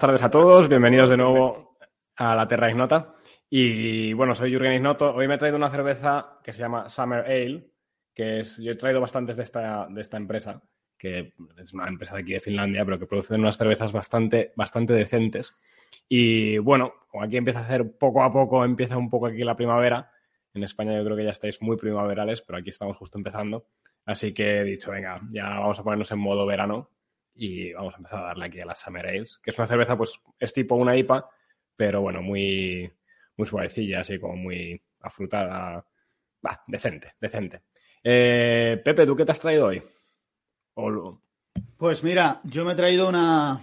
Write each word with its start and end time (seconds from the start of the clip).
tardes 0.00 0.22
a 0.22 0.30
todos, 0.30 0.66
bienvenidos 0.66 1.10
de 1.10 1.18
nuevo 1.18 1.76
a 2.16 2.34
la 2.34 2.48
Terra 2.48 2.70
Ignota. 2.70 3.12
Y 3.50 4.14
bueno, 4.14 4.34
soy 4.34 4.50
Jürgen 4.50 4.72
Ignoto. 4.72 5.14
Hoy 5.14 5.28
me 5.28 5.34
he 5.34 5.38
traído 5.38 5.58
una 5.58 5.68
cerveza 5.68 6.38
que 6.42 6.54
se 6.54 6.60
llama 6.60 6.88
Summer 6.88 7.26
Ale, 7.26 7.70
que 8.14 8.40
es, 8.40 8.56
yo 8.56 8.72
he 8.72 8.76
traído 8.76 9.02
bastantes 9.02 9.36
de 9.36 9.42
esta, 9.42 9.88
de 9.90 10.00
esta 10.00 10.16
empresa, 10.16 10.62
que 10.96 11.34
es 11.58 11.74
una 11.74 11.86
empresa 11.86 12.14
de 12.14 12.22
aquí 12.22 12.32
de 12.32 12.40
Finlandia, 12.40 12.82
pero 12.86 12.98
que 12.98 13.04
produce 13.04 13.34
unas 13.34 13.58
cervezas 13.58 13.92
bastante, 13.92 14.54
bastante 14.56 14.94
decentes. 14.94 15.54
Y 16.08 16.56
bueno, 16.56 16.94
como 17.08 17.24
aquí 17.24 17.36
empieza 17.36 17.58
a 17.60 17.64
hacer 17.64 17.98
poco 17.98 18.22
a 18.22 18.32
poco, 18.32 18.64
empieza 18.64 18.96
un 18.96 19.10
poco 19.10 19.26
aquí 19.26 19.44
la 19.44 19.54
primavera. 19.54 20.10
En 20.54 20.64
España 20.64 20.96
yo 20.96 21.04
creo 21.04 21.16
que 21.18 21.24
ya 21.24 21.30
estáis 21.30 21.60
muy 21.60 21.76
primaverales, 21.76 22.40
pero 22.40 22.58
aquí 22.58 22.70
estamos 22.70 22.96
justo 22.96 23.18
empezando. 23.18 23.66
Así 24.06 24.32
que 24.32 24.60
he 24.60 24.64
dicho, 24.64 24.92
venga, 24.92 25.20
ya 25.30 25.44
vamos 25.44 25.78
a 25.78 25.84
ponernos 25.84 26.10
en 26.10 26.20
modo 26.20 26.46
verano 26.46 26.88
y 27.42 27.72
vamos 27.72 27.94
a 27.94 27.96
empezar 27.96 28.18
a 28.18 28.26
darle 28.26 28.44
aquí 28.44 28.60
a 28.60 28.66
la 28.66 28.76
Summer 28.76 29.06
que 29.42 29.50
es 29.50 29.58
una 29.58 29.66
cerveza, 29.66 29.96
pues 29.96 30.20
es 30.38 30.52
tipo 30.52 30.74
una 30.74 30.94
IPA, 30.94 31.26
pero 31.74 32.02
bueno, 32.02 32.20
muy, 32.20 32.92
muy 33.34 33.46
suavecilla, 33.46 34.00
así 34.00 34.20
como 34.20 34.36
muy 34.36 34.82
afrutada. 35.00 35.86
Va, 36.46 36.62
decente, 36.66 37.14
decente. 37.18 37.62
Eh, 38.04 38.78
Pepe, 38.84 39.06
¿tú 39.06 39.16
qué 39.16 39.24
te 39.24 39.32
has 39.32 39.40
traído 39.40 39.68
hoy? 39.68 39.82
Pues 41.78 42.04
mira, 42.04 42.42
yo 42.44 42.66
me 42.66 42.72
he 42.72 42.76
traído 42.76 43.08
una. 43.08 43.62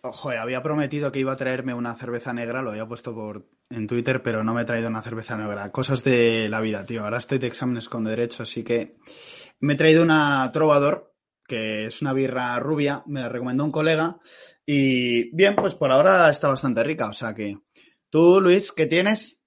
Ojo, 0.00 0.30
había 0.30 0.62
prometido 0.62 1.12
que 1.12 1.18
iba 1.18 1.32
a 1.32 1.36
traerme 1.36 1.74
una 1.74 1.94
cerveza 1.94 2.32
negra, 2.32 2.62
lo 2.62 2.70
había 2.70 2.88
puesto 2.88 3.14
por 3.14 3.46
en 3.68 3.86
Twitter, 3.86 4.22
pero 4.22 4.42
no 4.42 4.54
me 4.54 4.62
he 4.62 4.66
traído 4.66 4.88
una 4.88 5.02
cerveza 5.02 5.36
negra. 5.36 5.70
Cosas 5.70 6.02
de 6.02 6.48
la 6.48 6.62
vida, 6.62 6.86
tío. 6.86 7.04
Ahora 7.04 7.18
estoy 7.18 7.38
de 7.38 7.48
exámenes 7.48 7.90
con 7.90 8.04
derecho, 8.04 8.44
así 8.44 8.64
que 8.64 8.96
me 9.60 9.74
he 9.74 9.76
traído 9.76 10.02
una 10.02 10.50
Trovador, 10.50 11.11
que 11.46 11.86
es 11.86 12.02
una 12.02 12.12
birra 12.12 12.58
rubia, 12.58 13.02
me 13.06 13.20
la 13.20 13.28
recomendó 13.28 13.64
un 13.64 13.72
colega. 13.72 14.18
Y 14.64 15.34
bien, 15.34 15.56
pues 15.56 15.74
por 15.74 15.90
ahora 15.90 16.30
está 16.30 16.48
bastante 16.48 16.82
rica. 16.82 17.08
O 17.08 17.12
sea 17.12 17.34
que. 17.34 17.58
¿Tú, 18.10 18.40
Luis, 18.40 18.72
qué 18.72 18.86
tienes? 18.86 19.38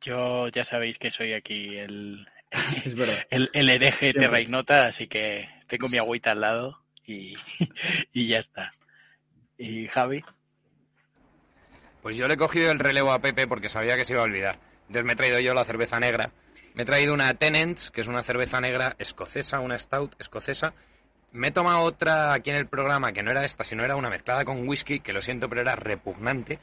Yo 0.00 0.48
ya 0.48 0.64
sabéis 0.64 0.98
que 0.98 1.10
soy 1.10 1.32
aquí 1.32 1.76
el, 1.76 2.26
el, 3.30 3.50
el, 3.52 3.68
hereje 3.68 4.12
Terra 4.12 4.38
así 4.86 5.06
que 5.06 5.48
tengo 5.66 5.88
mi 5.88 5.98
agüita 5.98 6.30
al 6.30 6.40
lado 6.40 6.78
y, 7.06 7.34
y 8.12 8.28
ya 8.28 8.38
está. 8.38 8.72
¿Y 9.56 9.88
Javi? 9.88 10.22
Pues 12.02 12.16
yo 12.16 12.28
le 12.28 12.34
he 12.34 12.38
cogido 12.38 12.70
el 12.70 12.78
relevo 12.78 13.12
a 13.12 13.20
Pepe 13.20 13.46
porque 13.46 13.68
sabía 13.68 13.96
que 13.96 14.04
se 14.04 14.12
iba 14.12 14.22
a 14.22 14.24
olvidar. 14.26 14.58
Entonces 14.82 15.04
me 15.04 15.12
he 15.12 15.16
traído 15.16 15.40
yo 15.40 15.52
la 15.52 15.64
cerveza 15.64 16.00
negra. 16.00 16.30
Me 16.78 16.82
he 16.82 16.86
traído 16.86 17.12
una 17.12 17.34
Tenants, 17.34 17.90
que 17.90 18.02
es 18.02 18.06
una 18.06 18.22
cerveza 18.22 18.60
negra 18.60 18.94
escocesa, 19.00 19.58
una 19.58 19.76
stout 19.80 20.14
escocesa. 20.20 20.74
Me 21.32 21.48
he 21.48 21.50
tomado 21.50 21.80
otra 21.80 22.32
aquí 22.32 22.50
en 22.50 22.56
el 22.56 22.68
programa 22.68 23.10
que 23.12 23.24
no 23.24 23.32
era 23.32 23.44
esta, 23.44 23.64
sino 23.64 23.82
era 23.82 23.96
una 23.96 24.10
mezclada 24.10 24.44
con 24.44 24.68
whisky, 24.68 25.00
que 25.00 25.12
lo 25.12 25.20
siento, 25.20 25.48
pero 25.48 25.62
era 25.62 25.74
repugnante. 25.74 26.60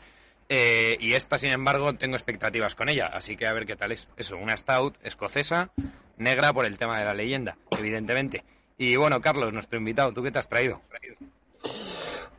Eh, 0.47 0.95
y 1.01 1.15
esta, 1.15 1.37
sin 1.37 1.49
embargo, 1.49 1.93
tengo 1.95 2.15
expectativas 2.15 2.75
con 2.75 2.87
ella, 2.87 3.07
así 3.07 3.35
que 3.35 3.45
a 3.45 3.51
ver 3.51 3.65
qué 3.65 3.75
tal 3.75 3.91
es. 3.91 4.07
Eso, 4.15 4.37
una 4.37 4.55
stout 4.55 4.95
escocesa, 5.03 5.71
negra 6.15 6.53
por 6.53 6.65
el 6.65 6.77
tema 6.77 6.97
de 6.97 7.03
la 7.03 7.13
leyenda, 7.13 7.57
evidentemente. 7.71 8.45
Y 8.77 8.95
bueno, 8.95 9.19
Carlos, 9.19 9.51
nuestro 9.51 9.77
invitado, 9.77 10.13
¿tú 10.13 10.23
qué 10.23 10.31
te 10.31 10.39
has 10.39 10.47
traído? 10.47 10.79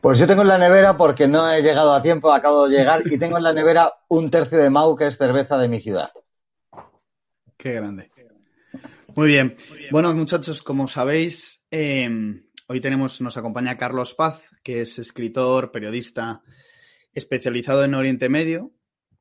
Pues 0.01 0.17
yo 0.17 0.25
tengo 0.25 0.41
en 0.41 0.47
la 0.47 0.57
nevera, 0.57 0.97
porque 0.97 1.27
no 1.27 1.47
he 1.47 1.61
llegado 1.61 1.93
a 1.93 2.01
tiempo, 2.01 2.33
acabo 2.33 2.67
de 2.67 2.75
llegar, 2.75 3.03
y 3.05 3.19
tengo 3.19 3.37
en 3.37 3.43
la 3.43 3.53
nevera 3.53 3.93
un 4.07 4.31
tercio 4.31 4.57
de 4.57 4.71
Mau, 4.71 4.95
que 4.95 5.05
es 5.05 5.15
cerveza 5.15 5.59
de 5.59 5.67
mi 5.67 5.79
ciudad. 5.79 6.09
Qué 7.67 7.73
grande. 7.73 8.09
Muy 9.13 9.27
bien. 9.27 9.57
Bueno, 9.91 10.15
muchachos, 10.15 10.63
como 10.63 10.87
sabéis, 10.87 11.65
em, 11.69 12.45
hoy 12.67 12.79
tenemos, 12.79 13.19
nos 13.19 13.35
acompaña 13.35 13.77
Carlos 13.77 14.13
Paz, 14.13 14.41
que 14.63 14.79
es 14.79 14.97
escritor, 14.99 15.69
periodista, 15.73 16.43
especializado 17.13 17.83
en 17.83 17.93
Oriente 17.93 18.29
Medio. 18.29 18.71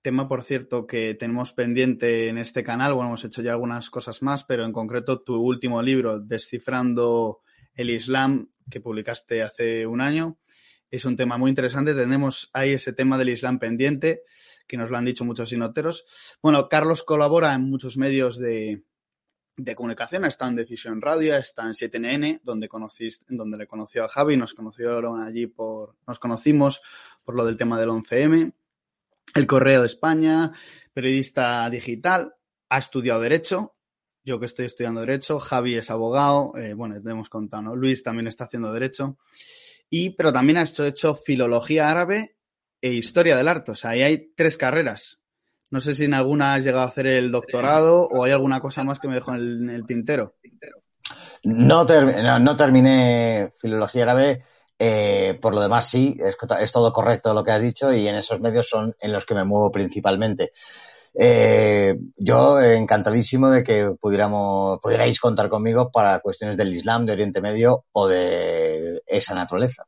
Tema, 0.00 0.28
por 0.28 0.44
cierto, 0.44 0.86
que 0.86 1.14
tenemos 1.14 1.54
pendiente 1.54 2.28
en 2.28 2.38
este 2.38 2.62
canal. 2.62 2.94
Bueno, 2.94 3.08
hemos 3.08 3.24
hecho 3.24 3.42
ya 3.42 3.50
algunas 3.50 3.90
cosas 3.90 4.22
más, 4.22 4.44
pero 4.44 4.64
en 4.64 4.70
concreto 4.70 5.22
tu 5.22 5.42
último 5.42 5.82
libro, 5.82 6.20
Descifrando 6.20 7.40
el 7.74 7.90
Islam, 7.90 8.52
que 8.70 8.80
publicaste 8.80 9.42
hace 9.42 9.88
un 9.88 10.00
año, 10.00 10.38
es 10.88 11.04
un 11.04 11.16
tema 11.16 11.36
muy 11.36 11.48
interesante. 11.48 11.94
Tenemos 11.94 12.48
ahí 12.52 12.74
ese 12.74 12.92
tema 12.92 13.18
del 13.18 13.30
Islam 13.30 13.58
pendiente, 13.58 14.22
que 14.66 14.76
nos 14.76 14.90
lo 14.90 14.96
han 14.96 15.04
dicho 15.04 15.24
muchos 15.24 15.48
sinoteros. 15.48 16.04
Bueno, 16.42 16.68
Carlos 16.68 17.02
colabora 17.02 17.54
en 17.54 17.62
muchos 17.62 17.96
medios 17.96 18.38
de, 18.38 18.84
comunicación, 19.74 20.24
está 20.24 20.46
en 20.48 20.56
Decisión 20.56 21.00
Radio, 21.00 21.36
está 21.36 21.64
en 21.64 21.72
7NN, 21.72 22.40
donde 22.42 22.68
conociste, 22.68 23.24
donde 23.28 23.56
le 23.56 23.66
conoció 23.66 24.04
a 24.04 24.08
Javi, 24.08 24.36
nos 24.36 24.54
conocieron 24.54 25.20
allí 25.22 25.46
por, 25.46 25.96
nos 26.06 26.18
conocimos 26.18 26.82
por 27.24 27.34
lo 27.34 27.44
del 27.44 27.56
tema 27.56 27.78
del 27.78 27.90
11M, 27.90 28.52
el 29.34 29.46
Correo 29.46 29.80
de 29.80 29.86
España, 29.86 30.52
periodista 30.92 31.68
digital, 31.70 32.34
ha 32.68 32.78
estudiado 32.78 33.20
Derecho, 33.20 33.76
yo 34.24 34.40
que 34.40 34.46
estoy 34.46 34.66
estudiando 34.66 35.00
Derecho, 35.00 35.38
Javi 35.38 35.76
es 35.76 35.88
abogado, 35.88 36.52
eh, 36.56 36.74
bueno, 36.74 37.00
te 37.00 37.10
hemos 37.10 37.28
contado, 37.28 37.62
¿no? 37.62 37.76
Luis 37.76 38.02
también 38.02 38.26
está 38.26 38.44
haciendo 38.44 38.72
Derecho. 38.72 39.18
Y, 39.88 40.10
pero 40.10 40.32
también 40.32 40.58
has 40.58 40.78
hecho, 40.80 41.14
filología 41.14 41.88
árabe 41.88 42.32
e 42.86 42.94
historia 42.94 43.36
del 43.36 43.48
arte. 43.48 43.72
O 43.72 43.74
sea, 43.74 43.90
ahí 43.90 44.02
hay 44.02 44.32
tres 44.34 44.56
carreras. 44.56 45.20
No 45.70 45.80
sé 45.80 45.94
si 45.94 46.04
en 46.04 46.14
alguna 46.14 46.54
has 46.54 46.64
llegado 46.64 46.84
a 46.84 46.88
hacer 46.88 47.06
el 47.06 47.32
doctorado 47.32 48.06
o 48.06 48.24
hay 48.24 48.32
alguna 48.32 48.60
cosa 48.60 48.84
más 48.84 49.00
que 49.00 49.08
me 49.08 49.14
dejo 49.14 49.34
en 49.34 49.68
el, 49.68 49.84
tintero. 49.84 50.36
No, 51.42 51.84
no, 51.84 52.56
terminé 52.56 53.52
filología 53.58 54.04
árabe. 54.04 54.44
Eh, 54.78 55.38
por 55.40 55.54
lo 55.54 55.60
demás, 55.62 55.88
sí, 55.88 56.16
es, 56.18 56.36
es, 56.60 56.72
todo 56.72 56.92
correcto 56.92 57.32
lo 57.32 57.42
que 57.42 57.50
has 57.50 57.62
dicho 57.62 57.92
y 57.92 58.06
en 58.06 58.16
esos 58.16 58.40
medios 58.40 58.68
son 58.68 58.94
en 59.00 59.12
los 59.12 59.24
que 59.24 59.34
me 59.34 59.44
muevo 59.44 59.72
principalmente. 59.72 60.52
Eh, 61.18 61.96
yo 62.16 62.60
encantadísimo 62.60 63.48
de 63.48 63.64
que 63.64 63.90
pudiéramos, 63.98 64.78
pudierais 64.80 65.18
contar 65.18 65.48
conmigo 65.48 65.90
para 65.90 66.20
cuestiones 66.20 66.58
del 66.58 66.74
Islam, 66.74 67.06
de 67.06 67.12
Oriente 67.12 67.40
Medio 67.40 67.86
o 67.92 68.06
de 68.06 69.02
esa 69.06 69.34
naturaleza. 69.34 69.86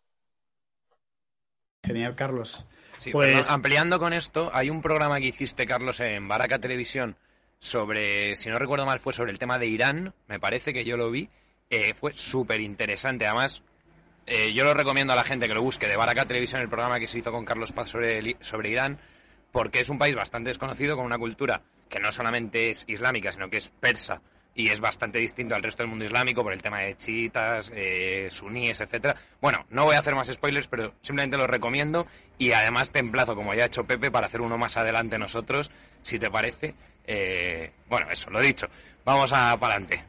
Genial, 1.84 2.14
Carlos. 2.14 2.64
Pues... 3.12 3.50
ampliando 3.50 3.98
con 3.98 4.12
esto, 4.12 4.50
hay 4.52 4.70
un 4.70 4.82
programa 4.82 5.18
que 5.18 5.26
hiciste, 5.26 5.66
Carlos, 5.66 6.00
en 6.00 6.28
Baraka 6.28 6.58
Televisión 6.58 7.16
sobre, 7.58 8.36
si 8.36 8.48
no 8.48 8.58
recuerdo 8.58 8.86
mal, 8.86 9.00
fue 9.00 9.12
sobre 9.12 9.32
el 9.32 9.38
tema 9.38 9.58
de 9.58 9.66
Irán, 9.66 10.14
me 10.26 10.38
parece 10.38 10.72
que 10.72 10.84
yo 10.84 10.96
lo 10.96 11.10
vi, 11.10 11.28
eh, 11.70 11.94
fue 11.94 12.12
súper 12.14 12.60
interesante. 12.60 13.26
Además, 13.26 13.62
eh, 14.26 14.52
yo 14.52 14.64
lo 14.64 14.74
recomiendo 14.74 15.12
a 15.12 15.16
la 15.16 15.24
gente 15.24 15.48
que 15.48 15.54
lo 15.54 15.62
busque 15.62 15.88
de 15.88 15.96
Baraka 15.96 16.26
Televisión, 16.26 16.60
el 16.60 16.68
programa 16.68 16.98
que 16.98 17.08
se 17.08 17.18
hizo 17.18 17.32
con 17.32 17.44
Carlos 17.44 17.72
Paz 17.72 17.90
sobre, 17.90 18.36
sobre 18.40 18.70
Irán, 18.70 18.98
porque 19.52 19.80
es 19.80 19.88
un 19.88 19.98
país 19.98 20.14
bastante 20.14 20.50
desconocido 20.50 20.96
con 20.96 21.06
una 21.06 21.18
cultura 21.18 21.62
que 21.88 22.00
no 22.00 22.12
solamente 22.12 22.70
es 22.70 22.84
islámica, 22.86 23.32
sino 23.32 23.48
que 23.48 23.56
es 23.56 23.70
persa 23.80 24.20
y 24.58 24.70
es 24.70 24.80
bastante 24.80 25.20
distinto 25.20 25.54
al 25.54 25.62
resto 25.62 25.84
del 25.84 25.90
mundo 25.90 26.04
islámico 26.04 26.42
por 26.42 26.52
el 26.52 26.60
tema 26.60 26.80
de 26.80 26.96
chiitas, 26.96 27.70
eh, 27.72 28.26
suníes, 28.28 28.80
etcétera. 28.80 29.14
Bueno, 29.40 29.64
no 29.70 29.84
voy 29.84 29.94
a 29.94 30.00
hacer 30.00 30.16
más 30.16 30.26
spoilers, 30.26 30.66
pero 30.66 30.94
simplemente 31.00 31.36
lo 31.36 31.46
recomiendo 31.46 32.08
y 32.38 32.50
además 32.50 32.90
te 32.90 32.98
emplazo, 32.98 33.36
como 33.36 33.54
ya 33.54 33.62
ha 33.62 33.66
hecho 33.66 33.84
Pepe, 33.84 34.10
para 34.10 34.26
hacer 34.26 34.40
uno 34.40 34.58
más 34.58 34.76
adelante 34.76 35.16
nosotros, 35.16 35.70
si 36.02 36.18
te 36.18 36.28
parece. 36.28 36.74
Eh, 37.06 37.70
bueno, 37.88 38.10
eso, 38.10 38.30
lo 38.30 38.40
dicho. 38.40 38.66
Vamos 39.04 39.32
a 39.32 39.56
para 39.60 39.74
adelante. 39.74 40.04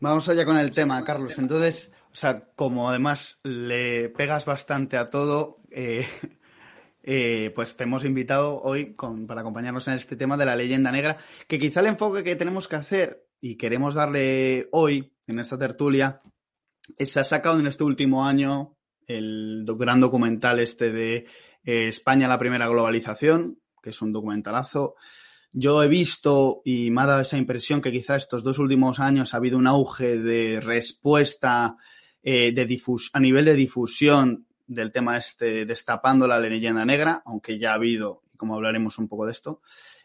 Vamos 0.00 0.28
allá 0.28 0.44
con 0.44 0.58
el 0.58 0.72
tema, 0.72 1.04
Carlos. 1.04 1.38
Entonces, 1.38 1.92
o 2.12 2.16
sea, 2.16 2.48
como 2.56 2.90
además 2.90 3.38
le 3.44 4.08
pegas 4.08 4.46
bastante 4.46 4.96
a 4.96 5.06
todo, 5.06 5.58
eh, 5.70 7.52
pues 7.54 7.76
te 7.76 7.84
hemos 7.84 8.04
invitado 8.04 8.60
hoy 8.62 8.96
para 9.28 9.42
acompañarnos 9.42 9.86
en 9.86 9.94
este 9.94 10.16
tema 10.16 10.36
de 10.36 10.44
la 10.44 10.56
leyenda 10.56 10.90
negra, 10.90 11.18
que 11.46 11.60
quizá 11.60 11.78
el 11.78 11.86
enfoque 11.86 12.24
que 12.24 12.34
tenemos 12.34 12.66
que 12.66 12.74
hacer 12.74 13.23
y 13.44 13.58
queremos 13.58 13.92
darle 13.92 14.70
hoy 14.72 15.12
en 15.26 15.38
esta 15.38 15.58
tertulia 15.58 16.22
es, 16.96 17.12
se 17.12 17.20
ha 17.20 17.24
sacado 17.24 17.60
en 17.60 17.66
este 17.66 17.84
último 17.84 18.24
año 18.24 18.78
el 19.06 19.66
gran 19.76 20.00
documental 20.00 20.60
este 20.60 20.90
de 20.90 21.16
eh, 21.62 21.88
España 21.88 22.26
la 22.26 22.38
primera 22.38 22.66
globalización, 22.68 23.58
que 23.82 23.90
es 23.90 24.00
un 24.00 24.14
documentalazo. 24.14 24.94
Yo 25.52 25.82
he 25.82 25.88
visto 25.88 26.62
y 26.64 26.90
me 26.90 27.02
ha 27.02 27.06
dado 27.06 27.20
esa 27.20 27.36
impresión 27.36 27.82
que 27.82 27.92
quizá 27.92 28.16
estos 28.16 28.44
dos 28.44 28.58
últimos 28.58 28.98
años 28.98 29.34
ha 29.34 29.36
habido 29.36 29.58
un 29.58 29.66
auge 29.66 30.16
de 30.16 30.58
respuesta 30.62 31.76
eh, 32.22 32.50
de 32.52 32.80
a 33.12 33.20
nivel 33.20 33.44
de 33.44 33.54
difusión 33.56 34.46
del 34.66 34.90
tema 34.90 35.18
este 35.18 35.66
destapando 35.66 36.26
la 36.26 36.40
leyenda 36.40 36.86
negra, 36.86 37.22
aunque 37.26 37.58
ya 37.58 37.72
ha 37.72 37.74
habido, 37.74 38.22
como 38.38 38.54
hablaremos 38.54 38.96
un 38.96 39.06
poco 39.06 39.26
de 39.26 39.32
esto, 39.32 39.60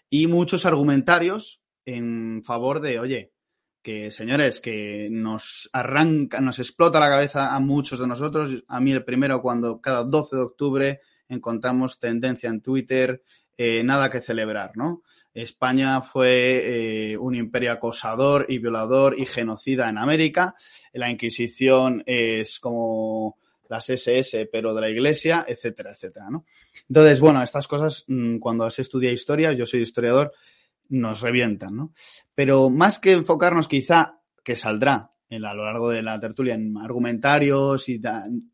y 0.09 0.27
muchos 0.27 0.65
argumentarios 0.65 1.58
en 1.85 2.43
favor 2.43 2.81
de, 2.81 2.99
oye, 2.99 3.31
que 3.81 4.11
señores, 4.11 4.59
que 4.59 5.07
nos 5.09 5.69
arranca, 5.71 6.41
nos 6.41 6.59
explota 6.59 6.99
la 6.99 7.09
cabeza 7.09 7.55
a 7.55 7.59
muchos 7.59 7.99
de 7.99 8.07
nosotros, 8.07 8.63
a 8.67 8.79
mí 8.79 8.91
el 8.91 9.05
primero 9.05 9.41
cuando 9.41 9.79
cada 9.79 10.03
12 10.03 10.35
de 10.35 10.41
octubre 10.41 11.01
encontramos 11.29 11.99
tendencia 11.99 12.49
en 12.49 12.61
Twitter, 12.61 13.23
eh, 13.57 13.83
nada 13.83 14.09
que 14.09 14.21
celebrar, 14.21 14.71
¿no? 14.75 15.03
España 15.33 16.01
fue 16.01 17.11
eh, 17.11 17.17
un 17.17 17.35
imperio 17.35 17.71
acosador 17.71 18.45
y 18.49 18.57
violador 18.57 19.17
y 19.17 19.25
genocida 19.25 19.87
en 19.87 19.97
América. 19.97 20.55
La 20.93 21.09
Inquisición 21.09 22.03
es 22.05 22.59
como 22.59 23.37
las 23.69 23.89
SS, 23.89 24.47
pero 24.51 24.73
de 24.73 24.81
la 24.81 24.89
iglesia, 24.89 25.45
etcétera, 25.47 25.91
etcétera, 25.91 26.29
¿no? 26.29 26.45
Entonces, 26.87 27.19
bueno, 27.19 27.41
estas 27.43 27.67
cosas, 27.67 28.03
mm, 28.07 28.37
cuando 28.37 28.67
se 28.69 28.81
estudia 28.81 29.11
historia, 29.11 29.53
yo 29.53 29.65
soy 29.65 29.81
historiador, 29.81 30.33
nos 30.89 31.21
revientan, 31.21 31.75
¿no? 31.75 31.93
Pero 32.35 32.69
más 32.69 32.99
que 32.99 33.13
enfocarnos 33.13 33.67
quizá, 33.67 34.21
que 34.43 34.55
saldrá 34.55 35.11
a 35.31 35.53
lo 35.53 35.65
largo 35.65 35.89
de 35.89 36.01
la 36.01 36.19
tertulia 36.19 36.55
en 36.55 36.75
argumentarios 36.77 37.87
y 37.87 38.01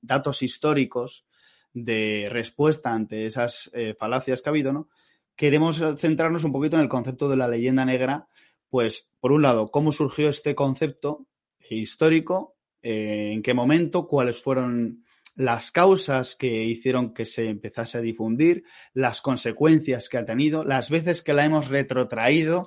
datos 0.02 0.42
históricos 0.42 1.26
de 1.74 2.28
respuesta 2.30 2.94
ante 2.94 3.26
esas 3.26 3.70
eh, 3.74 3.96
falacias 3.98 4.42
que 4.42 4.50
ha 4.50 4.52
habido, 4.52 4.74
¿no? 4.74 4.90
Queremos 5.36 5.82
centrarnos 5.98 6.44
un 6.44 6.52
poquito 6.52 6.78
en 6.78 6.84
el 6.84 6.90
concepto 6.90 7.30
de 7.30 7.36
la 7.36 7.48
leyenda 7.48 7.84
negra, 7.86 8.28
pues, 8.70 9.10
por 9.20 9.32
un 9.32 9.42
lado, 9.42 9.70
cómo 9.70 9.92
surgió 9.92 10.30
este 10.30 10.56
concepto 10.56 11.28
histórico, 11.70 12.56
eh, 12.82 13.32
en 13.34 13.42
qué 13.42 13.54
momento, 13.54 14.08
cuáles 14.08 14.42
fueron 14.42 15.05
las 15.36 15.72
causas 15.72 16.36
que 16.36 16.64
hicieron 16.64 17.14
que 17.14 17.26
se 17.26 17.50
empezase 17.50 17.98
a 17.98 18.02
difundir, 18.02 18.64
las 18.94 19.22
consecuencias 19.22 20.10
que 20.10 20.18
ha 20.18 20.26
tenido, 20.26 20.64
las 20.64 20.90
veces 20.90 21.22
que 21.22 21.34
la 21.34 21.46
hemos 21.46 21.70
retrotraído, 21.70 22.64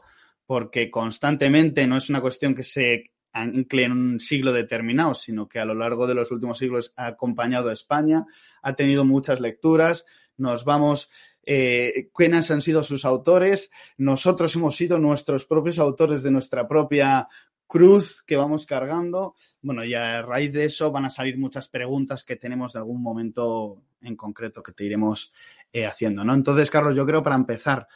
porque 0.46 0.90
constantemente 0.90 1.86
no 1.86 1.96
es 1.96 2.08
una 2.10 2.20
cuestión 2.20 2.54
que 2.54 2.64
se 2.64 3.12
ancle 3.32 3.84
en 3.84 3.92
un 3.92 4.20
siglo 4.20 4.52
determinado, 4.52 5.14
sino 5.14 5.48
que 5.48 5.58
a 5.58 5.64
lo 5.64 5.74
largo 5.74 6.06
de 6.06 6.14
los 6.14 6.30
últimos 6.30 6.58
siglos 6.58 6.92
ha 6.96 7.06
acompañado 7.06 7.68
a 7.68 7.72
España, 7.72 8.26
ha 8.62 8.74
tenido 8.74 9.04
muchas 9.04 9.40
lecturas, 9.40 10.06
nos 10.36 10.64
vamos 10.64 11.10
eh, 11.50 12.10
quiénes 12.14 12.50
han 12.50 12.60
sido 12.60 12.82
sus 12.82 13.06
autores. 13.06 13.70
Nosotros 13.96 14.54
hemos 14.54 14.76
sido 14.76 14.98
nuestros 14.98 15.46
propios 15.46 15.78
autores 15.78 16.22
de 16.22 16.30
nuestra 16.30 16.68
propia 16.68 17.26
cruz 17.68 18.22
que 18.26 18.36
vamos 18.36 18.66
cargando. 18.66 19.36
Bueno, 19.62 19.84
y 19.84 19.94
a 19.94 20.22
raíz 20.22 20.52
de 20.52 20.64
eso 20.64 20.90
van 20.90 21.04
a 21.04 21.10
salir 21.10 21.38
muchas 21.38 21.68
preguntas 21.68 22.24
que 22.24 22.34
tenemos 22.34 22.72
de 22.72 22.80
algún 22.80 23.00
momento 23.00 23.84
en 24.00 24.16
concreto 24.16 24.62
que 24.62 24.72
te 24.72 24.84
iremos 24.84 25.32
eh, 25.72 25.86
haciendo, 25.86 26.24
¿no? 26.24 26.34
Entonces, 26.34 26.70
Carlos, 26.70 26.96
yo 26.96 27.06
creo 27.06 27.22
para 27.22 27.36
empezar, 27.36 27.86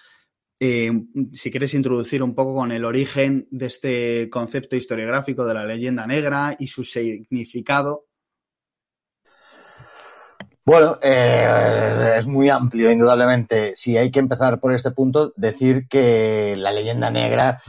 eh, 0.61 0.93
si 1.33 1.51
quieres 1.51 1.75
introducir 1.75 2.23
un 2.23 2.35
poco 2.35 2.55
con 2.55 2.71
el 2.71 2.85
origen 2.85 3.49
de 3.51 3.67
este 3.67 4.31
concepto 4.31 4.77
historiográfico 4.77 5.45
de 5.45 5.55
la 5.55 5.67
leyenda 5.67 6.07
negra 6.07 6.55
y 6.59 6.69
su 6.69 6.85
significado. 6.85 8.07
Bueno, 10.65 10.99
eh, 11.03 12.15
es 12.19 12.27
muy 12.29 12.49
amplio, 12.49 12.91
indudablemente. 12.93 13.75
Si 13.75 13.97
hay 13.97 14.13
que 14.13 14.21
empezar 14.21 14.61
por 14.61 14.73
este 14.73 14.93
punto, 14.93 15.33
decir 15.35 15.89
que 15.89 16.55
la 16.57 16.71
leyenda 16.71 17.11
negra 17.11 17.61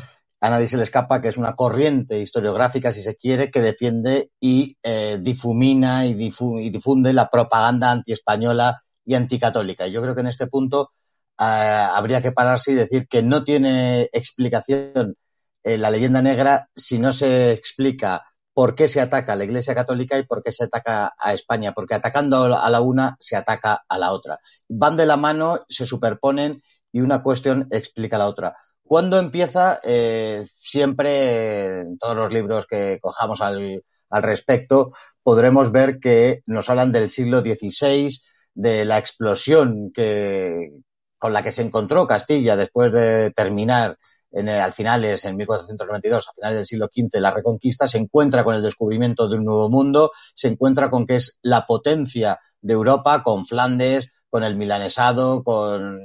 a 0.43 0.49
nadie 0.49 0.67
se 0.67 0.75
le 0.75 0.83
escapa 0.83 1.21
que 1.21 1.29
es 1.29 1.37
una 1.37 1.53
corriente 1.55 2.19
historiográfica, 2.19 2.91
si 2.91 3.01
se 3.01 3.15
quiere, 3.15 3.49
que 3.49 3.61
defiende 3.61 4.29
y 4.41 4.75
eh, 4.83 5.17
difumina 5.21 6.05
y, 6.05 6.15
difunde 6.15 7.13
la 7.13 7.29
propaganda 7.29 7.91
antiespañola 7.91 8.83
y 9.05 9.15
anticatólica. 9.15 9.87
Yo 9.87 10.01
creo 10.01 10.15
que 10.15 10.19
en 10.19 10.27
este 10.27 10.47
punto 10.47 10.91
eh, 11.39 11.45
habría 11.45 12.21
que 12.21 12.33
pararse 12.33 12.73
y 12.73 12.75
decir 12.75 13.07
que 13.07 13.23
no 13.23 13.45
tiene 13.45 14.09
explicación 14.11 15.15
eh, 15.63 15.77
la 15.77 15.89
leyenda 15.89 16.21
negra 16.21 16.67
si 16.75 16.99
no 16.99 17.13
se 17.13 17.53
explica 17.53 18.25
por 18.53 18.75
qué 18.75 18.89
se 18.89 18.99
ataca 18.99 19.31
a 19.31 19.35
la 19.37 19.45
Iglesia 19.45 19.73
Católica 19.73 20.19
y 20.19 20.23
por 20.25 20.43
qué 20.43 20.51
se 20.51 20.65
ataca 20.65 21.13
a 21.17 21.33
España, 21.33 21.71
porque 21.71 21.95
atacando 21.95 22.53
a 22.53 22.69
la 22.69 22.81
una 22.81 23.15
se 23.17 23.37
ataca 23.37 23.85
a 23.87 23.97
la 23.97 24.11
otra. 24.11 24.39
Van 24.67 24.97
de 24.97 25.05
la 25.05 25.15
mano, 25.15 25.61
se 25.69 25.85
superponen 25.85 26.61
y 26.91 26.99
una 26.99 27.21
cuestión 27.21 27.69
explica 27.71 28.17
la 28.17 28.27
otra. 28.27 28.57
¿Cuándo 28.85 29.17
empieza? 29.17 29.79
Eh, 29.83 30.45
siempre 30.61 31.81
en 31.81 31.97
todos 31.97 32.15
los 32.15 32.31
libros 32.33 32.67
que 32.67 32.99
cojamos 33.01 33.41
al, 33.41 33.81
respecto 34.21 34.91
podremos 35.23 35.71
ver 35.71 35.99
que 35.99 36.43
nos 36.45 36.69
hablan 36.69 36.91
del 36.91 37.09
siglo 37.09 37.41
XVI, 37.41 38.09
de 38.53 38.85
la 38.85 38.99
explosión 38.99 39.91
que, 39.91 40.69
con 41.17 41.33
la 41.33 41.41
que 41.41 41.51
se 41.51 41.63
encontró 41.63 42.05
Castilla 42.05 42.55
después 42.55 42.91
de 42.91 43.31
terminar 43.31 43.97
en 44.31 44.49
el, 44.49 44.59
al 44.59 44.73
finales, 44.73 45.25
en 45.25 45.37
1492, 45.37 46.27
a 46.27 46.33
finales 46.33 46.57
del 46.57 46.65
siglo 46.67 46.89
XV, 46.93 47.19
la 47.19 47.31
reconquista, 47.31 47.87
se 47.87 47.97
encuentra 47.97 48.43
con 48.43 48.53
el 48.55 48.61
descubrimiento 48.61 49.27
de 49.27 49.37
un 49.37 49.45
nuevo 49.45 49.69
mundo, 49.69 50.11
se 50.35 50.49
encuentra 50.49 50.91
con 50.91 51.07
que 51.07 51.15
es 51.15 51.39
la 51.41 51.65
potencia 51.65 52.39
de 52.61 52.73
Europa, 52.73 53.23
con 53.23 53.45
Flandes, 53.45 54.09
con 54.29 54.43
el 54.43 54.55
milanesado, 54.55 55.43
con 55.43 55.97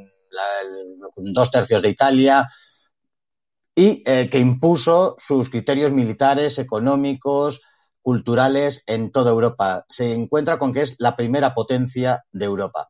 dos 1.16 1.50
tercios 1.50 1.82
de 1.82 1.90
Italia, 1.90 2.48
y 3.78 4.02
eh, 4.06 4.28
que 4.28 4.40
impuso 4.40 5.14
sus 5.18 5.50
criterios 5.50 5.92
militares, 5.92 6.58
económicos, 6.58 7.60
culturales 8.02 8.82
en 8.88 9.12
toda 9.12 9.30
Europa. 9.30 9.84
Se 9.86 10.12
encuentra 10.12 10.58
con 10.58 10.72
que 10.72 10.82
es 10.82 10.96
la 10.98 11.14
primera 11.14 11.54
potencia 11.54 12.24
de 12.32 12.44
Europa. 12.44 12.88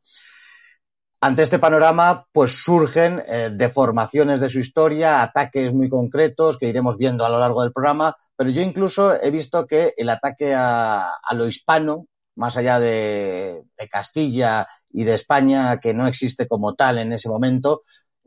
Ante 1.21 1.43
este 1.43 1.59
panorama, 1.59 2.25
pues 2.33 2.53
surgen 2.65 3.23
eh, 3.29 3.51
deformaciones 3.53 4.41
de 4.41 4.49
su 4.49 4.61
historia, 4.61 5.21
ataques 5.21 5.75
muy 5.75 5.91
concretos 5.91 6.57
que 6.57 6.69
iremos 6.69 6.97
viendo 6.97 7.27
a 7.27 7.29
lo 7.29 7.39
largo 7.39 7.61
del 7.61 7.73
programa, 7.75 8.17
pero 8.35 8.49
yo 8.49 8.63
incluso 8.63 9.15
he 9.21 9.31
visto 9.31 9.67
que 9.67 9.93
el 9.95 10.09
ataque 10.09 10.55
a, 10.57 11.13
lo 11.33 11.47
hispano, 11.47 12.07
más 12.35 12.57
allá 12.57 12.81
de, 12.81 13.63
Castilla 13.91 14.67
y 14.91 15.05
de 15.05 15.13
España, 15.13 15.81
que 15.81 15.93
no 15.93 16.07
existe 16.07 16.49
como 16.49 16.75
tal 16.75 16.97
en 16.97 17.13
ese 17.13 17.29
momento, 17.29 17.83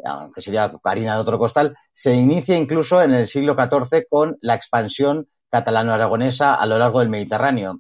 aunque 0.06 0.42
sería 0.42 0.72
Karina 0.84 1.16
de 1.16 1.22
otro 1.22 1.38
costal, 1.40 1.76
se 1.94 2.14
inicia 2.14 2.58
incluso 2.58 3.02
en 3.02 3.14
el 3.14 3.28
siglo 3.28 3.56
XIV 3.56 4.06
con 4.10 4.38
la 4.42 4.56
expansión 4.56 5.28
catalano-aragonesa 5.50 6.56
a 6.56 6.66
lo 6.66 6.78
largo 6.78 7.00
del 7.00 7.10
Mediterráneo. 7.10 7.80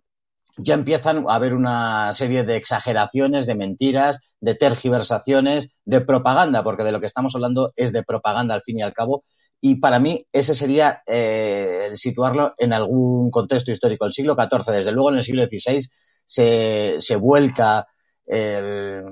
Ya 0.57 0.73
empiezan 0.73 1.25
a 1.27 1.35
haber 1.35 1.53
una 1.53 2.13
serie 2.13 2.44
de 2.44 2.57
exageraciones, 2.57 3.47
de 3.47 3.56
mentiras, 3.56 4.19
de 4.41 4.56
tergiversaciones, 4.56 5.69
de 5.85 6.01
propaganda, 6.01 6.63
porque 6.63 6.83
de 6.83 6.91
lo 6.91 7.00
que 7.00 7.06
estamos 7.07 7.33
hablando 7.35 7.71
es 7.75 7.94
de 7.94 8.03
propaganda 8.03 8.53
al 8.56 8.62
fin 8.62 8.79
y 8.79 8.81
al 8.81 8.94
cabo. 8.94 9.23
Y 9.62 9.75
para 9.75 9.99
mí 9.99 10.25
ese 10.31 10.56
sería 10.56 11.04
eh, 11.06 11.92
situarlo 11.95 12.54
en 12.57 12.73
algún 12.73 13.31
contexto 13.31 13.71
histórico. 13.71 14.06
El 14.06 14.13
siglo 14.13 14.35
XIV, 14.35 14.73
desde 14.73 14.92
luego 14.92 15.11
en 15.11 15.19
el 15.19 15.23
siglo 15.23 15.45
XVI, 15.45 15.87
se, 16.25 16.97
se 16.99 17.16
vuelca 17.16 17.87
el 18.25 19.04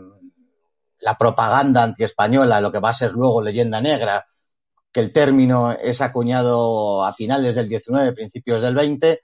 la 1.02 1.18
propaganda 1.18 1.84
antiespañola, 1.84 2.62
lo 2.62 2.72
que 2.72 2.80
va 2.80 2.90
a 2.90 2.94
ser 2.94 3.12
luego 3.12 3.42
leyenda 3.42 3.82
negra, 3.82 4.26
que 4.92 5.00
el 5.00 5.14
término 5.14 5.72
es 5.72 6.02
acuñado 6.02 7.04
a 7.04 7.14
finales 7.14 7.56
del 7.56 7.70
19, 7.70 8.14
principios 8.14 8.62
del 8.62 8.76
20, 8.76 9.22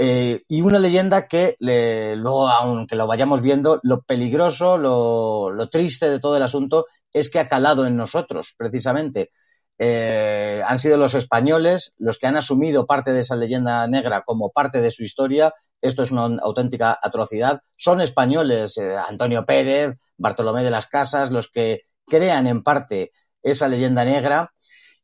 eh, 0.00 0.42
y 0.46 0.60
una 0.60 0.78
leyenda 0.78 1.26
que 1.26 1.56
luego, 1.58 2.48
aunque 2.48 2.94
lo 2.94 3.08
vayamos 3.08 3.42
viendo, 3.42 3.80
lo 3.82 4.02
peligroso, 4.02 4.78
lo, 4.78 5.68
triste 5.70 6.08
de 6.08 6.20
todo 6.20 6.36
el 6.36 6.42
asunto 6.44 6.86
es 7.12 7.28
que 7.28 7.40
ha 7.40 7.48
calado 7.48 7.84
en 7.84 7.96
nosotros, 7.96 8.54
precisamente. 8.56 9.32
Eh, 9.78 10.60
han 10.66 10.78
sido 10.80 10.98
los 10.98 11.14
españoles 11.14 11.94
los 11.98 12.18
que 12.18 12.26
han 12.26 12.36
asumido 12.36 12.84
parte 12.84 13.12
de 13.12 13.20
esa 13.20 13.36
leyenda 13.36 13.86
negra 13.86 14.22
como 14.22 14.50
parte 14.50 14.80
de 14.80 14.90
su 14.90 15.04
historia 15.04 15.54
esto 15.80 16.02
es 16.02 16.10
una 16.10 16.24
auténtica 16.42 16.98
atrocidad. 17.00 17.62
Son 17.76 18.00
españoles, 18.00 18.76
eh, 18.78 18.96
Antonio 18.96 19.44
Pérez, 19.44 19.96
Bartolomé 20.16 20.62
de 20.62 20.70
las 20.70 20.86
Casas, 20.86 21.30
los 21.30 21.50
que 21.50 21.82
crean 22.06 22.46
en 22.46 22.62
parte 22.62 23.12
esa 23.42 23.68
leyenda 23.68 24.04
negra. 24.04 24.52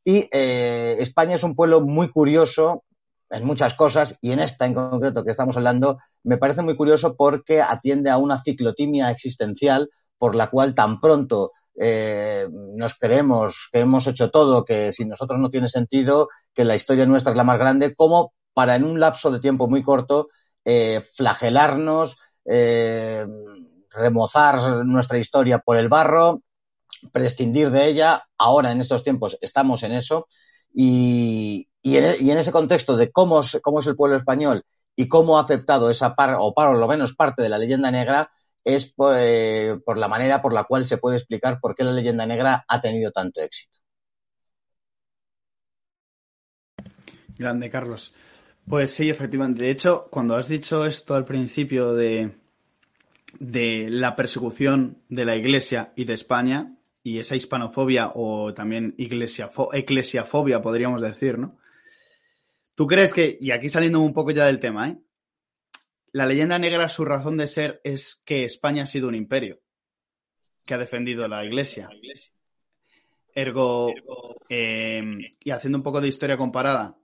Y 0.05 0.29
eh, 0.33 0.97
España 0.99 1.37
es 1.37 1.45
un 1.45 1.55
pueblo 1.55 1.81
muy 1.81 2.11
curioso 2.11 2.85
en 3.31 3.45
muchas 3.45 3.75
cosas 3.75 4.19
y 4.21 4.33
en 4.33 4.41
esta 4.41 4.67
en 4.67 4.75
concreto 4.75 5.25
que 5.25 5.31
estamos 5.31 5.57
hablando 5.57 5.99
me 6.23 6.37
parece 6.37 6.63
muy 6.63 6.77
curioso 6.77 7.17
porque 7.17 7.63
atiende 7.63 8.11
a 8.11 8.19
una 8.19 8.41
ciclotimia 8.41 9.11
existencial 9.11 9.89
por 10.19 10.35
la 10.35 10.51
cual 10.51 10.75
tan 10.75 11.01
pronto 11.01 11.53
eh, 11.77 12.47
nos 12.51 12.95
creemos 12.95 13.69
que 13.73 13.81
hemos 13.81 14.07
hecho 14.07 14.31
todo, 14.31 14.65
que 14.65 14.93
sin 14.93 15.09
nosotros 15.09 15.39
no 15.39 15.51
tiene 15.51 15.69
sentido, 15.69 16.29
que 16.53 16.65
la 16.65 16.77
historia 16.77 17.07
nuestra 17.07 17.33
es 17.33 17.37
la 17.37 17.45
más 17.45 17.59
grande, 17.59 17.95
como 17.95 18.33
para 18.53 18.77
en 18.77 18.85
un 18.85 19.01
lapso 19.01 19.31
de 19.31 19.41
tiempo 19.41 19.69
muy 19.69 19.83
corto 19.83 20.29
eh, 20.65 21.03
flagelarnos, 21.15 22.17
eh, 22.45 23.27
remozar 23.91 24.85
nuestra 24.87 25.19
historia 25.19 25.59
por 25.59 25.77
el 25.77 25.89
barro, 25.89 26.41
prescindir 27.13 27.71
de 27.71 27.87
ella. 27.87 28.25
Ahora, 28.39 28.73
en 28.73 28.81
estos 28.81 29.03
tiempos, 29.03 29.37
estamos 29.41 29.83
en 29.83 29.93
eso. 29.93 30.27
Y, 30.73 31.69
y, 31.83 31.97
en, 31.97 32.05
e, 32.05 32.41
ese 32.41 32.53
contexto 32.53 32.97
de 32.97 33.13
cómo, 33.13 33.43
cómo, 33.63 33.81
es 33.81 33.87
el 33.87 33.97
pueblo 33.97 34.17
español 34.17 34.65
y 34.97 35.09
cómo 35.09 35.39
ha 35.39 35.43
aceptado 35.43 35.91
esa 35.91 36.15
par, 36.15 36.37
o 36.39 36.55
por 36.55 36.77
lo 36.77 36.89
menos 36.89 37.15
parte 37.15 37.43
de 37.43 37.49
la 37.49 37.59
leyenda 37.59 37.91
negra, 37.91 38.31
es 38.65 38.93
por, 38.93 39.15
eh, 39.19 39.77
por 39.85 39.99
la 39.99 40.09
manera 40.09 40.43
por 40.43 40.53
la 40.53 40.65
cual 40.65 40.87
se 40.87 40.99
puede 40.99 41.17
explicar 41.19 41.61
por 41.61 41.75
qué 41.75 41.85
la 41.85 41.93
leyenda 41.93 42.27
negra 42.27 42.65
ha 42.67 42.81
tenido 42.81 43.13
tanto 43.13 43.41
éxito. 43.41 43.79
Grande, 47.37 47.71
Carlos. 47.71 48.13
Pues 48.67 48.91
sí, 48.91 49.11
efectivamente. 49.11 49.63
De 49.63 49.71
hecho, 49.71 50.07
cuando 50.11 50.37
has 50.37 50.49
dicho 50.49 50.87
esto 50.87 51.15
al 51.15 51.25
principio 51.25 51.93
de, 51.93 52.37
de 53.39 53.89
la 53.91 54.17
persecución 54.17 55.03
de 55.09 55.25
la 55.25 55.37
Iglesia 55.37 55.93
y 55.97 56.05
de 56.05 56.15
España, 56.15 56.79
y 57.03 57.19
esa 57.19 57.37
hispanofobia 57.37 58.13
o 58.15 58.55
también 58.55 58.95
eclesiafobia, 58.97 60.63
podríamos 60.63 61.03
decir, 61.03 61.39
¿no? 61.39 61.59
¿Tú 62.75 62.87
crees 62.87 63.13
que, 63.13 63.37
y 63.41 63.51
aquí 63.51 63.69
saliendo 63.69 64.01
un 64.01 64.15
poco 64.15 64.31
ya 64.31 64.47
del 64.47 64.59
tema, 64.59 64.89
¿eh? 64.89 64.99
La 66.15 66.27
leyenda 66.27 66.61
negra, 66.61 66.89
su 66.89 67.05
razón 67.05 67.37
de 67.37 67.49
ser 67.49 67.81
es 67.83 68.23
que 68.25 68.45
España 68.45 68.85
ha 68.85 68.87
sido 68.87 69.09
un 69.09 69.17
imperio 69.17 69.61
que 70.65 70.73
ha 70.73 70.79
defendido 70.79 71.27
la 71.27 71.45
Iglesia. 71.45 71.91
Ergo, 73.35 73.93
em, 74.49 75.19
y 75.41 75.51
haciendo 75.51 75.79
un 75.79 75.83
poco 75.83 76.01
de 76.01 76.07
historia 76.07 76.37
comparada, 76.37 76.97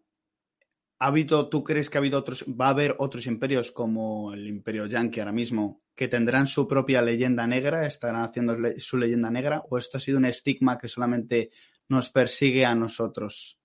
¿ha 1.01 1.07
habido, 1.07 1.49
¿tú 1.49 1.65
crees 1.65 1.91
que 1.91 1.99
ha 1.99 2.01
habido 2.01 2.21
otros, 2.21 2.45
va 2.49 2.67
a 2.67 2.71
haber 2.71 2.95
otros 3.01 3.27
imperios 3.27 3.73
como 3.73 4.33
el 4.33 4.47
imperio 4.47 4.87
Yankee 4.87 5.19
ahora 5.19 5.33
mismo, 5.33 5.83
que 5.97 6.07
tendrán 6.07 6.47
su 6.47 6.69
propia 6.69 7.03
leyenda 7.03 7.49
negra, 7.49 7.89
estarán 7.89 8.23
haciendo 8.23 8.57
su 8.79 8.97
leyenda 8.97 9.29
negra, 9.29 9.65
o 9.69 9.77
esto 9.77 9.97
ha 9.97 10.01
sido 10.01 10.19
un 10.19 10.27
estigma 10.27 10.79
que 10.79 10.87
solamente 10.87 11.51
nos 11.89 12.11
persigue 12.11 12.65
a 12.65 12.77
nosotros? 12.77 13.60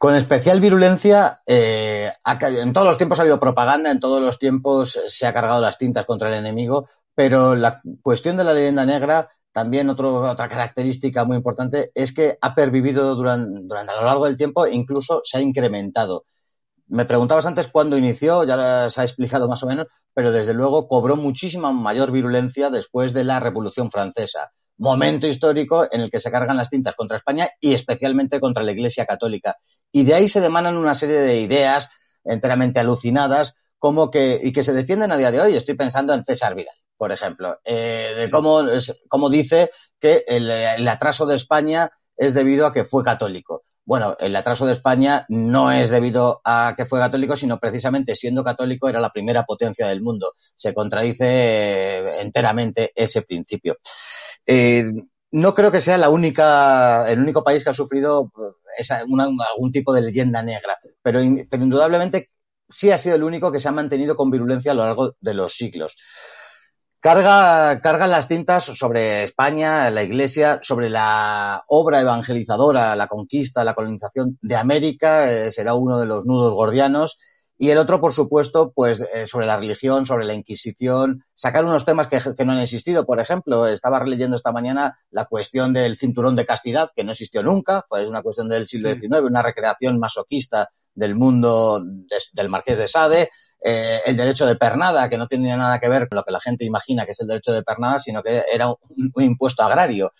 Con 0.00 0.14
especial 0.14 0.62
virulencia, 0.62 1.42
eh, 1.44 2.10
en 2.24 2.72
todos 2.72 2.86
los 2.86 2.96
tiempos 2.96 3.18
ha 3.18 3.22
habido 3.22 3.38
propaganda, 3.38 3.90
en 3.90 4.00
todos 4.00 4.22
los 4.22 4.38
tiempos 4.38 4.98
se 5.08 5.26
ha 5.26 5.34
cargado 5.34 5.60
las 5.60 5.76
tintas 5.76 6.06
contra 6.06 6.30
el 6.30 6.36
enemigo, 6.36 6.88
pero 7.14 7.54
la 7.54 7.82
cuestión 8.00 8.38
de 8.38 8.44
la 8.44 8.54
leyenda 8.54 8.86
negra, 8.86 9.28
también 9.52 9.90
otra 9.90 10.48
característica 10.48 11.26
muy 11.26 11.36
importante, 11.36 11.90
es 11.94 12.14
que 12.14 12.38
ha 12.40 12.54
pervivido 12.54 13.14
durante, 13.14 13.60
a 13.76 14.00
lo 14.00 14.06
largo 14.06 14.24
del 14.24 14.38
tiempo 14.38 14.64
e 14.64 14.74
incluso 14.74 15.20
se 15.22 15.36
ha 15.36 15.42
incrementado. 15.42 16.24
Me 16.86 17.04
preguntabas 17.04 17.44
antes 17.44 17.68
cuándo 17.68 17.98
inició, 17.98 18.44
ya 18.44 18.88
se 18.88 19.02
ha 19.02 19.04
explicado 19.04 19.48
más 19.48 19.62
o 19.64 19.66
menos, 19.66 19.86
pero 20.14 20.32
desde 20.32 20.54
luego 20.54 20.88
cobró 20.88 21.16
muchísima 21.16 21.72
mayor 21.72 22.10
virulencia 22.10 22.70
después 22.70 23.12
de 23.12 23.24
la 23.24 23.38
Revolución 23.38 23.90
Francesa 23.90 24.50
momento 24.80 25.26
histórico 25.26 25.86
en 25.92 26.00
el 26.00 26.10
que 26.10 26.20
se 26.20 26.30
cargan 26.30 26.56
las 26.56 26.70
tintas 26.70 26.94
contra 26.94 27.18
España 27.18 27.50
y 27.60 27.74
especialmente 27.74 28.40
contra 28.40 28.62
la 28.62 28.72
Iglesia 28.72 29.04
Católica. 29.04 29.56
Y 29.92 30.04
de 30.04 30.14
ahí 30.14 30.28
se 30.28 30.40
demanan 30.40 30.76
una 30.76 30.94
serie 30.94 31.20
de 31.20 31.40
ideas 31.40 31.88
enteramente 32.24 32.80
alucinadas 32.80 33.54
como 33.78 34.10
que, 34.10 34.40
y 34.42 34.52
que 34.52 34.64
se 34.64 34.72
defienden 34.72 35.12
a 35.12 35.16
día 35.16 35.30
de 35.30 35.40
hoy. 35.40 35.56
Estoy 35.56 35.74
pensando 35.74 36.14
en 36.14 36.24
César 36.24 36.54
Vidal, 36.54 36.74
por 36.96 37.12
ejemplo, 37.12 37.58
eh, 37.64 38.14
de 38.16 38.30
cómo, 38.30 38.62
cómo, 39.08 39.30
dice 39.30 39.70
que 39.98 40.24
el, 40.26 40.50
el 40.50 40.86
atraso 40.88 41.26
de 41.26 41.36
España 41.36 41.90
es 42.16 42.34
debido 42.34 42.66
a 42.66 42.72
que 42.72 42.84
fue 42.84 43.02
católico. 43.02 43.64
Bueno, 43.84 44.16
el 44.20 44.36
atraso 44.36 44.66
de 44.66 44.74
España 44.74 45.24
no 45.28 45.72
es 45.72 45.90
debido 45.90 46.40
a 46.44 46.74
que 46.76 46.84
fue 46.84 47.00
católico, 47.00 47.34
sino 47.34 47.58
precisamente 47.58 48.14
siendo 48.14 48.44
católico 48.44 48.88
era 48.88 49.00
la 49.00 49.10
primera 49.10 49.42
potencia 49.44 49.88
del 49.88 50.02
mundo. 50.02 50.34
Se 50.54 50.72
contradice 50.72 52.20
enteramente 52.20 52.92
ese 52.94 53.22
principio. 53.22 53.78
Eh, 54.46 54.92
no 55.32 55.54
creo 55.54 55.70
que 55.70 55.80
sea 55.80 55.96
la 55.96 56.08
única, 56.08 57.08
el 57.08 57.20
único 57.20 57.44
país 57.44 57.62
que 57.62 57.70
ha 57.70 57.74
sufrido 57.74 58.32
esa, 58.76 58.98
algún 58.98 59.72
tipo 59.72 59.92
de 59.92 60.02
leyenda 60.02 60.42
negra, 60.42 60.78
pero, 61.02 61.22
indudablemente 61.22 62.30
sí 62.68 62.90
ha 62.90 62.98
sido 62.98 63.16
el 63.16 63.24
único 63.24 63.52
que 63.52 63.60
se 63.60 63.68
ha 63.68 63.72
mantenido 63.72 64.16
con 64.16 64.30
virulencia 64.30 64.72
a 64.72 64.74
lo 64.74 64.84
largo 64.84 65.14
de 65.20 65.34
los 65.34 65.54
siglos. 65.54 65.96
Carga, 67.00 67.80
carga 67.80 68.06
las 68.06 68.28
tintas 68.28 68.64
sobre 68.64 69.24
España, 69.24 69.88
la 69.88 70.02
Iglesia, 70.02 70.58
sobre 70.62 70.90
la 70.90 71.64
obra 71.66 72.02
evangelizadora, 72.02 72.94
la 72.94 73.06
conquista, 73.06 73.64
la 73.64 73.74
colonización 73.74 74.38
de 74.42 74.56
América, 74.56 75.32
eh, 75.32 75.50
será 75.50 75.74
uno 75.74 75.98
de 75.98 76.04
los 76.04 76.26
nudos 76.26 76.52
gordianos, 76.52 77.18
y 77.62 77.68
el 77.68 77.76
otro, 77.76 78.00
por 78.00 78.14
supuesto, 78.14 78.72
pues 78.74 79.00
eh, 79.00 79.26
sobre 79.26 79.44
la 79.44 79.58
religión, 79.58 80.06
sobre 80.06 80.24
la 80.24 80.32
Inquisición, 80.32 81.26
sacar 81.34 81.66
unos 81.66 81.84
temas 81.84 82.08
que, 82.08 82.18
no 82.46 82.52
han 82.52 82.58
existido. 82.58 83.04
Por 83.04 83.20
ejemplo, 83.20 83.66
estaba 83.66 84.02
leyendo 84.02 84.34
esta 84.34 84.50
mañana 84.50 84.98
la 85.10 85.26
cuestión 85.26 85.74
del 85.74 85.98
cinturón 85.98 86.36
de 86.36 86.46
castidad, 86.46 86.90
que 86.96 87.04
no 87.04 87.12
existió 87.12 87.42
nunca, 87.42 87.84
fue 87.86 88.08
una 88.08 88.22
cuestión 88.22 88.48
del 88.48 88.66
siglo 88.66 88.88
XIX, 88.88 89.20
una 89.24 89.42
recreación 89.42 89.98
masoquista 89.98 90.70
del 90.94 91.16
mundo 91.16 91.84
del 92.32 92.48
Marqués 92.48 92.78
de 92.78 92.88
Sade, 92.88 93.28
eh, 93.62 94.00
el 94.06 94.16
derecho 94.16 94.46
de 94.46 94.56
pernada, 94.56 95.10
que 95.10 95.18
no 95.18 95.26
tenía 95.26 95.58
nada 95.58 95.78
que 95.80 95.90
ver 95.90 96.08
con 96.08 96.16
lo 96.16 96.24
que 96.24 96.32
la 96.32 96.40
gente 96.40 96.64
imagina 96.64 97.04
que 97.04 97.12
es 97.12 97.20
el 97.20 97.28
derecho 97.28 97.52
de 97.52 97.62
pernada, 97.62 98.00
sino 98.00 98.22
que 98.22 98.42
era 98.50 98.68
un 98.70 99.22
impuesto 99.22 99.62
agrario 99.62 100.14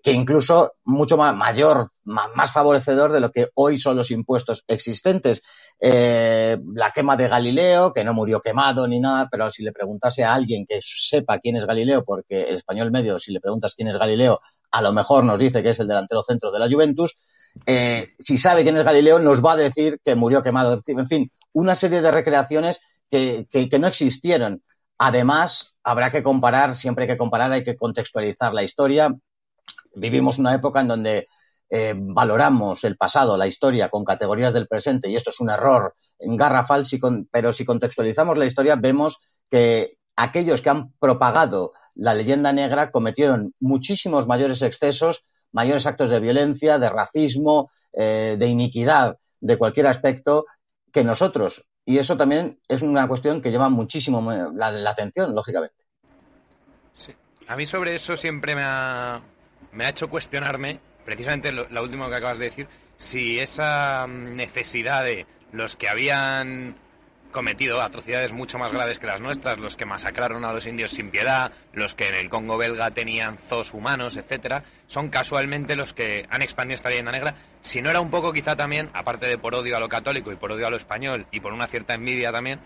que 0.00 0.12
incluso 0.12 0.74
mucho 0.84 1.16
más 1.16 1.36
mayor, 1.36 1.86
más, 2.04 2.52
favorecedor 2.52 3.12
de 3.12 3.20
lo 3.20 3.30
que 3.30 3.48
hoy 3.54 3.78
son 3.78 3.96
los 3.96 4.10
impuestos 4.10 4.64
existentes. 4.66 5.42
Eh, 5.80 6.58
la 6.74 6.90
quema 6.90 7.16
de 7.16 7.28
Galileo, 7.28 7.92
que 7.92 8.04
no 8.04 8.14
murió 8.14 8.40
quemado 8.40 8.86
ni 8.86 9.00
nada, 9.00 9.28
pero 9.30 9.50
si 9.50 9.62
le 9.62 9.72
preguntase 9.72 10.24
a 10.24 10.32
alguien 10.32 10.64
que 10.66 10.80
sepa 10.82 11.38
quién 11.40 11.56
es 11.56 11.66
Galileo, 11.66 12.04
porque 12.04 12.42
el 12.42 12.56
español 12.56 12.90
medio, 12.90 13.18
si 13.18 13.32
le 13.32 13.40
preguntas 13.40 13.74
quién 13.74 13.88
es 13.88 13.98
Galileo, 13.98 14.40
a 14.70 14.80
lo 14.80 14.92
mejor 14.92 15.24
nos 15.24 15.38
dice 15.38 15.62
que 15.62 15.70
es 15.70 15.80
el 15.80 15.88
delantero 15.88 16.22
centro 16.22 16.50
de 16.50 16.58
la 16.58 16.70
Juventus. 16.70 17.16
Eh, 17.66 18.14
si 18.18 18.38
sabe 18.38 18.62
quién 18.62 18.78
es 18.78 18.84
Galileo, 18.84 19.18
nos 19.18 19.44
va 19.44 19.52
a 19.52 19.56
decir 19.56 19.98
que 20.02 20.14
murió 20.14 20.42
quemado. 20.42 20.80
En 20.86 21.08
fin, 21.08 21.30
una 21.52 21.74
serie 21.74 22.00
de 22.00 22.10
recreaciones 22.10 22.80
que, 23.10 23.46
que 23.50 23.78
no 23.78 23.88
existieron. 23.88 24.62
Además, 24.96 25.74
habrá 25.82 26.10
que 26.10 26.22
comparar, 26.22 26.76
siempre 26.76 27.04
hay 27.04 27.10
que 27.10 27.18
comparar, 27.18 27.52
hay 27.52 27.64
que 27.64 27.76
contextualizar 27.76 28.54
la 28.54 28.62
historia 28.62 29.14
vivimos 29.94 30.38
una 30.38 30.54
época 30.54 30.80
en 30.80 30.88
donde 30.88 31.26
eh, 31.74 31.94
valoramos 31.96 32.84
el 32.84 32.96
pasado, 32.96 33.36
la 33.38 33.46
historia, 33.46 33.88
con 33.88 34.04
categorías 34.04 34.52
del 34.52 34.68
presente, 34.68 35.08
y 35.08 35.16
esto 35.16 35.30
es 35.30 35.40
un 35.40 35.50
error 35.50 35.94
en 36.18 36.36
garrafal, 36.36 36.84
pero 37.30 37.52
si 37.52 37.64
contextualizamos 37.64 38.36
la 38.36 38.44
historia, 38.44 38.76
vemos 38.76 39.18
que 39.48 39.94
aquellos 40.14 40.60
que 40.60 40.68
han 40.68 40.92
propagado 40.98 41.72
la 41.94 42.12
leyenda 42.12 42.52
negra 42.52 42.90
cometieron 42.90 43.54
muchísimos 43.58 44.26
mayores 44.26 44.60
excesos, 44.60 45.24
mayores 45.50 45.86
actos 45.86 46.10
de 46.10 46.20
violencia, 46.20 46.78
de 46.78 46.90
racismo, 46.90 47.70
eh, 47.94 48.36
de 48.38 48.46
iniquidad, 48.46 49.16
de 49.40 49.56
cualquier 49.56 49.86
aspecto, 49.86 50.44
que 50.92 51.04
nosotros. 51.04 51.64
Y 51.86 51.96
eso 51.96 52.18
también 52.18 52.60
es 52.68 52.82
una 52.82 53.08
cuestión 53.08 53.40
que 53.40 53.50
llama 53.50 53.70
muchísimo 53.70 54.20
la, 54.54 54.90
atención, 54.90 55.34
lógicamente. 55.34 55.84
Sí. 56.94 57.14
A 57.48 57.56
mí 57.56 57.64
sobre 57.64 57.94
eso 57.94 58.14
siempre 58.14 58.54
me 58.54 58.62
ha, 58.62 59.22
me 59.72 59.86
ha 59.86 59.90
hecho 59.90 60.08
cuestionarme, 60.08 60.80
precisamente 61.04 61.52
lo, 61.52 61.82
último 61.82 62.08
que 62.08 62.16
acabas 62.16 62.38
de 62.38 62.46
decir, 62.46 62.68
si 62.96 63.38
esa 63.38 64.06
mm, 64.06 64.36
necesidad 64.36 65.04
de 65.04 65.26
los 65.52 65.76
que 65.76 65.88
habían 65.88 66.76
cometido 67.32 67.80
atrocidades 67.80 68.32
mucho 68.32 68.58
más 68.58 68.72
graves 68.72 68.98
que 68.98 69.06
las 69.06 69.20
nuestras, 69.20 69.58
los 69.58 69.76
que 69.76 69.86
masacraron 69.86 70.44
a 70.44 70.52
los 70.52 70.66
indios 70.66 70.92
sin 70.92 71.10
piedad, 71.10 71.50
los 71.72 71.94
que 71.94 72.08
en 72.08 72.14
el 72.14 72.28
Congo 72.28 72.58
belga 72.58 72.90
tenían 72.90 73.38
zoos 73.38 73.74
humanos, 73.74 74.16
etcétera, 74.16 74.64
son 74.86 75.08
casualmente 75.08 75.74
los 75.74 75.94
que 75.94 76.26
han 76.30 76.42
expandido 76.42 76.76
esta 76.76 76.90
leyenda 76.90 77.10
negra. 77.10 77.34
Si 77.62 77.80
no 77.82 77.90
era 77.90 78.00
un 78.00 78.10
poco 78.10 78.32
quizá 78.32 78.54
también, 78.54 78.90
aparte 78.92 79.26
de 79.26 79.38
por 79.38 79.54
odio 79.54 79.76
a 79.76 79.80
lo 79.80 79.88
católico 79.88 80.30
y 80.30 80.36
por 80.36 80.52
odio 80.52 80.66
a 80.66 80.70
lo 80.70 80.76
español 80.76 81.26
y 81.32 81.40
por 81.40 81.52
una 81.52 81.66
cierta 81.66 81.94
envidia 81.94 82.30
también, 82.30 82.60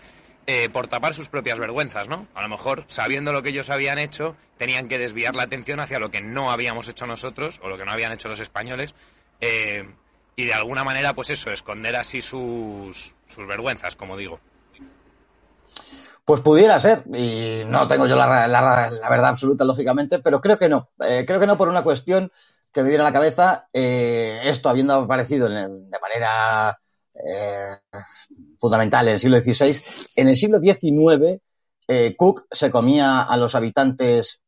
eh, 0.49 0.69
por 0.69 0.87
tapar 0.87 1.13
sus 1.13 1.27
propias 1.27 1.59
vergüenzas, 1.59 2.07
¿no? 2.07 2.25
A 2.33 2.41
lo 2.41 2.47
mejor, 2.47 2.85
sabiendo 2.87 3.33
lo 3.33 3.43
que 3.43 3.49
ellos 3.49 3.69
habían 3.69 3.99
hecho, 3.99 4.37
tenían 4.57 4.87
que 4.87 4.97
desviar 4.97 5.35
la 5.35 5.43
atención 5.43 5.81
hacia 5.81 5.99
lo 5.99 6.09
que 6.09 6.21
no 6.21 6.51
habíamos 6.51 6.87
hecho 6.87 7.05
nosotros 7.05 7.59
o 7.61 7.67
lo 7.67 7.77
que 7.77 7.83
no 7.83 7.91
habían 7.91 8.13
hecho 8.13 8.29
los 8.29 8.39
españoles. 8.39 8.95
Eh, 9.41 9.85
y 10.37 10.45
de 10.45 10.53
alguna 10.53 10.85
manera, 10.85 11.13
pues 11.13 11.31
eso, 11.31 11.51
esconder 11.51 11.97
así 11.97 12.21
sus, 12.21 13.13
sus 13.25 13.45
vergüenzas, 13.45 13.97
como 13.97 14.15
digo. 14.15 14.39
Pues 16.23 16.39
pudiera 16.39 16.79
ser, 16.79 17.03
y 17.13 17.63
no 17.65 17.85
tengo 17.89 18.07
yo 18.07 18.15
la, 18.15 18.47
la, 18.47 19.09
verdad 19.09 19.31
absoluta, 19.31 19.65
lógicamente, 19.65 20.19
pero 20.19 20.39
creo 20.39 20.57
que 20.57 20.69
no. 20.69 20.91
Eh, 21.05 21.25
creo 21.27 21.41
que 21.41 21.47
no 21.47 21.57
por 21.57 21.67
una 21.67 21.83
cuestión 21.83 22.31
que 22.71 22.83
me 22.83 22.89
viene 22.89 23.03
a 23.03 23.07
la 23.07 23.13
cabeza, 23.13 23.67
esto 23.73 24.69
habiendo 24.69 24.93
aparecido 24.93 25.49
de 25.49 25.99
manera 26.01 26.79
eh, 27.13 27.79
fundamental 28.59 29.07
en 29.07 29.13
el 29.15 29.19
siglo 29.19 29.37
XVI. 29.39 29.75
En 30.15 30.27
el 30.27 30.35
siglo 30.35 30.59
XIX, 30.59 31.41
Cook 32.17 32.47
se 32.51 32.69
comía 32.69 33.21
a 33.21 33.37
los 33.37 33.55
habitantes 33.55 34.41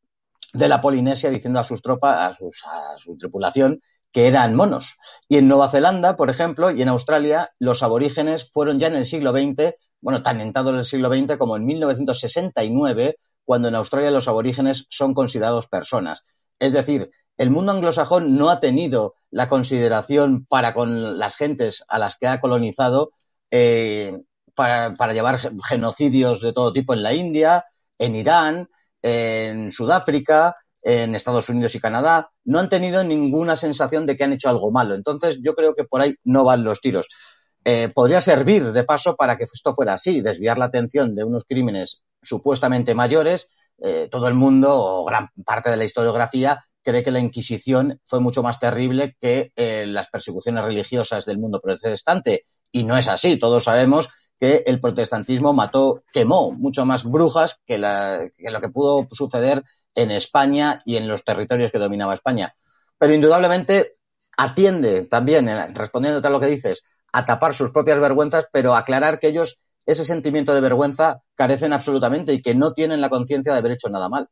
de 0.52 0.68
la 0.68 0.80
Polinesia 0.80 1.30
diciendo 1.30 1.60
a 1.60 1.64
sus 1.64 1.82
tropas, 1.82 2.16
a, 2.16 2.94
a 2.94 2.98
su 2.98 3.16
tripulación, 3.16 3.80
que 4.12 4.26
eran 4.26 4.54
monos. 4.54 4.96
Y 5.28 5.38
en 5.38 5.48
Nueva 5.48 5.70
Zelanda, 5.70 6.16
por 6.16 6.30
ejemplo, 6.30 6.70
y 6.70 6.82
en 6.82 6.88
Australia, 6.88 7.50
los 7.58 7.82
aborígenes 7.82 8.50
fueron 8.50 8.78
ya 8.78 8.88
en 8.88 8.96
el 8.96 9.06
siglo 9.06 9.32
XX, 9.32 9.74
bueno, 10.00 10.22
tan 10.22 10.40
entrado 10.40 10.70
en 10.70 10.76
el 10.76 10.84
siglo 10.84 11.08
XX 11.08 11.36
como 11.36 11.56
en 11.56 11.66
1969, 11.66 13.16
cuando 13.44 13.68
en 13.68 13.74
Australia 13.74 14.10
los 14.10 14.28
aborígenes 14.28 14.86
son 14.90 15.14
considerados 15.14 15.68
personas. 15.68 16.22
Es 16.58 16.72
decir, 16.72 17.10
el 17.36 17.50
mundo 17.50 17.72
anglosajón 17.72 18.36
no 18.36 18.50
ha 18.50 18.60
tenido 18.60 19.14
la 19.30 19.48
consideración 19.48 20.44
para 20.46 20.74
con 20.74 21.18
las 21.18 21.36
gentes 21.36 21.84
a 21.88 21.98
las 21.98 22.16
que 22.16 22.26
ha 22.26 22.40
colonizado 22.40 23.12
eh, 23.50 24.18
para, 24.54 25.12
llevar 25.12 25.40
genocidios 25.68 26.40
de 26.40 26.52
todo 26.52 26.72
tipo 26.72 26.94
en 26.94 27.02
la 27.02 27.14
India, 27.14 27.64
en 27.98 28.16
Irán, 28.16 28.68
en 29.02 29.72
Sudáfrica, 29.72 30.56
en 30.82 31.14
Estados 31.14 31.48
Unidos 31.48 31.74
y 31.74 31.80
Canadá, 31.80 32.30
no 32.44 32.58
han 32.58 32.68
tenido 32.68 33.04
ninguna 33.04 33.56
sensación 33.56 34.06
de 34.06 34.16
que 34.16 34.24
han 34.24 34.32
hecho 34.32 34.48
algo 34.48 34.70
malo. 34.70 34.94
Entonces, 34.94 35.38
yo 35.42 35.54
creo 35.54 35.74
que 35.74 35.84
por 35.84 36.00
ahí 36.00 36.14
no 36.24 36.44
van 36.44 36.64
los 36.64 36.80
tiros. 36.80 37.08
Eh, 37.64 37.90
podría 37.94 38.20
servir 38.20 38.72
de 38.72 38.84
paso 38.84 39.16
para 39.16 39.36
que 39.36 39.44
esto 39.44 39.74
fuera 39.74 39.94
así, 39.94 40.22
desviar 40.22 40.58
la 40.58 40.66
atención 40.66 41.14
de 41.14 41.24
unos 41.24 41.44
crímenes 41.44 42.02
supuestamente 42.22 42.94
mayores. 42.94 43.48
Eh, 43.82 44.08
todo 44.10 44.28
el 44.28 44.34
mundo, 44.34 44.70
o 44.72 45.04
gran 45.04 45.28
parte 45.44 45.70
de 45.70 45.76
la 45.76 45.84
historiografía, 45.84 46.64
cree 46.82 47.02
que 47.02 47.10
la 47.10 47.20
Inquisición 47.20 48.00
fue 48.04 48.20
mucho 48.20 48.42
más 48.42 48.58
terrible 48.58 49.16
que 49.20 49.52
eh, 49.56 49.84
las 49.86 50.08
persecuciones 50.08 50.64
religiosas 50.64 51.26
del 51.26 51.38
mundo 51.38 51.60
protestante. 51.60 52.44
Y 52.72 52.84
no 52.84 52.96
es 52.96 53.08
así. 53.08 53.38
Todos 53.38 53.64
sabemos 53.64 54.08
que 54.38 54.64
el 54.66 54.80
protestantismo 54.80 55.52
mató, 55.52 56.02
quemó 56.12 56.50
mucho 56.50 56.86
más 56.86 57.04
brujas 57.04 57.60
que, 57.66 57.78
lo 57.78 58.60
que 58.60 58.68
pudo 58.68 59.06
suceder 59.12 59.62
en 59.94 60.10
España 60.10 60.80
y 60.86 60.96
en 60.96 61.08
los 61.08 61.24
territorios 61.24 61.70
que 61.70 61.78
dominaba 61.78 62.14
España. 62.14 62.54
Pero 62.98 63.12
indudablemente 63.12 63.96
atiende 64.36 65.04
también, 65.04 65.46
respondiéndote 65.74 66.26
a 66.26 66.30
lo 66.30 66.40
que 66.40 66.46
dices, 66.46 66.82
a 67.12 67.26
tapar 67.26 67.52
sus 67.52 67.70
propias 67.70 68.00
vergüenzas, 68.00 68.46
pero 68.50 68.74
aclarar 68.74 69.18
que 69.18 69.28
ellos 69.28 69.58
ese 69.84 70.04
sentimiento 70.04 70.54
de 70.54 70.60
vergüenza 70.60 71.22
carecen 71.34 71.72
absolutamente 71.72 72.32
y 72.32 72.40
que 72.40 72.54
no 72.54 72.72
tienen 72.72 73.00
la 73.00 73.10
conciencia 73.10 73.52
de 73.52 73.58
haber 73.58 73.72
hecho 73.72 73.88
nada 73.88 74.08
mal. 74.08 74.28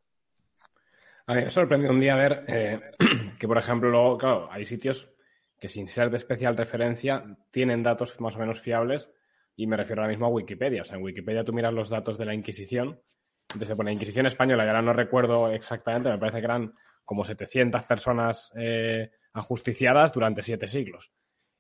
A 1.27 1.35
mí 1.35 1.45
me 1.45 1.51
sorprendió 1.51 1.91
un 1.91 2.01
día 2.01 2.17
ver 2.17 2.45
eh, 2.49 2.81
que, 3.39 3.47
por 3.47 3.59
ejemplo, 3.59 4.17
claro, 4.17 4.49
hay 4.51 4.65
sitios 4.65 5.11
que 5.59 5.69
sin 5.69 5.89
ser 5.89 6.11
de 6.11 6.17
especial 6.17 6.57
referencia 6.57 7.25
tienen 7.51 7.83
datos 7.83 8.21
más 8.21 8.37
o 8.37 8.39
menos 8.39 8.61
fiables 8.61 9.11
y 9.57 9.67
me 9.67 9.77
refiero 9.77 10.03
ahora 10.03 10.13
mismo 10.13 10.27
a 10.27 10.31
Wikipedia. 10.31 10.83
O 10.83 10.85
sea, 10.85 10.97
en 10.97 11.03
Wikipedia 11.03 11.43
tú 11.45 11.53
miras 11.53 11.75
los 11.75 11.89
datos 11.89 12.17
de 12.17 12.25
la 12.25 12.35
Inquisición, 12.35 13.01
entonces 13.43 13.69
se 13.69 13.77
pone 13.77 13.93
Inquisición 13.93 14.27
española, 14.27 14.65
y 14.65 14.69
ahora 14.69 14.83
no 14.83 14.93
recuerdo 14.93 15.51
exactamente, 15.51 16.11
me 16.11 16.19
parece 16.19 16.39
que 16.39 16.45
eran 16.45 16.73
como 17.05 17.25
700 17.25 17.85
personas 17.85 18.53
eh, 18.57 19.11
ajusticiadas 19.33 20.13
durante 20.13 20.43
siete 20.43 20.69
siglos. 20.69 21.13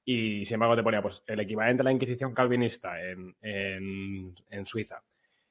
Y 0.04 0.44
sin 0.44 0.54
embargo 0.54 0.76
te 0.76 0.82
ponía 0.82 1.02
pues 1.02 1.22
el 1.26 1.40
equivalente 1.40 1.82
a 1.82 1.84
la 1.84 1.92
Inquisición 1.92 2.32
calvinista 2.32 3.00
en, 3.02 3.34
en, 3.40 4.64
Suiza, 4.64 5.02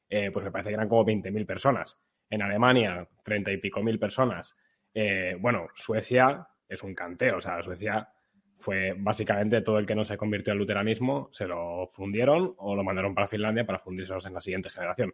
eh, 0.10 0.32
pues 0.32 0.46
me 0.46 0.52
parece 0.52 0.70
que 0.70 0.76
eran 0.76 0.88
como 0.88 1.06
20.000 1.06 1.46
personas. 1.46 1.98
En 2.30 2.42
Alemania, 2.42 3.08
30 3.24 3.52
y 3.52 3.58
pico 3.58 3.82
mil 3.82 4.00
personas. 4.00 4.56
Eh, 4.94 5.36
bueno, 5.40 5.68
Suecia 5.76 6.48
es 6.68 6.84
un 6.84 6.94
canteo, 6.96 7.38
o 7.38 7.42
sea, 7.42 7.62
Suecia 7.62 8.08
fue 8.58 8.94
básicamente 8.98 9.62
todo 9.62 9.78
el 9.78 9.86
que 9.86 9.96
no 9.96 10.04
se 10.04 10.18
convirtió 10.18 10.54
al 10.54 10.60
luteranismo, 10.60 11.30
se 11.32 11.48
lo 11.48 11.88
fundieron 11.88 12.54
o 12.58 12.76
lo 12.76 12.84
mandaron 12.84 13.14
para 13.14 13.28
Finlandia 13.28 13.66
para 13.66 13.80
fundírselos 13.80 14.26
en 14.26 14.34
la 14.34 14.42
siguiente 14.42 14.70
generación, 14.70 15.14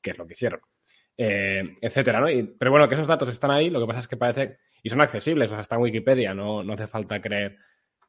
que 0.00 0.10
es 0.10 0.18
lo 0.18 0.26
que 0.26 0.34
hicieron. 0.34 0.60
Eh, 1.16 1.74
etcétera, 1.80 2.20
¿no? 2.20 2.26
pero 2.58 2.70
bueno, 2.70 2.88
que 2.88 2.94
esos 2.94 3.06
datos 3.06 3.28
están 3.28 3.50
ahí, 3.50 3.68
lo 3.70 3.80
que 3.80 3.86
pasa 3.86 4.00
es 4.00 4.08
que 4.08 4.16
parece, 4.16 4.58
y 4.82 4.88
son 4.88 5.00
accesibles, 5.00 5.50
o 5.50 5.54
sea, 5.54 5.60
está 5.60 5.76
en 5.76 5.82
Wikipedia, 5.82 6.34
no, 6.34 6.62
no 6.62 6.72
hace 6.72 6.86
falta 6.86 7.20
creer 7.20 7.58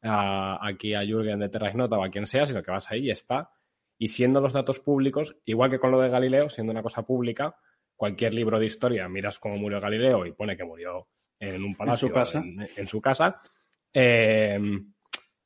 aquí 0.03 0.93
a 0.93 1.05
Jürgen 1.05 1.39
de 1.39 1.49
Terra 1.49 1.69
Ignota 1.69 1.97
o 1.97 2.03
a 2.03 2.09
quien 2.09 2.27
sea, 2.27 2.45
sino 2.45 2.61
que 2.61 2.71
vas 2.71 2.91
ahí 2.91 3.07
y 3.07 3.11
está. 3.11 3.51
Y 3.97 4.09
siendo 4.09 4.41
los 4.41 4.53
datos 4.53 4.79
públicos, 4.79 5.37
igual 5.45 5.71
que 5.71 5.79
con 5.79 5.91
lo 5.91 6.01
de 6.01 6.09
Galileo, 6.09 6.49
siendo 6.49 6.71
una 6.71 6.81
cosa 6.81 7.03
pública, 7.03 7.55
cualquier 7.95 8.33
libro 8.33 8.59
de 8.59 8.65
historia, 8.65 9.07
miras 9.07 9.39
cómo 9.39 9.55
murió 9.55 9.79
Galileo 9.79 10.25
y 10.25 10.33
pone 10.33 10.57
que 10.57 10.65
murió 10.65 11.07
en 11.39 11.63
un 11.63 11.75
palacio, 11.75 12.07
en 12.75 12.87
su 12.87 13.01
casa. 13.01 13.41
Em, 13.93 14.93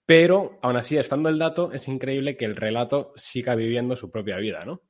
pero 0.05 0.57
aún 0.61 0.77
así, 0.77 0.97
estando 0.97 1.29
el 1.29 1.37
dato, 1.37 1.71
es 1.73 1.87
increíble 1.87 2.37
que 2.37 2.45
el 2.45 2.55
relato 2.55 3.11
siga 3.15 3.55
viviendo 3.55 3.95
su 3.95 4.09
propia 4.09 4.37
vida, 4.37 4.63
¿no? 4.65 4.81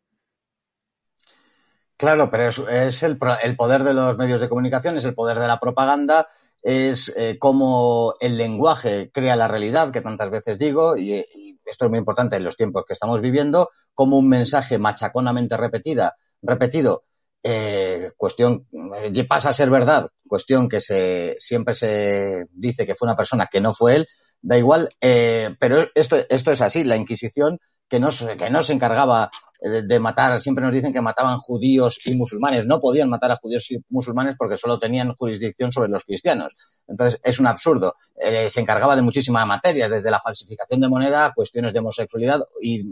Claro, 1.98 2.30
pero 2.30 2.48
es, 2.48 3.02
el, 3.02 3.18
poder 3.18 3.84
de 3.84 3.96
los 3.96 4.18
medios 4.18 4.40
de 4.40 4.48
comunicación, 4.48 4.98
es 4.98 5.06
el 5.06 5.16
poder 5.16 5.40
de 5.40 5.48
la 5.48 5.60
propaganda, 5.60 6.28
es 6.62 7.12
eh, 7.18 7.40
cómo 7.40 8.14
el 8.20 8.38
lenguaje 8.38 9.10
crea 9.12 9.36
la 9.36 9.48
realidad, 9.48 9.92
que 9.92 10.02
tantas 10.02 10.30
veces 10.30 10.60
digo, 10.60 10.96
y, 10.96 11.26
esto 11.66 11.86
es 11.86 11.90
muy 11.90 12.00
importante 12.00 12.36
en 12.36 12.44
los 12.44 12.56
tiempos 12.56 12.86
que 12.86 12.94
estamos 12.94 13.20
viviendo, 13.20 13.72
como 13.96 14.20
un 14.20 14.30
mensaje 14.30 14.78
machaconamente 14.78 15.58
repetida, 15.58 16.16
repetido 16.44 17.06
eh, 17.42 17.97
cuestión 18.16 18.68
eh, 18.96 19.24
pasa 19.26 19.50
a 19.50 19.54
ser 19.54 19.70
verdad, 19.70 20.10
cuestión 20.28 20.70
que 20.70 20.82
se 20.82 21.36
siempre 21.40 21.74
se 21.74 22.46
dice 22.52 22.86
que 22.86 22.96
fue 22.96 23.08
una 23.08 23.16
persona 23.16 23.48
que 23.52 23.62
no 23.62 23.74
fue 23.74 23.96
él, 23.96 24.08
da 24.42 24.58
igual, 24.58 24.90
eh, 25.02 25.56
pero 25.60 25.86
esto, 25.96 26.18
esto 26.30 26.52
es 26.52 26.62
así, 26.62 26.84
la 26.84 26.96
Inquisición 26.96 27.60
que 27.90 28.00
no, 28.00 28.10
que 28.38 28.50
no 28.50 28.64
se 28.64 28.74
encargaba 28.74 29.30
de, 29.60 30.00
matar, 30.00 30.40
siempre 30.42 30.64
nos 30.64 30.74
dicen 30.74 30.94
que 30.94 31.02
mataban 31.02 31.40
judíos 31.40 31.98
y 32.06 32.16
musulmanes, 32.16 32.68
no 32.68 32.80
podían 32.80 33.10
matar 33.10 33.32
a 33.32 33.38
judíos 33.38 33.72
y 33.72 33.78
musulmanes 33.90 34.36
porque 34.38 34.58
solo 34.58 34.78
tenían 34.78 35.16
jurisdicción 35.16 35.72
sobre 35.72 35.90
los 35.90 36.04
cristianos. 36.04 36.54
Entonces 36.88 37.20
es 37.24 37.40
un 37.40 37.48
absurdo. 37.48 37.96
se 38.50 38.60
encargaba 38.60 38.96
de 38.96 39.02
muchísimas 39.02 39.48
materias, 39.48 39.90
desde 39.90 40.12
la 40.12 40.20
falsificación 40.20 40.82
de 40.82 40.90
moneda, 40.90 41.32
cuestiones 41.34 41.74
de 41.74 41.80
homosexualidad 41.80 42.44
y 42.62 42.84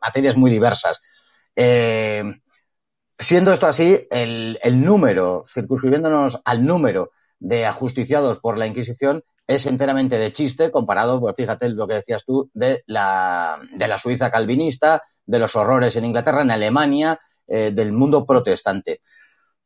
materias 0.00 0.36
muy 0.36 0.50
diversas. 0.50 0.98
Eh, 1.60 2.22
Siendo 3.20 3.52
esto 3.52 3.66
así, 3.66 4.06
el, 4.10 4.58
número, 4.84 5.44
circunscribiéndonos 5.52 6.40
al 6.44 6.64
número 6.64 7.10
de 7.40 7.66
ajusticiados 7.66 8.38
por 8.38 8.56
la 8.56 8.68
Inquisición, 8.68 9.24
es 9.48 9.66
enteramente 9.66 10.18
de 10.18 10.32
chiste 10.32 10.70
comparado, 10.70 11.20
pues 11.20 11.34
fíjate 11.36 11.68
lo 11.70 11.88
que 11.88 11.94
decías 11.94 12.24
tú, 12.24 12.48
de 12.54 12.84
la, 12.86 13.60
de 13.76 13.88
la 13.88 13.98
Suiza 13.98 14.30
calvinista, 14.30 15.02
de 15.26 15.38
los 15.40 15.56
horrores 15.56 15.96
en 15.96 16.04
Inglaterra, 16.04 16.42
en 16.42 16.52
Alemania, 16.52 17.18
eh, 17.48 17.72
del 17.72 17.92
mundo 17.92 18.24
protestante. 18.24 19.00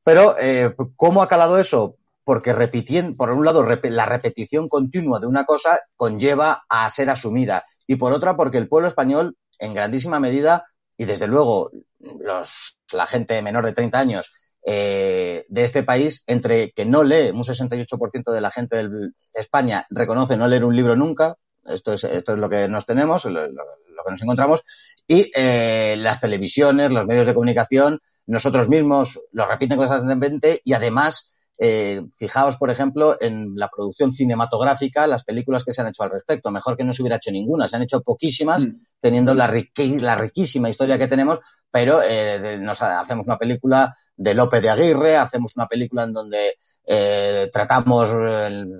Pero, 0.02 0.34
eh, 0.40 0.74
¿cómo 0.96 1.22
ha 1.22 1.28
calado 1.28 1.58
eso? 1.58 1.96
Porque 2.24 2.54
repitiendo, 2.54 3.16
por 3.16 3.30
un 3.32 3.44
lado, 3.44 3.64
la 3.64 4.06
repetición 4.06 4.68
continua 4.68 5.20
de 5.20 5.26
una 5.26 5.44
cosa 5.44 5.80
conlleva 5.96 6.64
a 6.70 6.88
ser 6.88 7.10
asumida. 7.10 7.64
Y 7.86 7.96
por 7.96 8.12
otra, 8.12 8.34
porque 8.34 8.58
el 8.58 8.68
pueblo 8.68 8.88
español, 8.88 9.36
en 9.58 9.74
grandísima 9.74 10.20
medida, 10.20 10.64
y 11.02 11.04
desde 11.04 11.26
luego 11.26 11.72
los, 11.98 12.78
la 12.92 13.08
gente 13.08 13.42
menor 13.42 13.64
de 13.64 13.72
30 13.72 13.98
años 13.98 14.32
eh, 14.64 15.44
de 15.48 15.64
este 15.64 15.82
país, 15.82 16.22
entre 16.28 16.70
que 16.70 16.86
no 16.86 17.02
lee, 17.02 17.30
un 17.30 17.42
68% 17.42 18.30
de 18.30 18.40
la 18.40 18.52
gente 18.52 18.88
de 18.88 19.10
España 19.34 19.84
reconoce 19.90 20.36
no 20.36 20.46
leer 20.46 20.64
un 20.64 20.76
libro 20.76 20.94
nunca, 20.94 21.34
esto 21.64 21.92
es, 21.94 22.04
esto 22.04 22.34
es 22.34 22.38
lo 22.38 22.48
que 22.48 22.68
nos 22.68 22.86
tenemos, 22.86 23.24
lo, 23.24 23.48
que 23.48 24.10
nos 24.12 24.22
encontramos, 24.22 24.62
y 25.08 25.32
eh, 25.34 25.96
las 25.98 26.20
televisiones, 26.20 26.92
los 26.92 27.06
medios 27.06 27.26
de 27.26 27.34
comunicación, 27.34 27.98
nosotros 28.26 28.68
mismos 28.68 29.20
lo 29.32 29.46
repiten 29.46 29.78
constantemente 29.78 30.60
y 30.64 30.74
además 30.74 31.31
eh, 31.64 32.03
fijaos, 32.16 32.57
por 32.57 32.70
ejemplo, 32.70 33.16
en 33.20 33.55
la 33.55 33.68
producción 33.68 34.12
cinematográfica, 34.12 35.07
las 35.07 35.22
películas 35.22 35.62
que 35.62 35.72
se 35.72 35.81
han 35.81 35.87
hecho 35.87 36.03
al 36.03 36.11
respecto. 36.11 36.51
Mejor 36.51 36.77
que 36.77 36.83
no 36.83 36.92
se 36.92 37.03
hubiera 37.03 37.18
hecho 37.18 37.31
ninguna, 37.31 37.68
se 37.68 37.77
han 37.77 37.83
hecho 37.83 38.01
poquísimas, 38.01 38.66
mm. 38.66 38.87
teniendo 39.01 39.33
la, 39.33 39.46
la, 39.77 40.14
riquísima 40.16 40.68
historia 40.68 40.98
que 40.98 41.07
tenemos, 41.07 41.38
pero 41.70 42.01
eh, 42.03 42.59
nos 42.61 42.83
hacemos 42.83 43.29
una 43.29 43.38
película 43.38 43.94
de 44.16 44.35
López 44.35 44.61
de 44.61 44.70
Aguirre, 44.70 45.16
hacemos 45.16 45.53
una 45.55 45.68
película 45.68 46.03
en 46.03 46.12
donde 46.12 46.55
eh, 46.85 47.48
tratamos, 47.53 48.11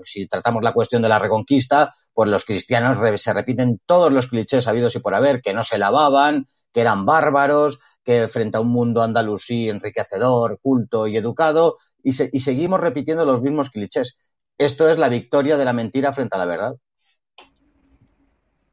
si 0.05 0.27
tratamos 0.27 0.65
la 0.65 0.73
cuestión 0.73 1.03
de 1.03 1.09
la 1.09 1.21
reconquista, 1.21 1.95
pues 2.13 2.29
los 2.29 2.45
cristianos 2.45 2.99
se 3.23 3.33
repiten 3.33 3.81
todos 3.87 4.13
los 4.13 4.27
clichés 4.27 4.67
habidos 4.67 4.97
y 4.97 4.99
por 4.99 5.15
haber, 5.15 5.41
que 5.41 5.55
no 5.55 5.63
se 5.63 5.79
lavaban, 5.79 6.49
que 6.73 6.81
eran 6.81 7.07
bárbaros, 7.07 7.79
que 8.03 8.27
frente 8.27 8.57
a 8.57 8.61
un 8.61 8.71
mundo 8.71 9.03
andalusí 9.03 9.69
enriquecedor, 9.69 10.59
culto 10.61 11.07
y 11.07 11.17
educado, 11.17 11.77
y, 12.03 12.13
seguimos 12.13 12.81
repitiendo 12.81 13.25
los 13.25 13.43
mismos 13.43 13.71
clichés. 13.71 14.17
Esto 14.59 14.89
es 14.91 14.99
la 14.99 15.09
victoria 15.09 15.57
de 15.57 15.65
la 15.65 15.73
mentira 15.73 16.13
frente 16.13 16.37
a 16.37 16.39
la 16.39 16.47
verdad. 16.47 16.75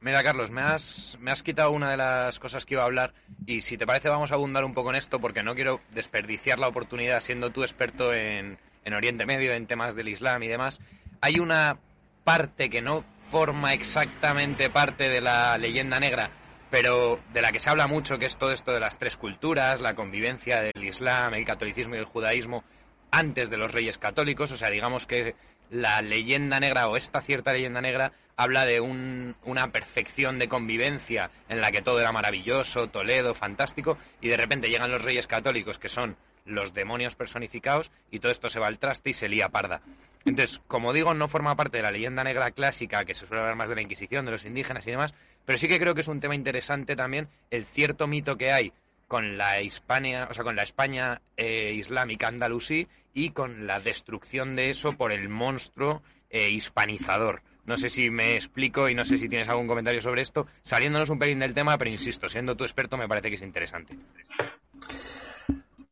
Mira, 0.01 0.23
Carlos, 0.23 0.49
me 0.51 0.61
has, 0.61 1.17
me 1.19 1.31
has 1.31 1.43
quitado 1.43 1.71
una 1.71 1.91
de 1.91 1.97
las 1.97 2.39
cosas 2.39 2.65
que 2.65 2.75
iba 2.75 2.83
a 2.83 2.85
hablar 2.85 3.13
y 3.45 3.61
si 3.61 3.77
te 3.77 3.85
parece 3.85 4.07
vamos 4.07 4.31
a 4.31 4.35
abundar 4.35 4.63
un 4.63 4.73
poco 4.73 4.91
en 4.91 4.95
esto 4.95 5.19
porque 5.19 5.43
no 5.43 5.55
quiero 5.55 5.81
desperdiciar 5.93 6.57
la 6.57 6.69
oportunidad 6.69 7.19
siendo 7.19 7.51
tú 7.51 7.63
experto 7.63 8.13
en 8.13 8.57
Oriente 8.85 9.25
Medio, 9.25 9.53
en 9.53 9.67
temas 9.67 9.95
del 9.95 10.07
Islam 10.07 10.41
y 10.43 10.47
demás. 10.47 10.79
Hay 11.21 11.39
una 11.39 11.77
parte 12.23 12.69
que 12.69 12.81
no 12.81 13.03
forma 13.17 13.73
exactamente 13.73 14.69
parte 14.69 15.09
de 15.09 15.19
la 15.19 15.57
leyenda 15.57 15.99
negra, 15.99 16.29
pero 16.69 17.19
de 17.33 17.41
la 17.41 17.51
que 17.51 17.59
se 17.59 17.69
habla 17.69 17.87
mucho, 17.87 18.19
que 18.19 18.25
es 18.25 18.37
todo 18.37 18.51
esto 18.51 18.71
de 18.71 18.79
las 18.79 18.97
tres 18.97 19.17
culturas, 19.17 19.81
la 19.81 19.95
convivencia 19.95 20.61
del 20.61 20.83
Islam, 20.83 21.33
el 21.33 21.45
catolicismo 21.45 21.95
y 21.95 21.97
el 21.99 22.05
judaísmo, 22.05 22.63
antes 23.11 23.49
de 23.49 23.57
los 23.57 23.71
reyes 23.71 23.97
católicos, 23.97 24.51
o 24.51 24.57
sea, 24.57 24.69
digamos 24.69 25.05
que 25.05 25.35
la 25.69 26.01
leyenda 26.01 26.59
negra 26.59 26.87
o 26.87 26.97
esta 26.97 27.21
cierta 27.21 27.53
leyenda 27.53 27.81
negra 27.81 28.11
habla 28.35 28.65
de 28.65 28.79
una 28.79 29.71
perfección 29.71 30.39
de 30.39 30.47
convivencia 30.47 31.29
en 31.49 31.59
la 31.59 31.71
que 31.71 31.81
todo 31.81 31.99
era 31.99 32.11
maravilloso, 32.11 32.87
Toledo, 32.87 33.33
fantástico, 33.33 33.97
y 34.21 34.29
de 34.29 34.37
repente 34.37 34.69
llegan 34.69 34.91
los 34.91 35.03
reyes 35.03 35.27
católicos 35.27 35.77
que 35.77 35.89
son 35.89 36.15
los 36.45 36.73
demonios 36.73 37.15
personificados 37.15 37.91
y 38.09 38.19
todo 38.19 38.31
esto 38.31 38.49
se 38.49 38.59
va 38.59 38.67
al 38.67 38.79
traste 38.79 39.09
y 39.09 39.13
se 39.13 39.29
lía 39.29 39.49
parda. 39.49 39.81
Entonces, 40.25 40.61
como 40.67 40.93
digo, 40.93 41.13
no 41.13 41.27
forma 41.27 41.55
parte 41.55 41.77
de 41.77 41.83
la 41.83 41.91
leyenda 41.91 42.23
negra 42.23 42.51
clásica 42.51 43.05
que 43.05 43.13
se 43.13 43.25
suele 43.25 43.41
hablar 43.41 43.55
más 43.55 43.69
de 43.69 43.75
la 43.75 43.81
Inquisición, 43.81 44.25
de 44.25 44.31
los 44.31 44.45
indígenas 44.45 44.85
y 44.87 44.91
demás, 44.91 45.13
pero 45.45 45.57
sí 45.57 45.67
que 45.67 45.79
creo 45.79 45.93
que 45.93 46.01
es 46.01 46.07
un 46.07 46.19
tema 46.19 46.35
interesante 46.35 46.95
también 46.95 47.27
el 47.51 47.65
cierto 47.65 48.07
mito 48.07 48.37
que 48.37 48.51
hay 48.51 48.73
con 49.07 49.37
la 49.37 49.61
Hispania, 49.61 50.27
o 50.29 50.33
sea, 50.33 50.43
con 50.43 50.55
la 50.55 50.63
España 50.63 51.21
eh, 51.35 51.73
islámica 51.75 52.27
andalusí 52.27 52.87
y 53.19 53.31
con 53.31 53.67
la 53.67 53.81
destrucción 53.81 54.55
de 54.55 54.69
eso 54.69 54.93
por 54.93 55.11
el 55.11 55.27
monstruo 55.27 56.01
eh, 56.29 56.49
hispanizador. 56.51 57.41
No 57.65 57.77
sé 57.77 57.89
si 57.89 58.09
me 58.09 58.35
explico 58.35 58.87
y 58.87 58.95
no 58.95 59.05
sé 59.05 59.17
si 59.17 59.27
tienes 59.27 59.49
algún 59.49 59.67
comentario 59.67 59.99
sobre 59.99 60.21
esto, 60.21 60.47
saliéndonos 60.63 61.09
un 61.09 61.19
pelín 61.19 61.39
del 61.39 61.53
tema, 61.53 61.77
pero 61.77 61.91
insisto, 61.91 62.29
siendo 62.29 62.55
tu 62.55 62.63
experto 62.63 62.95
me 62.95 63.09
parece 63.09 63.29
que 63.29 63.35
es 63.35 63.41
interesante. 63.41 63.97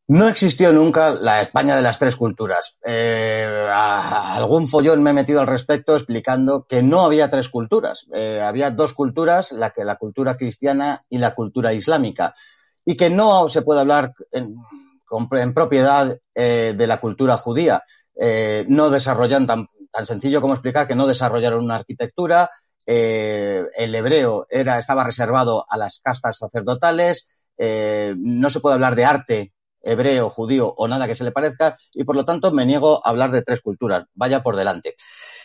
No 0.08 0.30
existió 0.30 0.72
nunca 0.72 1.12
la 1.12 1.42
España 1.42 1.76
de 1.76 1.82
las 1.82 2.00
tres 2.00 2.16
culturas. 2.16 2.78
Eh, 2.86 3.68
algún 3.70 4.70
follón 4.70 5.04
me 5.04 5.10
he 5.10 5.14
metido 5.14 5.42
al 5.42 5.48
respecto 5.48 5.96
explicando 5.96 6.66
que 6.66 6.82
no 6.82 7.02
había 7.02 7.30
tres 7.30 7.50
culturas. 7.50 8.08
Eh, 8.14 8.40
había 8.42 8.72
dos 8.72 8.94
culturas, 8.94 9.52
la, 9.52 9.72
que, 9.72 9.84
la 9.84 9.98
cultura 9.98 10.38
cristiana 10.38 11.04
y 11.10 11.18
la 11.18 11.36
cultura 11.36 11.74
islámica. 11.74 12.34
Y 12.86 12.96
que 12.96 13.10
no 13.10 13.50
se 13.50 13.64
puede 13.64 13.82
hablar 13.82 14.14
propiedad 15.54 16.18
eh, 16.36 16.74
de 16.78 16.88
la 16.88 17.00
cultura 17.00 17.38
judía. 17.38 17.84
no 18.68 18.90
desarrollaron 18.90 19.48
tan, 19.48 19.68
tan 19.92 20.06
sencillo 20.06 20.42
como 20.42 20.54
explicar 20.54 20.88
que 20.88 20.96
no 20.96 21.08
desarrollaron 21.08 21.64
una 21.64 21.76
arquitectura. 21.76 22.50
el 22.86 23.96
hebreo 23.96 24.48
era, 24.50 24.80
estaba 24.80 25.04
reservado 25.04 25.66
a 25.70 25.78
las 25.78 26.00
castas 26.00 26.38
sacerdotales. 26.38 27.26
no 27.58 28.50
se 28.50 28.60
puede 28.60 28.76
hablar 28.76 28.96
de 28.96 29.06
arte 29.06 29.54
hebreo, 29.88 30.30
judío 30.30 30.74
o 30.78 30.88
nada 30.88 31.08
que 31.08 31.16
se 31.16 31.24
le 31.24 31.32
parezca, 31.32 31.78
y 31.94 32.04
por 32.04 32.16
lo 32.16 32.26
tanto 32.26 32.52
me 32.52 32.66
niego 32.66 33.06
a 33.06 33.10
hablar 33.10 33.32
de 33.32 33.42
tres 33.42 33.62
culturas. 33.62 34.06
Vaya 34.14 34.44
por 34.44 34.56
delante. 34.56 34.96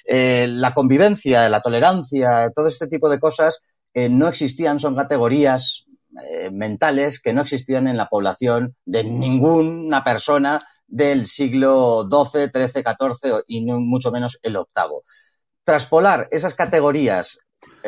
Eh, 0.05 0.46
la 0.48 0.75
convivencia, 0.75 1.48
la 1.48 1.61
tolerancia, 1.61 2.51
todo 2.55 2.66
este 2.66 2.88
tipo 2.88 3.09
de 3.09 3.20
cosas 3.20 3.61
eh, 3.94 4.09
no 4.09 4.29
existían, 4.29 4.81
son 4.81 4.96
categorías 4.96 5.85
eh, 6.29 6.51
mentales 6.51 7.20
que 7.20 7.33
no 7.33 7.42
existían 7.42 7.87
en 7.88 7.96
la 7.96 8.09
población 8.09 8.77
de 8.85 9.05
ninguna 9.05 10.05
persona 10.05 10.59
del 10.87 11.27
siglo 11.27 12.09
XII, 12.11 12.51
XIII, 12.53 12.85
XIV 12.85 13.44
y 13.46 13.62
mucho 13.62 14.11
menos 14.11 14.38
el 14.42 14.57
octavo. 14.57 15.05
Traspolar 15.64 16.29
esas 16.31 16.55
categorías 16.55 17.38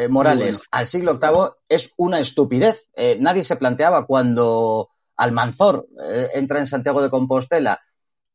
morales 0.09 0.61
al 0.73 0.87
siglo 0.87 1.21
VIII 1.21 1.51
es 1.69 1.93
una 1.97 2.19
estupidez. 2.19 2.89
nadie 3.21 3.45
se 3.45 3.57
planteaba 3.57 4.07
cuando 4.07 4.89
Almanzor 5.17 5.87
eh, 6.03 6.31
entra 6.35 6.59
en 6.59 6.67
Santiago 6.67 7.03
de 7.03 7.11
Compostela 7.11 7.81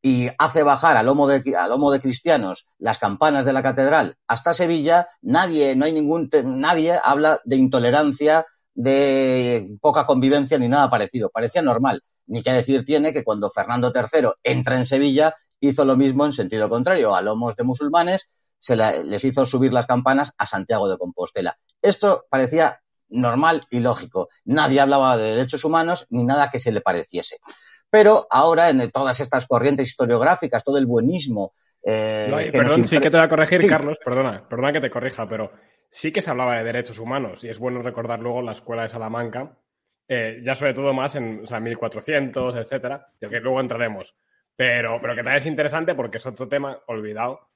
y 0.02 0.30
hace 0.38 0.63
bajar 0.63 0.95
al 0.95 1.08
lomo, 1.08 1.28
de, 1.28 1.56
al 1.58 1.69
lomo 1.69 1.91
de 1.91 1.99
cristianos 1.99 2.67
las 2.78 2.97
campanas 2.97 3.43
de 3.43 3.52
la 3.52 3.62
catedral 3.62 4.15
hasta 4.28 4.54
Sevilla, 4.54 5.10
nadie, 5.21 5.75
no 5.75 5.86
hay 5.86 5.91
ningún, 5.91 6.30
nadie 6.43 6.97
habla 7.04 7.41
de 7.43 7.58
intolerancia, 7.58 8.45
de 8.82 9.76
poca 9.82 10.06
convivencia 10.06 10.58
ni 10.58 10.70
nada 10.70 10.89
parecido. 10.89 11.30
Parecía 11.30 11.62
normal. 11.62 12.02
Ni 12.28 12.42
qué 12.42 12.54
decir 12.54 12.86
tiene 12.86 13.12
que 13.12 13.26
cuando 13.26 13.50
Fernando 13.50 13.92
III 13.94 14.30
entra 14.42 14.78
en 14.78 14.86
Sevilla 14.86 15.36
hizo 15.60 15.84
lo 15.84 15.98
mismo 15.98 16.26
en 16.26 16.32
sentido 16.32 16.70
contrario. 16.70 17.13
A 17.13 17.22
lomos 17.22 17.58
de 17.58 17.65
musulmanes 17.65 18.30
se 18.58 18.78
les 18.78 19.24
hizo 19.26 19.46
subir 19.46 19.74
las 19.74 19.86
campanas 19.86 20.32
a 20.38 20.46
Santiago 20.46 20.88
de 20.89 20.98
Compostela. 20.98 21.58
Esto 21.82 22.26
parecía 22.30 22.80
normal 23.10 23.68
y 23.70 23.82
lógico. 23.82 24.30
Nadie 24.46 24.80
hablaba 24.80 25.18
de 25.18 25.36
derechos 25.36 25.65
humanos 25.65 26.06
ni 26.10 26.24
nada 26.24 26.50
que 26.50 26.60
se 26.60 26.72
le 26.72 26.80
pareciese. 26.80 27.39
Pero 27.89 28.28
ahora, 28.30 28.70
en 28.70 28.89
todas 28.92 29.20
estas 29.20 29.46
corrientes 29.46 29.89
historiográficas, 29.89 30.63
todo 30.63 30.78
el 30.78 30.86
buenismo. 30.86 31.52
Eh, 31.84 32.50
perdón, 32.54 32.88
sí 32.88 32.98
que 32.98 33.10
te 33.10 33.18
voy 33.18 33.26
a 33.26 33.30
corregir, 33.30 33.68
Carlos, 33.68 33.98
perdona, 34.04 34.48
perdona 34.48 34.72
que 34.72 34.80
te 34.80 34.89
corrija, 34.89 35.28
pero 35.28 35.52
sí 35.89 36.12
que 36.12 36.21
se 36.21 36.30
hablaba 36.30 36.58
de 36.58 36.63
derechos 36.63 36.99
humanos 36.99 37.43
y 37.43 37.49
es 37.49 37.60
bueno 37.60 37.82
recordar 37.82 38.19
luego 38.19 38.41
la 38.41 38.54
escuela 38.54 38.84
de 38.84 38.89
Salamanca, 38.89 39.58
eh, 40.08 40.41
ya 40.43 40.56
sobre 40.56 40.73
todo 40.73 40.93
más 40.93 41.15
en 41.15 41.41
o 41.43 41.47
sea, 41.47 41.60
1400, 41.60 42.56
etcétera, 42.56 43.13
de 43.19 43.30
que 43.30 43.39
luego 43.39 43.60
entraremos. 43.60 44.15
Pero, 44.56 44.99
pero 44.99 45.13
que 45.15 45.23
también 45.23 45.38
es 45.38 45.45
interesante 45.45 45.95
porque 45.95 46.17
es 46.17 46.25
otro 46.25 46.47
tema 46.47 46.82
olvidado, 46.88 47.49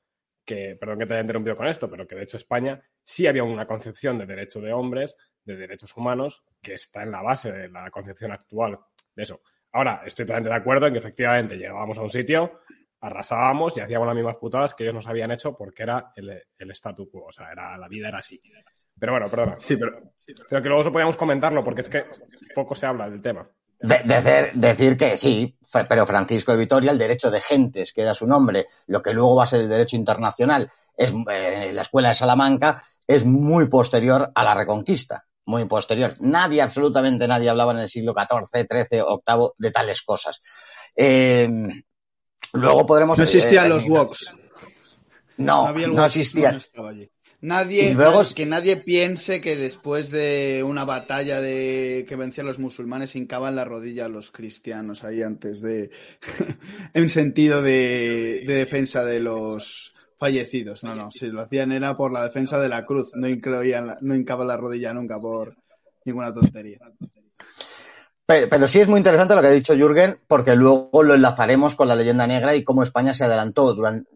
que, 0.46 0.78
perdón 0.80 1.00
que 1.00 1.06
te 1.06 1.14
haya 1.14 1.22
interrumpido 1.22 1.58
con 1.58 1.68
esto, 1.68 1.90
pero 1.90 2.08
que 2.08 2.16
de 2.16 2.24
hecho 2.24 2.38
España 2.38 2.82
sí 3.04 3.28
había 3.28 3.44
una 3.44 3.66
concepción 3.66 4.18
de 4.18 4.26
derecho 4.26 4.62
de 4.62 4.74
hombres 4.74 5.16
de 5.44 5.56
derechos 5.56 5.96
humanos 5.98 6.44
que 6.62 6.76
está 6.76 7.04
en 7.04 7.12
la 7.12 7.22
base 7.22 7.52
de 7.52 7.70
la 7.70 7.90
concepción 7.92 8.32
actual 8.32 8.80
de 9.16 9.24
eso. 9.24 9.42
Ahora, 9.72 10.04
estoy 10.06 10.26
totalmente 10.26 10.50
de 10.50 10.56
acuerdo 10.56 10.88
en 10.88 10.94
que 10.94 11.00
efectivamente 11.00 11.58
llegábamos 11.58 11.98
a 11.98 12.04
un 12.04 12.10
sitio, 12.10 12.62
arrasábamos 13.04 13.76
y 13.76 13.82
hacíamos 13.82 14.08
las 14.08 14.16
mismas 14.16 14.38
putadas 14.38 14.74
que 14.74 14.84
ellos 14.84 14.96
nos 14.96 15.08
habían 15.08 15.30
hecho 15.32 15.56
porque 15.56 15.84
era 15.84 16.12
el, 16.16 16.42
el 16.58 16.72
statu 16.72 17.10
quo, 17.10 17.26
o 17.28 17.32
sea, 17.32 17.52
era, 17.52 17.78
la 17.78 17.90
vida 17.90 18.08
era 18.08 18.20
así. 18.20 18.42
Pero 18.98 19.12
bueno, 19.12 19.28
perdona. 19.28 19.56
Sí, 19.60 19.76
pero, 19.76 20.14
pero 20.50 20.62
que 20.62 20.68
luego 20.70 20.82
eso 20.82 20.92
podíamos 20.92 21.18
comentarlo 21.18 21.64
porque 21.64 21.82
es 21.82 21.90
que 21.90 22.06
poco 22.56 22.76
se 22.76 22.86
habla 22.86 23.10
del 23.10 23.22
tema. 23.22 23.48
De, 23.80 24.52
decir 24.54 24.96
que 24.96 25.18
sí, 25.18 25.58
pero 25.90 26.06
Francisco 26.06 26.54
de 26.54 26.60
Vitoria, 26.60 26.92
el 26.92 26.98
derecho 26.98 27.30
de 27.30 27.42
gentes, 27.42 27.92
que 27.92 28.04
era 28.04 28.16
su 28.16 28.26
nombre, 28.26 28.68
lo 28.88 29.02
que 29.02 29.12
luego 29.12 29.36
va 29.36 29.44
a 29.44 29.48
ser 29.48 29.60
el 29.60 29.70
derecho 29.70 29.98
internacional, 29.98 30.72
es 30.96 31.14
eh, 31.30 31.72
la 31.74 31.82
escuela 31.82 32.10
de 32.10 32.16
Salamanca, 32.16 32.84
es 33.06 33.26
muy 33.26 33.68
posterior 33.68 34.32
a 34.34 34.44
la 34.44 34.56
Reconquista 34.56 35.26
muy 35.46 35.66
posterior. 35.66 36.16
Nadie, 36.22 36.62
absolutamente 36.62 37.28
nadie 37.28 37.50
hablaba 37.50 37.74
en 37.74 37.80
el 37.80 37.90
siglo 37.90 38.14
XIV, 38.14 38.66
XIII, 38.66 39.04
VIII 39.28 39.50
de 39.58 39.72
tales 39.72 40.02
cosas. 40.02 40.40
Eh, 40.96 41.50
luego 42.54 42.86
podremos... 42.86 43.18
No 43.18 43.24
existían 43.24 43.66
eh, 43.66 43.70
los 43.70 43.86
WOCs. 43.88 44.34
No, 45.38 45.74
no, 45.74 46.06
existían. 46.06 46.60
nadie, 47.42 47.96
que 48.36 48.46
nadie 48.46 48.78
piense 48.78 49.42
que 49.42 49.56
después 49.56 50.12
de 50.12 50.64
una 50.66 50.86
batalla 50.86 51.42
de 51.42 52.06
que 52.08 52.16
vencían 52.16 52.46
los 52.46 52.60
musulmanes 52.60 53.16
hincaban 53.16 53.56
la 53.56 53.66
rodilla 53.66 54.06
a 54.06 54.10
los 54.10 54.30
cristianos 54.30 55.04
ahí 55.04 55.24
antes 55.24 55.62
de 55.62 55.90
en 56.94 57.10
sentido 57.10 57.62
de 57.64 58.44
defensa 58.46 59.04
de 59.04 59.20
los 59.20 59.94
fallecidos. 60.24 60.86
No, 60.86 60.96
no, 60.96 61.12
si 61.12 61.28
lo 61.28 61.42
hacían 61.42 61.74
era 61.74 61.98
por 61.98 62.14
la 62.14 62.24
defensa 62.24 62.58
de 62.58 62.70
la 62.70 62.86
cruz, 62.86 63.12
no 63.14 63.28
incluían, 63.28 63.96
no 64.00 64.16
hincaba 64.16 64.46
la 64.46 64.56
rodilla 64.56 64.94
nunca 64.94 65.20
por 65.20 65.54
ninguna 66.06 66.34
tontería. 66.34 66.80
Pero, 68.50 68.68
sí 68.68 68.80
es 68.80 68.88
muy 68.88 68.98
interesante 68.98 69.36
lo 69.36 69.42
que 69.42 69.48
ha 69.48 69.52
dicho 69.52 69.76
Jürgen, 69.76 70.20
porque 70.28 70.56
luego 70.56 71.04
lo 71.04 71.14
enlazaremos 71.14 71.76
con 71.76 71.88
la 71.88 71.96
leyenda 71.96 72.26
negra 72.26 72.56
y 72.56 72.64
cómo 72.64 72.82
España 72.82 73.14
se 73.14 73.24
adelantó 73.24 73.74
durante, 73.74 74.10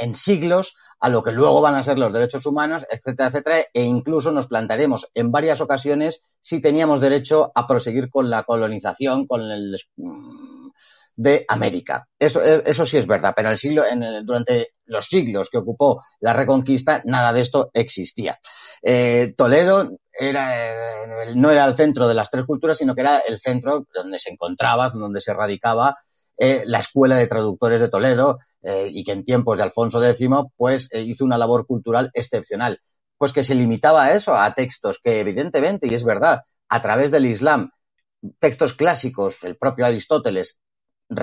en 0.00 0.16
siglos 0.16 0.74
a 1.00 1.08
lo 1.08 1.22
que 1.22 1.32
luego 1.32 1.60
van 1.60 1.74
a 1.74 1.82
ser 1.82 1.98
los 1.98 2.12
derechos 2.12 2.46
humanos, 2.46 2.84
etcétera, 2.90 3.28
etcétera, 3.28 3.64
e 3.72 3.82
incluso 3.82 4.32
nos 4.32 4.46
plantearemos 4.46 5.08
en 5.14 5.30
varias 5.30 5.60
ocasiones 5.60 6.22
si 6.40 6.60
teníamos 6.60 7.00
derecho 7.00 7.52
a 7.54 7.66
proseguir 7.66 8.10
con 8.10 8.30
la 8.30 8.42
colonización, 8.42 9.26
con 9.26 9.42
el 9.42 9.76
de 11.14 11.44
América. 11.48 12.08
Eso, 12.18 12.42
eh, 12.42 12.62
eso 12.64 12.86
sí 12.86 12.96
es 12.96 13.06
verdad, 13.06 13.34
pero 13.36 13.50
el 13.50 13.58
siglo, 13.58 13.82
en 13.84 14.24
durante 14.24 14.74
los 14.86 15.06
siglos 15.06 15.50
que 15.50 15.58
ocupó 15.58 16.02
la 16.20 16.32
Reconquista, 16.32 17.02
nada 17.04 17.32
de 17.32 17.42
esto 17.42 17.70
existía. 17.74 18.38
Eh, 18.82 19.34
Toledo 19.36 19.98
era, 20.18 21.06
no 21.34 21.50
era 21.50 21.64
el 21.64 21.76
centro 21.76 22.08
de 22.08 22.14
las 22.14 22.30
tres 22.30 22.44
culturas, 22.44 22.78
sino 22.78 22.94
que 22.94 23.02
era 23.02 23.18
el 23.18 23.38
centro 23.38 23.86
donde 23.94 24.18
se 24.18 24.30
encontraba, 24.30 24.90
donde 24.90 25.20
se 25.20 25.32
radicaba 25.32 25.96
eh, 26.36 26.62
la 26.66 26.80
Escuela 26.80 27.16
de 27.16 27.26
Traductores 27.26 27.80
de 27.80 27.88
Toledo 27.88 28.38
y 28.60 29.04
que 29.04 29.12
en 29.12 29.24
tiempos 29.24 29.56
de 29.56 29.62
Alfonso 29.62 30.04
X 30.04 30.28
pues 30.56 30.88
hizo 30.92 31.24
una 31.24 31.38
labor 31.38 31.64
cultural 31.66 32.10
excepcional. 32.12 32.80
Pues 33.16 33.32
que 33.32 33.44
se 33.44 33.54
limitaba 33.54 34.04
a 34.04 34.14
eso, 34.14 34.34
a 34.34 34.52
textos 34.52 35.00
que 35.02 35.20
evidentemente, 35.20 35.86
y 35.86 35.94
es 35.94 36.04
verdad, 36.04 36.42
a 36.68 36.82
través 36.82 37.10
del 37.10 37.26
Islam, 37.26 37.70
textos 38.38 38.74
clásicos, 38.74 39.42
el 39.44 39.56
propio 39.56 39.86
Aristóteles, 39.86 40.58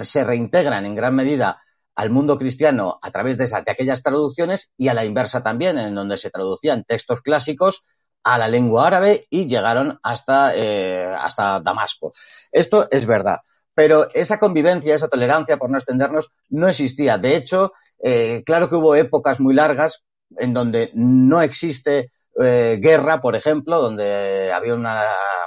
se 0.01 0.23
reintegran 0.23 0.85
en 0.85 0.95
gran 0.95 1.13
medida 1.13 1.59
al 1.95 2.09
mundo 2.09 2.37
cristiano 2.37 2.99
a 3.01 3.11
través 3.11 3.37
de, 3.37 3.45
de 3.45 3.71
aquellas 3.71 4.01
traducciones 4.01 4.71
y 4.77 4.89
a 4.89 4.93
la 4.93 5.05
inversa 5.05 5.43
también, 5.43 5.77
en 5.77 5.95
donde 5.95 6.17
se 6.17 6.29
traducían 6.29 6.83
textos 6.83 7.21
clásicos 7.21 7.83
a 8.25 8.37
la 8.37 8.47
lengua 8.49 8.87
árabe 8.87 9.25
y 9.29 9.47
llegaron 9.47 9.97
hasta, 10.03 10.53
eh, 10.55 11.05
hasta 11.05 11.61
Damasco. 11.61 12.11
Esto 12.51 12.87
es 12.91 13.05
verdad. 13.05 13.37
Pero 13.73 14.09
esa 14.13 14.39
convivencia, 14.39 14.95
esa 14.95 15.07
tolerancia, 15.07 15.57
por 15.57 15.69
no 15.69 15.77
extendernos, 15.77 16.31
no 16.49 16.67
existía. 16.67 17.17
De 17.17 17.37
hecho, 17.37 17.71
eh, 18.03 18.43
claro 18.45 18.69
que 18.69 18.75
hubo 18.75 18.95
épocas 18.95 19.39
muy 19.39 19.53
largas 19.53 20.03
en 20.37 20.53
donde 20.53 20.91
no 20.93 21.41
existe 21.41 22.11
eh, 22.41 22.79
guerra, 22.81 23.21
por 23.21 23.35
ejemplo, 23.35 23.81
donde 23.81 24.51
había 24.51 24.75
una 24.75 25.03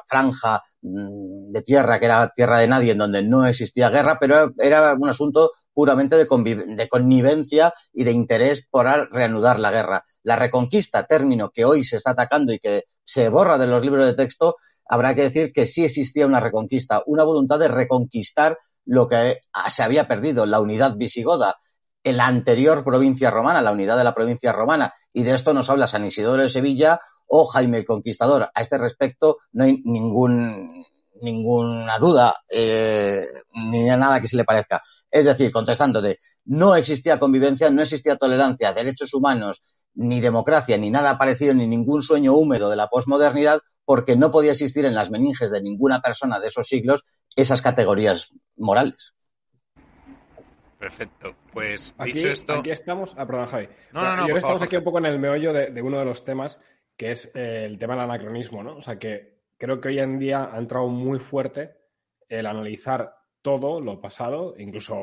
franja 0.06 0.62
Mm, 0.80 1.50
de 1.52 1.62
tierra, 1.62 1.98
que 1.98 2.06
era 2.06 2.28
tierra 2.34 2.58
de 2.58 2.68
nadie, 2.68 2.92
en 2.92 2.98
donde 2.98 3.22
no 3.22 3.44
existía 3.46 3.90
guerra, 3.90 4.16
pero 4.20 4.52
era 4.58 4.94
un 4.94 5.08
asunto 5.08 5.52
puramente 5.78 6.16
de, 6.16 6.24
de 6.24 6.88
connivencia 6.88 7.72
y 7.92 8.02
de 8.02 8.10
interés 8.10 8.66
por 8.68 8.86
reanudar 9.12 9.60
la 9.60 9.70
guerra. 9.70 10.04
La 10.24 10.34
reconquista, 10.34 11.06
término 11.06 11.50
que 11.50 11.64
hoy 11.64 11.84
se 11.84 11.98
está 11.98 12.10
atacando 12.10 12.52
y 12.52 12.58
que 12.58 12.86
se 13.04 13.28
borra 13.28 13.58
de 13.58 13.68
los 13.68 13.80
libros 13.80 14.04
de 14.04 14.14
texto, 14.14 14.56
habrá 14.88 15.14
que 15.14 15.30
decir 15.30 15.52
que 15.52 15.68
sí 15.68 15.84
existía 15.84 16.26
una 16.26 16.40
reconquista, 16.40 17.04
una 17.06 17.22
voluntad 17.22 17.60
de 17.60 17.68
reconquistar 17.68 18.58
lo 18.86 19.06
que 19.06 19.38
se 19.70 19.84
había 19.84 20.08
perdido, 20.08 20.46
la 20.46 20.60
unidad 20.60 20.96
visigoda, 20.96 21.60
en 22.02 22.16
la 22.16 22.26
anterior 22.26 22.82
provincia 22.82 23.30
romana, 23.30 23.62
la 23.62 23.70
unidad 23.70 23.96
de 23.96 24.02
la 24.02 24.16
provincia 24.16 24.50
romana, 24.50 24.92
y 25.12 25.22
de 25.22 25.32
esto 25.32 25.54
nos 25.54 25.70
habla 25.70 25.86
San 25.86 26.04
Isidoro 26.04 26.42
de 26.42 26.50
Sevilla 26.50 26.98
o 27.28 27.46
Jaime 27.46 27.78
el 27.78 27.84
Conquistador. 27.84 28.50
A 28.52 28.62
este 28.62 28.78
respecto 28.78 29.36
no 29.52 29.62
hay 29.62 29.80
ningún, 29.84 30.84
ninguna 31.22 31.98
duda 32.00 32.34
eh, 32.48 33.28
ni 33.70 33.84
nada 33.84 34.20
que 34.20 34.26
se 34.26 34.36
le 34.36 34.42
parezca. 34.42 34.82
Es 35.10 35.24
decir, 35.24 35.50
contestándote, 35.50 36.18
no 36.44 36.74
existía 36.76 37.18
convivencia, 37.18 37.70
no 37.70 37.82
existía 37.82 38.16
tolerancia, 38.16 38.72
derechos 38.72 39.14
humanos, 39.14 39.62
ni 39.94 40.20
democracia, 40.20 40.76
ni 40.76 40.90
nada 40.90 41.18
parecido, 41.18 41.54
ni 41.54 41.66
ningún 41.66 42.02
sueño 42.02 42.34
húmedo 42.34 42.70
de 42.70 42.76
la 42.76 42.88
posmodernidad, 42.88 43.60
porque 43.84 44.16
no 44.16 44.30
podía 44.30 44.52
existir 44.52 44.84
en 44.84 44.94
las 44.94 45.10
meninges 45.10 45.50
de 45.50 45.62
ninguna 45.62 46.00
persona 46.00 46.40
de 46.40 46.48
esos 46.48 46.68
siglos 46.68 47.04
esas 47.36 47.62
categorías 47.62 48.28
morales. 48.56 49.14
Perfecto. 50.78 51.34
Pues 51.52 51.94
aquí, 51.98 52.12
dicho 52.12 52.28
esto. 52.28 52.54
Aquí 52.54 52.70
estamos. 52.70 53.14
Ah, 53.16 53.26
perdón, 53.26 53.46
Javi. 53.46 53.68
No, 53.92 54.02
no, 54.02 54.16
no. 54.16 54.28
Yo 54.28 54.36
estamos 54.36 54.62
aquí 54.62 54.76
un 54.76 54.84
poco 54.84 54.98
en 54.98 55.06
el 55.06 55.18
meollo 55.18 55.52
de, 55.52 55.82
uno 55.82 55.98
de 55.98 56.04
los 56.04 56.24
temas, 56.24 56.58
que 56.96 57.10
es 57.10 57.32
eh, 57.34 57.64
el 57.64 57.78
tema 57.78 57.94
del 57.94 58.04
anacronismo, 58.04 58.62
¿no? 58.62 58.76
O 58.76 58.80
sea, 58.80 58.98
que 58.98 59.38
creo 59.56 59.80
que 59.80 59.88
hoy 59.88 59.98
en 59.98 60.18
día 60.18 60.50
ha 60.52 60.58
entrado 60.58 60.88
muy 60.88 61.18
fuerte 61.18 61.76
el 62.28 62.46
analizar 62.46 63.17
todo 63.42 63.80
lo 63.80 64.00
pasado, 64.00 64.54
incluso, 64.58 64.96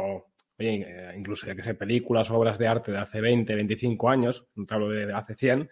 oye, 0.60 0.86
eh, 0.88 1.13
incluso 1.17 1.48
ya 1.48 1.56
que 1.56 1.63
sé, 1.63 1.74
películas, 1.74 2.30
obras 2.32 2.58
de 2.58 2.67
arte 2.67 2.91
de 2.91 3.00
hace 3.00 3.21
20, 3.21 3.56
25 3.56 4.10
años, 4.10 4.48
no 4.56 4.65
te 4.65 4.74
hablo 4.74 4.89
de, 4.89 5.13
hace 5.13 5.36
100, 5.36 5.69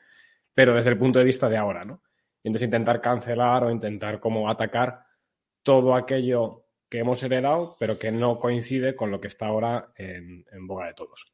pero 0.53 0.73
desde 0.73 0.91
el 0.91 0.97
punto 0.97 1.19
de 1.19 1.25
vista 1.25 1.49
de 1.49 1.57
ahora, 1.57 1.85
¿no? 1.85 2.01
Y 2.43 2.49
entonces 2.49 2.65
intentar 2.65 2.99
cancelar 2.99 3.63
o 3.63 3.71
intentar 3.71 4.19
como 4.19 4.49
atacar 4.49 5.05
todo 5.63 5.95
aquello 5.95 6.65
que 6.89 6.99
hemos 6.99 7.23
heredado, 7.23 7.75
pero 7.79 7.97
que 7.97 8.11
no 8.11 8.37
coincide 8.37 8.95
con 8.95 9.09
lo 9.09 9.19
que 9.19 9.29
está 9.29 9.47
ahora 9.47 9.93
en, 9.95 10.45
boga 10.67 10.87
de 10.87 10.93
todos. 10.93 11.31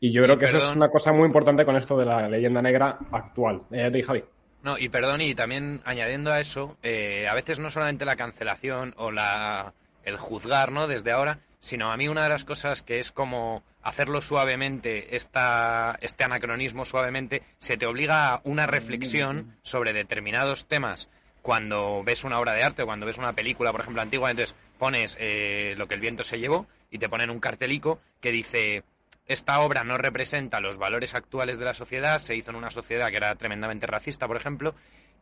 Y 0.00 0.12
yo 0.12 0.22
creo 0.22 0.38
que 0.38 0.44
eso 0.46 0.58
es 0.58 0.76
una 0.76 0.88
cosa 0.88 1.12
muy 1.12 1.26
importante 1.26 1.64
con 1.64 1.76
esto 1.76 1.96
de 1.96 2.06
la 2.06 2.28
leyenda 2.28 2.62
negra 2.62 2.98
actual. 3.10 3.62
Eh, 3.70 3.90
de 3.90 4.02
Javi. 4.02 4.24
No, 4.62 4.78
y 4.78 4.88
perdón, 4.88 5.20
y 5.20 5.34
también 5.34 5.82
añadiendo 5.84 6.32
a 6.32 6.40
eso, 6.40 6.78
eh, 6.82 7.26
a 7.28 7.34
veces 7.34 7.58
no 7.58 7.70
solamente 7.70 8.06
la 8.06 8.16
cancelación 8.16 8.94
o 8.96 9.10
la, 9.10 9.74
el 10.04 10.16
juzgar, 10.16 10.72
¿no? 10.72 10.86
Desde 10.86 11.12
ahora, 11.12 11.40
sino 11.60 11.90
a 11.90 11.96
mí 11.96 12.08
una 12.08 12.22
de 12.24 12.28
las 12.28 12.44
cosas 12.44 12.82
que 12.82 12.98
es 12.98 13.12
como 13.12 13.62
hacerlo 13.82 14.22
suavemente, 14.22 15.16
esta, 15.16 15.98
este 16.00 16.24
anacronismo 16.24 16.84
suavemente, 16.84 17.42
se 17.58 17.76
te 17.76 17.86
obliga 17.86 18.34
a 18.34 18.40
una 18.44 18.66
reflexión 18.66 19.56
sobre 19.62 19.92
determinados 19.92 20.66
temas 20.66 21.08
cuando 21.42 22.02
ves 22.02 22.24
una 22.24 22.40
obra 22.40 22.54
de 22.54 22.62
arte 22.62 22.82
o 22.82 22.86
cuando 22.86 23.04
ves 23.04 23.18
una 23.18 23.34
película, 23.34 23.70
por 23.70 23.82
ejemplo, 23.82 24.00
antigua, 24.00 24.30
entonces 24.30 24.56
pones 24.78 25.16
eh, 25.20 25.74
lo 25.76 25.86
que 25.86 25.94
el 25.94 26.00
viento 26.00 26.24
se 26.24 26.38
llevó 26.38 26.66
y 26.90 26.98
te 26.98 27.10
ponen 27.10 27.28
un 27.28 27.40
cartelico 27.40 28.00
que 28.20 28.32
dice 28.32 28.82
esta 29.26 29.60
obra 29.60 29.84
no 29.84 29.96
representa 29.98 30.60
los 30.60 30.78
valores 30.78 31.14
actuales 31.14 31.58
de 31.58 31.64
la 31.64 31.74
sociedad, 31.74 32.18
se 32.18 32.36
hizo 32.36 32.50
en 32.50 32.56
una 32.56 32.70
sociedad 32.70 33.10
que 33.10 33.16
era 33.16 33.34
tremendamente 33.36 33.86
racista, 33.86 34.26
por 34.26 34.36
ejemplo, 34.36 34.74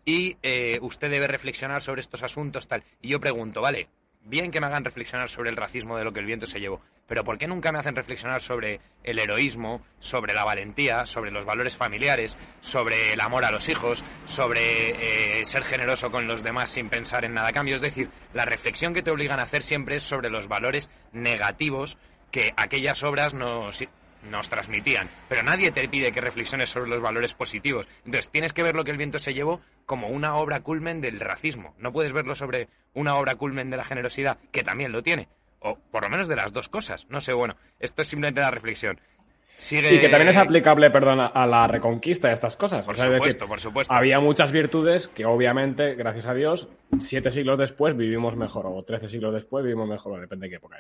y 0.05 0.37
eh, 0.43 0.79
usted 0.83 1.11
debe 1.11 1.29
reflexionar 1.29 1.83
sobre 1.83 2.01
estos 2.01 2.23
asuntos, 2.23 2.67
tal. 2.67 2.83
Y 3.01 3.09
yo 3.09 3.21
pregunto, 3.21 3.61
vale, 3.61 3.89
bien 4.25 4.51
que 4.51 4.61
me 4.61 4.67
hagan 4.67 4.85
reflexionar 4.85 5.29
sobre 5.31 5.51
el 5.51 5.57
racismo 5.57 5.97
de 5.97 6.05
lo 6.05 6.13
que 6.13 6.21
el 6.21 6.27
viento 6.27 6.47
se 6.47 6.61
llevó, 6.61 6.81
pero 7.07 7.25
¿por 7.25 7.39
qué 7.39 7.47
nunca 7.47 7.73
me 7.73 7.79
hacen 7.79 7.97
reflexionar 7.97 8.41
sobre 8.41 8.81
el 9.03 9.19
heroísmo, 9.19 9.83
sobre 9.99 10.35
la 10.35 10.45
valentía, 10.45 11.07
sobre 11.07 11.31
los 11.31 11.45
valores 11.45 11.77
familiares, 11.77 12.37
sobre 12.61 13.13
el 13.13 13.21
amor 13.21 13.45
a 13.45 13.51
los 13.51 13.69
hijos, 13.69 14.05
sobre 14.27 15.41
eh, 15.41 15.47
ser 15.47 15.65
generoso 15.65 16.11
con 16.11 16.27
los 16.27 16.43
demás 16.43 16.71
sin 16.71 16.89
pensar 16.89 17.25
en 17.25 17.35
nada 17.35 17.49
a 17.49 17.53
cambio? 17.53 17.75
Es 17.75 17.83
decir, 17.83 18.09
la 18.33 18.45
reflexión 18.45 18.95
que 18.95 19.03
te 19.03 19.11
obligan 19.11 19.41
a 19.41 19.45
hacer 19.45 19.63
siempre 19.63 19.97
es 19.97 20.03
sobre 20.03 20.31
los 20.31 20.49
valores 20.49 20.89
negativos 21.13 21.99
que 22.31 22.55
aquellas 22.57 23.03
obras 23.03 23.35
nos, 23.35 23.85
nos 24.31 24.49
transmitían. 24.49 25.09
Pero 25.29 25.43
nadie 25.43 25.71
te 25.71 25.89
pide 25.89 26.13
que 26.13 26.21
reflexiones 26.21 26.71
sobre 26.71 26.91
los 26.91 27.01
valores 27.01 27.35
positivos. 27.35 27.87
Entonces 28.05 28.31
tienes 28.31 28.53
que 28.53 28.63
ver 28.63 28.75
lo 28.75 28.85
que 28.85 28.91
el 28.91 28.97
viento 28.97 29.19
se 29.19 29.35
llevó 29.35 29.61
como 29.87 30.09
una 30.09 30.37
obra 30.37 30.61
culmen 30.61 31.01
del 31.01 31.21
racismo. 31.21 31.75
No 31.79 31.93
puedes 31.93 32.13
verlo 32.13 32.35
sobre 32.35 32.69
una 32.95 33.17
obra 33.17 33.35
culmen 33.35 33.71
de 33.71 33.77
la 33.77 33.85
generosidad, 33.85 34.39
que 34.51 34.63
también 34.63 34.93
lo 34.93 35.03
tiene. 35.03 35.29
O 35.61 35.77
por 35.77 36.03
lo 36.03 36.11
menos 36.11 36.29
de 36.29 36.37
las 36.37 36.53
dos 36.53 36.69
cosas. 36.69 37.07
No 37.09 37.21
sé, 37.21 37.33
bueno, 37.33 37.57
esto 37.79 38.03
es 38.03 38.09
simplemente 38.09 38.41
la 38.41 38.51
reflexión. 38.51 39.01
Y 39.71 39.99
que 40.01 40.09
también 40.09 40.31
es 40.31 40.37
aplicable, 40.37 40.91
perdón, 40.91 41.21
a 41.21 41.47
la 41.47 41.69
reconquista 41.69 42.29
de 42.29 42.35
estas 42.35 42.57
cosas. 42.57 42.85
Por 42.85 42.97
supuesto, 42.97 43.47
por 43.47 43.61
supuesto. 43.61 43.93
Había 43.93 44.19
muchas 44.19 44.51
virtudes 44.51 45.07
que 45.09 45.25
obviamente, 45.25 45.95
gracias 45.95 46.27
a 46.27 46.35
Dios, 46.35 46.69
siete 47.01 47.31
siglos 47.31 47.59
después 47.59 47.97
vivimos 47.97 48.35
mejor, 48.35 48.67
o 48.67 48.83
trece 48.83 49.09
siglos 49.09 49.33
después 49.33 49.65
vivimos 49.65 49.89
mejor, 49.89 50.21
depende 50.21 50.47
de 50.47 50.51
qué 50.51 50.57
época 50.57 50.79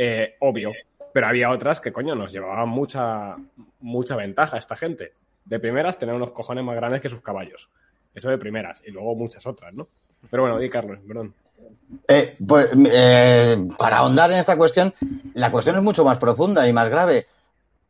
eh, 0.00 0.36
obvio. 0.38 0.72
Pero 1.12 1.26
había 1.26 1.50
otras 1.50 1.80
que, 1.80 1.92
coño, 1.92 2.14
nos 2.14 2.32
llevaban 2.32 2.68
mucha, 2.68 3.36
mucha 3.80 4.16
ventaja 4.16 4.58
esta 4.58 4.76
gente. 4.76 5.12
De 5.44 5.58
primeras, 5.58 5.98
tener 5.98 6.14
unos 6.14 6.32
cojones 6.32 6.64
más 6.64 6.76
grandes 6.76 7.00
que 7.00 7.08
sus 7.08 7.22
caballos. 7.22 7.70
Eso 8.14 8.30
de 8.30 8.38
primeras. 8.38 8.82
Y 8.84 8.90
luego 8.90 9.14
muchas 9.14 9.46
otras, 9.46 9.72
¿no? 9.74 9.88
Pero 10.30 10.42
bueno, 10.42 10.58
di 10.58 10.68
Carlos, 10.68 10.98
perdón. 11.06 11.34
Eh, 12.06 12.36
pues, 12.46 12.70
eh, 12.92 13.56
para 13.78 13.98
ahondar 13.98 14.30
en 14.32 14.38
esta 14.38 14.56
cuestión, 14.56 14.94
la 15.34 15.50
cuestión 15.50 15.76
es 15.76 15.82
mucho 15.82 16.04
más 16.04 16.18
profunda 16.18 16.68
y 16.68 16.72
más 16.72 16.88
grave. 16.88 17.26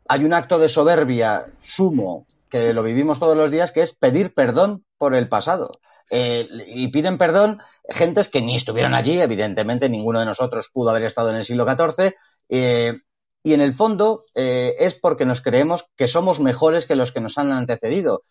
Hay 0.08 0.24
un 0.24 0.32
acto 0.32 0.58
de 0.58 0.68
soberbia 0.68 1.46
sumo 1.62 2.26
que 2.50 2.72
lo 2.72 2.82
vivimos 2.82 3.18
todos 3.18 3.36
los 3.36 3.50
días, 3.50 3.72
que 3.72 3.82
es 3.82 3.92
pedir 3.92 4.32
perdón 4.32 4.84
por 4.96 5.14
el 5.14 5.28
pasado. 5.28 5.80
Eh, 6.10 6.48
y 6.66 6.88
piden 6.88 7.18
perdón 7.18 7.58
gentes 7.88 8.28
que 8.28 8.40
ni 8.40 8.56
estuvieron 8.56 8.94
allí, 8.94 9.20
evidentemente 9.20 9.90
ninguno 9.90 10.20
de 10.20 10.24
nosotros 10.24 10.70
pudo 10.72 10.90
haber 10.90 11.02
estado 11.02 11.30
en 11.30 11.36
el 11.36 11.44
siglo 11.44 11.66
XIV, 11.66 12.14
y 13.42 13.54
en 13.54 13.60
el 13.60 13.72
fondo 13.72 14.20
es 14.34 14.94
porque 14.94 15.24
nos 15.24 15.40
creemos 15.40 15.86
que 15.96 16.08
somos 16.08 16.40
mejores 16.40 16.86
que 16.86 16.96
los 16.96 17.12
que 17.12 17.20
nos 17.20 17.38
han 17.38 17.52
antecedido. 17.52 18.22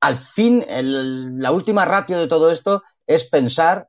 Al 0.00 0.16
fin, 0.16 0.64
la 0.68 1.52
última 1.52 1.84
ratio 1.84 2.18
de 2.18 2.26
todo 2.26 2.50
esto 2.50 2.82
es 3.06 3.24
pensar 3.24 3.88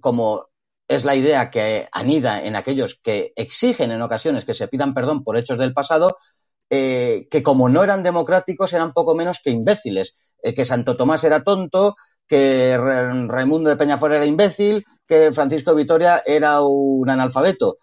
como 0.00 0.46
es 0.88 1.04
la 1.04 1.14
idea 1.16 1.50
que 1.50 1.88
anida 1.92 2.44
en 2.44 2.56
aquellos 2.56 3.00
que 3.02 3.32
exigen 3.36 3.90
en 3.90 4.02
ocasiones 4.02 4.44
que 4.44 4.54
se 4.54 4.68
pidan 4.68 4.94
perdón 4.94 5.24
por 5.24 5.36
hechos 5.36 5.58
del 5.58 5.72
pasado, 5.72 6.16
eh, 6.70 7.26
que 7.30 7.42
como 7.42 7.68
no 7.68 7.82
eran 7.82 8.02
democráticos 8.02 8.72
eran 8.72 8.92
poco 8.92 9.14
menos 9.14 9.40
que 9.42 9.50
imbéciles, 9.50 10.14
eh, 10.42 10.54
que 10.54 10.64
Santo 10.64 10.96
Tomás 10.96 11.24
era 11.24 11.42
tonto, 11.42 11.96
que 12.28 12.76
Raimundo 12.76 13.70
de 13.70 13.76
Peñafort 13.76 14.14
era 14.14 14.26
imbécil, 14.26 14.84
que 15.06 15.32
Francisco 15.32 15.70
de 15.70 15.76
Vitoria 15.76 16.22
era 16.26 16.60
un 16.62 17.08
analfabeto. 17.08 17.76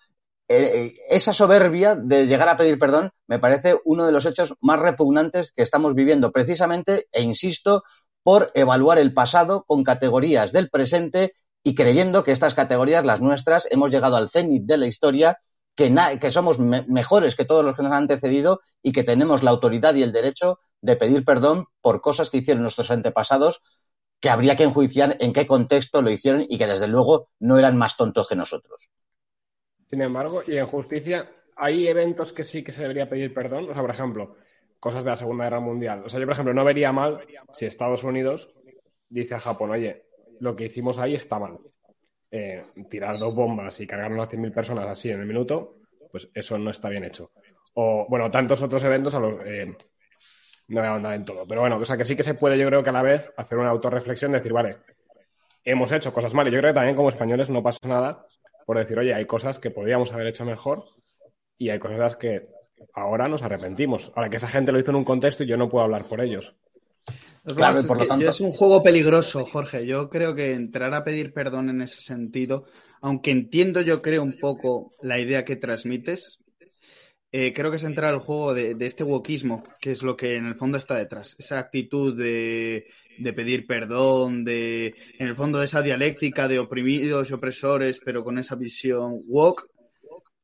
Eh, 0.50 0.94
esa 1.10 1.34
soberbia 1.34 1.96
de 1.96 2.28
llegar 2.28 2.50
a 2.50 2.58
pedir 2.58 2.78
perdón 2.78 3.12
me 3.28 3.40
parece 3.40 3.80
uno 3.86 4.06
de 4.06 4.12
los 4.12 4.26
hechos 4.26 4.54
más 4.62 4.80
repugnantes 4.80 5.52
que 5.54 5.64
estamos 5.64 5.96
viviendo 5.96 6.32
precisamente, 6.32 7.08
e 7.12 7.24
insisto, 7.24 7.84
por 8.24 8.52
evaluar 8.54 9.00
el 9.00 9.14
pasado 9.14 9.64
con 9.66 9.84
categorías 9.84 10.52
del 10.52 10.70
presente 10.70 11.34
y 11.64 11.76
creyendo 11.76 12.24
que 12.24 12.32
estas 12.32 12.56
categorías, 12.56 13.06
las 13.06 13.22
nuestras, 13.22 13.68
hemos 13.72 13.92
llegado 13.92 14.18
al 14.18 14.30
cenit 14.30 14.64
de 14.66 14.78
la 14.78 14.88
historia, 14.88 15.40
que, 15.76 15.94
que 16.20 16.32
somos 16.32 16.60
mejores 16.60 17.36
que 17.36 17.46
todos 17.46 17.64
los 17.64 17.76
que 17.76 17.84
nos 17.84 17.92
han 17.92 18.04
antecedido 18.04 18.60
y 18.82 18.92
que 18.92 19.04
tenemos 19.04 19.44
la 19.44 19.52
autoridad 19.52 19.96
y 19.96 20.04
el 20.04 20.12
derecho 20.12 20.60
de 20.82 20.98
pedir 20.98 21.24
perdón 21.26 21.66
por 21.82 22.02
cosas 22.02 22.30
que 22.30 22.38
hicieron 22.38 22.64
nuestros 22.64 22.92
antepasados 22.92 23.62
que 24.20 24.30
habría 24.30 24.56
que 24.56 24.64
enjuiciar 24.64 25.18
en 25.20 25.34
qué 25.34 25.48
contexto 25.48 26.02
lo 26.02 26.12
hicieron 26.12 26.46
y 26.48 26.58
que 26.58 26.68
desde 26.68 26.88
luego 26.88 27.30
no 27.40 27.58
eran 27.58 27.78
más 27.78 27.98
tontos 27.98 28.28
que 28.28 28.36
nosotros. 28.36 28.90
Sin 29.94 30.02
embargo, 30.02 30.42
y 30.48 30.58
en 30.58 30.66
justicia, 30.66 31.30
hay 31.56 31.88
eventos 31.88 32.34
que 32.34 32.44
sí 32.44 32.64
que 32.64 32.72
se 32.72 32.82
debería 32.82 33.08
pedir 33.08 33.32
perdón. 33.32 33.70
O 33.70 33.74
sea, 33.74 33.82
por 33.84 33.92
ejemplo, 33.92 34.38
cosas 34.80 35.04
de 35.04 35.12
la 35.12 35.16
Segunda 35.16 35.44
Guerra 35.44 35.60
Mundial. 35.60 36.02
O 36.04 36.10
sea, 36.10 36.20
yo, 36.20 36.26
por 36.26 36.34
ejemplo, 36.34 36.52
no 36.52 36.66
vería 36.66 36.92
mal 36.92 37.24
si 37.54 37.68
Estados 37.68 38.04
Unidos 38.04 38.60
dice 39.08 39.36
a 39.36 39.40
Japón, 39.40 39.70
oye, 39.70 40.08
lo 40.40 40.56
que 40.56 40.66
hicimos 40.66 40.98
ahí 40.98 41.14
está 41.14 41.38
mal. 41.38 41.60
Eh, 42.32 42.64
tirar 42.90 43.20
dos 43.20 43.36
bombas 43.36 43.80
y 43.82 43.86
cargarnos 43.86 44.28
a 44.28 44.36
100.000 44.36 44.52
personas 44.52 44.88
así 44.88 45.12
en 45.12 45.20
el 45.20 45.28
minuto, 45.28 45.76
pues 46.12 46.28
eso 46.34 46.58
no 46.58 46.72
está 46.72 46.90
bien 46.90 47.04
hecho. 47.04 47.30
O, 47.76 48.08
bueno, 48.10 48.32
tantos 48.32 48.64
otros 48.64 48.84
eventos 48.86 49.14
a 49.14 49.20
los... 49.20 49.36
Eh, 49.46 49.72
no 50.70 50.80
voy 50.80 50.90
a 50.90 50.96
andar 50.96 51.14
en 51.14 51.24
todo. 51.24 51.46
Pero 51.48 51.62
bueno, 51.62 51.78
o 51.78 51.86
sea 51.86 51.98
que 51.98 52.06
sí 52.06 52.16
que 52.16 52.24
se 52.24 52.34
puede, 52.34 52.58
yo 52.58 52.66
creo 52.66 52.82
que 52.82 52.90
a 52.90 52.94
la 52.94 53.04
vez, 53.04 53.32
hacer 53.38 53.60
una 53.60 53.70
autorreflexión, 53.70 54.32
decir, 54.32 54.54
vale, 54.54 54.78
hemos 55.64 55.92
hecho 55.92 56.12
cosas 56.12 56.34
mal. 56.34 56.48
Y 56.48 56.52
yo 56.52 56.58
creo 56.58 56.72
que 56.72 56.78
también 56.78 56.96
como 56.96 57.10
españoles 57.10 57.52
no 57.52 57.62
pasa 57.62 57.88
nada 57.88 58.26
por 58.66 58.78
decir, 58.78 58.98
oye, 58.98 59.14
hay 59.14 59.26
cosas 59.26 59.60
que 59.60 59.72
podríamos 59.72 60.12
haber 60.14 60.28
hecho 60.28 60.46
mejor 60.46 60.86
y 61.58 61.70
hay 61.70 61.80
cosas 61.80 62.18
que 62.18 62.50
ahora 62.94 63.28
nos 63.28 63.42
arrepentimos. 63.42 64.12
Ahora 64.16 64.30
que 64.30 64.38
esa 64.38 64.48
gente 64.48 64.72
lo 64.72 64.80
hizo 64.80 64.92
en 64.92 64.98
un 64.98 65.04
contexto 65.04 65.44
y 65.44 65.48
yo 65.48 65.58
no 65.58 65.70
puedo 65.70 65.86
hablar 65.86 66.04
por 66.06 66.22
ellos. 66.22 66.56
Es, 67.46 68.40
un 68.40 68.54
juego 68.54 68.82
peligroso, 68.82 69.46
Jorge. 69.46 69.86
Yo 69.86 70.10
creo 70.10 70.34
que 70.34 70.54
entrar 70.54 70.94
a 70.94 71.04
pedir 71.04 71.34
perdón 71.34 71.70
en 71.70 71.82
ese 71.82 72.02
sentido, 72.02 72.66
aunque 73.02 73.32
entiendo 73.32 73.82
yo 73.82 74.02
creo 74.02 74.24
un 74.24 74.38
poco 74.38 74.90
la 75.02 75.20
idea 75.20 75.44
que 75.44 75.58
transmites, 75.58 76.40
eh, 77.36 77.52
creo 77.52 77.72
que 77.72 77.78
es 77.78 77.84
entrar 77.84 78.14
al 78.14 78.20
juego 78.20 78.54
de, 78.54 78.78
este 78.80 79.04
wokismo, 79.04 79.64
que 79.82 79.90
es 79.90 80.04
lo 80.04 80.16
que 80.16 80.36
en 80.36 80.46
el 80.46 80.56
fondo 80.56 80.78
está 80.78 80.96
detrás. 80.96 81.36
Esa 81.40 81.58
actitud 81.58 82.16
de, 82.16 82.86
pedir 83.36 83.66
perdón, 83.66 84.46
de, 84.46 84.94
en 85.18 85.28
el 85.28 85.36
fondo 85.36 85.58
de 85.58 85.66
esa 85.66 85.82
dialéctica 85.82 86.48
de 86.48 86.60
oprimidos 86.60 87.32
y 87.32 87.34
opresores, 87.34 88.00
pero 88.06 88.24
con 88.24 88.38
esa 88.38 88.54
visión 88.54 89.18
woke, 89.28 89.68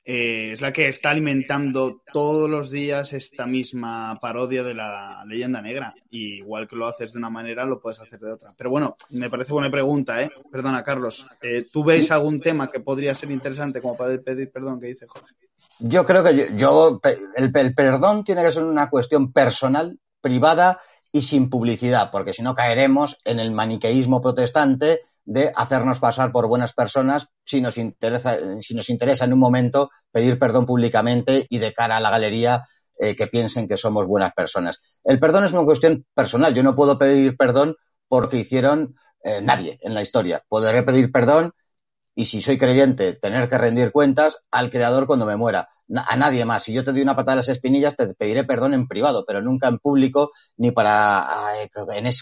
eh, 0.03 0.53
es 0.53 0.61
la 0.61 0.73
que 0.73 0.87
está 0.87 1.11
alimentando 1.11 2.01
todos 2.11 2.49
los 2.49 2.71
días 2.71 3.13
esta 3.13 3.45
misma 3.45 4.17
parodia 4.19 4.63
de 4.63 4.73
la 4.73 5.23
leyenda 5.27 5.61
negra. 5.61 5.93
Y 6.09 6.37
igual 6.37 6.67
que 6.67 6.75
lo 6.75 6.87
haces 6.87 7.13
de 7.13 7.19
una 7.19 7.29
manera, 7.29 7.65
lo 7.65 7.79
puedes 7.79 7.99
hacer 7.99 8.19
de 8.19 8.31
otra. 8.31 8.55
Pero 8.57 8.71
bueno, 8.71 8.97
me 9.11 9.29
parece 9.29 9.53
buena 9.53 9.69
pregunta, 9.69 10.23
¿eh? 10.23 10.31
Perdona, 10.51 10.81
Carlos. 10.81 11.27
Eh, 11.39 11.65
¿Tú 11.71 11.83
ves 11.83 12.09
algún 12.09 12.41
tema 12.41 12.71
que 12.71 12.79
podría 12.79 13.13
ser 13.13 13.29
interesante 13.29 13.79
como 13.79 13.95
para 13.95 14.19
pedir 14.19 14.49
perdón 14.51 14.79
que 14.79 14.87
dice 14.87 15.05
Jorge? 15.05 15.35
Yo 15.79 16.05
creo 16.05 16.23
que 16.23 16.53
yo, 16.55 16.99
el, 17.35 17.51
el 17.55 17.73
perdón 17.73 18.23
tiene 18.23 18.43
que 18.43 18.51
ser 18.51 18.63
una 18.63 18.89
cuestión 18.89 19.31
personal, 19.31 19.97
privada 20.21 20.79
y 21.11 21.21
sin 21.21 21.49
publicidad, 21.49 22.11
porque 22.11 22.33
si 22.33 22.41
no 22.41 22.53
caeremos 22.53 23.17
en 23.23 23.39
el 23.39 23.51
maniqueísmo 23.51 24.21
protestante 24.21 25.01
de 25.25 25.51
hacernos 25.55 25.99
pasar 25.99 26.31
por 26.31 26.47
buenas 26.47 26.73
personas 26.73 27.27
si 27.43 27.61
nos 27.61 27.77
interesa, 27.77 28.37
si 28.61 28.73
nos 28.73 28.89
interesa 28.89 29.25
en 29.25 29.33
un 29.33 29.39
momento 29.39 29.91
pedir 30.11 30.39
perdón 30.39 30.65
públicamente 30.65 31.45
y 31.49 31.59
de 31.59 31.71
cara 31.71 31.97
a 31.97 31.99
la 31.99 32.09
galería 32.09 32.65
eh, 32.97 33.15
que 33.15 33.27
piensen 33.27 33.67
que 33.67 33.77
somos 33.77 34.07
buenas 34.07 34.33
personas. 34.33 34.79
El 35.03 35.19
perdón 35.19 35.45
es 35.45 35.53
una 35.53 35.65
cuestión 35.65 36.05
personal. 36.13 36.53
Yo 36.53 36.63
no 36.63 36.75
puedo 36.75 36.97
pedir 36.97 37.37
perdón 37.37 37.75
porque 38.07 38.37
hicieron 38.37 38.95
eh, 39.23 39.41
nadie 39.41 39.77
en 39.81 39.93
la 39.93 40.01
historia. 40.01 40.43
Podré 40.49 40.81
pedir 40.83 41.11
perdón 41.11 41.53
y 42.19 42.25
si 42.25 42.41
soy 42.41 42.57
creyente, 42.57 43.13
tener 43.13 43.47
que 43.47 43.57
rendir 43.57 43.93
cuentas 43.93 44.39
al 44.51 44.69
Creador 44.69 45.07
cuando 45.07 45.25
me 45.25 45.37
muera. 45.37 45.69
A 45.95 46.17
nadie 46.17 46.43
más. 46.43 46.63
Si 46.63 46.73
yo 46.73 46.83
te 46.83 46.91
doy 46.91 47.01
una 47.01 47.15
patada 47.15 47.35
de 47.35 47.37
las 47.37 47.47
espinillas, 47.47 47.95
te 47.95 48.13
pediré 48.13 48.43
perdón 48.43 48.73
en 48.73 48.89
privado, 48.89 49.23
pero 49.25 49.41
nunca 49.41 49.69
en 49.69 49.77
público 49.77 50.31
ni 50.57 50.71
para, 50.71 51.53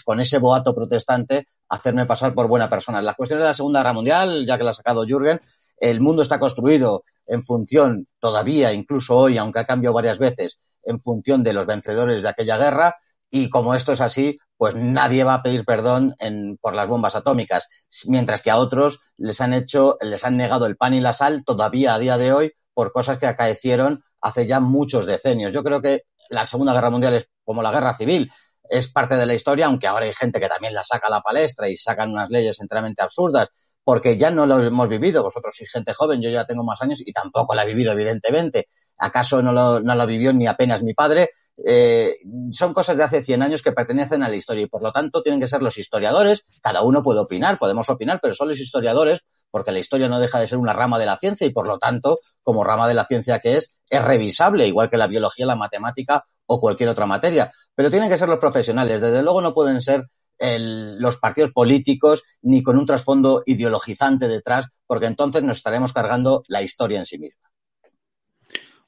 con 0.04 0.20
ese 0.20 0.38
boato 0.38 0.72
protestante, 0.72 1.48
hacerme 1.68 2.06
pasar 2.06 2.32
por 2.32 2.46
buena 2.46 2.70
persona. 2.70 3.02
Las 3.02 3.16
cuestiones 3.16 3.42
de 3.42 3.48
la 3.48 3.54
Segunda 3.54 3.80
Guerra 3.80 3.92
Mundial, 3.92 4.46
ya 4.46 4.56
que 4.56 4.62
la 4.62 4.70
ha 4.70 4.74
sacado 4.74 5.04
Jürgen, 5.04 5.40
el 5.80 6.00
mundo 6.00 6.22
está 6.22 6.38
construido 6.38 7.02
en 7.26 7.42
función, 7.42 8.06
todavía, 8.20 8.72
incluso 8.72 9.16
hoy, 9.16 9.36
aunque 9.36 9.58
ha 9.58 9.64
cambiado 9.64 9.94
varias 9.94 10.20
veces, 10.20 10.60
en 10.84 11.00
función 11.00 11.42
de 11.42 11.54
los 11.54 11.66
vencedores 11.66 12.22
de 12.22 12.28
aquella 12.28 12.56
guerra, 12.56 12.94
y 13.32 13.50
como 13.50 13.74
esto 13.74 13.90
es 13.90 14.00
así, 14.00 14.38
pues 14.58 14.74
nadie 14.74 15.24
va 15.24 15.34
a 15.34 15.42
pedir 15.42 15.64
perdón 15.64 16.14
por 16.60 16.74
las 16.74 16.88
bombas 16.88 17.14
atómicas, 17.14 17.68
mientras 18.06 18.42
que 18.42 18.50
a 18.50 18.58
otros 18.58 18.98
les 19.16 19.40
han 19.40 19.54
hecho, 19.54 19.96
les 20.00 20.24
han 20.24 20.36
negado 20.36 20.66
el 20.66 20.76
pan 20.76 20.94
y 20.94 21.00
la 21.00 21.12
sal 21.12 21.44
todavía 21.44 21.94
a 21.94 21.98
día 21.98 22.18
de 22.18 22.32
hoy 22.32 22.52
por 22.74 22.92
cosas 22.92 23.18
que 23.18 23.26
acaecieron 23.26 24.00
hace 24.20 24.46
ya 24.46 24.60
muchos 24.60 25.06
decenios. 25.06 25.52
Yo 25.52 25.62
creo 25.62 25.80
que 25.80 26.02
la 26.28 26.44
Segunda 26.44 26.74
Guerra 26.74 26.90
Mundial 26.90 27.14
es 27.14 27.28
como 27.44 27.62
la 27.62 27.70
guerra 27.70 27.94
civil, 27.94 28.30
es 28.68 28.88
parte 28.88 29.16
de 29.16 29.26
la 29.26 29.34
historia, 29.34 29.66
aunque 29.66 29.86
ahora 29.86 30.06
hay 30.06 30.12
gente 30.12 30.40
que 30.40 30.48
también 30.48 30.74
la 30.74 30.84
saca 30.84 31.06
a 31.06 31.10
la 31.10 31.20
palestra 31.20 31.68
y 31.68 31.76
sacan 31.76 32.10
unas 32.10 32.28
leyes 32.28 32.60
enteramente 32.60 33.02
absurdas, 33.02 33.48
porque 33.84 34.18
ya 34.18 34.30
no 34.30 34.44
lo 34.44 34.58
hemos 34.58 34.88
vivido. 34.88 35.22
Vosotros 35.22 35.54
sois 35.56 35.70
gente 35.70 35.94
joven, 35.94 36.20
yo 36.20 36.30
ya 36.30 36.44
tengo 36.44 36.64
más 36.64 36.82
años 36.82 37.00
y 37.00 37.12
tampoco 37.12 37.54
la 37.54 37.62
he 37.62 37.66
vivido, 37.66 37.92
evidentemente. 37.92 38.66
¿Acaso 38.98 39.40
no 39.40 39.52
lo, 39.52 39.80
no 39.80 39.94
lo 39.94 40.06
vivió 40.06 40.32
ni 40.32 40.46
apenas 40.46 40.82
mi 40.82 40.94
padre? 40.94 41.30
Eh, 41.66 42.16
son 42.52 42.72
cosas 42.72 42.96
de 42.96 43.04
hace 43.04 43.24
100 43.24 43.42
años 43.42 43.62
que 43.62 43.72
pertenecen 43.72 44.22
a 44.22 44.28
la 44.28 44.36
historia 44.36 44.64
y 44.64 44.68
por 44.68 44.82
lo 44.82 44.92
tanto 44.92 45.22
tienen 45.22 45.40
que 45.40 45.48
ser 45.48 45.62
los 45.62 45.78
historiadores. 45.78 46.44
Cada 46.62 46.82
uno 46.82 47.02
puede 47.02 47.20
opinar, 47.20 47.58
podemos 47.58 47.88
opinar, 47.88 48.20
pero 48.22 48.34
son 48.34 48.48
los 48.48 48.60
historiadores 48.60 49.20
porque 49.50 49.72
la 49.72 49.78
historia 49.78 50.08
no 50.08 50.20
deja 50.20 50.38
de 50.40 50.46
ser 50.46 50.58
una 50.58 50.72
rama 50.72 50.98
de 50.98 51.06
la 51.06 51.18
ciencia 51.18 51.46
y 51.46 51.50
por 51.50 51.66
lo 51.66 51.78
tanto, 51.78 52.20
como 52.42 52.64
rama 52.64 52.86
de 52.86 52.94
la 52.94 53.06
ciencia 53.06 53.38
que 53.40 53.56
es, 53.56 53.80
es 53.88 54.04
revisable, 54.04 54.66
igual 54.66 54.90
que 54.90 54.98
la 54.98 55.06
biología, 55.06 55.46
la 55.46 55.56
matemática 55.56 56.24
o 56.46 56.60
cualquier 56.60 56.90
otra 56.90 57.06
materia. 57.06 57.50
Pero 57.74 57.90
tienen 57.90 58.10
que 58.10 58.18
ser 58.18 58.28
los 58.28 58.38
profesionales. 58.38 59.00
Desde 59.00 59.22
luego 59.22 59.40
no 59.40 59.54
pueden 59.54 59.82
ser 59.82 60.04
los 60.40 61.16
partidos 61.16 61.50
políticos 61.50 62.22
ni 62.42 62.62
con 62.62 62.78
un 62.78 62.86
trasfondo 62.86 63.42
ideologizante 63.46 64.28
detrás, 64.28 64.66
porque 64.86 65.06
entonces 65.06 65.42
nos 65.42 65.56
estaremos 65.56 65.92
cargando 65.92 66.42
la 66.48 66.62
historia 66.62 67.00
en 67.00 67.06
sí 67.06 67.18
misma. 67.18 67.47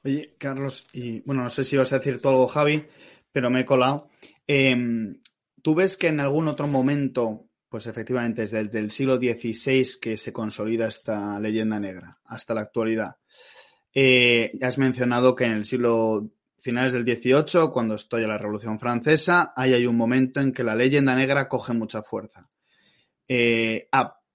Oye, 0.03 0.35
Carlos, 0.37 0.87
y 0.93 1.21
bueno, 1.21 1.43
no 1.43 1.49
sé 1.49 1.63
si 1.63 1.77
vas 1.77 1.93
a 1.93 1.99
decir 1.99 2.19
tú 2.19 2.29
algo, 2.29 2.47
Javi, 2.47 2.85
pero 3.31 3.49
me 3.49 3.61
he 3.61 3.65
colado. 3.65 4.09
Em, 4.47 5.21
¿Tú 5.61 5.75
ves 5.75 5.95
que 5.95 6.07
en 6.07 6.19
algún 6.19 6.47
otro 6.47 6.67
momento, 6.67 7.49
pues 7.69 7.85
efectivamente, 7.85 8.41
desde 8.41 8.79
el 8.79 8.89
siglo 8.89 9.17
XVI 9.17 9.87
que 10.01 10.17
se 10.17 10.33
consolida 10.33 10.87
esta 10.87 11.39
leyenda 11.39 11.79
negra 11.79 12.17
hasta 12.25 12.55
la 12.55 12.61
actualidad, 12.61 13.17
eh, 13.93 14.57
has 14.61 14.79
mencionado 14.79 15.35
que 15.35 15.45
en 15.45 15.51
el 15.51 15.65
siglo 15.65 16.31
finales 16.57 16.93
del 16.93 17.05
XVIII, 17.05 17.69
cuando 17.71 17.95
estoy 17.95 18.25
la 18.25 18.37
Revolución 18.37 18.79
Francesa, 18.79 19.53
ahí 19.55 19.73
hay 19.73 19.85
un 19.85 19.97
momento 19.97 20.39
en 20.39 20.51
que 20.51 20.63
la 20.63 20.75
leyenda 20.75 21.15
negra 21.15 21.47
coge 21.47 21.73
mucha 21.73 22.01
fuerza. 22.01 22.49
Eh, 23.27 23.87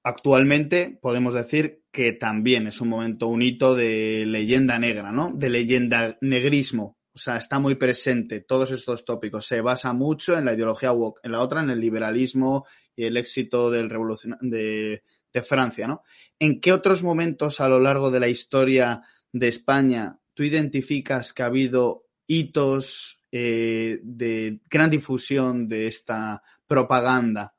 actualmente 0.07 1.01
podemos 1.03 1.35
decir 1.35 1.83
que 1.91 2.13
también 2.13 2.69
es 2.69 2.81
un 2.81 2.89
momento, 2.91 3.27
un 3.27 3.43
hito 3.43 3.75
de 3.75 4.25
leyenda 4.25 4.79
negra, 4.79 5.11
¿no? 5.11 5.33
De 5.33 5.51
leyenda 5.51 6.17
negrismo. 6.21 6.97
O 7.13 7.19
sea, 7.19 7.39
está 7.39 7.59
muy 7.59 7.75
presente 7.75 8.41
todos 8.41 8.71
estos 8.71 9.05
tópicos. 9.05 9.49
Se 9.49 9.61
basa 9.61 9.93
mucho 9.93 10.39
en 10.39 10.45
la 10.45 10.55
ideología 10.55 10.93
woke, 10.93 11.19
en 11.25 11.33
la 11.33 11.41
otra 11.41 11.61
en 11.61 11.71
el 11.71 11.81
liberalismo 11.81 12.67
y 12.95 13.05
el 13.05 13.17
éxito 13.17 13.69
del 13.69 13.91
revolución 13.91 14.39
de, 14.43 15.03
de 15.33 15.43
Francia, 15.43 15.89
¿no? 15.89 16.05
¿En 16.39 16.61
qué 16.61 16.73
otros 16.73 17.03
momentos 17.03 17.61
a 17.61 17.69
lo 17.69 17.81
largo 17.81 18.13
de 18.13 18.21
la 18.21 18.29
historia 18.29 19.03
de 19.33 19.49
España 19.49 20.21
tú 20.35 20.45
identificas 20.45 21.33
que 21.33 21.43
ha 21.43 21.47
habido 21.47 22.05
hitos 22.29 23.25
eh, 23.33 23.99
de 24.05 24.61
gran 24.71 24.89
difusión 24.89 25.67
de 25.67 25.89
esta 25.89 26.45
propaganda 26.69 27.56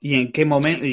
¿Y 0.00 0.14
en 0.14 0.30
qué 0.30 0.44
momento? 0.44 0.84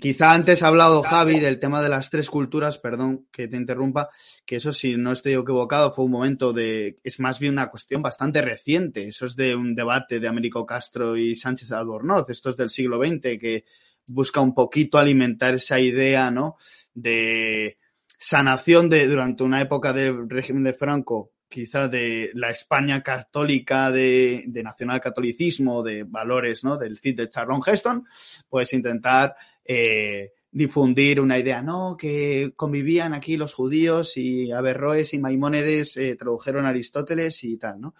quizá 0.00 0.32
antes 0.32 0.62
ha 0.62 0.68
hablado 0.68 1.02
Javi 1.02 1.40
del 1.40 1.58
tema 1.58 1.82
de 1.82 1.88
las 1.88 2.08
tres 2.08 2.30
culturas, 2.30 2.78
perdón 2.78 3.26
que 3.32 3.48
te 3.48 3.56
interrumpa, 3.56 4.10
que 4.46 4.56
eso 4.56 4.70
si 4.70 4.96
no 4.96 5.10
estoy 5.10 5.32
equivocado 5.32 5.90
fue 5.90 6.04
un 6.04 6.12
momento 6.12 6.52
de, 6.52 6.96
es 7.02 7.18
más 7.18 7.40
bien 7.40 7.54
una 7.54 7.68
cuestión 7.68 8.00
bastante 8.00 8.40
reciente, 8.40 9.08
eso 9.08 9.26
es 9.26 9.34
de 9.34 9.56
un 9.56 9.74
debate 9.74 10.20
de 10.20 10.28
Américo 10.28 10.64
Castro 10.64 11.16
y 11.16 11.34
Sánchez 11.34 11.72
Albornoz, 11.72 12.30
esto 12.30 12.50
es 12.50 12.56
del 12.56 12.70
siglo 12.70 12.98
XX, 13.04 13.38
que 13.40 13.64
busca 14.06 14.40
un 14.40 14.54
poquito 14.54 14.98
alimentar 14.98 15.54
esa 15.54 15.80
idea, 15.80 16.30
¿no? 16.30 16.56
De 16.94 17.78
sanación 18.18 18.88
de, 18.88 19.06
durante 19.06 19.42
una 19.42 19.60
época 19.60 19.92
del 19.92 20.30
régimen 20.30 20.62
de 20.62 20.72
Franco, 20.72 21.32
quizá 21.48 21.88
de 21.88 22.30
la 22.34 22.50
España 22.50 23.02
católica, 23.02 23.90
de, 23.90 24.44
de 24.46 24.62
nacionalcatolicismo, 24.62 25.82
de 25.82 26.04
valores, 26.04 26.64
¿no? 26.64 26.76
Del 26.76 26.98
CID 26.98 27.16
de 27.16 27.28
Charlon 27.28 27.60
Heston, 27.66 28.06
pues 28.48 28.72
intentar 28.72 29.36
eh, 29.64 30.32
difundir 30.50 31.20
una 31.20 31.38
idea, 31.38 31.62
no, 31.62 31.96
que 31.96 32.52
convivían 32.56 33.14
aquí 33.14 33.36
los 33.36 33.54
judíos 33.54 34.16
y 34.16 34.50
Averroes 34.50 35.12
y 35.14 35.18
Maimónides 35.18 35.96
eh, 35.96 36.16
tradujeron 36.16 36.66
Aristóteles 36.66 37.44
y 37.44 37.56
tal, 37.58 37.80
¿no? 37.80 37.94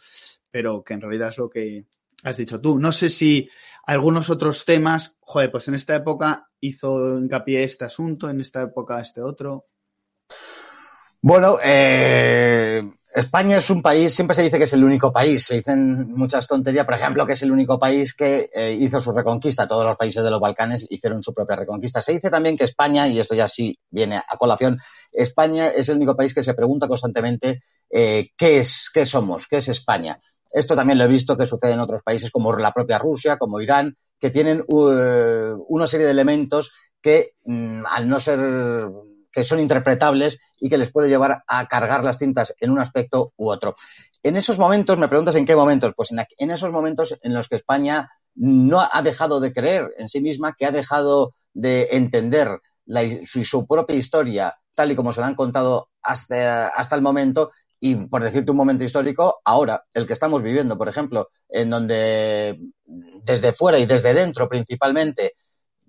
Pero 0.50 0.82
que 0.82 0.94
en 0.94 1.00
realidad 1.00 1.28
es 1.28 1.38
lo 1.38 1.50
que 1.50 1.84
has 2.24 2.36
dicho 2.36 2.60
tú. 2.60 2.78
No 2.78 2.92
sé 2.92 3.08
si 3.08 3.48
algunos 3.84 4.30
otros 4.30 4.64
temas, 4.64 5.16
joder, 5.20 5.50
pues 5.50 5.68
en 5.68 5.74
esta 5.74 5.96
época 5.96 6.48
hizo 6.60 7.18
hincapié 7.18 7.64
este 7.64 7.84
asunto, 7.84 8.28
en 8.28 8.40
esta 8.40 8.62
época 8.62 9.00
este 9.00 9.22
otro. 9.22 9.66
Bueno, 11.20 11.58
eh, 11.62 12.82
España 13.18 13.56
es 13.58 13.70
un 13.70 13.82
país, 13.82 14.14
siempre 14.14 14.34
se 14.34 14.42
dice 14.42 14.58
que 14.58 14.64
es 14.64 14.72
el 14.72 14.84
único 14.84 15.12
país, 15.12 15.44
se 15.44 15.56
dicen 15.56 16.12
muchas 16.12 16.46
tonterías, 16.46 16.84
por 16.84 16.94
ejemplo, 16.94 17.26
que 17.26 17.32
es 17.32 17.42
el 17.42 17.52
único 17.52 17.78
país 17.78 18.14
que 18.14 18.50
eh, 18.54 18.72
hizo 18.72 19.00
su 19.00 19.12
reconquista, 19.12 19.66
todos 19.66 19.84
los 19.84 19.96
países 19.96 20.22
de 20.22 20.30
los 20.30 20.40
Balcanes 20.40 20.86
hicieron 20.88 21.22
su 21.22 21.34
propia 21.34 21.56
reconquista. 21.56 22.02
Se 22.02 22.12
dice 22.12 22.30
también 22.30 22.56
que 22.56 22.64
España, 22.64 23.08
y 23.08 23.18
esto 23.18 23.34
ya 23.34 23.48
sí 23.48 23.78
viene 23.90 24.16
a 24.16 24.36
colación, 24.36 24.78
España 25.12 25.68
es 25.68 25.88
el 25.88 25.96
único 25.96 26.16
país 26.16 26.34
que 26.34 26.44
se 26.44 26.54
pregunta 26.54 26.86
constantemente 26.88 27.62
eh, 27.90 28.30
¿qué 28.36 28.60
es, 28.60 28.90
qué 28.92 29.06
somos, 29.06 29.46
qué 29.46 29.58
es 29.58 29.68
España. 29.68 30.18
Esto 30.52 30.76
también 30.76 30.98
lo 30.98 31.04
he 31.04 31.08
visto 31.08 31.36
que 31.36 31.46
sucede 31.46 31.72
en 31.72 31.80
otros 31.80 32.02
países 32.02 32.30
como 32.30 32.54
la 32.56 32.72
propia 32.72 32.98
Rusia, 32.98 33.36
como 33.36 33.60
Irán, 33.60 33.96
que 34.18 34.30
tienen 34.30 34.64
uh, 34.68 35.64
una 35.68 35.86
serie 35.86 36.06
de 36.06 36.12
elementos 36.12 36.72
que 37.00 37.34
mm, 37.44 37.84
al 37.86 38.08
no 38.08 38.20
ser 38.20 38.38
que 39.38 39.44
son 39.44 39.60
interpretables 39.60 40.40
y 40.58 40.68
que 40.68 40.78
les 40.78 40.90
puede 40.90 41.08
llevar 41.08 41.44
a 41.46 41.68
cargar 41.68 42.02
las 42.02 42.18
tintas 42.18 42.56
en 42.58 42.72
un 42.72 42.80
aspecto 42.80 43.34
u 43.36 43.48
otro. 43.48 43.76
En 44.24 44.36
esos 44.36 44.58
momentos, 44.58 44.98
me 44.98 45.06
preguntas 45.06 45.36
en 45.36 45.46
qué 45.46 45.54
momentos, 45.54 45.92
pues 45.96 46.10
en, 46.10 46.50
esos 46.50 46.72
momentos 46.72 47.16
en 47.22 47.34
los 47.34 47.46
que 47.46 47.54
España 47.54 48.10
no 48.34 48.80
ha 48.80 49.00
dejado 49.02 49.38
de 49.38 49.52
creer 49.52 49.94
en 49.96 50.08
sí 50.08 50.20
misma, 50.20 50.56
que 50.58 50.66
ha 50.66 50.72
dejado 50.72 51.34
de 51.54 51.86
entender 51.92 52.58
su, 53.24 53.64
propia 53.68 53.94
historia 53.94 54.56
tal 54.74 54.90
y 54.90 54.96
como 54.96 55.12
se 55.12 55.20
la 55.20 55.28
han 55.28 55.36
contado 55.36 55.88
hasta, 56.02 56.66
hasta 56.66 56.96
el 56.96 57.02
momento 57.02 57.52
y 57.78 57.94
por 57.94 58.24
decirte 58.24 58.50
un 58.50 58.56
momento 58.56 58.82
histórico, 58.82 59.40
ahora, 59.44 59.84
el 59.94 60.04
que 60.04 60.14
estamos 60.14 60.42
viviendo, 60.42 60.76
por 60.76 60.88
ejemplo, 60.88 61.28
en 61.48 61.70
donde 61.70 62.58
desde 63.22 63.52
fuera 63.52 63.78
y 63.78 63.86
desde 63.86 64.14
dentro 64.14 64.48
principalmente 64.48 65.34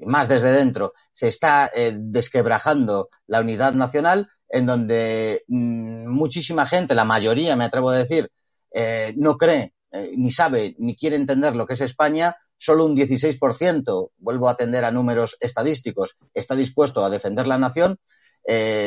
más 0.06 0.28
desde 0.28 0.52
dentro, 0.52 0.94
se 1.14 1.28
está 1.28 1.72
eh, 1.74 1.94
desquebrajando 1.96 3.10
la 3.28 3.42
unidad 3.42 3.74
nacional, 3.74 4.30
en 4.48 4.66
donde 4.66 5.44
mm, 5.48 6.08
muchísima 6.08 6.66
gente, 6.66 6.96
la 6.96 7.06
mayoría, 7.06 7.56
me 7.56 7.66
atrevo 7.66 7.90
a 7.90 7.98
decir, 7.98 8.32
eh, 8.72 9.14
no 9.18 9.38
cree, 9.38 9.74
eh, 9.92 10.12
ni 10.16 10.32
sabe, 10.32 10.76
ni 10.80 10.96
quiere 10.96 11.16
entender 11.16 11.56
lo 11.56 11.66
que 11.66 11.74
es 11.74 11.82
España, 11.82 12.36
solo 12.58 12.86
un 12.86 12.96
16%, 12.96 14.12
vuelvo 14.18 14.48
a 14.48 14.52
atender 14.52 14.84
a 14.86 14.92
números 14.92 15.38
estadísticos, 15.40 16.16
está 16.34 16.56
dispuesto 16.56 17.04
a 17.04 17.10
defender 17.10 17.48
la 17.48 17.58
nación, 17.58 17.98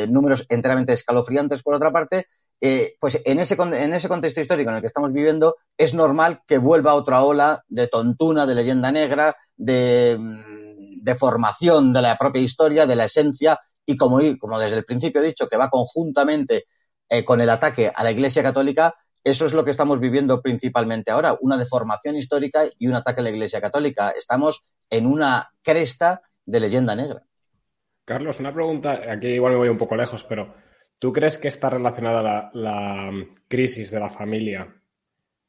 números 0.09 0.45
enteramente 0.49 0.93
escalofriantes 0.93 1.63
por 1.63 1.73
otra 1.73 1.91
parte, 1.91 2.27
pues 2.99 3.19
en 3.23 3.39
ese, 3.39 3.55
en 3.55 3.93
ese 3.93 4.09
contexto 4.09 4.41
histórico 4.41 4.69
en 4.69 4.75
el 4.75 4.81
que 4.81 4.87
estamos 4.87 5.11
viviendo, 5.11 5.55
es 5.75 5.95
normal 5.95 6.41
que 6.45 6.59
vuelva 6.59 6.93
otra 6.93 7.23
ola 7.23 7.63
de 7.67 7.87
tontuna, 7.87 8.45
de 8.45 8.55
leyenda 8.55 8.91
negra, 8.91 9.37
de 9.55 10.19
mm, 11.01 11.93
de 11.93 12.01
la 12.01 12.17
propia 12.17 12.41
historia, 12.41 12.85
de 12.85 12.95
la 12.95 13.05
esencia, 13.05 13.59
y 13.85 13.97
como, 13.97 14.19
desde 14.19 14.77
el 14.77 14.85
principio 14.85 15.21
he 15.21 15.25
dicho, 15.25 15.47
que 15.47 15.57
va 15.57 15.69
conjuntamente 15.69 16.65
eh, 17.09 17.23
con 17.23 17.41
el 17.41 17.49
ataque 17.49 17.91
a 17.93 18.03
la 18.03 18.11
Iglesia 18.11 18.43
Católica, 18.43 18.95
eso 19.23 19.45
es 19.45 19.53
lo 19.53 19.63
que 19.63 19.71
estamos 19.71 19.99
viviendo 19.99 20.41
principalmente 20.41 21.11
ahora, 21.11 21.37
una 21.39 21.57
deformación 21.57 22.17
histórica 22.17 22.65
y 22.77 22.87
un 22.87 22.95
ataque 22.95 23.21
a 23.21 23.23
la 23.23 23.29
Iglesia 23.29 23.61
Católica. 23.61 24.09
Estamos 24.09 24.65
en 24.89 25.05
una 25.05 25.49
cresta 25.61 26.21
de 26.45 26.59
leyenda 26.59 26.95
negra. 26.95 27.23
Carlos, 28.05 28.41
una 28.41 28.53
pregunta, 28.53 29.01
aquí 29.09 29.27
igual 29.27 29.53
me 29.53 29.59
voy 29.59 29.69
un 29.69 29.77
poco 29.77 29.95
lejos, 29.95 30.25
pero 30.25 30.53
¿tú 30.99 31.13
crees 31.13 31.37
que 31.37 31.47
está 31.47 31.69
relacionada 31.69 32.51
la, 32.53 33.11
crisis 33.47 33.91
de 33.91 33.99
la 33.99 34.09
familia 34.09 34.75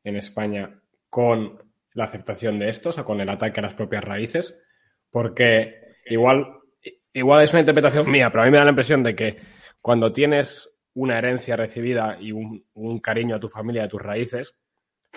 en 0.04 0.16
España 0.16 0.80
con 1.10 1.60
la 1.94 2.04
aceptación 2.04 2.60
de 2.60 2.68
estos, 2.68 2.98
o 2.98 3.04
con 3.04 3.20
el 3.20 3.28
ataque 3.28 3.58
a 3.58 3.64
las 3.64 3.74
propias 3.74 4.04
raíces? 4.04 4.56
Porque 5.14 5.94
igual, 6.06 6.44
igual 7.12 7.44
es 7.44 7.52
una 7.52 7.60
interpretación 7.60 8.10
mía, 8.10 8.30
pero 8.30 8.42
a 8.42 8.46
mí 8.46 8.50
me 8.50 8.58
da 8.58 8.64
la 8.64 8.70
impresión 8.70 9.00
de 9.04 9.14
que 9.14 9.36
cuando 9.80 10.12
tienes 10.12 10.68
una 10.94 11.18
herencia 11.18 11.54
recibida 11.54 12.18
y 12.20 12.32
un, 12.32 12.66
un 12.74 12.98
cariño 12.98 13.36
a 13.36 13.38
tu 13.38 13.48
familia, 13.48 13.84
a 13.84 13.88
tus 13.88 14.02
raíces, 14.02 14.58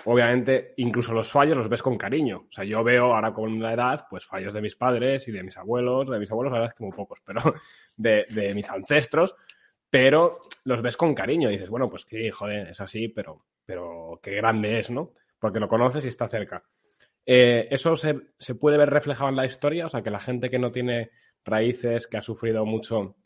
obviamente, 0.04 0.74
incluso 0.76 1.12
los 1.12 1.32
fallos 1.32 1.56
los 1.56 1.68
ves 1.68 1.82
con 1.82 1.98
cariño. 1.98 2.44
O 2.48 2.52
sea, 2.52 2.62
yo 2.62 2.84
veo 2.84 3.12
ahora 3.12 3.32
con 3.32 3.60
la 3.60 3.72
edad, 3.72 4.06
pues 4.08 4.24
fallos 4.24 4.54
de 4.54 4.60
mis 4.60 4.76
padres 4.76 5.26
y 5.26 5.32
de 5.32 5.42
mis 5.42 5.56
abuelos, 5.56 6.08
de 6.08 6.20
mis 6.20 6.30
abuelos, 6.30 6.52
la 6.52 6.60
verdad 6.60 6.72
es 6.72 6.78
que 6.78 6.84
muy 6.84 6.92
pocos, 6.92 7.18
pero 7.24 7.42
de, 7.96 8.24
de 8.30 8.54
mis 8.54 8.70
ancestros, 8.70 9.34
pero 9.90 10.38
los 10.62 10.80
ves 10.80 10.96
con 10.96 11.12
cariño. 11.12 11.50
Y 11.50 11.54
dices, 11.54 11.70
bueno, 11.70 11.90
pues 11.90 12.06
sí, 12.08 12.30
joder, 12.30 12.68
es 12.68 12.80
así, 12.80 13.08
pero, 13.08 13.46
pero 13.66 14.20
qué 14.22 14.30
grande 14.36 14.78
es, 14.78 14.92
¿no? 14.92 15.10
Porque 15.40 15.58
lo 15.58 15.66
conoces 15.66 16.04
y 16.04 16.08
está 16.08 16.28
cerca. 16.28 16.62
Eh, 17.30 17.68
¿Eso 17.70 17.94
se, 17.94 18.18
se 18.38 18.54
puede 18.54 18.78
ver 18.78 18.88
reflejado 18.88 19.28
en 19.28 19.36
la 19.36 19.44
historia? 19.44 19.84
O 19.84 19.88
sea, 19.90 20.00
que 20.00 20.10
la 20.10 20.18
gente 20.18 20.48
que 20.48 20.58
no 20.58 20.72
tiene 20.72 21.10
raíces, 21.44 22.06
que 22.06 22.16
ha 22.16 22.22
sufrido 22.22 22.64
mucho, 22.64 23.16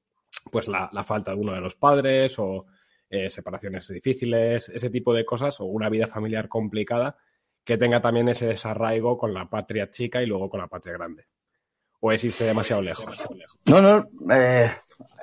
pues 0.50 0.66
la, 0.66 0.90
falta 1.04 1.30
de 1.30 1.36
uno 1.40 1.52
de 1.52 1.60
los 1.60 1.76
padres 1.76 2.36
o 2.40 2.66
eh, 3.08 3.30
separaciones 3.30 3.86
difíciles, 3.86 4.68
ese 4.70 4.90
tipo 4.90 5.14
de 5.14 5.24
cosas, 5.24 5.60
o 5.60 5.66
una 5.66 5.88
vida 5.88 6.08
familiar 6.08 6.48
complicada, 6.48 7.16
que 7.62 7.78
tenga 7.78 8.00
también 8.00 8.28
ese 8.28 8.48
desarraigo 8.48 9.16
con 9.16 9.32
la 9.32 9.48
patria 9.48 9.88
chica 9.88 10.20
y 10.20 10.26
luego 10.26 10.50
con 10.50 10.58
la 10.58 10.66
patria 10.66 10.94
grande. 10.94 11.26
¿O 12.04 12.12
irse 12.12 12.44
demasiado 12.44 12.82
lejos? 12.82 13.22
No, 13.64 13.80
no. 13.80 14.08
Eh, 14.34 14.68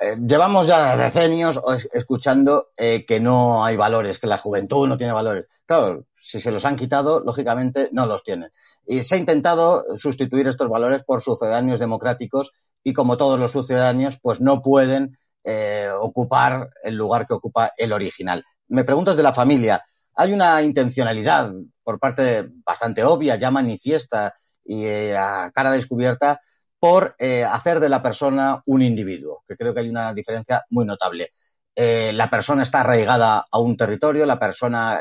eh, 0.00 0.16
llevamos 0.26 0.66
ya 0.66 0.96
decenios 0.96 1.60
escuchando 1.92 2.68
que 2.76 3.20
no 3.20 3.62
hay 3.62 3.76
valores, 3.76 4.18
que 4.18 4.26
la 4.26 4.38
juventud 4.38 4.88
no 4.88 4.96
tiene 4.96 5.12
valores. 5.12 5.44
Claro, 5.66 6.06
si 6.16 6.40
se 6.40 6.50
los 6.50 6.64
han 6.64 6.76
quitado, 6.76 7.20
lógicamente 7.20 7.90
no 7.92 8.06
los 8.06 8.24
tienen. 8.24 8.50
Y 8.86 9.02
se 9.02 9.14
ha 9.14 9.18
intentado 9.18 9.84
sustituir 9.98 10.48
estos 10.48 10.70
valores 10.70 11.02
por 11.04 11.22
sucedáneos 11.22 11.78
democráticos 11.78 12.52
y 12.82 12.92
como 12.92 13.16
todos 13.16 13.38
los 13.38 13.52
sucedáneos, 13.52 14.18
pues 14.20 14.40
no 14.40 14.62
pueden 14.62 15.18
eh, 15.44 15.88
ocupar 16.00 16.70
el 16.82 16.96
lugar 16.96 17.26
que 17.26 17.34
ocupa 17.34 17.72
el 17.76 17.92
original. 17.92 18.44
Me 18.68 18.84
preguntas 18.84 19.16
de 19.16 19.22
la 19.22 19.34
familia. 19.34 19.84
Hay 20.14 20.32
una 20.32 20.62
intencionalidad 20.62 21.52
por 21.82 21.98
parte 21.98 22.48
bastante 22.64 23.04
obvia, 23.04 23.36
ya 23.36 23.50
manifiesta 23.50 24.34
y 24.64 24.84
eh, 24.84 25.16
a 25.16 25.50
cara 25.54 25.70
descubierta 25.70 26.40
por 26.80 27.14
eh, 27.18 27.44
hacer 27.44 27.78
de 27.78 27.88
la 27.88 28.02
persona 28.02 28.62
un 28.66 28.82
individuo, 28.82 29.44
que 29.46 29.56
creo 29.56 29.74
que 29.74 29.80
hay 29.80 29.88
una 29.88 30.14
diferencia 30.14 30.64
muy 30.70 30.84
notable. 30.86 31.32
la 31.76 32.28
persona 32.28 32.62
está 32.62 32.80
arraigada 32.80 33.46
a 33.50 33.58
un 33.58 33.76
territorio, 33.76 34.26
la 34.26 34.38
persona 34.38 35.00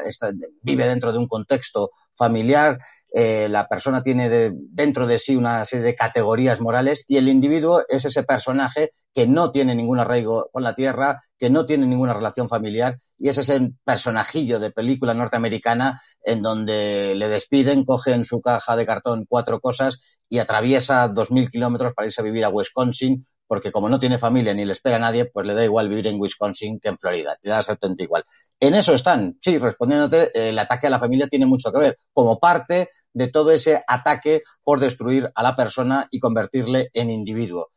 vive 0.62 0.88
dentro 0.88 1.12
de 1.12 1.18
un 1.18 1.28
contexto 1.28 1.92
familiar, 2.16 2.78
la 3.14 3.68
persona 3.68 4.02
tiene 4.02 4.30
dentro 4.54 5.08
de 5.08 5.20
sí 5.20 5.36
una 5.36 5.66
serie 5.66 5.86
de 5.86 5.96
categorías 5.96 6.62
morales 6.62 7.04
y 7.08 7.18
el 7.18 7.28
individuo 7.28 7.84
es 7.90 8.06
ese 8.06 8.24
personaje 8.24 8.92
que 9.20 9.28
no 9.28 9.52
tiene 9.52 9.76
ningún 9.76 10.00
arraigo 10.00 10.50
con 10.50 10.64
la 10.64 10.76
tierra, 10.76 11.22
que 11.38 11.50
no 11.50 11.66
tiene 11.66 11.86
ninguna 11.86 12.14
relación 12.14 12.48
familiar, 12.48 12.98
y 13.18 13.28
ese 13.28 13.42
es 13.42 13.50
el 13.50 13.76
personajillo 13.84 14.62
de 14.62 14.72
película 14.72 15.14
norteamericana 15.14 16.02
en 16.24 16.42
donde 16.42 17.16
le 17.16 17.28
despiden, 17.28 17.84
coge 17.84 18.14
en 18.14 18.24
su 18.24 18.40
caja 18.40 18.78
de 18.78 18.86
cartón 18.86 19.26
cuatro 19.28 19.60
cosas 19.60 20.22
y 20.30 20.40
atraviesa 20.40 21.10
dos 21.10 21.32
mil 21.32 21.52
kilómetros 21.52 21.94
para 21.94 22.06
irse 22.06 22.22
a 22.22 22.24
vivir 22.24 22.46
a 22.46 22.50
Wisconsin, 22.50 23.28
porque 23.46 23.74
como 23.74 23.90
no 23.90 24.00
tiene 24.00 24.18
familia 24.18 24.54
ni 24.54 24.64
le 24.64 24.72
espera 24.72 24.96
a 24.96 25.00
nadie, 25.00 25.26
pues 25.26 25.46
le 25.46 25.54
da 25.54 25.66
igual 25.66 25.90
vivir 25.90 26.08
en 26.08 26.18
Wisconsin 26.18 26.80
que 26.80 26.88
en 26.88 26.98
Florida, 26.98 27.38
te 27.42 27.50
da 27.50 27.60
exactamente 27.60 28.06
igual. 28.06 28.24
En 28.58 28.74
eso 28.74 28.94
están, 28.94 29.36
sí, 29.42 29.58
respondiéndote, 29.58 30.32
el 30.48 30.58
ataque 30.58 30.88
a 30.88 30.92
la 30.92 31.00
familia 31.00 31.28
tiene 31.28 31.46
mucho 31.46 31.74
que 31.74 31.80
ver, 31.80 32.00
como 32.14 32.40
parte 32.40 32.88
de 33.12 33.28
todo 33.28 33.52
ese 33.52 33.84
ataque 33.86 34.44
por 34.64 34.80
destruir 34.80 35.30
a 35.36 35.44
la 35.44 35.58
persona 35.58 36.08
y 36.10 36.22
convertirle 36.22 36.90
en 36.94 37.10
individuo. 37.10 37.68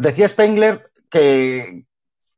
Decía 0.00 0.28
Spengler 0.28 0.90
que, 1.10 1.84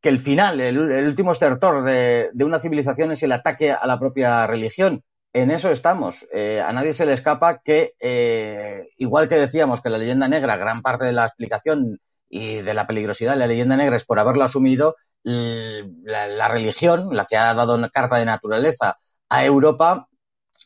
el 0.02 0.18
final, 0.18 0.60
el, 0.60 1.06
último 1.06 1.30
estertor 1.30 1.84
de, 1.84 2.28
una 2.44 2.58
civilización 2.58 3.12
es 3.12 3.22
el 3.22 3.30
ataque 3.30 3.70
a 3.70 3.86
la 3.86 4.00
propia 4.00 4.48
religión. 4.48 5.04
En 5.32 5.52
eso 5.52 5.70
estamos. 5.70 6.26
Eh, 6.32 6.60
a 6.60 6.72
nadie 6.72 6.92
se 6.92 7.06
le 7.06 7.12
escapa 7.12 7.60
que, 7.62 7.94
eh, 8.00 8.88
igual 8.98 9.28
que 9.28 9.36
decíamos 9.36 9.80
que 9.80 9.90
la 9.90 9.98
leyenda 9.98 10.26
negra, 10.26 10.56
gran 10.56 10.82
parte 10.82 11.04
de 11.04 11.12
la 11.12 11.24
explicación 11.24 12.00
y 12.28 12.62
de 12.62 12.74
la 12.74 12.88
peligrosidad 12.88 13.34
de 13.34 13.38
la 13.38 13.46
leyenda 13.46 13.76
negra 13.76 13.94
es 13.94 14.04
por 14.04 14.18
haberlo 14.18 14.42
asumido, 14.42 14.96
la, 15.22 16.26
la 16.26 16.48
religión, 16.48 17.14
la 17.14 17.26
que 17.26 17.36
ha 17.36 17.54
dado 17.54 17.76
una 17.76 17.90
carta 17.90 18.16
de 18.16 18.24
naturaleza 18.24 18.98
a 19.28 19.44
Europa, 19.44 20.08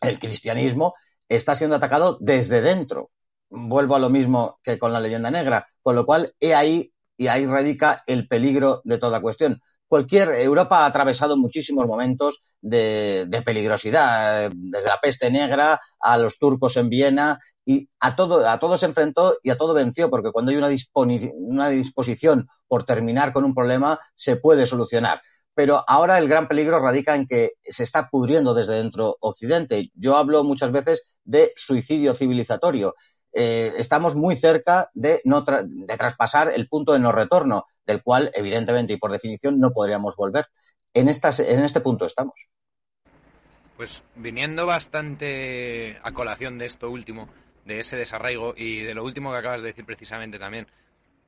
el 0.00 0.18
cristianismo, 0.18 0.94
está 1.28 1.56
siendo 1.56 1.76
atacado 1.76 2.16
desde 2.22 2.62
dentro 2.62 3.10
vuelvo 3.56 3.96
a 3.96 3.98
lo 3.98 4.10
mismo 4.10 4.60
que 4.62 4.78
con 4.78 4.92
la 4.92 5.00
leyenda 5.00 5.30
negra, 5.30 5.66
con 5.82 5.96
lo 5.96 6.06
cual 6.06 6.34
he 6.40 6.54
ahí 6.54 6.92
y 7.16 7.28
ahí 7.28 7.46
radica 7.46 8.02
el 8.06 8.28
peligro 8.28 8.82
de 8.84 8.98
toda 8.98 9.20
cuestión. 9.20 9.60
Cualquier 9.88 10.30
Europa 10.34 10.80
ha 10.80 10.86
atravesado 10.86 11.36
muchísimos 11.36 11.86
momentos 11.86 12.42
de, 12.60 13.42
peligrosidad, 13.44 14.50
desde 14.52 14.88
la 14.88 14.98
peste 15.00 15.30
negra 15.30 15.80
a 16.00 16.18
los 16.18 16.38
turcos 16.38 16.76
en 16.76 16.88
Viena 16.88 17.38
y 17.64 17.88
a 18.00 18.16
todo, 18.16 18.48
a 18.48 18.58
todo 18.58 18.76
se 18.76 18.86
enfrentó 18.86 19.38
y 19.42 19.50
a 19.50 19.56
todo 19.56 19.74
venció, 19.74 20.10
porque 20.10 20.32
cuando 20.32 20.50
hay 20.50 20.58
una, 20.58 20.68
una 21.34 21.68
disposición 21.68 22.48
por 22.66 22.84
terminar 22.84 23.32
con 23.32 23.44
un 23.44 23.54
problema, 23.54 23.98
se 24.14 24.36
puede 24.36 24.66
solucionar 24.66 25.20
pero 25.56 25.82
ahora 25.88 26.18
el 26.18 26.28
gran 26.28 26.48
peligro 26.48 26.78
radica 26.80 27.16
en 27.16 27.26
que 27.26 27.52
se 27.64 27.82
está 27.82 28.10
pudriendo 28.10 28.52
desde 28.52 28.74
dentro 28.74 29.16
Occidente. 29.20 29.90
Yo 29.94 30.14
hablo 30.14 30.44
muchas 30.44 30.70
veces 30.70 31.04
de 31.24 31.54
suicidio 31.56 32.14
civilizatorio 32.14 32.94
eh, 33.38 33.74
estamos 33.76 34.14
muy 34.14 34.38
cerca 34.38 34.90
de, 34.94 35.20
no 35.26 35.42
de 35.42 35.96
traspasar 35.98 36.50
el 36.54 36.68
punto 36.68 36.94
de 36.94 37.00
no 37.00 37.12
retorno, 37.12 37.66
del 37.84 38.02
cual, 38.02 38.30
evidentemente 38.34 38.94
y 38.94 38.96
por 38.96 39.12
definición, 39.12 39.60
no 39.60 39.72
podríamos 39.72 40.16
volver. 40.16 40.46
En, 40.94 41.10
estas, 41.10 41.40
en 41.40 41.62
este 41.62 41.80
punto 41.80 42.06
estamos. 42.06 42.48
Pues 43.76 44.02
viniendo 44.14 44.64
bastante 44.64 45.98
a 46.02 46.12
colación 46.12 46.56
de 46.56 46.64
esto 46.64 46.88
último, 46.88 47.28
de 47.66 47.80
ese 47.80 47.96
desarraigo 47.96 48.54
y 48.56 48.82
de 48.82 48.94
lo 48.94 49.04
último 49.04 49.32
que 49.32 49.36
acabas 49.36 49.60
de 49.60 49.68
decir 49.68 49.84
precisamente 49.84 50.38
también, 50.38 50.66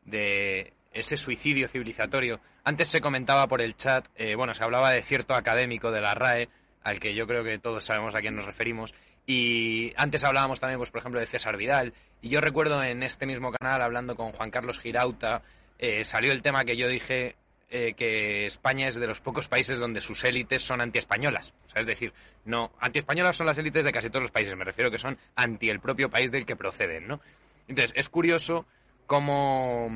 de 0.07 0.73
ese 0.93 1.19
suicidio 1.19 1.69
civilizatorio. 1.69 2.41
Antes 2.65 2.89
se 2.89 3.03
comentaba 3.03 3.47
por 3.49 3.61
el 3.61 3.77
chat, 3.77 4.07
eh, 4.15 4.35
bueno, 4.35 4.55
se 4.55 4.65
hablaba 4.65 4.93
de 4.93 5.03
cierto 5.03 5.35
académico 5.35 5.91
de 5.91 6.01
la 6.01 6.15
RAE, 6.15 6.49
al 6.83 7.01
que 7.01 7.15
yo 7.15 7.27
creo 7.27 7.45
que 7.45 7.59
todos 7.59 7.85
sabemos 7.85 8.15
a 8.15 8.21
quién 8.21 8.35
nos 8.35 8.47
referimos, 8.47 8.95
y 9.31 9.93
antes 9.99 10.25
hablábamos 10.25 10.59
también, 10.59 10.79
pues, 10.79 10.91
por 10.91 11.01
ejemplo, 11.01 11.21
de 11.21 11.27
César 11.27 11.59
Vidal. 11.59 11.93
Y 12.23 12.31
yo 12.31 12.41
recuerdo 12.41 12.83
en 12.83 13.03
este 13.03 13.27
mismo 13.27 13.53
canal, 13.53 13.83
hablando 13.83 14.17
con 14.17 14.33
Juan 14.33 14.51
Carlos 14.51 14.79
Girauta, 14.79 15.43
eh, 15.79 16.03
salió 16.03 16.33
el 16.33 16.41
tema 16.41 16.65
que 16.65 16.79
yo 16.79 16.89
dije 16.89 17.37
eh, 17.69 17.93
que 17.93 18.47
España 18.47 18.89
es 18.89 18.95
de 18.95 19.07
los 19.07 19.21
pocos 19.21 19.47
países 19.47 19.79
donde 19.79 20.01
sus 20.01 20.25
élites 20.25 20.63
son 20.63 20.81
antiespañolas. 20.81 21.53
O 21.67 21.69
sea, 21.69 21.81
es 21.81 21.87
decir, 21.87 22.15
no, 22.47 22.73
antiespañolas 22.81 23.37
son 23.37 23.45
las 23.45 23.59
élites 23.59 23.85
de 23.85 23.93
casi 23.93 24.09
todos 24.09 24.23
los 24.23 24.31
países. 24.31 24.57
Me 24.57 24.65
refiero 24.65 24.91
que 24.91 24.97
son 24.97 25.19
anti 25.37 25.69
el 25.69 25.81
propio 25.81 26.09
país 26.09 26.33
del 26.33 26.47
que 26.47 26.57
proceden, 26.57 27.07
¿no? 27.07 27.21
Entonces, 27.69 27.93
es 27.97 28.09
curioso 28.09 28.65
cómo, 29.07 29.91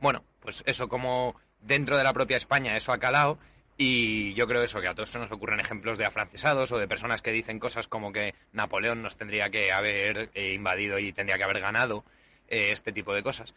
bueno, 0.00 0.22
pues 0.40 0.62
eso, 0.66 0.86
como 0.86 1.34
dentro 1.62 1.96
de 1.96 2.04
la 2.04 2.12
propia 2.12 2.36
España 2.36 2.76
eso 2.76 2.92
ha 2.92 2.98
calado 2.98 3.38
y 3.76 4.34
yo 4.34 4.46
creo 4.46 4.62
eso, 4.62 4.80
que 4.80 4.88
a 4.88 4.94
todos 4.94 5.10
se 5.10 5.18
nos 5.18 5.32
ocurren 5.32 5.60
ejemplos 5.60 5.98
de 5.98 6.04
afrancesados 6.04 6.70
o 6.72 6.78
de 6.78 6.86
personas 6.86 7.22
que 7.22 7.32
dicen 7.32 7.58
cosas 7.58 7.88
como 7.88 8.12
que 8.12 8.34
Napoleón 8.52 9.02
nos 9.02 9.16
tendría 9.16 9.50
que 9.50 9.72
haber 9.72 10.30
eh, 10.34 10.52
invadido 10.52 10.98
y 10.98 11.12
tendría 11.12 11.38
que 11.38 11.44
haber 11.44 11.60
ganado, 11.60 12.04
eh, 12.48 12.70
este 12.70 12.92
tipo 12.92 13.14
de 13.14 13.22
cosas. 13.22 13.54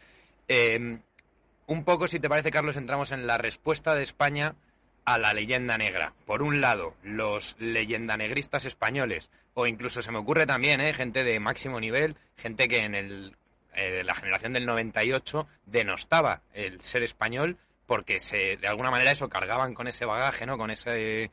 Em, 0.48 1.02
un 1.66 1.84
poco, 1.84 2.08
si 2.08 2.18
te 2.18 2.28
parece, 2.28 2.50
Carlos, 2.50 2.76
entramos 2.76 3.12
en 3.12 3.26
la 3.26 3.38
respuesta 3.38 3.94
de 3.94 4.02
España 4.02 4.54
a 5.04 5.18
la 5.18 5.32
leyenda 5.32 5.78
negra. 5.78 6.14
Por 6.26 6.42
un 6.42 6.60
lado, 6.60 6.94
los 7.02 7.56
leyendanegristas 7.58 8.64
españoles, 8.64 9.30
o 9.54 9.66
incluso 9.66 10.02
se 10.02 10.10
me 10.10 10.18
ocurre 10.18 10.46
también, 10.46 10.80
¿eh? 10.80 10.92
gente 10.94 11.24
de 11.24 11.40
máximo 11.40 11.80
nivel, 11.80 12.16
gente 12.36 12.68
que 12.68 12.78
en 12.78 12.94
el, 12.94 13.36
eh, 13.74 14.02
la 14.04 14.14
generación 14.14 14.52
del 14.52 14.66
98 14.66 15.46
denostaba 15.66 16.42
el 16.52 16.80
ser 16.80 17.02
español 17.02 17.56
porque 17.88 18.20
se, 18.20 18.58
de 18.58 18.68
alguna 18.68 18.90
manera 18.90 19.10
eso 19.10 19.30
cargaban 19.30 19.72
con 19.72 19.88
ese 19.88 20.04
bagaje, 20.04 20.44
¿no? 20.44 20.58
Con 20.58 20.70
ese, 20.70 21.30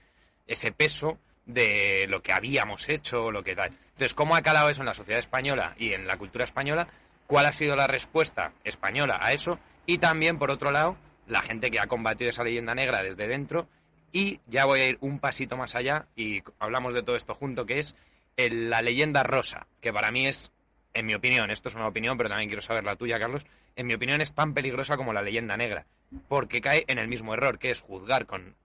ese 0.47 0.72
peso 0.72 1.20
de 1.45 2.06
lo 2.08 2.24
que 2.24 2.32
habíamos 2.32 2.88
hecho, 2.88 3.30
lo 3.30 3.43
que 3.43 3.58
tal. 3.58 3.78
Entonces, 3.89 4.14
¿cómo 4.14 4.38
ha 4.38 4.41
calado 4.41 4.70
eso 4.70 4.82
en 4.82 4.86
la 4.86 4.93
sociedad 4.93 5.20
española 5.20 5.76
y 5.78 5.91
en 5.91 6.08
la 6.08 6.18
cultura 6.18 6.45
española? 6.45 6.88
¿Cuál 7.28 7.47
ha 7.47 7.51
sido 7.51 7.76
la 7.76 7.88
respuesta 7.88 8.53
española 8.64 9.20
a 9.22 9.34
eso? 9.34 9.60
Y 9.86 9.97
también, 9.97 10.39
por 10.39 10.49
otro 10.49 10.72
lado, 10.72 10.95
la 11.28 11.41
gente 11.41 11.70
que 11.70 11.82
ha 11.82 11.88
combatido 11.88 12.30
esa 12.30 12.45
leyenda 12.45 12.74
negra 12.74 13.03
desde 13.03 13.28
dentro. 13.28 13.68
Y 14.14 14.39
ya 14.47 14.64
voy 14.64 14.80
a 14.80 14.88
ir 14.88 14.97
un 15.01 15.20
pasito 15.20 15.58
más 15.58 15.76
allá 15.76 16.08
y 16.16 16.41
hablamos 16.58 16.93
de 16.93 17.03
todo 17.03 17.18
esto 17.18 17.36
junto, 17.36 17.66
que 17.66 17.80
es 17.80 17.95
la 18.38 18.82
leyenda 18.82 19.24
rosa, 19.24 19.68
que 19.82 19.91
para 19.91 20.10
mí 20.10 20.26
es 20.26 20.53
en 20.93 21.06
mi 21.06 21.16
opinión, 21.16 21.51
esto 21.51 21.68
es 21.68 21.76
una 21.76 21.88
opinión, 21.88 22.18
pero 22.18 22.30
también 22.30 22.47
quiero 22.47 22.62
saber 22.62 22.86
la 22.86 22.95
tuya, 22.95 23.20
Carlos, 23.20 23.45
en 23.76 23.88
mi 23.88 23.93
opinión 23.93 24.21
es 24.21 24.34
tan 24.34 24.53
peligrosa 24.53 24.97
como 24.97 25.13
la 25.13 25.21
leyenda 25.21 25.57
negra, 25.57 25.86
porque 26.28 26.61
cae 26.61 26.86
en 26.88 26.97
el 26.97 27.07
mismo 27.07 27.34
error, 27.34 27.59
que 27.59 27.71
es 27.71 27.82
juzgar 27.82 28.26
con, 28.26 28.55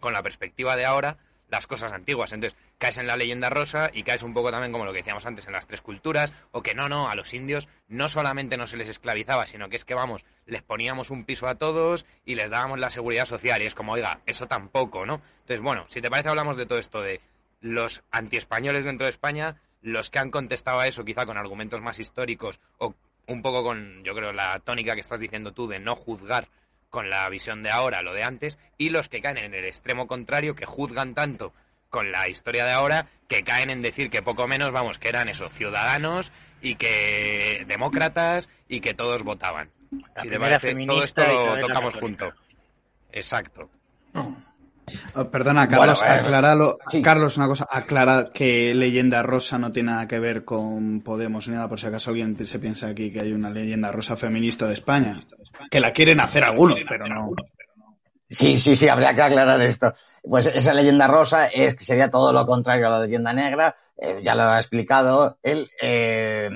con 0.00 0.12
la 0.12 0.22
perspectiva 0.22 0.76
de 0.76 0.84
ahora 0.84 1.18
las 1.50 1.66
cosas 1.66 1.92
antiguas. 1.92 2.32
Entonces, 2.32 2.58
caes 2.78 2.98
en 2.98 3.06
la 3.06 3.16
leyenda 3.16 3.50
rosa 3.50 3.90
y 3.92 4.02
caes 4.02 4.22
un 4.22 4.34
poco 4.34 4.50
también 4.50 4.72
como 4.72 4.84
lo 4.84 4.92
que 4.92 4.98
decíamos 4.98 5.26
antes 5.26 5.46
en 5.46 5.52
las 5.52 5.66
tres 5.66 5.80
culturas, 5.80 6.32
o 6.52 6.62
que 6.62 6.74
no, 6.74 6.88
no, 6.88 7.08
a 7.08 7.14
los 7.14 7.32
indios 7.34 7.68
no 7.88 8.08
solamente 8.08 8.56
no 8.56 8.66
se 8.66 8.76
les 8.76 8.88
esclavizaba, 8.88 9.46
sino 9.46 9.68
que 9.68 9.76
es 9.76 9.84
que, 9.84 9.94
vamos, 9.94 10.24
les 10.46 10.62
poníamos 10.62 11.10
un 11.10 11.24
piso 11.24 11.48
a 11.48 11.56
todos 11.56 12.06
y 12.24 12.34
les 12.34 12.50
dábamos 12.50 12.78
la 12.78 12.90
seguridad 12.90 13.24
social. 13.24 13.62
Y 13.62 13.66
es 13.66 13.74
como, 13.74 13.92
oiga, 13.92 14.20
eso 14.26 14.46
tampoco, 14.46 15.06
¿no? 15.06 15.20
Entonces, 15.40 15.62
bueno, 15.62 15.86
si 15.88 16.00
te 16.00 16.10
parece, 16.10 16.28
hablamos 16.28 16.56
de 16.56 16.66
todo 16.66 16.78
esto 16.78 17.00
de 17.00 17.20
los 17.60 18.02
antiespañoles 18.10 18.84
dentro 18.84 19.06
de 19.06 19.10
España, 19.10 19.56
los 19.80 20.10
que 20.10 20.18
han 20.18 20.30
contestado 20.30 20.80
a 20.80 20.86
eso 20.86 21.04
quizá 21.04 21.24
con 21.24 21.38
argumentos 21.38 21.80
más 21.80 21.98
históricos 21.98 22.60
o 22.78 22.94
un 23.28 23.42
poco 23.42 23.62
con, 23.62 24.02
yo 24.02 24.14
creo, 24.14 24.32
la 24.32 24.58
tónica 24.60 24.94
que 24.94 25.00
estás 25.00 25.20
diciendo 25.20 25.52
tú 25.52 25.68
de 25.68 25.78
no 25.78 25.94
juzgar 25.94 26.48
con 26.90 27.10
la 27.10 27.28
visión 27.28 27.62
de 27.62 27.70
ahora 27.70 28.02
lo 28.02 28.14
de 28.14 28.24
antes, 28.24 28.58
y 28.78 28.88
los 28.88 29.08
que 29.08 29.20
caen 29.20 29.36
en 29.36 29.54
el 29.54 29.64
extremo 29.64 30.06
contrario, 30.06 30.56
que 30.56 30.66
juzgan 30.66 31.14
tanto 31.14 31.52
con 31.90 32.10
la 32.10 32.28
historia 32.28 32.64
de 32.64 32.72
ahora, 32.72 33.08
que 33.28 33.44
caen 33.44 33.70
en 33.70 33.82
decir 33.82 34.10
que 34.10 34.22
poco 34.22 34.48
menos, 34.48 34.72
vamos, 34.72 34.98
que 34.98 35.08
eran 35.08 35.28
esos 35.28 35.52
ciudadanos 35.52 36.32
y 36.60 36.74
que 36.74 37.64
demócratas 37.66 38.48
y 38.68 38.80
que 38.80 38.94
todos 38.94 39.22
votaban. 39.22 39.70
si 40.20 40.28
te 40.28 40.40
parece, 40.40 40.74
todo 40.86 41.02
esto 41.02 41.26
lo 41.26 41.66
tocamos 41.66 41.94
junto. 41.94 42.32
Exacto. 43.12 43.70
Oh, 44.14 44.34
perdona, 45.30 45.68
Carlos, 45.68 46.02
aclaralo. 46.02 46.78
Carlos, 47.02 47.36
una 47.36 47.46
cosa, 47.46 47.66
aclarar 47.70 48.30
que 48.30 48.74
Leyenda 48.74 49.22
Rosa 49.22 49.58
no 49.58 49.72
tiene 49.72 49.92
nada 49.92 50.08
que 50.08 50.18
ver 50.18 50.44
con 50.44 51.00
Podemos 51.00 51.48
ni 51.48 51.54
nada, 51.54 51.68
por 51.68 51.78
si 51.78 51.86
acaso 51.86 52.10
alguien 52.10 52.46
se 52.46 52.58
piensa 52.58 52.88
aquí 52.88 53.10
que 53.10 53.20
hay 53.20 53.32
una 53.32 53.50
Leyenda 53.50 53.92
Rosa 53.92 54.16
feminista 54.16 54.66
de 54.66 54.74
España. 54.74 55.18
Que 55.70 55.80
la 55.80 55.92
quieren 55.92 56.20
hacer 56.20 56.44
algunos, 56.44 56.84
pero 56.88 57.06
no. 57.06 57.30
Sí, 58.30 58.58
sí, 58.58 58.76
sí, 58.76 58.88
habría 58.88 59.14
que 59.14 59.22
aclarar 59.22 59.60
esto. 59.62 59.92
Pues 60.22 60.44
esa 60.46 60.74
leyenda 60.74 61.06
rosa 61.06 61.46
es 61.46 61.76
sería 61.80 62.10
todo 62.10 62.30
lo 62.30 62.44
contrario 62.44 62.86
a 62.86 62.90
la 62.90 63.00
leyenda 63.00 63.32
negra. 63.32 63.74
Eh, 63.96 64.20
ya 64.22 64.34
lo 64.34 64.42
ha 64.42 64.58
explicado 64.58 65.38
él. 65.42 65.70
Eh, 65.80 66.50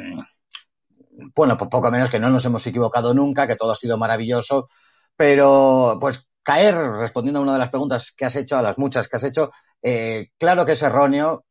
bueno, 1.34 1.56
pues 1.56 1.70
poco 1.70 1.90
menos 1.90 2.10
que 2.10 2.18
no 2.18 2.28
nos 2.28 2.44
hemos 2.44 2.66
equivocado 2.66 3.14
nunca, 3.14 3.46
que 3.46 3.56
todo 3.56 3.72
ha 3.72 3.76
sido 3.76 3.96
maravilloso. 3.96 4.68
Pero, 5.16 5.96
pues 5.98 6.26
caer, 6.42 6.74
respondiendo 6.74 7.40
a 7.40 7.42
una 7.42 7.52
de 7.54 7.58
las 7.58 7.70
preguntas 7.70 8.12
que 8.16 8.24
has 8.24 8.36
hecho, 8.36 8.56
a 8.56 8.62
las 8.62 8.78
muchas 8.78 9.08
que 9.08 9.16
has 9.16 9.24
hecho, 9.24 9.50
eh, 9.82 10.28
claro 10.38 10.64
que 10.66 10.72
es 10.72 10.82
erróneo 10.82 11.44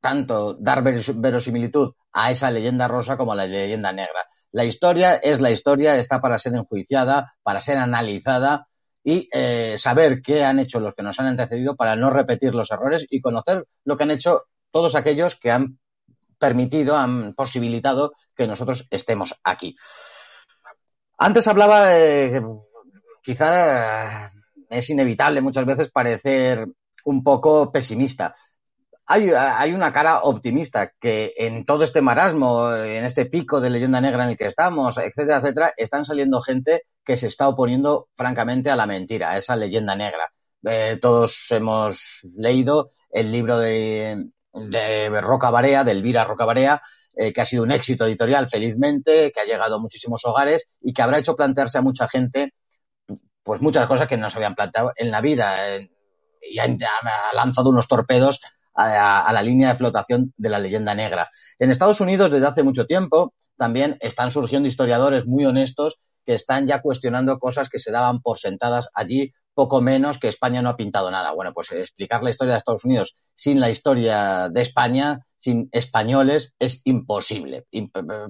tanto 0.00 0.54
dar 0.54 0.82
verosimilitud 0.82 1.92
a 2.12 2.30
esa 2.30 2.50
leyenda 2.50 2.88
rosa 2.88 3.16
como 3.16 3.32
a 3.32 3.36
la 3.36 3.46
leyenda 3.46 3.92
negra. 3.92 4.26
La 4.52 4.64
historia 4.64 5.14
es 5.14 5.40
la 5.40 5.50
historia, 5.50 5.96
está 5.96 6.20
para 6.20 6.38
ser 6.38 6.54
enjuiciada, 6.54 7.34
para 7.42 7.60
ser 7.60 7.78
analizada 7.78 8.66
y 9.04 9.28
eh, 9.32 9.76
saber 9.78 10.22
qué 10.22 10.44
han 10.44 10.58
hecho 10.58 10.80
los 10.80 10.94
que 10.94 11.02
nos 11.02 11.18
han 11.20 11.26
antecedido 11.26 11.76
para 11.76 11.96
no 11.96 12.10
repetir 12.10 12.54
los 12.54 12.70
errores 12.70 13.06
y 13.08 13.20
conocer 13.20 13.66
lo 13.84 13.96
que 13.96 14.02
han 14.04 14.10
hecho 14.10 14.44
todos 14.70 14.94
aquellos 14.94 15.36
que 15.36 15.50
han 15.50 15.78
permitido, 16.38 16.96
han 16.96 17.34
posibilitado 17.34 18.12
que 18.36 18.46
nosotros 18.46 18.86
estemos 18.90 19.34
aquí. 19.42 19.76
Antes 21.18 21.48
hablaba, 21.48 21.98
eh, 21.98 22.40
quizá 23.28 24.32
es 24.70 24.88
inevitable 24.88 25.42
muchas 25.42 25.66
veces 25.66 25.90
parecer 25.90 26.66
un 27.04 27.22
poco 27.22 27.70
pesimista. 27.70 28.34
Hay, 29.04 29.72
una 29.74 29.92
cara 29.92 30.20
optimista 30.20 30.92
que 30.98 31.34
en 31.36 31.66
todo 31.66 31.84
este 31.84 32.00
marasmo, 32.00 32.74
en 32.74 33.04
este 33.04 33.26
pico 33.26 33.60
de 33.60 33.68
leyenda 33.68 34.00
negra 34.00 34.24
en 34.24 34.30
el 34.30 34.38
que 34.38 34.46
estamos, 34.46 34.96
etcétera, 34.96 35.38
etcétera, 35.38 35.74
están 35.76 36.06
saliendo 36.06 36.40
gente 36.40 36.84
que 37.04 37.18
se 37.18 37.26
está 37.26 37.48
oponiendo 37.48 38.08
francamente 38.14 38.70
a 38.70 38.76
la 38.76 38.86
mentira, 38.86 39.32
a 39.32 39.36
esa 39.36 39.56
leyenda 39.56 39.94
negra. 39.94 40.32
Eh, 40.64 40.98
todos 40.98 41.48
hemos 41.50 42.20
leído 42.34 42.92
el 43.10 43.30
libro 43.30 43.58
de, 43.58 44.30
de 44.54 45.20
Roca 45.20 45.50
Barea, 45.50 45.84
de 45.84 45.92
Elvira 45.92 46.24
Roca 46.24 46.46
Barea, 46.46 46.80
eh, 47.14 47.34
que 47.34 47.42
ha 47.42 47.46
sido 47.46 47.62
un 47.62 47.72
éxito 47.72 48.06
editorial, 48.06 48.48
felizmente, 48.48 49.32
que 49.32 49.40
ha 49.40 49.44
llegado 49.44 49.76
a 49.76 49.80
muchísimos 49.80 50.22
hogares 50.24 50.66
y 50.80 50.94
que 50.94 51.02
habrá 51.02 51.18
hecho 51.18 51.36
plantearse 51.36 51.76
a 51.76 51.82
mucha 51.82 52.08
gente 52.08 52.54
pues 53.48 53.62
muchas 53.62 53.86
cosas 53.86 54.06
que 54.06 54.18
no 54.18 54.28
se 54.28 54.36
habían 54.36 54.54
planteado 54.54 54.92
en 54.94 55.10
la 55.10 55.22
vida 55.22 55.56
y 56.42 56.58
ha, 56.58 56.68
lanzado 57.32 57.70
unos 57.70 57.88
torpedos 57.88 58.40
a, 58.74 59.32
la 59.32 59.42
línea 59.42 59.70
de 59.70 59.74
flotación 59.74 60.34
de 60.36 60.50
la 60.50 60.58
leyenda 60.58 60.94
negra. 60.94 61.30
En 61.58 61.70
Estados 61.70 62.02
Unidos, 62.02 62.30
desde 62.30 62.46
hace 62.46 62.62
mucho 62.62 62.84
tiempo, 62.84 63.32
también 63.56 63.96
están 64.00 64.32
surgiendo 64.32 64.68
historiadores 64.68 65.26
muy 65.26 65.46
honestos 65.46 65.98
que 66.26 66.34
están 66.34 66.66
ya 66.66 66.82
cuestionando 66.82 67.38
cosas 67.38 67.70
que 67.70 67.78
se 67.78 67.90
daban 67.90 68.20
por 68.20 68.38
sentadas 68.38 68.90
allí, 68.92 69.32
poco 69.54 69.80
menos 69.80 70.18
que 70.18 70.28
España 70.28 70.60
no 70.60 70.68
ha 70.68 70.76
pintado 70.76 71.10
nada. 71.10 71.32
Bueno, 71.32 71.54
pues 71.54 71.72
explicar 71.72 72.22
la 72.22 72.28
historia 72.28 72.52
de 72.52 72.58
Estados 72.58 72.84
Unidos 72.84 73.14
sin 73.34 73.60
la 73.60 73.70
historia 73.70 74.50
de 74.50 74.60
España, 74.60 75.24
sin 75.38 75.70
españoles, 75.72 76.52
es 76.58 76.82
imposible, 76.84 77.64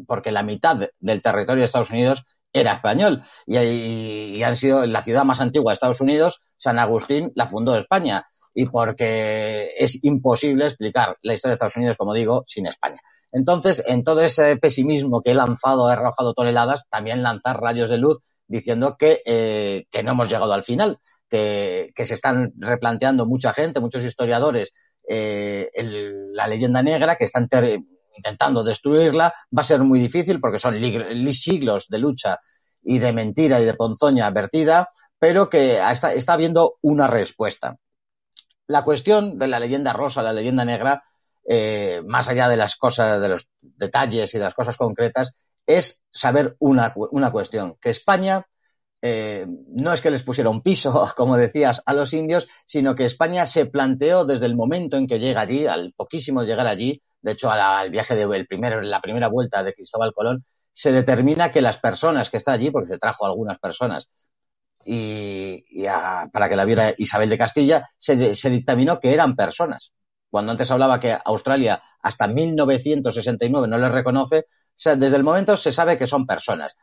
porque 0.07 0.31
la 0.31 0.45
mitad 0.45 0.79
del 1.01 1.23
territorio 1.23 1.63
de 1.63 1.67
Estados 1.67 1.91
Unidos 1.91 2.25
era 2.53 2.73
español 2.73 3.23
y, 3.47 4.43
han 4.43 4.57
sido 4.57 4.87
la 4.87 5.03
ciudad 5.03 5.25
más 5.25 5.41
antigua 5.41 5.73
de 5.73 5.75
Estados 5.75 6.01
Unidos, 6.01 6.41
San 6.57 6.79
Agustín 6.79 7.33
la 7.35 7.47
fundó 7.47 7.77
España 7.77 8.27
y 8.55 8.67
porque 8.67 9.75
es 9.79 10.03
imposible 10.05 10.67
explicar 10.67 11.17
la 11.23 11.35
historia 11.35 11.53
de 11.53 11.55
Estados 11.55 11.77
Unidos, 11.77 11.97
como 11.97 12.15
digo, 12.15 12.45
sin 12.47 12.67
España. 12.67 12.99
Entonces, 13.31 13.85
en 13.87 14.05
todo 14.05 14.23
ese 14.23 14.57
pesimismo 14.57 15.23
que 15.23 15.33
he 15.33 15.35
lanzado, 15.35 15.89
he 15.89 15.93
arrojado 15.93 16.33
toneladas, 16.35 16.89
también 16.91 17.23
lanzar 17.23 17.61
rayos 17.61 17.91
de 17.91 17.99
luz 17.99 18.19
diciendo 18.47 18.97
que, 18.99 19.21
eh, 19.27 19.85
que 19.91 20.03
no 20.03 20.13
hemos 20.13 20.29
llegado 20.31 20.53
al 20.53 20.63
final, 20.63 20.99
que, 21.29 21.91
que, 21.95 22.07
se 22.07 22.15
están 22.15 22.53
replanteando 22.57 23.27
mucha 23.27 23.53
gente, 23.53 23.81
muchos 23.81 24.03
historiadores, 24.03 24.73
eh, 25.09 25.71
la 26.33 26.49
leyenda 26.49 26.83
negra, 26.83 27.17
que 27.17 27.25
están 27.25 27.49
intentando 28.19 28.63
destruirla, 28.63 29.33
va 29.57 29.63
a 29.63 29.65
ser 29.65 29.81
muy 29.83 29.99
difícil 30.01 30.41
porque 30.41 30.59
son 30.59 30.75
siglos 31.33 31.87
de 31.89 31.99
lucha 31.99 32.39
y 32.83 32.99
de 32.99 33.13
mentira 33.13 33.61
y 33.61 33.65
de 33.65 33.75
ponzoña 33.75 34.31
vertida, 34.31 34.91
pero 35.19 35.49
que 35.49 35.79
está, 35.81 36.13
está 36.13 36.35
habiendo 36.35 36.77
una 36.83 37.07
respuesta. 37.07 37.77
La 38.67 38.85
cuestión 38.85 39.39
de 39.39 39.49
la 39.49 39.59
leyenda 39.59 39.93
rosa, 39.93 40.23
la 40.23 40.33
leyenda 40.33 40.65
negra, 40.65 41.03
eh, 41.49 42.03
más 42.07 42.29
allá 42.29 42.49
de 42.49 42.57
las 42.57 42.77
cosas, 42.77 43.21
de 43.21 43.29
los 43.31 43.49
detalles 43.61 44.35
y 44.35 44.39
de 44.39 44.45
las 44.45 44.55
cosas 44.55 44.77
concretas, 44.77 45.33
es 45.67 46.03
saber 46.11 46.57
una, 46.59 46.93
una 47.11 47.31
cuestión, 47.31 47.77
que 47.81 47.91
España 47.91 48.45
eh, 49.01 49.47
no 49.69 49.93
es 49.93 50.01
que 50.01 50.11
les 50.11 50.23
pusiera 50.23 50.51
un 50.51 50.63
piso, 50.63 51.13
como 51.17 51.37
decías, 51.37 51.83
a 51.87 51.95
los 51.95 52.13
indios, 52.13 52.49
sino 52.67 52.95
que 52.95 53.05
España 53.05 53.47
se 53.47 53.67
planteó 53.67 54.25
desde 54.25 54.47
el 54.47 54.57
momento 54.57 54.97
en 54.97 55.07
que 55.07 55.19
llega 55.19 55.43
allí, 55.43 55.67
al 55.67 55.93
poquísimo 55.97 56.43
llegar 56.43 56.67
allí, 56.67 57.03
de 57.21 57.33
hecho, 57.33 57.51
al 57.51 57.91
viaje 57.91 58.15
de 58.15 58.23
el 58.37 58.47
primer, 58.47 58.85
la 58.85 59.01
primera 59.01 59.29
vuelta 59.29 59.63
de 59.63 59.75
Cristóbal 59.75 60.13
Colón, 60.13 60.45
se 60.73 60.93
determina 60.93 61.51
que 61.51 61.61
las 61.61 61.79
personas 61.79 62.31
que 62.31 62.37
están 62.37 62.55
allí, 62.55 62.71
porque 62.71 62.95
se 62.95 62.99
trajo 62.99 63.27
algunas 63.27 63.59
personas, 63.59 64.09
y, 64.85 65.65
para 66.33 66.49
que 66.49 66.57
la 66.57 66.65
viera 66.65 66.95
Isabel 66.97 67.29
de 67.29 67.39
Castilla, 67.39 67.89
se, 67.99 68.35
se 68.35 68.51
dictaminó 68.51 69.01
que 69.01 69.13
eran 69.13 69.37
personas. 69.37 69.93
Cuando 70.31 70.53
antes 70.53 70.71
hablaba 70.71 71.01
que 71.01 71.17
Australia 71.25 71.83
hasta 72.03 72.29
1969 72.29 73.69
no 73.69 73.79
les 73.79 73.91
reconoce, 73.91 74.39
o 74.39 74.45
sea, 74.77 74.97
desde 74.97 75.17
el 75.17 75.25
momento 75.25 75.57
se 75.57 75.73
sabe 75.73 75.99
que 75.99 76.07
son 76.07 76.27
personas. 76.27 76.75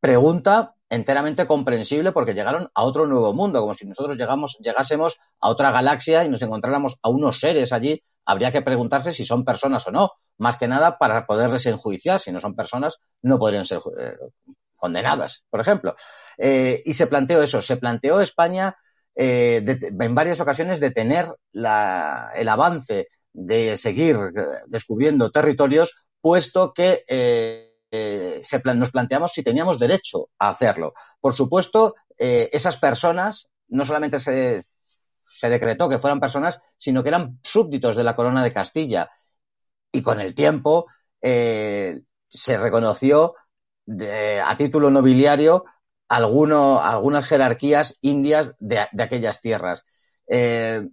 Pregunta 0.00 0.74
enteramente 0.90 1.46
comprensible 1.46 2.12
porque 2.12 2.34
llegaron 2.34 2.70
a 2.74 2.84
otro 2.84 3.06
nuevo 3.06 3.32
mundo, 3.32 3.60
como 3.60 3.74
si 3.74 3.86
nosotros 3.86 4.16
llegamos, 4.16 4.58
llegásemos 4.60 5.16
a 5.40 5.48
otra 5.48 5.70
galaxia 5.70 6.24
y 6.24 6.28
nos 6.28 6.42
encontráramos 6.42 6.96
a 7.02 7.08
unos 7.08 7.40
seres 7.40 7.72
allí 7.72 8.02
habría 8.24 8.52
que 8.52 8.62
preguntarse 8.62 9.12
si 9.12 9.24
son 9.26 9.44
personas 9.44 9.86
o 9.86 9.90
no, 9.90 10.12
más 10.38 10.56
que 10.56 10.68
nada 10.68 10.98
para 10.98 11.26
poderles 11.26 11.66
enjuiciar. 11.66 12.20
Si 12.20 12.32
no 12.32 12.40
son 12.40 12.54
personas, 12.54 12.98
no 13.22 13.38
podrían 13.38 13.66
ser 13.66 13.80
eh, 14.00 14.16
condenadas, 14.74 15.44
por 15.50 15.60
ejemplo. 15.60 15.94
Eh, 16.38 16.82
y 16.84 16.94
se 16.94 17.06
planteó 17.06 17.42
eso, 17.42 17.62
se 17.62 17.76
planteó 17.76 18.20
España 18.20 18.76
eh, 19.14 19.64
en 20.00 20.14
varias 20.14 20.40
ocasiones 20.40 20.80
de 20.80 20.90
tener 20.90 21.28
el 21.52 22.48
avance 22.48 23.08
de 23.32 23.76
seguir 23.76 24.16
descubriendo 24.66 25.30
territorios, 25.30 25.92
puesto 26.20 26.72
que 26.72 27.04
se 27.90 28.62
nos 28.74 28.90
planteamos 28.90 29.32
si 29.32 29.42
teníamos 29.42 29.78
derecho 29.78 30.28
a 30.38 30.50
hacerlo. 30.50 30.94
Por 31.20 31.34
supuesto, 31.34 31.94
esas 32.16 32.76
personas 32.76 33.48
no 33.68 33.84
solamente 33.84 34.20
se, 34.20 34.66
se 35.36 35.48
decretó 35.48 35.88
que 35.88 35.98
fueran 35.98 36.20
personas, 36.20 36.60
sino 36.76 37.02
que 37.02 37.08
eran 37.10 37.38
súbditos 37.42 37.96
de 37.96 38.04
la 38.04 38.16
corona 38.16 38.42
de 38.44 38.52
Castilla. 38.52 39.10
Y 39.92 40.02
con 40.02 40.20
el 40.20 40.34
tiempo 40.34 40.86
eh, 41.22 42.00
se 42.28 42.58
reconoció 42.58 43.34
a 44.44 44.56
título 44.56 44.90
nobiliario 44.90 45.64
algunas 46.08 47.28
jerarquías 47.28 47.98
indias 48.00 48.54
de, 48.58 48.78
aquellas 48.78 49.40
tierras. 49.40 49.84
Eh, 50.26 50.88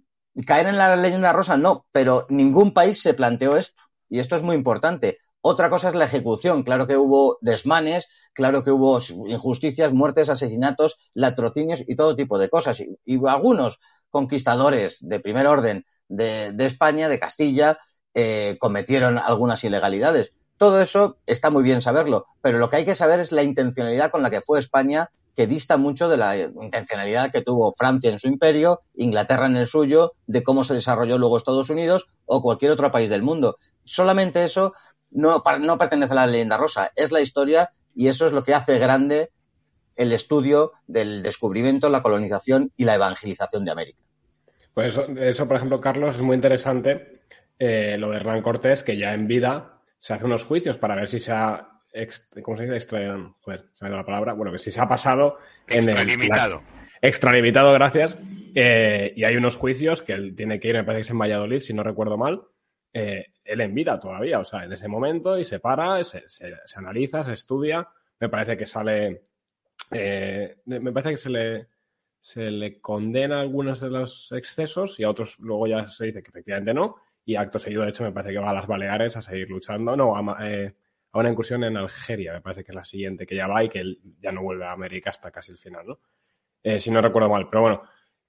caer 0.46 0.66
en 0.66 0.76
la 0.76 0.96
leyenda 0.96 1.32
rosa 1.32 1.56
no, 1.56 1.86
pero 1.92 2.26
ningún 2.28 2.72
país 2.72 3.00
se 3.00 3.14
planteó 3.14 3.56
esto. 3.56 3.82
Y 4.08 4.20
esto 4.20 4.36
es 4.36 4.42
muy 4.42 4.56
importante. 4.56 5.18
Otra 5.40 5.70
cosa 5.70 5.88
es 5.88 5.94
la 5.94 6.04
ejecución. 6.04 6.62
Claro 6.62 6.86
que 6.86 6.96
hubo 6.96 7.38
desmanes, 7.40 8.08
claro 8.32 8.62
que 8.62 8.70
hubo 8.70 8.98
injusticias, 9.26 9.92
muertes, 9.92 10.28
asesinatos, 10.28 10.98
latrocinios 11.14 11.82
y 11.86 11.96
todo 11.96 12.16
tipo 12.16 12.38
de 12.38 12.48
cosas. 12.48 12.80
Y, 13.04 13.26
algunos 13.26 13.78
conquistadores 14.12 14.98
de 15.00 15.18
primer 15.18 15.48
orden 15.48 15.84
de, 16.08 16.54
España, 16.58 17.08
de 17.08 17.18
Castilla, 17.18 17.78
eh, 18.14 18.56
cometieron 18.60 19.18
algunas 19.18 19.64
ilegalidades. 19.64 20.34
Todo 20.58 20.80
eso 20.80 21.16
está 21.26 21.50
muy 21.50 21.64
bien 21.64 21.82
saberlo, 21.82 22.26
pero 22.40 22.58
lo 22.58 22.70
que 22.70 22.76
hay 22.76 22.84
que 22.84 22.94
saber 22.94 23.18
es 23.18 23.32
la 23.32 23.42
intencionalidad 23.42 24.12
con 24.12 24.22
la 24.22 24.30
que 24.30 24.42
fue 24.42 24.60
España, 24.60 25.10
que 25.34 25.46
dista 25.46 25.78
mucho 25.78 26.08
de 26.08 26.18
la 26.18 26.36
intencionalidad 26.36 27.32
que 27.32 27.40
tuvo 27.40 27.72
Francia 27.72 28.10
en 28.10 28.20
su 28.20 28.28
imperio, 28.28 28.82
Inglaterra 28.94 29.46
en 29.46 29.56
el 29.56 29.66
suyo, 29.66 30.12
de 30.26 30.42
cómo 30.42 30.62
se 30.62 30.74
desarrolló 30.74 31.18
luego 31.18 31.38
Estados 31.38 31.70
Unidos 31.70 32.06
o 32.26 32.42
cualquier 32.42 32.70
otro 32.70 32.92
país 32.92 33.08
del 33.08 33.22
mundo. 33.22 33.56
Solamente 33.84 34.44
eso 34.44 34.74
no, 35.10 35.42
no 35.60 35.78
pertenece 35.78 36.12
a 36.12 36.16
la 36.16 36.26
leyenda 36.26 36.58
rosa, 36.58 36.92
es 36.94 37.10
la 37.10 37.22
historia 37.22 37.72
y 37.94 38.08
eso 38.08 38.26
es 38.26 38.32
lo 38.32 38.44
que 38.44 38.54
hace 38.54 38.78
grande 38.78 39.30
el 39.96 40.12
estudio 40.12 40.72
del 40.86 41.22
descubrimiento, 41.22 41.88
la 41.88 42.02
colonización 42.02 42.72
y 42.76 42.84
la 42.84 42.94
evangelización 42.94 43.64
de 43.64 43.70
América. 43.72 43.98
Pues 44.74 44.98
eso, 45.18 45.46
por 45.46 45.56
ejemplo, 45.56 45.80
Carlos, 45.80 46.16
es 46.16 46.22
muy 46.22 46.34
interesante 46.34 47.20
eh, 47.58 47.96
lo 47.98 48.10
de 48.10 48.16
Hernán 48.16 48.42
Cortés, 48.42 48.82
que 48.82 48.96
ya 48.96 49.12
en 49.12 49.26
vida 49.26 49.80
se 49.98 50.14
hace 50.14 50.24
unos 50.24 50.44
juicios 50.44 50.78
para 50.78 50.96
ver 50.96 51.08
si 51.08 51.20
se 51.20 51.32
ha 51.32 51.72
¿cómo 52.42 52.56
se 52.56 52.64
dice? 52.64 52.76
Extra, 52.76 53.32
joder, 53.40 53.66
se 53.72 53.88
la 53.88 54.04
palabra. 54.04 54.32
Bueno, 54.32 54.52
que 54.52 54.58
si 54.58 54.70
se 54.70 54.80
ha 54.80 54.88
pasado 54.88 55.38
extralimitado. 55.66 56.56
en 56.56 56.62
el, 56.62 57.08
extralimitado, 57.08 57.72
gracias. 57.72 58.16
Eh, 58.54 59.12
y 59.16 59.24
hay 59.24 59.36
unos 59.36 59.56
juicios 59.56 60.02
que 60.02 60.12
él 60.12 60.34
tiene 60.34 60.58
que 60.60 60.68
ir, 60.68 60.74
me 60.74 60.84
parece 60.84 60.98
que 60.98 61.02
es 61.02 61.10
en 61.10 61.18
Valladolid, 61.18 61.60
si 61.60 61.74
no 61.74 61.82
recuerdo 61.82 62.16
mal, 62.16 62.42
eh, 62.92 63.26
él 63.44 63.60
en 63.60 63.74
vida 63.74 63.98
todavía, 63.98 64.38
o 64.38 64.44
sea, 64.44 64.64
en 64.64 64.72
ese 64.72 64.88
momento 64.88 65.38
y 65.38 65.44
se 65.44 65.58
para, 65.58 66.02
se, 66.04 66.28
se, 66.28 66.54
analiza, 66.76 67.22
se 67.22 67.32
estudia, 67.32 67.88
me 68.20 68.28
parece 68.28 68.56
que 68.56 68.66
sale, 68.66 69.22
eh, 69.92 70.56
me 70.66 70.92
parece 70.92 71.10
que 71.10 71.16
se 71.16 71.30
le, 71.30 71.68
se 72.20 72.50
le 72.50 72.80
condena 72.80 73.40
algunos 73.40 73.80
de 73.80 73.90
los 73.90 74.32
excesos 74.32 74.98
y 74.98 75.04
a 75.04 75.10
otros 75.10 75.38
luego 75.38 75.66
ya 75.66 75.88
se 75.88 76.06
dice 76.06 76.22
que 76.22 76.30
efectivamente 76.30 76.74
no, 76.74 76.96
y 77.24 77.36
acto 77.36 77.58
seguido, 77.58 77.82
de 77.82 77.90
hecho, 77.90 78.04
me 78.04 78.12
parece 78.12 78.32
que 78.32 78.38
va 78.38 78.50
a 78.50 78.54
las 78.54 78.66
Baleares 78.66 79.16
a 79.16 79.22
seguir 79.22 79.48
luchando, 79.48 79.96
no, 79.96 80.16
a, 80.16 80.48
eh, 80.48 80.74
a 81.12 81.18
una 81.18 81.30
incursión 81.30 81.64
en 81.64 81.76
Algeria, 81.76 82.32
me 82.32 82.40
parece 82.40 82.64
que 82.64 82.72
es 82.72 82.76
la 82.76 82.84
siguiente, 82.84 83.26
que 83.26 83.36
ya 83.36 83.46
va 83.46 83.62
y 83.62 83.68
que 83.68 83.98
ya 84.20 84.32
no 84.32 84.42
vuelve 84.42 84.64
a 84.64 84.72
América 84.72 85.10
hasta 85.10 85.30
casi 85.30 85.52
el 85.52 85.58
final, 85.58 85.86
¿no? 85.86 86.00
si 86.78 86.92
no 86.92 87.00
recuerdo 87.00 87.28
mal, 87.28 87.48
pero 87.50 87.62
bueno, 87.62 87.82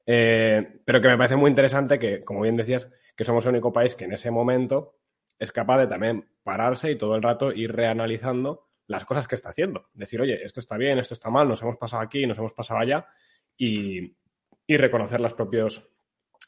pero 0.03 1.01
que 1.01 1.07
me 1.07 1.17
parece 1.17 1.35
muy 1.35 1.49
interesante 1.51 1.99
que, 1.99 2.23
como 2.23 2.41
bien 2.41 2.57
decías, 2.57 2.89
que 3.15 3.25
somos 3.25 3.45
el 3.45 3.51
único 3.51 3.71
país 3.71 3.93
que 3.93 4.05
en 4.05 4.13
ese 4.13 4.31
momento 4.31 4.95
es 5.37 5.51
capaz 5.51 5.79
de 5.79 5.87
también 5.87 6.27
pararse 6.43 6.91
y 6.91 6.97
todo 6.97 7.15
el 7.15 7.21
rato 7.21 7.51
ir 7.51 7.71
reanalizando 7.71 8.67
las 8.87 9.05
cosas 9.05 9.27
que 9.27 9.35
está 9.35 9.49
haciendo. 9.49 9.89
Decir, 9.93 10.21
oye, 10.21 10.43
esto 10.43 10.59
está 10.59 10.77
bien, 10.77 10.99
esto 10.99 11.13
está 11.13 11.29
mal, 11.29 11.47
nos 11.47 11.61
hemos 11.61 11.77
pasado 11.77 12.01
aquí, 12.01 12.25
nos 12.25 12.37
hemos 12.37 12.53
pasado 12.53 12.79
allá 12.79 13.07
y, 13.57 14.15
reconocer 14.67 15.21
los 15.21 15.33
propios, 15.33 15.89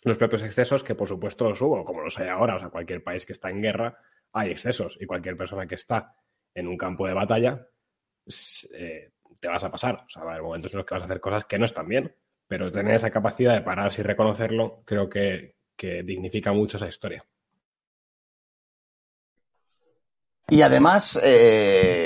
los 0.03 0.17
propios 0.17 0.43
excesos 0.43 0.83
que 0.83 0.95
por 0.95 1.07
supuesto 1.07 1.47
los 1.47 1.61
hubo, 1.61 1.83
como 1.85 2.01
los 2.01 2.17
hay 2.19 2.27
ahora. 2.27 2.55
O 2.55 2.59
sea, 2.59 2.69
cualquier 2.69 3.03
país 3.03 3.25
que 3.25 3.33
está 3.33 3.49
en 3.49 3.61
guerra 3.61 3.97
hay 4.33 4.51
excesos 4.51 4.97
y 4.99 5.05
cualquier 5.05 5.37
persona 5.37 5.67
que 5.67 5.75
está 5.75 6.15
en 6.53 6.67
un 6.67 6.77
campo 6.77 7.07
de 7.07 7.13
batalla 7.13 7.67
eh, 8.73 9.11
te 9.39 9.47
vas 9.47 9.63
a 9.63 9.71
pasar. 9.71 10.03
O 10.07 10.09
sea, 10.09 10.23
va 10.23 10.31
a 10.31 10.33
haber 10.33 10.43
momentos 10.43 10.73
en 10.73 10.77
los 10.77 10.85
que 10.85 10.95
vas 10.95 11.03
a 11.03 11.05
hacer 11.05 11.19
cosas 11.19 11.45
que 11.45 11.59
no 11.59 11.65
están 11.65 11.87
bien, 11.87 12.15
pero 12.47 12.71
tener 12.71 12.95
esa 12.95 13.11
capacidad 13.11 13.53
de 13.53 13.61
pararse 13.61 14.01
y 14.01 14.05
reconocerlo 14.05 14.81
creo 14.85 15.07
que, 15.07 15.55
que 15.75 16.03
dignifica 16.03 16.51
mucho 16.51 16.77
esa 16.77 16.87
historia. 16.87 17.23
Y 20.47 20.61
además 20.61 21.19
eh, 21.23 22.04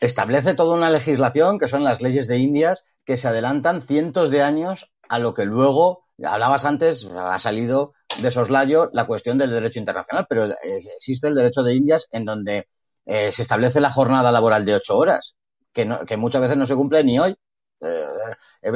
establece 0.00 0.54
toda 0.54 0.76
una 0.76 0.90
legislación 0.90 1.58
que 1.58 1.68
son 1.68 1.84
las 1.84 2.00
leyes 2.00 2.28
de 2.28 2.38
Indias 2.38 2.84
que 3.04 3.16
se 3.16 3.28
adelantan 3.28 3.82
cientos 3.82 4.30
de 4.30 4.42
años 4.42 4.92
a 5.08 5.18
lo 5.18 5.34
que 5.34 5.44
luego, 5.44 6.04
hablabas 6.22 6.64
antes, 6.64 7.06
ha 7.06 7.38
salido 7.38 7.94
de 8.20 8.30
soslayo 8.30 8.90
la 8.92 9.06
cuestión 9.06 9.38
del 9.38 9.50
derecho 9.50 9.78
internacional, 9.78 10.26
pero 10.28 10.44
eh, 10.44 10.56
existe 10.96 11.28
el 11.28 11.34
derecho 11.34 11.62
de 11.62 11.74
Indias 11.74 12.06
en 12.10 12.24
donde 12.24 12.68
eh, 13.06 13.32
se 13.32 13.42
establece 13.42 13.80
la 13.80 13.90
jornada 13.90 14.30
laboral 14.30 14.64
de 14.64 14.74
ocho 14.74 14.96
horas, 14.96 15.34
que, 15.72 15.88
que 16.06 16.16
muchas 16.16 16.42
veces 16.42 16.56
no 16.56 16.66
se 16.66 16.74
cumple 16.74 17.02
ni 17.04 17.18
hoy. 17.18 17.34
Eh, 17.80 18.04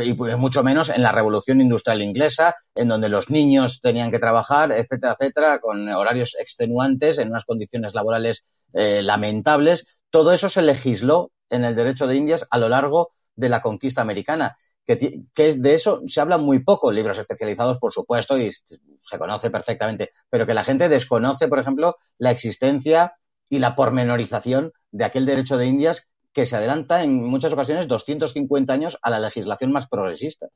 y 0.04 0.14
pues, 0.14 0.36
mucho 0.38 0.62
menos 0.62 0.88
en 0.88 1.02
la 1.02 1.12
revolución 1.12 1.60
industrial 1.60 2.02
inglesa, 2.02 2.54
en 2.74 2.88
donde 2.88 3.08
los 3.08 3.30
niños 3.30 3.80
tenían 3.82 4.10
que 4.10 4.20
trabajar, 4.20 4.70
etcétera, 4.72 5.16
etcétera, 5.18 5.58
con 5.58 5.88
horarios 5.88 6.36
extenuantes, 6.38 7.18
en 7.18 7.28
unas 7.28 7.44
condiciones 7.44 7.92
laborales 7.94 8.44
lamentables. 8.72 9.84
Todo 10.12 10.32
eso 10.32 10.50
se 10.50 10.60
legisló 10.60 11.32
en 11.48 11.64
el 11.64 11.74
derecho 11.74 12.06
de 12.06 12.16
Indias 12.16 12.46
a 12.50 12.58
lo 12.58 12.68
largo 12.68 13.12
de 13.34 13.48
la 13.48 13.62
conquista 13.62 14.02
americana. 14.02 14.58
Que, 14.84 15.54
de 15.56 15.74
eso 15.74 16.02
se 16.06 16.20
habla 16.20 16.36
muy 16.36 16.58
poco, 16.58 16.92
libros 16.92 17.16
especializados, 17.16 17.78
por 17.78 17.92
supuesto, 17.92 18.36
y 18.36 18.50
se 18.52 19.18
conoce 19.18 19.50
perfectamente, 19.50 20.10
pero 20.28 20.46
que 20.46 20.52
la 20.52 20.64
gente 20.64 20.90
desconoce, 20.90 21.48
por 21.48 21.60
ejemplo, 21.60 21.96
la 22.18 22.30
existencia 22.30 23.14
y 23.48 23.58
la 23.58 23.74
pormenorización 23.74 24.72
de 24.90 25.04
aquel 25.06 25.24
derecho 25.24 25.56
de 25.56 25.66
Indias 25.66 26.06
que 26.34 26.44
se 26.44 26.56
adelanta 26.56 27.02
en 27.04 27.24
muchas 27.24 27.54
ocasiones 27.54 27.88
250 27.88 28.70
años 28.70 28.98
a 29.00 29.08
la 29.08 29.18
legislación 29.18 29.72
más 29.72 29.88
progresista. 29.88 30.48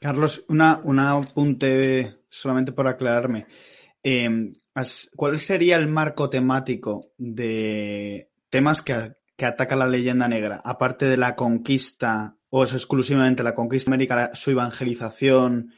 Carlos, 0.00 0.44
una, 0.48 0.80
un 0.82 0.98
apunte 0.98 2.16
solamente 2.28 2.72
por 2.72 2.88
aclararme. 2.88 3.46
Em, 4.02 4.52
¿Cuál 5.16 5.38
sería 5.38 5.76
el 5.76 5.86
marco 5.86 6.30
temático 6.30 7.06
de 7.18 8.30
temas 8.48 8.82
que, 8.82 9.14
ataca 9.44 9.76
la 9.76 9.88
leyenda 9.88 10.28
negra? 10.28 10.60
Aparte 10.64 11.06
de 11.06 11.16
la 11.16 11.34
conquista, 11.34 12.36
o 12.50 12.64
es 12.64 12.72
exclusivamente 12.72 13.42
la 13.42 13.54
conquista 13.54 13.90
americana, 13.90 14.30
su 14.34 14.50
evangelización 14.50 15.72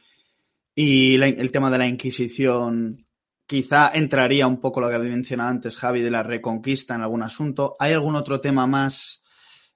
y 0.75 1.15
el 1.15 1.51
tema 1.51 1.69
de 1.69 1.77
la 1.77 1.87
Inquisición 1.87 3.05
Quizá 3.45 3.91
entraría 3.93 4.47
un 4.47 4.59
poco 4.59 4.79
lo 4.79 4.89
que 4.89 4.97
mencionado 4.97 5.49
antes 5.49 5.77
Javi 5.77 6.01
de 6.01 6.09
la 6.09 6.23
reconquista 6.23 6.95
en 6.95 7.01
algún 7.01 7.23
asunto. 7.23 7.75
¿Hay 7.77 7.91
algún 7.91 8.15
otro 8.15 8.39
tema 8.39 8.67
más 8.67 9.23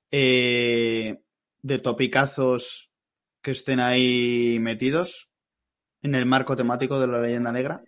eh, 0.10 1.20
de 1.62 1.80
topicazos 1.80 2.90
que 3.42 3.52
estén 3.52 3.80
ahí 3.80 4.58
metidos 4.60 5.30
en 6.02 6.16
el 6.16 6.26
marco 6.26 6.56
temático 6.56 7.00
de 7.00 7.08
la 7.08 7.20
leyenda 7.20 7.52
negra? 7.52 7.84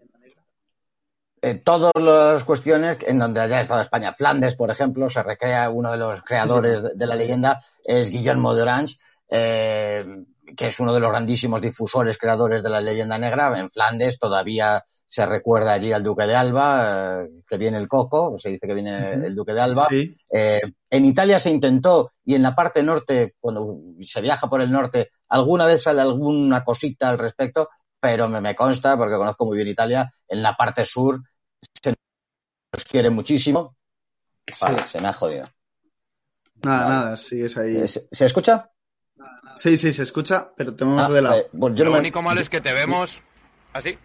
Eh, 1.41 1.55
todas 1.55 1.91
las 1.95 2.43
cuestiones 2.43 2.97
en 3.07 3.19
donde 3.19 3.41
haya 3.41 3.61
estado 3.61 3.81
España, 3.81 4.13
Flandes, 4.13 4.55
por 4.55 4.71
ejemplo, 4.71 5.09
se 5.09 5.23
recrea 5.23 5.69
uno 5.69 5.91
de 5.91 5.97
los 5.97 6.21
creadores 6.23 6.81
de, 6.95 7.07
la 7.07 7.15
leyenda, 7.15 7.61
es 7.83 8.09
Guillermo 8.09 8.53
de 8.53 8.61
Orange, 8.61 8.97
eh, 9.29 10.05
que 10.55 10.67
es 10.67 10.79
uno 10.79 10.93
de 10.93 10.99
los 10.99 11.09
grandísimos 11.09 11.61
difusores, 11.61 12.17
creadores 12.17 12.63
de 12.63 12.69
la 12.69 12.81
leyenda 12.81 13.17
negra. 13.17 13.57
En 13.57 13.69
Flandes 13.69 14.19
todavía 14.19 14.83
se 15.09 15.25
recuerda 15.25 15.73
allí 15.73 15.91
al 15.91 16.03
Duque 16.03 16.27
de 16.27 16.35
Alba, 16.35 17.23
eh, 17.23 17.29
que 17.47 17.57
viene 17.57 17.79
el 17.79 17.87
coco, 17.87 18.37
se 18.37 18.49
dice 18.49 18.67
que 18.67 18.75
viene 18.75 19.13
el 19.13 19.35
Duque 19.35 19.53
de 19.53 19.61
Alba. 19.61 19.87
Eh, 20.31 20.61
en 20.89 21.05
Italia 21.05 21.39
se 21.39 21.49
intentó, 21.49 22.11
y 22.23 22.35
en 22.35 22.43
la 22.43 22.55
parte 22.55 22.83
norte, 22.83 23.33
cuando 23.39 23.79
se 24.03 24.21
viaja 24.21 24.47
por 24.47 24.61
el 24.61 24.71
norte, 24.71 25.09
alguna 25.27 25.65
vez 25.65 25.81
sale 25.81 26.01
alguna 26.01 26.63
cosita 26.63 27.09
al 27.09 27.17
respecto, 27.17 27.69
pero 27.99 28.27
me, 28.27 28.41
me 28.41 28.55
consta, 28.55 28.97
porque 28.97 29.15
conozco 29.15 29.45
muy 29.45 29.57
bien 29.57 29.67
Italia, 29.67 30.13
en 30.27 30.41
la 30.41 30.53
parte 30.53 30.85
sur 30.85 31.21
se 31.61 31.93
nos 32.73 32.85
quiere 32.85 33.09
muchísimo. 33.09 33.75
se 34.85 35.01
me 35.01 35.07
ha 35.07 35.13
jodido. 35.13 35.47
Nada, 36.63 36.89
nada, 36.89 37.17
sigues 37.17 37.57
ahí. 37.57 37.77
Eh, 37.77 37.87
¿Se, 37.87 38.25
escucha? 38.25 38.69
Sí, 39.55 39.77
sí, 39.77 39.91
se 39.91 40.03
escucha, 40.03 40.51
pero 40.55 40.75
tenemos 40.75 41.01
ah, 41.01 41.09
de 41.09 41.21
lado. 41.21 41.41
Pues 41.57 41.79
Lo 41.79 41.97
único 41.97 42.21
malo 42.21 42.41
es 42.41 42.49
que 42.49 42.61
te 42.61 42.73
vemos 42.73 43.21
así. 43.73 43.97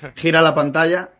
Gira 0.14 0.40
la 0.40 0.54
pantalla. 0.54 1.10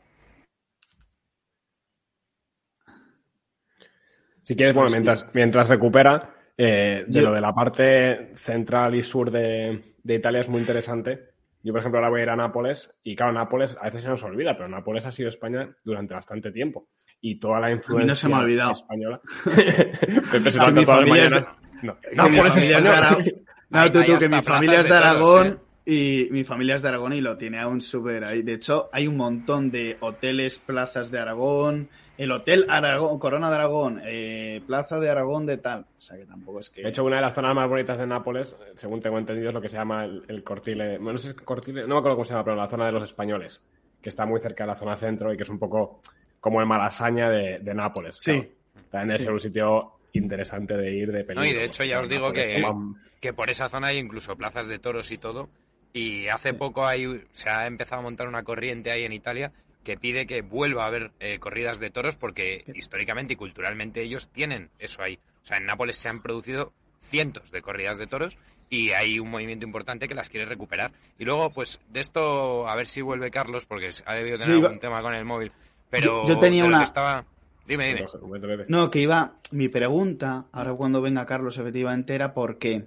Si 4.42 4.54
quieres, 4.54 4.76
bueno, 4.76 4.90
mientras, 4.90 5.26
mientras 5.32 5.68
recupera, 5.68 6.36
eh, 6.56 7.04
de 7.06 7.20
lo 7.20 7.32
de 7.32 7.40
la 7.40 7.52
parte 7.52 8.32
central 8.36 8.94
y 8.94 9.02
sur 9.02 9.30
de, 9.30 9.96
Italia 10.04 10.40
es 10.40 10.48
muy 10.48 10.60
interesante. 10.60 11.35
Yo, 11.66 11.72
por 11.72 11.80
ejemplo, 11.80 11.98
ahora 11.98 12.10
voy 12.10 12.20
a 12.20 12.22
ir 12.22 12.30
a 12.30 12.36
Nápoles 12.36 12.88
y, 13.02 13.16
claro, 13.16 13.32
Nápoles 13.32 13.76
a 13.80 13.86
veces 13.86 14.04
se 14.04 14.08
nos 14.08 14.22
olvida, 14.22 14.56
pero 14.56 14.68
Nápoles 14.68 15.04
ha 15.04 15.10
sido 15.10 15.28
España 15.28 15.68
durante 15.82 16.14
bastante 16.14 16.52
tiempo. 16.52 16.86
Y 17.20 17.40
toda 17.40 17.58
la 17.58 17.72
influencia 17.72 18.06
no 18.06 18.14
se 18.14 18.28
me 18.28 18.34
ha 18.34 18.38
olvidado. 18.38 18.72
española. 18.72 19.20
No, 21.82 21.98
Nápoles 22.14 22.56
es 22.56 22.64
española. 22.66 23.16
No, 23.68 23.90
tú, 23.90 24.00
tú, 24.04 24.16
que 24.16 24.28
mi 24.28 24.42
familia 24.42 24.80
es 24.80 24.88
de 24.88 24.94
Aragón 24.94 25.60
y 25.84 26.28
mi 26.30 26.44
familia 26.44 26.76
es 26.76 26.82
de 26.82 26.88
Aragón 26.88 27.12
y 27.14 27.20
lo 27.20 27.36
tiene 27.36 27.58
aún 27.58 27.80
súper 27.80 28.22
ahí. 28.22 28.42
De 28.42 28.54
hecho, 28.54 28.88
hay 28.92 29.08
un 29.08 29.16
montón 29.16 29.72
de 29.72 29.96
hoteles, 29.98 30.58
plazas 30.58 31.10
de 31.10 31.18
Aragón, 31.18 31.88
el 32.18 32.32
Hotel 32.32 32.66
Aragón, 32.68 33.18
Corona 33.18 33.50
de 33.50 33.56
Aragón, 33.56 34.00
eh, 34.04 34.62
Plaza 34.66 34.98
de 34.98 35.10
Aragón 35.10 35.46
de 35.46 35.58
tal. 35.58 35.86
O 35.96 36.00
sea 36.00 36.16
que 36.16 36.24
tampoco 36.24 36.60
es 36.60 36.70
que. 36.70 36.82
De 36.82 36.88
hecho, 36.88 37.04
una 37.04 37.16
de 37.16 37.22
las 37.22 37.34
zonas 37.34 37.54
más 37.54 37.68
bonitas 37.68 37.98
de 37.98 38.06
Nápoles, 38.06 38.56
según 38.74 39.00
tengo 39.00 39.18
entendido, 39.18 39.48
es 39.48 39.54
lo 39.54 39.60
que 39.60 39.68
se 39.68 39.76
llama 39.76 40.04
el, 40.04 40.42
Cortile. 40.42 40.96
Bueno, 40.98 41.12
no 41.12 41.18
sé 41.18 41.28
si 41.28 41.36
es 41.36 41.42
Cortile, 41.42 41.82
no 41.82 41.94
me 41.94 41.98
acuerdo 41.98 42.16
cómo 42.16 42.24
se 42.24 42.32
llama, 42.32 42.44
pero 42.44 42.56
la 42.56 42.68
zona 42.68 42.86
de 42.86 42.92
los 42.92 43.04
españoles, 43.04 43.62
que 44.00 44.08
está 44.08 44.24
muy 44.24 44.40
cerca 44.40 44.64
de 44.64 44.68
la 44.68 44.76
zona 44.76 44.96
centro 44.96 45.32
y 45.32 45.36
que 45.36 45.42
es 45.42 45.50
un 45.50 45.58
poco 45.58 46.00
como 46.40 46.60
el 46.60 46.66
Malasaña 46.66 47.28
de, 47.28 47.74
Nápoles. 47.74 48.16
Sí. 48.20 48.50
También 48.90 49.20
es 49.20 49.26
un 49.26 49.40
sitio 49.40 49.92
interesante 50.12 50.76
de 50.76 50.90
ir 50.92 51.12
de 51.12 51.24
película. 51.24 51.40
No, 51.40 51.44
y 51.44 51.52
de 51.52 51.64
hecho 51.64 51.84
ya 51.84 52.00
os 52.00 52.08
digo 52.08 52.32
que, 52.32 52.64
que 53.20 53.32
por 53.32 53.50
esa 53.50 53.68
zona 53.68 53.88
hay 53.88 53.98
incluso 53.98 54.36
plazas 54.36 54.66
de 54.66 54.78
toros 54.78 55.10
y 55.10 55.18
todo. 55.18 55.48
Y 55.92 56.28
hace 56.28 56.52
poco 56.52 56.86
hay, 56.86 57.22
se 57.32 57.48
ha 57.48 57.66
empezado 57.66 58.00
a 58.00 58.04
montar 58.04 58.28
una 58.28 58.42
corriente 58.42 58.90
ahí 58.90 59.04
en 59.04 59.12
Italia 59.12 59.52
que 59.86 59.96
pide 59.96 60.26
que 60.26 60.42
vuelva 60.42 60.82
a 60.82 60.88
haber 60.88 61.12
eh, 61.20 61.38
corridas 61.38 61.78
de 61.78 61.90
toros 61.90 62.16
porque 62.16 62.64
históricamente 62.74 63.34
y 63.34 63.36
culturalmente 63.36 64.02
ellos 64.02 64.28
tienen 64.30 64.68
eso 64.80 65.00
ahí. 65.00 65.20
O 65.44 65.46
sea, 65.46 65.58
en 65.58 65.66
Nápoles 65.66 65.96
se 65.96 66.08
han 66.08 66.22
producido 66.22 66.72
cientos 67.00 67.52
de 67.52 67.62
corridas 67.62 67.96
de 67.96 68.08
toros 68.08 68.36
y 68.68 68.90
hay 68.90 69.20
un 69.20 69.30
movimiento 69.30 69.64
importante 69.64 70.08
que 70.08 70.16
las 70.16 70.28
quiere 70.28 70.44
recuperar. 70.44 70.90
Y 71.20 71.24
luego, 71.24 71.50
pues 71.50 71.78
de 71.88 72.00
esto, 72.00 72.68
a 72.68 72.74
ver 72.74 72.88
si 72.88 73.00
vuelve 73.00 73.30
Carlos, 73.30 73.64
porque 73.64 73.90
ha 74.04 74.14
debido 74.14 74.38
tener 74.38 74.56
algún 74.56 74.80
tema 74.80 75.00
con 75.02 75.14
el 75.14 75.24
móvil. 75.24 75.52
Pero 75.88 76.26
yo, 76.26 76.36
tenía 76.40 76.64
una... 76.64 76.82
Estaba... 76.82 77.24
Dime, 77.64 77.86
dime. 77.86 78.06
No, 78.66 78.90
que 78.90 78.98
iba. 78.98 79.36
Mi 79.52 79.68
pregunta, 79.68 80.46
ahora 80.50 80.74
cuando 80.74 81.00
venga 81.00 81.26
Carlos, 81.26 81.58
efectivamente, 81.58 82.12
era 82.12 82.34
porque 82.34 82.86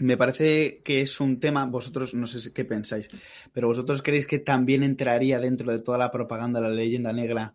me 0.00 0.16
parece 0.16 0.80
que 0.82 1.02
es 1.02 1.20
un 1.20 1.40
tema, 1.40 1.64
vosotros 1.66 2.14
no 2.14 2.26
sé 2.26 2.52
qué 2.52 2.64
pensáis, 2.64 3.08
pero 3.52 3.68
vosotros 3.68 4.02
creéis 4.02 4.26
que 4.26 4.38
también 4.38 4.82
entraría 4.82 5.38
dentro 5.38 5.70
de 5.70 5.80
toda 5.80 5.98
la 5.98 6.10
propaganda, 6.10 6.60
la 6.60 6.70
leyenda 6.70 7.12
negra, 7.12 7.54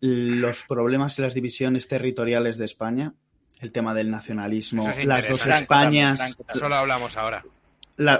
los 0.00 0.62
problemas 0.64 1.18
y 1.18 1.22
las 1.22 1.34
divisiones 1.34 1.88
territoriales 1.88 2.58
de 2.58 2.64
España, 2.64 3.14
el 3.60 3.72
tema 3.72 3.94
del 3.94 4.10
nacionalismo, 4.10 4.88
las 5.04 5.28
dos 5.28 5.46
Españas. 5.46 6.36
Solo 6.52 6.74
hablamos 6.74 7.16
ahora. 7.16 7.44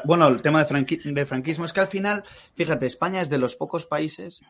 bueno, 0.05 0.29
el 0.29 0.43
tema 0.43 0.65
del 0.65 1.27
franquismo 1.27 1.65
es 1.65 1.73
que 1.73 1.81
al 1.81 1.89
final, 1.89 2.25
fíjate, 2.55 2.87
España 2.87 3.21
es 3.21 3.31
de 3.31 3.39
los 3.39 3.57
pocos 3.57 3.87
países 3.87 4.43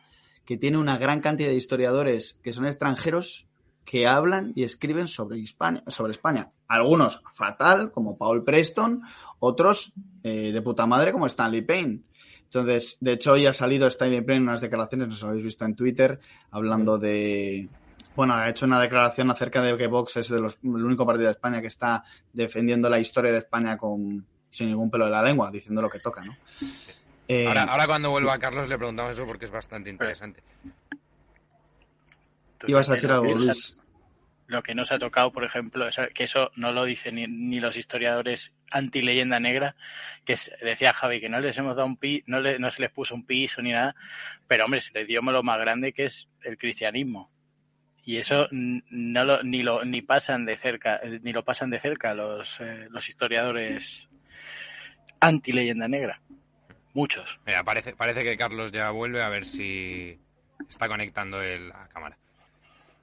que 0.45 0.57
tiene 0.57 0.77
una 0.77 0.97
gran 0.97 1.21
cantidad 1.21 1.49
de 1.49 1.55
historiadores 1.55 2.39
que 2.43 2.51
son 2.51 2.65
extranjeros 2.65 3.47
que 3.85 4.07
hablan 4.07 4.53
y 4.55 4.63
escriben 4.63 5.07
sobre 5.07 5.39
España, 5.39 5.83
sobre 5.87 6.11
España. 6.11 6.49
Algunos 6.67 7.21
fatal, 7.33 7.91
como 7.91 8.17
Paul 8.17 8.43
Preston, 8.43 9.01
otros 9.39 9.93
eh, 10.23 10.51
de 10.51 10.61
puta 10.61 10.85
madre, 10.85 11.11
como 11.11 11.25
Stanley 11.25 11.61
Payne. 11.61 12.01
Entonces, 12.43 12.97
de 12.99 13.13
hecho, 13.13 13.33
hoy 13.33 13.45
ha 13.45 13.53
salido 13.53 13.87
Stanley 13.87 14.21
Payne 14.21 14.37
en 14.37 14.43
unas 14.43 14.61
declaraciones, 14.61 15.07
nos 15.07 15.23
habéis 15.23 15.43
visto 15.43 15.65
en 15.65 15.75
Twitter, 15.75 16.19
hablando 16.51 16.97
de. 16.97 17.69
Bueno, 18.15 18.33
ha 18.33 18.49
hecho 18.49 18.65
una 18.65 18.81
declaración 18.81 19.31
acerca 19.31 19.61
de 19.61 19.77
que 19.77 19.87
Vox 19.87 20.17
es 20.17 20.29
de 20.29 20.39
los, 20.39 20.57
el 20.63 20.83
único 20.83 21.05
partido 21.05 21.27
de 21.27 21.31
España 21.31 21.61
que 21.61 21.67
está 21.67 22.03
defendiendo 22.33 22.89
la 22.89 22.99
historia 22.99 23.31
de 23.31 23.37
España 23.37 23.77
con, 23.77 24.25
sin 24.49 24.67
ningún 24.67 24.91
pelo 24.91 25.05
de 25.05 25.11
la 25.11 25.23
lengua, 25.23 25.49
diciendo 25.49 25.81
lo 25.81 25.89
que 25.89 25.99
toca, 25.99 26.25
¿no? 26.25 26.35
Eh, 27.27 27.47
ahora, 27.47 27.87
cuando 27.87 28.09
vuelva 28.09 28.33
a 28.33 28.39
Carlos 28.39 28.67
le 28.67 28.77
preguntamos 28.77 29.13
eso 29.13 29.25
porque 29.25 29.45
es 29.45 29.51
bastante 29.51 29.89
interesante. 29.89 30.43
Ibas 32.67 32.89
a 32.89 32.95
decir 32.95 33.11
algo, 33.11 33.33
Luis. 33.33 33.77
Lo 34.47 34.61
que 34.63 34.75
nos 34.75 34.91
ha 34.91 34.99
tocado, 34.99 35.31
por 35.31 35.45
ejemplo, 35.45 35.87
es 35.87 35.95
que 36.13 36.25
eso 36.25 36.51
no 36.55 36.73
lo 36.73 36.83
dicen 36.83 37.15
ni, 37.15 37.61
los 37.61 37.77
historiadores 37.77 38.51
anti-leyenda 38.69 39.39
negra, 39.39 39.77
que 40.25 40.35
decía 40.61 40.91
Javi 40.91 41.21
que 41.21 41.29
no 41.29 41.39
les 41.39 41.57
hemos 41.57 41.77
dado 41.77 41.87
un 41.87 41.95
pi, 41.95 42.21
no, 42.27 42.41
no 42.41 42.69
se 42.69 42.81
les 42.81 42.91
puso 42.91 43.15
un 43.15 43.25
piso 43.25 43.61
ni 43.61 43.71
nada, 43.71 43.95
pero 44.47 44.65
hombre, 44.65 44.81
se 44.81 44.91
les 44.91 45.07
dio 45.07 45.21
lo 45.21 45.41
más 45.41 45.57
grande 45.57 45.93
que 45.93 46.05
es 46.05 46.27
el 46.43 46.57
cristianismo. 46.57 47.31
Y 48.03 48.17
eso 48.17 48.49
no 48.51 49.23
lo, 49.23 49.41
ni 49.43 49.63
lo 49.63 49.85
ni 49.85 50.01
pasan 50.01 50.45
de 50.45 50.57
cerca, 50.57 50.99
ni 51.21 51.31
lo 51.31 51.45
pasan 51.45 51.69
de 51.69 51.79
cerca 51.79 52.13
los, 52.13 52.59
eh, 52.59 52.87
los 52.89 53.07
historiadores 53.07 54.09
anti-leyenda 55.21 55.87
negra. 55.87 56.21
Muchos. 56.93 57.39
Mira, 57.45 57.63
parece, 57.63 57.95
parece 57.95 58.23
que 58.23 58.35
Carlos 58.35 58.71
ya 58.71 58.89
vuelve 58.89 59.21
a 59.23 59.29
ver 59.29 59.45
si 59.45 60.19
está 60.67 60.89
conectando 60.89 61.41
el, 61.41 61.69
la 61.69 61.87
cámara. 61.87 62.17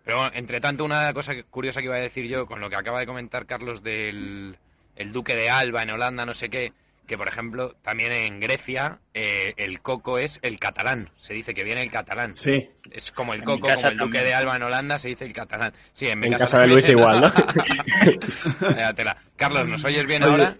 Pero 0.09 0.33
entre 0.33 0.59
tanto, 0.59 0.87
una 0.87 1.13
cosa 1.13 1.35
curiosa 1.51 1.81
que 1.81 1.85
iba 1.85 1.97
a 1.97 1.99
decir 1.99 2.25
yo 2.25 2.47
con 2.47 2.63
lo 2.63 2.71
que 2.71 2.77
acaba 2.77 2.99
de 2.99 3.05
comentar 3.05 3.45
Carlos 3.45 3.83
del 3.83 4.57
el 4.97 5.13
Duque 5.13 5.37
de 5.37 5.51
Alba 5.51 5.83
en 5.83 5.91
Holanda, 5.91 6.25
no 6.25 6.33
sé 6.33 6.49
qué, 6.49 6.73
que 7.07 7.19
por 7.19 7.29
ejemplo 7.29 7.77
también 7.83 8.13
en 8.13 8.41
Grecia 8.41 9.01
eh, 9.13 9.53
el 9.59 9.83
coco 9.83 10.17
es 10.17 10.39
el 10.41 10.59
catalán, 10.59 11.11
se 11.19 11.35
dice 11.35 11.53
que 11.53 11.63
viene 11.63 11.83
el 11.83 11.91
catalán. 11.91 12.35
Sí. 12.35 12.71
Es 12.91 13.13
como 13.13 13.35
el 13.35 13.45
coco, 13.45 13.69
como 13.69 13.87
el 13.87 13.99
Duque 13.99 14.21
de 14.21 14.33
Alba 14.33 14.57
en 14.57 14.63
Holanda 14.63 14.97
se 14.97 15.09
dice 15.09 15.27
el 15.27 15.35
catalán. 15.35 15.75
Sí, 15.93 16.09
en, 16.09 16.21
mi 16.21 16.31
casa, 16.31 16.61
de 16.61 16.69
Luis 16.69 16.89
igual, 16.89 17.21
¿no? 17.21 17.31
Carlos, 19.37 19.69
¿nos 19.69 19.85
oyes 19.85 20.07
bien 20.07 20.23
ahora? 20.23 20.57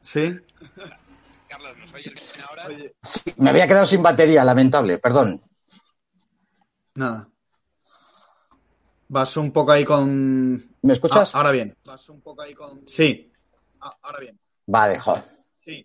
Sí. 0.00 0.38
Carlos, 1.48 1.76
¿nos 1.76 1.92
oyes 1.92 2.14
bien? 2.14 2.92
me 3.36 3.50
había 3.50 3.66
quedado 3.66 3.86
sin 3.86 4.00
batería, 4.00 4.44
lamentable, 4.44 4.98
perdón. 4.98 5.42
Nada. 6.94 7.29
Vas 9.12 9.36
un 9.36 9.50
poco 9.50 9.72
ahí 9.72 9.84
con. 9.84 10.76
¿Me 10.82 10.92
escuchas? 10.92 11.34
Ah, 11.34 11.38
ahora 11.38 11.50
bien. 11.50 11.76
Vas 11.84 12.08
un 12.10 12.20
poco 12.20 12.42
ahí 12.42 12.54
con. 12.54 12.86
Sí. 12.86 13.32
Ah, 13.80 13.96
ahora 14.02 14.20
bien. 14.20 14.38
Vale, 14.66 15.00
joder. 15.00 15.24
Sí. 15.56 15.84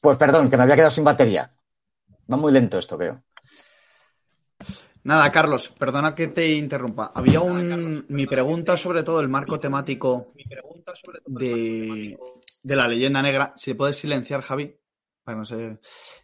Pues 0.00 0.16
perdón, 0.16 0.48
que 0.48 0.56
me 0.56 0.62
había 0.62 0.76
quedado 0.76 0.92
sin 0.92 1.02
batería. 1.02 1.52
Va 2.32 2.36
muy 2.36 2.52
lento 2.52 2.78
esto, 2.78 2.96
veo. 2.96 3.24
Nada, 5.02 5.32
Carlos, 5.32 5.68
perdona 5.76 6.14
que 6.14 6.28
te 6.28 6.48
interrumpa. 6.54 7.10
Había 7.12 7.40
un. 7.40 8.06
Mi 8.08 8.24
pregunta 8.24 8.76
sobre 8.76 9.02
todo 9.02 9.18
el 9.18 9.28
marco 9.28 9.58
temático 9.58 10.32
de, 11.26 12.16
de 12.62 12.76
la 12.76 12.86
leyenda 12.86 13.20
negra. 13.20 13.52
Si 13.56 13.74
puedes 13.74 13.96
silenciar, 13.96 14.42
Javi 14.42 14.78
no 15.26 15.44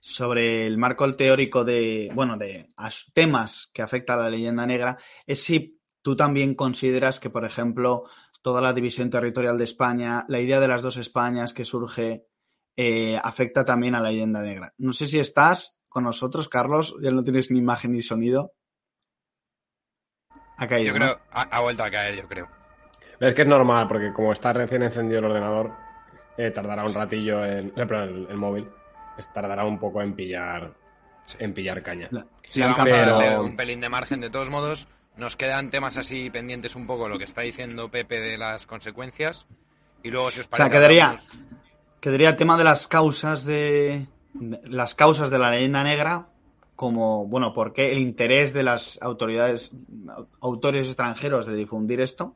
sobre 0.00 0.66
el 0.66 0.76
marco 0.76 1.10
teórico 1.14 1.64
de, 1.64 2.10
bueno, 2.14 2.36
de 2.36 2.72
temas 3.14 3.70
que 3.72 3.82
afecta 3.82 4.14
a 4.14 4.16
la 4.16 4.30
leyenda 4.30 4.66
negra, 4.66 4.98
es 5.26 5.42
si 5.42 5.80
tú 6.02 6.16
también 6.16 6.54
consideras 6.54 7.20
que, 7.20 7.30
por 7.30 7.44
ejemplo, 7.44 8.04
toda 8.42 8.60
la 8.60 8.72
división 8.72 9.10
territorial 9.10 9.56
de 9.58 9.64
España, 9.64 10.24
la 10.28 10.40
idea 10.40 10.60
de 10.60 10.68
las 10.68 10.82
dos 10.82 10.96
Españas 10.96 11.54
que 11.54 11.64
surge, 11.64 12.26
eh, 12.76 13.18
afecta 13.22 13.64
también 13.64 13.94
a 13.94 14.00
la 14.00 14.10
leyenda 14.10 14.42
negra. 14.42 14.74
No 14.78 14.92
sé 14.92 15.06
si 15.06 15.18
estás 15.18 15.76
con 15.88 16.04
nosotros, 16.04 16.48
Carlos, 16.48 16.94
ya 17.02 17.10
no 17.10 17.24
tienes 17.24 17.50
ni 17.50 17.58
imagen 17.58 17.92
ni 17.92 18.02
sonido. 18.02 18.52
Ha 20.56 20.66
caído. 20.66 20.92
Yo 20.92 20.94
creo, 20.94 21.20
ha, 21.30 21.60
vuelto 21.60 21.84
a 21.84 21.90
caer, 21.90 22.16
yo 22.16 22.28
creo. 22.28 22.48
Es 23.18 23.34
que 23.34 23.42
es 23.42 23.48
normal, 23.48 23.88
porque 23.88 24.12
como 24.12 24.32
está 24.32 24.52
recién 24.52 24.82
encendido 24.82 25.20
el 25.20 25.26
ordenador, 25.26 25.72
eh, 26.36 26.50
tardará 26.50 26.84
un 26.84 26.94
ratillo 26.94 27.44
en, 27.44 27.72
el 27.76 28.36
móvil 28.36 28.68
tardará 29.32 29.64
un 29.64 29.78
poco 29.78 30.02
en 30.02 30.14
pillar, 30.14 30.72
en 31.38 31.54
pillar 31.54 31.82
caña. 31.82 32.08
Sí, 32.48 32.60
vamos 32.60 32.90
a 32.90 32.96
darle 32.96 33.38
un 33.38 33.56
pelín 33.56 33.80
de 33.80 33.88
margen. 33.88 34.20
De 34.20 34.30
todos 34.30 34.50
modos, 34.50 34.88
nos 35.16 35.36
quedan 35.36 35.70
temas 35.70 35.96
así 35.96 36.30
pendientes 36.30 36.76
un 36.76 36.86
poco 36.86 37.08
lo 37.08 37.18
que 37.18 37.24
está 37.24 37.42
diciendo 37.42 37.90
Pepe 37.90 38.20
de 38.20 38.38
las 38.38 38.66
consecuencias. 38.66 39.46
Y 40.02 40.10
luego, 40.10 40.30
si 40.30 40.40
os 40.40 40.48
parece. 40.48 40.68
O 40.68 40.70
sea, 40.70 40.78
quedaría, 40.78 41.18
quedaría 42.00 42.30
el 42.30 42.36
tema 42.36 42.56
de 42.56 42.64
las 42.64 42.86
causas 42.86 43.44
de, 43.44 44.06
las 44.64 44.94
causas 44.94 45.30
de 45.30 45.38
la 45.38 45.50
leyenda 45.50 45.82
negra, 45.84 46.28
como, 46.76 47.26
bueno, 47.26 47.52
por 47.52 47.72
qué 47.72 47.92
el 47.92 47.98
interés 47.98 48.52
de 48.52 48.62
las 48.62 48.98
autoridades, 49.02 49.70
autores 50.40 50.86
extranjeros 50.86 51.46
de 51.46 51.54
difundir 51.54 52.00
esto, 52.00 52.34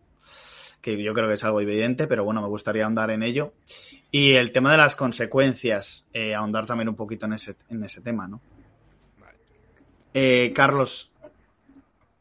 que 0.81 1.03
yo 1.03 1.15
creo 1.15 1.29
que 1.29 1.35
es 1.35 1.45
algo 1.45 1.61
evidente, 1.61 2.07
pero 2.07 2.25
bueno, 2.25 2.43
me 2.43 2.49
gustaría 2.49 2.85
ahondar 2.85 3.11
en 3.11 3.23
ello. 3.23 3.55
Y 4.17 4.37
el 4.37 4.53
tema 4.53 4.71
de 4.71 4.77
las 4.77 4.95
consecuencias, 4.95 6.07
eh, 6.13 6.37
ahondar 6.37 6.67
también 6.67 6.89
un 6.89 6.95
poquito 6.95 7.27
en 7.27 7.33
ese, 7.33 7.57
en 7.69 7.83
ese 7.83 8.01
tema, 8.01 8.29
¿no? 8.29 8.41
Eh, 10.13 10.53
Carlos, 10.55 11.11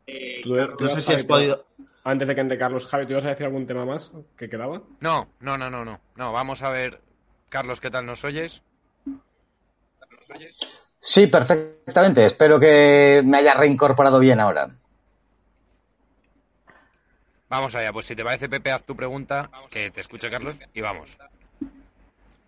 eh, 0.07 0.41
no 0.43 0.87
sé 0.89 1.01
si 1.01 1.13
has 1.13 1.23
podido... 1.23 1.63
Antes 2.03 2.27
de 2.27 2.33
que 2.33 2.41
entre 2.41 2.57
Carlos, 2.57 2.87
Javi, 2.87 3.05
¿te 3.05 3.11
ibas 3.11 3.25
a 3.25 3.29
decir 3.29 3.45
algún 3.45 3.67
tema 3.67 3.85
más 3.85 4.11
que 4.35 4.49
quedaba? 4.49 4.81
No, 5.01 5.29
no, 5.39 5.55
no, 5.55 5.69
no, 5.69 5.85
no. 5.85 6.01
No, 6.15 6.31
vamos 6.31 6.63
a 6.63 6.71
ver, 6.71 6.99
Carlos, 7.49 7.79
¿qué 7.79 7.91
tal 7.91 8.07
nos 8.07 8.23
oyes? 8.23 8.63
¿Nos 9.05 10.31
oyes? 10.31 10.57
Sí, 10.99 11.27
perfectamente. 11.27 12.25
Espero 12.25 12.59
que 12.59 13.21
me 13.23 13.37
haya 13.37 13.53
reincorporado 13.53 14.19
bien 14.19 14.39
ahora. 14.39 14.75
Vamos 17.49 17.75
allá, 17.75 17.93
pues 17.93 18.07
si 18.07 18.15
te 18.15 18.23
parece, 18.23 18.49
Pepe, 18.49 18.71
haz 18.71 18.83
tu 18.83 18.95
pregunta, 18.95 19.51
que 19.69 19.91
te 19.91 20.01
escuche 20.01 20.31
Carlos, 20.31 20.55
y 20.73 20.81
vamos. 20.81 21.19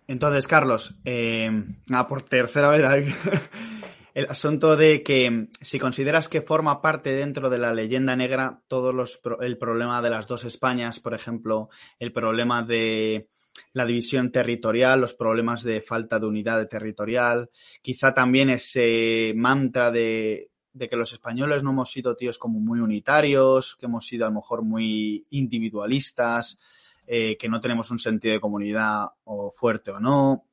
Entonces, 0.08 0.46
Carlos, 0.46 0.94
eh, 1.04 1.50
ah, 1.90 2.06
por 2.06 2.22
tercera 2.22 2.68
vez, 2.68 3.14
el 4.14 4.26
asunto 4.30 4.76
de 4.76 5.02
que 5.02 5.48
si 5.60 5.78
consideras 5.78 6.28
que 6.28 6.42
forma 6.42 6.80
parte 6.80 7.14
dentro 7.14 7.50
de 7.50 7.58
la 7.58 7.74
leyenda 7.74 8.14
negra 8.14 8.62
todos 8.68 8.94
los 8.94 9.20
el 9.40 9.58
problema 9.58 10.00
de 10.02 10.10
las 10.10 10.28
dos 10.28 10.44
Españas, 10.44 11.00
por 11.00 11.12
ejemplo, 11.12 11.70
el 11.98 12.12
problema 12.12 12.62
de 12.62 13.28
la 13.72 13.84
división 13.84 14.30
territorial, 14.30 15.00
los 15.00 15.14
problemas 15.14 15.62
de 15.62 15.80
falta 15.80 16.18
de 16.18 16.26
unidad 16.26 16.68
territorial, 16.68 17.50
quizá 17.82 18.14
también 18.14 18.50
ese 18.50 19.32
mantra 19.34 19.90
de, 19.90 20.50
de 20.72 20.88
que 20.88 20.96
los 20.96 21.12
españoles 21.12 21.62
no 21.62 21.70
hemos 21.70 21.90
sido 21.90 22.14
tíos 22.14 22.38
como 22.38 22.60
muy 22.60 22.80
unitarios, 22.80 23.76
que 23.76 23.86
hemos 23.86 24.06
sido 24.06 24.26
a 24.26 24.28
lo 24.28 24.36
mejor 24.36 24.62
muy 24.62 25.26
individualistas, 25.30 26.58
eh, 27.06 27.36
que 27.38 27.48
no 27.48 27.60
tenemos 27.60 27.90
un 27.90 27.98
sentido 27.98 28.34
de 28.34 28.40
comunidad 28.40 29.06
o 29.24 29.50
fuerte 29.50 29.90
o 29.90 30.00
no. 30.00 30.44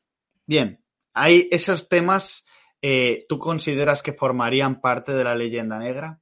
Bien, 0.45 0.83
hay 1.13 1.47
esos 1.51 1.87
temas 1.89 2.45
eh, 2.85 3.25
¿tú 3.29 3.39
consideras 3.39 4.01
que 4.01 4.11
formarían 4.11 4.81
parte 4.81 5.13
de 5.13 5.23
la 5.23 5.35
leyenda 5.35 5.79
negra? 5.79 6.19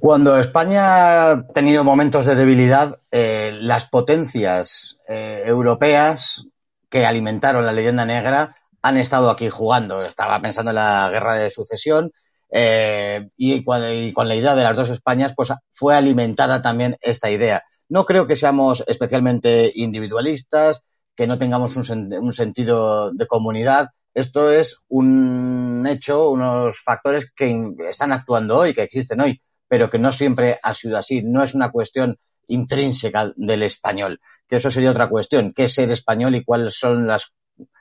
Cuando 0.00 0.38
España 0.38 1.30
ha 1.30 1.46
tenido 1.48 1.84
momentos 1.84 2.24
de 2.24 2.34
debilidad, 2.34 2.98
eh, 3.10 3.54
las 3.60 3.84
potencias 3.84 4.96
eh, 5.06 5.42
europeas 5.44 6.46
que 6.88 7.04
alimentaron 7.04 7.66
la 7.66 7.72
leyenda 7.72 8.06
negra 8.06 8.48
han 8.80 8.96
estado 8.96 9.28
aquí 9.28 9.50
jugando. 9.50 10.02
Estaba 10.02 10.40
pensando 10.40 10.70
en 10.70 10.76
la 10.76 11.10
guerra 11.12 11.34
de 11.34 11.50
sucesión 11.50 12.12
eh, 12.50 13.28
y, 13.36 13.62
con 13.62 14.28
la 14.28 14.34
idea 14.34 14.54
de 14.54 14.62
las 14.62 14.76
dos 14.76 14.90
Españas, 14.90 15.32
pues 15.36 15.50
fue 15.72 15.94
alimentada 15.94 16.62
también 16.62 16.96
esta 17.00 17.30
idea. 17.30 17.62
No 17.88 18.04
creo 18.04 18.26
que 18.26 18.36
seamos 18.36 18.84
especialmente 18.86 19.72
individualistas, 19.74 20.82
que 21.14 21.26
no 21.26 21.38
tengamos 21.38 21.76
un, 21.76 22.12
un 22.14 22.32
sentido 22.32 23.12
de 23.12 23.26
comunidad. 23.26 23.88
Esto 24.14 24.50
es 24.50 24.78
un 24.88 25.86
hecho, 25.88 26.30
unos 26.30 26.80
factores 26.80 27.30
que 27.34 27.54
están 27.88 28.12
actuando 28.12 28.58
hoy, 28.58 28.74
que 28.74 28.82
existen 28.82 29.20
hoy 29.20 29.40
pero 29.68 29.90
que 29.90 29.98
no 29.98 30.12
siempre 30.12 30.58
ha 30.62 30.74
sido 30.74 30.96
así. 30.96 31.22
No 31.22 31.42
es 31.42 31.54
una 31.54 31.70
cuestión 31.70 32.18
intrínseca 32.48 33.32
del 33.36 33.62
español, 33.62 34.20
que 34.48 34.56
eso 34.56 34.70
sería 34.70 34.90
otra 34.90 35.08
cuestión. 35.08 35.52
¿Qué 35.52 35.64
es 35.64 35.74
ser 35.74 35.90
español 35.90 36.34
y 36.36 36.44
cuáles 36.44 36.78
son 36.78 37.06
las 37.06 37.32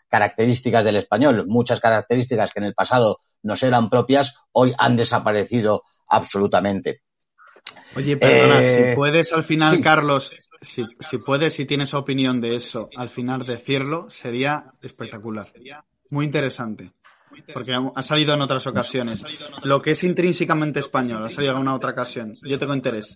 características 0.07 0.83
del 0.83 0.97
español? 0.97 1.45
Muchas 1.47 1.79
características 1.79 2.51
que 2.51 2.59
en 2.59 2.65
el 2.65 2.73
pasado 2.73 3.19
nos 3.45 3.63
eran 3.63 3.89
propias, 3.89 4.35
hoy 4.51 4.73
han 4.77 4.95
desaparecido 4.95 5.83
absolutamente. 6.07 7.03
Oye, 7.95 8.17
perdona, 8.17 8.59
si 8.59 8.65
eh, 8.65 8.93
puedes 8.95 9.31
al 9.31 9.43
final, 9.43 9.79
Carlos, 9.81 10.31
si, 10.61 10.85
si 10.99 11.17
puedes, 11.19 11.53
si 11.53 11.65
tienes 11.65 11.93
opinión 11.93 12.41
de 12.41 12.55
eso, 12.55 12.89
al 12.97 13.09
final 13.09 13.45
decirlo, 13.45 14.09
sería 14.09 14.73
espectacular. 14.81 15.47
Muy 16.09 16.25
interesante. 16.25 16.91
Porque 17.53 17.73
ha 17.73 18.03
salido 18.03 18.33
en 18.33 18.41
otras 18.41 18.65
ocasiones. 18.67 19.23
Lo 19.63 19.81
que 19.81 19.91
es 19.91 20.03
intrínsecamente 20.03 20.79
español, 20.79 21.23
ha 21.25 21.29
salido 21.29 21.53
en 21.53 21.59
una 21.59 21.75
otra 21.75 21.91
ocasión. 21.91 22.33
Yo 22.43 22.57
tengo 22.57 22.73
interés. 22.73 23.13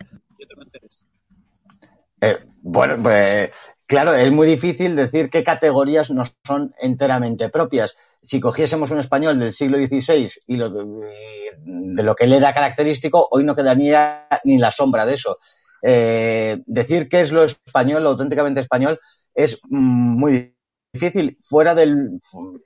Eh, 2.22 2.38
bueno, 2.62 3.02
pues 3.02 3.52
claro, 3.88 4.14
es 4.14 4.32
muy 4.32 4.46
difícil 4.46 4.96
decir 4.96 5.30
qué 5.30 5.44
categorías 5.44 6.12
nos 6.12 6.36
son 6.46 6.74
enteramente 6.80 7.50
propias. 7.50 7.96
Si 8.22 8.40
cogiésemos 8.40 8.92
un 8.92 9.00
español 9.00 9.40
del 9.40 9.54
siglo 9.54 9.78
XVI 9.78 10.30
y 10.48 10.58
lo, 10.58 10.70
de 10.70 12.04
lo 12.04 12.16
que 12.16 12.26
él 12.26 12.34
era 12.34 12.54
característico, 12.54 13.28
hoy 13.32 13.44
no 13.44 13.56
quedaría 13.56 14.28
ni 14.44 14.58
la 14.58 14.72
sombra 14.72 15.06
de 15.06 15.16
eso. 15.16 15.38
Eh, 15.82 16.62
decir 16.66 17.08
qué 17.08 17.22
es 17.22 17.32
lo 17.32 17.44
español, 17.44 18.04
lo 18.04 18.10
auténticamente 18.10 18.60
español, 18.62 18.98
es 19.34 19.60
muy 19.70 20.54
difícil 20.92 21.38
fuera 21.42 21.76
del, 21.76 22.20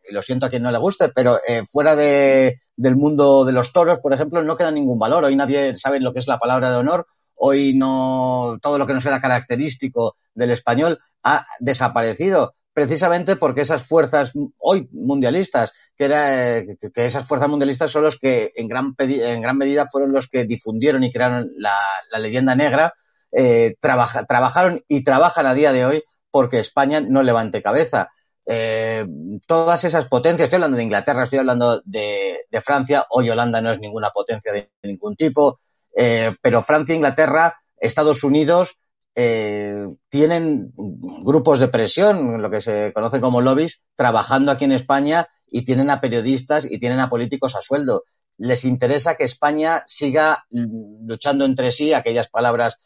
lo 0.09 0.21
siento 0.23 0.45
a 0.45 0.49
quien 0.49 0.63
no 0.63 0.71
le 0.71 0.77
guste, 0.77 1.09
pero 1.09 1.39
eh, 1.47 1.63
fuera 1.69 1.95
de, 1.95 2.59
del 2.75 2.95
mundo 2.95 3.45
de 3.45 3.51
los 3.51 3.73
toros, 3.73 3.99
por 3.99 4.13
ejemplo, 4.13 4.43
no 4.43 4.57
queda 4.57 4.71
ningún 4.71 4.99
valor. 4.99 5.25
Hoy 5.25 5.35
nadie 5.35 5.75
sabe 5.77 5.99
lo 5.99 6.13
que 6.13 6.19
es 6.19 6.27
la 6.27 6.39
palabra 6.39 6.71
de 6.71 6.77
honor. 6.77 7.07
Hoy 7.35 7.73
no, 7.73 8.57
todo 8.61 8.77
lo 8.77 8.87
que 8.87 8.93
nos 8.93 9.05
era 9.05 9.21
característico 9.21 10.15
del 10.33 10.51
español 10.51 10.99
ha 11.23 11.45
desaparecido 11.59 12.55
precisamente 12.73 13.35
porque 13.35 13.61
esas 13.61 13.83
fuerzas 13.83 14.31
hoy 14.57 14.89
mundialistas, 14.91 15.71
que, 15.95 16.05
era, 16.05 16.61
que 16.61 17.05
esas 17.05 17.27
fuerzas 17.27 17.49
mundialistas 17.49 17.91
son 17.91 18.03
los 18.03 18.17
que 18.17 18.51
en 18.55 18.67
gran, 18.67 18.95
en 18.97 19.41
gran 19.41 19.57
medida 19.57 19.87
fueron 19.89 20.11
los 20.11 20.27
que 20.27 20.45
difundieron 20.45 21.03
y 21.03 21.11
crearon 21.11 21.51
la, 21.57 21.77
leyenda 22.19 22.55
negra, 22.55 22.93
eh, 23.31 23.75
trabajaron 23.79 24.83
y 24.87 25.03
trabajan 25.03 25.45
a 25.45 25.53
día 25.53 25.71
de 25.71 25.85
hoy 25.85 26.03
porque 26.31 26.59
España 26.59 26.99
no 26.99 27.21
levante 27.21 27.61
cabeza. 27.61 28.09
Eh, 28.45 29.05
todas 29.45 29.83
esas 29.83 30.07
potencias, 30.07 30.47
estoy 30.47 30.57
hablando 30.57 30.77
de 30.77 30.83
Inglaterra, 30.83 31.23
estoy 31.23 31.39
hablando 31.39 31.81
de, 31.85 32.39
Francia, 32.63 33.05
hoy 33.09 33.29
Holanda 33.29 33.61
no 33.61 33.71
es 33.71 33.79
ninguna 33.79 34.09
potencia 34.09 34.51
de 34.51 34.69
ningún 34.83 35.15
tipo, 35.15 35.59
eh, 35.95 36.35
pero 36.41 36.63
Francia, 36.63 36.95
Inglaterra, 36.95 37.61
Estados 37.77 38.23
Unidos 38.23 38.77
eh, 39.15 39.87
tienen 40.09 40.73
grupos 40.75 41.59
de 41.59 41.67
presión, 41.67 42.41
lo 42.41 42.49
que 42.49 42.61
se 42.61 42.91
conoce 42.93 43.21
como 43.21 43.41
lobbies, 43.41 43.81
trabajando 43.95 44.51
aquí 44.51 44.65
en 44.65 44.71
España 44.71 45.27
y 45.51 45.65
tienen 45.65 45.89
a 45.89 46.01
periodistas 46.01 46.65
y 46.69 46.79
tienen 46.79 46.99
a 46.99 47.09
políticos 47.09 47.55
a 47.55 47.61
sueldo. 47.61 48.03
Les 48.37 48.65
interesa 48.65 49.15
que 49.15 49.25
España 49.25 49.83
siga 49.87 50.45
luchando 50.49 51.45
entre 51.45 51.71
sí, 51.71 51.93
aquellas 51.93 52.29
palabras 52.29 52.77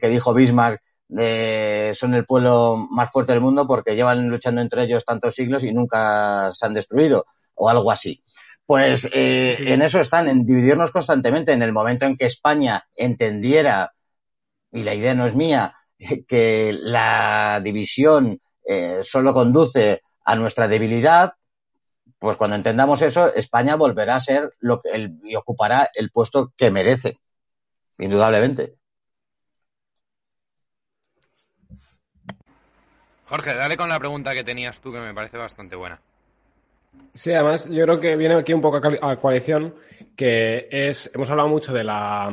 que 0.00 0.08
dijo 0.08 0.34
Bismarck 0.34 0.82
son 1.08 2.14
el 2.14 2.26
pueblo 2.26 2.88
más 2.90 3.10
fuerte 3.10 3.32
del 3.32 3.40
mundo 3.40 3.66
porque 3.66 3.94
llevan 3.94 4.28
luchando 4.28 4.60
entre 4.60 4.82
ellos 4.82 5.04
tantos 5.04 5.34
siglos 5.34 5.62
y 5.62 5.72
nunca 5.72 6.50
se 6.52 6.66
han 6.66 6.74
destruido 6.74 7.26
o 7.54 7.68
algo 7.68 7.90
así. 7.90 8.22
Pues 8.68 9.08
eh, 9.12 9.56
en 9.60 9.80
eso 9.80 9.98
están, 9.98 10.28
en 10.28 10.44
dividirnos 10.44 10.90
constantemente. 10.90 11.52
En 11.52 11.62
el 11.62 11.72
momento 11.72 12.04
en 12.04 12.18
que 12.18 12.26
España 12.26 12.84
entendiera, 12.94 13.94
y 14.72 14.82
la 14.82 14.94
idea 14.94 15.14
no 15.14 15.26
es 15.26 15.34
mía, 15.34 15.74
que 16.28 16.72
la 16.72 17.60
división 17.62 18.40
eh, 18.66 19.00
solo 19.02 19.32
conduce 19.32 20.02
a 20.24 20.36
nuestra 20.36 20.68
debilidad, 20.68 21.32
pues 22.18 22.36
cuando 22.36 22.56
entendamos 22.56 23.00
eso, 23.02 23.32
España 23.34 23.76
volverá 23.76 24.16
a 24.16 24.20
ser 24.20 24.52
lo 24.58 24.80
que 24.80 24.90
el, 24.90 25.18
y 25.24 25.36
ocupará 25.36 25.90
el 25.94 26.10
puesto 26.10 26.52
que 26.56 26.70
merece, 26.70 27.14
indudablemente. 27.98 28.74
Jorge, 33.26 33.54
dale 33.54 33.76
con 33.76 33.88
la 33.88 33.98
pregunta 33.98 34.34
que 34.34 34.42
tenías 34.42 34.80
tú, 34.80 34.90
que 34.90 35.00
me 35.00 35.14
parece 35.14 35.36
bastante 35.36 35.76
buena. 35.76 36.00
Sí, 37.12 37.32
además, 37.32 37.68
yo 37.68 37.84
creo 37.84 38.00
que 38.00 38.16
viene 38.16 38.36
aquí 38.36 38.52
un 38.52 38.60
poco 38.60 38.80
a 39.02 39.16
coalición, 39.16 39.74
que 40.16 40.68
es, 40.70 41.10
hemos 41.14 41.30
hablado 41.30 41.48
mucho 41.48 41.72
de 41.72 41.84
la 41.84 42.30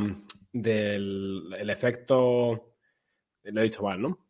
del 0.62 1.70
efecto, 1.70 2.76
lo 3.44 3.62
he 3.62 3.64
dicho 3.64 3.84
mal, 3.84 4.02
¿no? 4.02 4.26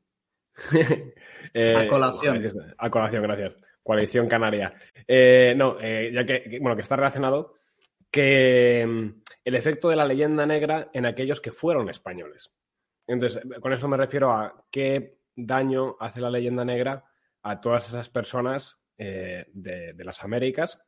eh, 1.53 1.75
a 1.75 1.87
colación. 1.87 2.43
A 2.77 2.89
colación, 2.89 3.23
gracias. 3.23 3.55
Coalición 3.83 4.27
Canaria. 4.27 4.73
Eh, 5.07 5.53
no, 5.55 5.77
eh, 5.79 6.11
ya 6.11 6.25
que, 6.25 6.57
bueno, 6.59 6.75
que 6.75 6.81
está 6.81 6.95
relacionado, 6.95 7.53
que 8.09 8.83
mm, 8.87 9.21
el 9.43 9.55
efecto 9.55 9.89
de 9.89 9.95
la 9.95 10.05
leyenda 10.05 10.45
negra 10.47 10.89
en 10.93 11.05
aquellos 11.05 11.39
que 11.39 11.51
fueron 11.51 11.89
españoles. 11.89 12.51
Entonces, 13.05 13.43
con 13.61 13.71
eso 13.71 13.87
me 13.87 13.97
refiero 13.97 14.31
a 14.31 14.65
qué 14.71 15.19
daño 15.35 15.95
hace 15.99 16.21
la 16.21 16.31
leyenda 16.31 16.65
negra 16.65 17.05
a 17.43 17.61
todas 17.61 17.87
esas 17.87 18.09
personas 18.09 18.79
eh, 18.97 19.45
de, 19.53 19.93
las 20.03 20.23
Américas 20.23 20.79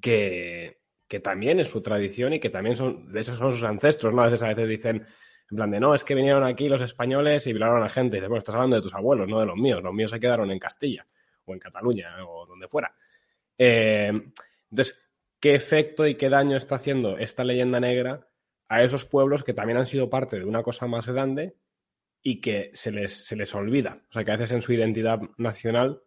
que, 0.00 0.82
también 1.22 1.60
es 1.60 1.68
su 1.68 1.82
tradición 1.82 2.32
y 2.32 2.40
que 2.40 2.50
también 2.50 2.76
son, 2.76 3.12
de 3.12 3.20
hecho 3.20 3.34
son 3.34 3.52
sus 3.52 3.64
ancestros, 3.64 4.12
¿no? 4.12 4.22
A 4.22 4.26
veces, 4.26 4.42
a 4.42 4.48
veces 4.48 4.68
dicen, 4.68 5.06
en 5.50 5.56
plan 5.56 5.70
de, 5.70 5.80
no, 5.80 5.94
es 5.94 6.04
que 6.04 6.14
vinieron 6.14 6.44
aquí 6.44 6.68
los 6.68 6.80
españoles 6.80 7.46
y 7.46 7.52
violaron 7.52 7.82
a 7.82 7.88
gente. 7.88 8.16
Y 8.16 8.20
dice, 8.20 8.28
bueno, 8.28 8.38
estás 8.38 8.54
hablando 8.54 8.76
de 8.76 8.82
tus 8.82 8.94
abuelos, 8.94 9.28
no 9.28 9.40
de 9.40 9.46
los 9.46 9.56
míos. 9.56 9.82
Los 9.82 9.92
míos 9.92 10.10
se 10.10 10.18
quedaron 10.20 10.50
en 10.50 10.58
Castilla 10.58 11.06
o 11.44 11.52
en 11.52 11.58
Cataluña 11.58 12.16
o 12.26 12.46
donde 12.46 12.68
fuera. 12.68 12.94
Eh, 13.56 14.10
entonces, 14.70 14.98
¿qué 15.38 15.54
efecto 15.54 16.06
y 16.06 16.14
qué 16.14 16.28
daño 16.28 16.56
está 16.56 16.76
haciendo 16.76 17.18
esta 17.18 17.44
leyenda 17.44 17.78
negra 17.78 18.26
a 18.68 18.82
esos 18.82 19.04
pueblos 19.04 19.44
que 19.44 19.54
también 19.54 19.78
han 19.78 19.86
sido 19.86 20.10
parte 20.10 20.38
de 20.38 20.44
una 20.44 20.62
cosa 20.62 20.86
más 20.86 21.06
grande 21.06 21.56
y 22.22 22.40
que 22.40 22.70
se 22.74 22.90
les, 22.90 23.12
se 23.26 23.36
les 23.36 23.54
olvida. 23.54 24.02
O 24.08 24.12
sea, 24.12 24.24
que 24.24 24.32
a 24.32 24.36
veces 24.36 24.52
en 24.52 24.62
su 24.62 24.72
identidad 24.72 25.20
nacional 25.36 26.02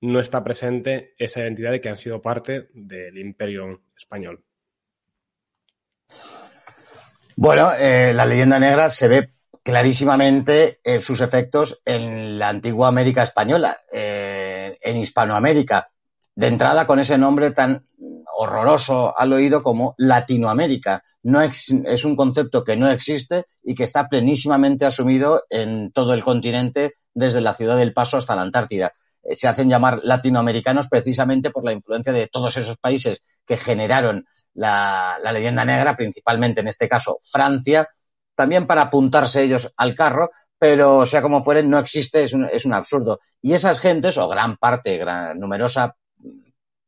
no 0.00 0.20
está 0.20 0.44
presente 0.44 1.14
esa 1.18 1.40
identidad 1.40 1.72
de 1.72 1.80
que 1.80 1.88
han 1.88 1.96
sido 1.96 2.20
parte 2.22 2.68
del 2.72 3.18
imperio 3.18 3.82
español. 3.96 4.44
Bueno, 7.36 7.70
eh, 7.78 8.12
la 8.14 8.26
leyenda 8.26 8.58
negra 8.58 8.90
se 8.90 9.08
ve 9.08 9.30
clarísimamente 9.62 10.80
eh, 10.82 10.98
sus 11.00 11.20
efectos 11.20 11.80
en 11.84 12.38
la 12.38 12.48
antigua 12.48 12.88
América 12.88 13.22
española, 13.22 13.78
eh, 13.92 14.78
en 14.80 14.96
Hispanoamérica. 14.96 15.90
De 16.34 16.46
entrada, 16.46 16.86
con 16.86 16.98
ese 17.00 17.18
nombre 17.18 17.50
tan 17.50 17.86
horroroso 18.40 19.18
al 19.18 19.32
oído 19.32 19.62
como 19.62 19.94
Latinoamérica. 19.98 21.02
No 21.24 21.42
es, 21.42 21.70
un 22.04 22.16
concepto 22.16 22.62
que 22.62 22.76
no 22.76 22.88
existe 22.88 23.46
y 23.64 23.74
que 23.74 23.84
está 23.84 24.08
plenísimamente 24.08 24.86
asumido 24.86 25.42
en 25.50 25.90
todo 25.90 26.14
el 26.14 26.22
continente, 26.22 26.94
desde 27.12 27.40
la 27.40 27.54
ciudad 27.54 27.76
del 27.76 27.92
Paso 27.92 28.16
hasta 28.16 28.36
la 28.36 28.42
Antártida. 28.42 28.94
Eh, 29.28 29.36
se 29.36 29.48
hacen 29.48 29.68
llamar 29.68 30.00
latinoamericanos 30.02 30.88
precisamente 30.88 31.50
por 31.50 31.64
la 31.64 31.72
influencia 31.72 32.12
de 32.12 32.28
todos 32.28 32.56
esos 32.56 32.76
países 32.78 33.22
que 33.44 33.56
generaron 33.56 34.26
la, 34.54 35.18
leyenda 35.32 35.64
negra, 35.64 35.96
principalmente 35.96 36.62
en 36.62 36.68
este 36.68 36.88
caso 36.88 37.18
Francia, 37.22 37.88
también 38.34 38.66
para 38.66 38.82
apuntarse 38.82 39.42
ellos 39.42 39.72
al 39.76 39.94
carro, 39.94 40.30
pero 40.58 41.06
sea 41.06 41.22
como 41.22 41.44
fuere, 41.44 41.62
no 41.62 41.78
existe, 41.78 42.24
es 42.24 42.32
un, 42.32 42.44
es 42.44 42.64
un 42.64 42.72
absurdo. 42.72 43.20
Y 43.40 43.52
esas 43.52 43.78
gentes, 43.78 44.16
o 44.16 44.28
gran 44.28 44.56
parte, 44.56 44.96
gran, 44.96 45.38
numerosa 45.38 45.96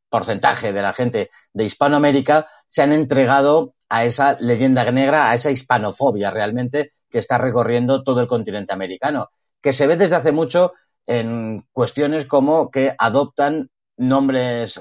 porcentaje 0.08 0.72
de 0.72 0.82
la 0.82 0.92
gente 0.92 1.30
de 1.52 1.64
Hispanoamérica 1.64 2.48
se 2.66 2.82
han 2.82 2.92
entregado 2.92 3.74
a 3.88 4.04
esa 4.04 4.36
leyenda 4.40 4.90
negra, 4.90 5.30
a 5.30 5.34
esa 5.34 5.50
hispanofobia 5.50 6.30
realmente 6.30 6.94
que 7.08 7.18
está 7.18 7.38
recorriendo 7.38 8.02
todo 8.02 8.20
el 8.20 8.26
continente 8.26 8.72
americano, 8.72 9.30
que 9.60 9.72
se 9.72 9.86
ve 9.86 9.96
desde 9.96 10.16
hace 10.16 10.32
mucho 10.32 10.72
en 11.10 11.66
cuestiones 11.72 12.24
como 12.26 12.70
que 12.70 12.94
adoptan 12.96 13.68
nombres 13.96 14.80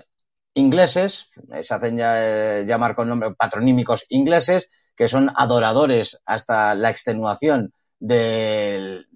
ingleses, 0.54 1.28
se 1.64 1.74
hacen 1.74 1.98
ya, 1.98 2.62
llamar 2.62 2.94
con 2.94 3.10
nombres 3.10 3.34
patronímicos 3.36 4.06
ingleses, 4.10 4.70
que 4.96 5.08
son 5.08 5.32
adoradores 5.36 6.22
hasta 6.28 6.76
la 6.76 6.92
extenuación 6.92 7.74
del, 8.00 9.08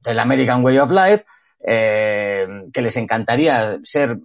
del 0.00 0.18
American 0.18 0.62
Way 0.62 0.78
of 0.80 0.90
Life, 0.90 1.24
eh, 1.66 2.46
que 2.70 2.82
les 2.82 2.98
encantaría 2.98 3.78
ser 3.84 4.18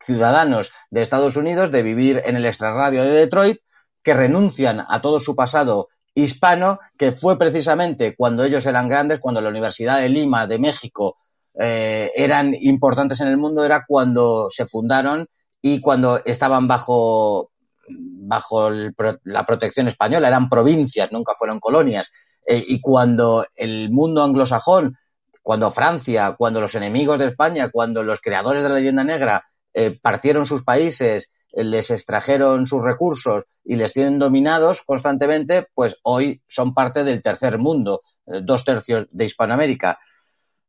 ciudadanos 0.00 0.72
de 0.88 1.02
Estados 1.02 1.36
Unidos, 1.36 1.72
de 1.72 1.82
vivir 1.82 2.22
en 2.24 2.36
el 2.36 2.46
extrarradio 2.46 3.04
de 3.04 3.10
Detroit, 3.10 3.58
que 4.02 4.14
renuncian 4.14 4.82
a 4.88 5.02
todo 5.02 5.20
su 5.20 5.36
pasado 5.36 5.88
hispano, 6.14 6.78
que 6.96 7.12
fue 7.12 7.38
precisamente 7.38 8.14
cuando 8.16 8.44
ellos 8.44 8.64
eran 8.66 8.88
grandes, 8.88 9.20
cuando 9.20 9.40
la 9.40 9.48
Universidad 9.48 10.00
de 10.00 10.08
Lima 10.08 10.46
de 10.46 10.58
México 10.58 11.16
eh, 11.58 12.10
eran 12.14 12.54
importantes 12.54 13.20
en 13.20 13.28
el 13.28 13.36
mundo, 13.36 13.64
era 13.64 13.84
cuando 13.86 14.48
se 14.50 14.66
fundaron 14.66 15.26
y 15.60 15.80
cuando 15.80 16.22
estaban 16.24 16.68
bajo, 16.68 17.50
bajo 17.88 18.70
la 18.70 19.46
protección 19.46 19.88
española, 19.88 20.28
eran 20.28 20.48
provincias, 20.48 21.10
nunca 21.10 21.34
fueron 21.36 21.60
colonias. 21.60 22.10
Eh, 22.46 22.62
y 22.68 22.80
cuando 22.80 23.46
el 23.56 23.90
mundo 23.90 24.22
anglosajón, 24.22 24.96
cuando 25.42 25.70
Francia, 25.70 26.34
cuando 26.38 26.60
los 26.60 26.74
enemigos 26.74 27.18
de 27.18 27.26
España, 27.26 27.70
cuando 27.70 28.02
los 28.02 28.20
creadores 28.20 28.62
de 28.62 28.68
la 28.68 28.74
leyenda 28.76 29.04
negra 29.04 29.44
eh, 29.72 29.98
partieron 30.00 30.46
sus 30.46 30.62
países, 30.62 31.30
les 31.56 31.90
extrajeron 31.90 32.66
sus 32.66 32.82
recursos 32.82 33.44
y 33.64 33.76
les 33.76 33.92
tienen 33.92 34.18
dominados 34.18 34.82
constantemente, 34.82 35.66
pues 35.74 35.96
hoy 36.02 36.42
son 36.46 36.74
parte 36.74 37.04
del 37.04 37.22
tercer 37.22 37.58
mundo, 37.58 38.02
dos 38.26 38.64
tercios 38.64 39.06
de 39.10 39.24
Hispanoamérica. 39.24 39.98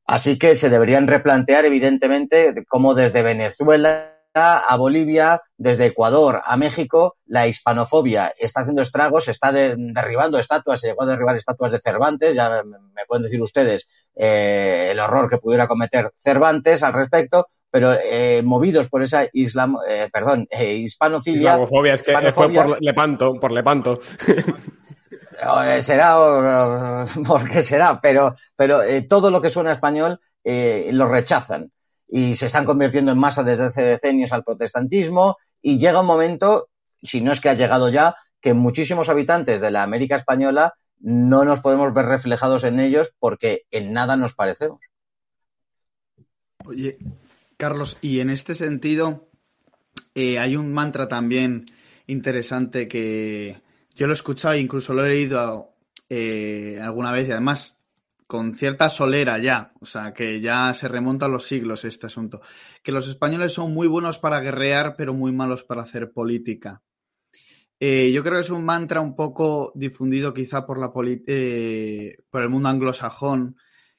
Así 0.06 0.38
que 0.38 0.56
se 0.56 0.70
deberían 0.70 1.08
replantear, 1.08 1.66
evidentemente, 1.66 2.54
cómo 2.68 2.94
desde 2.94 3.24
Venezuela 3.24 4.12
a 4.36 4.76
Bolivia, 4.76 5.42
desde 5.58 5.86
Ecuador 5.86 6.42
a 6.44 6.58
México, 6.58 7.16
la 7.26 7.48
hispanofobia 7.48 8.34
está 8.38 8.62
haciendo 8.62 8.82
estragos, 8.82 9.30
está 9.30 9.54
derribando 9.54 10.38
estatuas, 10.38 10.82
se 10.82 10.88
llegó 10.88 11.04
a 11.04 11.08
derribar 11.08 11.38
estatuas 11.38 11.72
de 11.72 11.80
Cervantes, 11.80 12.36
ya 12.36 12.64
me, 12.64 13.06
pueden 13.08 13.24
decir 13.24 13.42
ustedes 13.42 13.88
eh, 14.14 14.90
el 14.92 15.00
horror 15.00 15.30
que 15.30 15.38
pudiera 15.38 15.68
cometer 15.68 16.12
Cervantes 16.18 16.84
al 16.84 16.94
respecto, 16.94 17.48
pero 17.76 17.92
eh, 17.92 18.42
movidos 18.42 18.88
por 18.88 19.04
esa 19.04 19.28
islam, 19.34 19.76
eh, 19.86 20.08
perdón, 20.10 20.48
hispanofilia. 20.50 21.56
Islamofobia, 21.56 21.96
es 21.96 22.04
que 22.04 22.32
fue 22.32 22.48
por 22.48 22.82
Lepanto, 22.82 23.34
por 23.34 23.52
Lepanto. 23.52 24.00
será 25.82 26.16
porque 27.28 27.62
será, 27.62 28.00
pero, 28.02 28.34
pero 28.56 28.80
todo 29.10 29.30
lo 29.30 29.42
que 29.42 29.50
suena 29.50 29.74
español 29.74 30.22
lo 30.46 31.10
rechazan 31.10 31.70
y 32.08 32.36
se 32.36 32.46
están 32.46 32.64
convirtiendo 32.64 33.12
en 33.12 33.20
masa 33.20 33.44
desde 33.44 33.66
hace 33.66 33.82
decenios 33.82 34.32
al 34.32 34.46
protestantismo 34.46 35.36
y 35.62 35.78
llega 35.78 36.00
un 36.00 36.06
momento, 36.06 36.70
si 37.04 37.20
no 37.20 37.34
es 37.34 37.42
que 37.42 37.50
ha 37.50 37.56
llegado 37.56 37.90
ya, 37.90 38.16
que 38.40 38.54
muchísimos 38.54 39.10
habitantes 39.10 39.60
de 39.60 39.72
la 39.72 39.84
América 39.84 40.16
española 40.16 40.76
no 41.02 41.44
nos 41.44 41.60
podemos 41.60 41.94
ver 41.94 42.06
reflejados 42.06 42.64
en 42.64 42.80
ellos 42.80 43.14
porque 43.20 43.64
en 43.70 43.92
nada 43.92 44.16
nos 44.16 44.34
parecemos. 44.34 44.80
Oye, 46.64 46.98
Carlos, 47.58 47.98
y 48.02 48.20
en 48.20 48.30
este 48.30 48.56
sentido 48.56 49.30
eh, 50.14 50.40
hay 50.40 50.56
un 50.56 50.74
mantra 50.74 51.08
también 51.08 51.66
interesante 52.08 52.88
que 52.88 53.62
yo 53.96 54.08
lo 54.08 54.14
he 54.14 54.16
escuchado 54.16 54.56
e 54.56 54.60
incluso 54.60 54.94
lo 54.94 55.06
he 55.06 55.10
leído 55.10 55.76
eh, 56.10 56.80
alguna 56.82 57.12
vez 57.12 57.28
y 57.28 57.32
además 57.32 57.78
con 58.28 58.56
cierta 58.56 58.90
solera 58.90 59.38
ya, 59.38 59.72
o 59.80 59.86
sea, 59.86 60.14
que 60.14 60.42
ya 60.42 60.74
se 60.74 60.88
remonta 60.88 61.28
a 61.28 61.30
los 61.30 61.46
siglos 61.46 61.86
este 61.86 62.08
asunto, 62.08 62.42
que 62.84 62.92
los 62.92 63.08
españoles 63.08 63.54
son 63.54 63.74
muy 63.74 63.88
buenos 63.88 64.18
para 64.18 64.40
guerrear, 64.40 64.96
pero 64.98 65.14
muy 65.14 65.32
malos 65.32 65.64
para 65.64 65.84
hacer 65.84 66.12
política. 66.12 66.82
Eh, 67.80 68.12
yo 68.12 68.24
creo 68.24 68.36
que 68.36 68.42
es 68.42 68.50
un 68.50 68.66
mantra 68.66 69.02
un 69.02 69.16
poco 69.16 69.72
difundido 69.76 70.34
quizá 70.34 70.66
por, 70.66 70.80
la 70.80 70.92
eh, 71.28 72.18
por 72.30 72.42
el 72.42 72.50
mundo 72.50 72.70
anglosajón, 72.70 73.58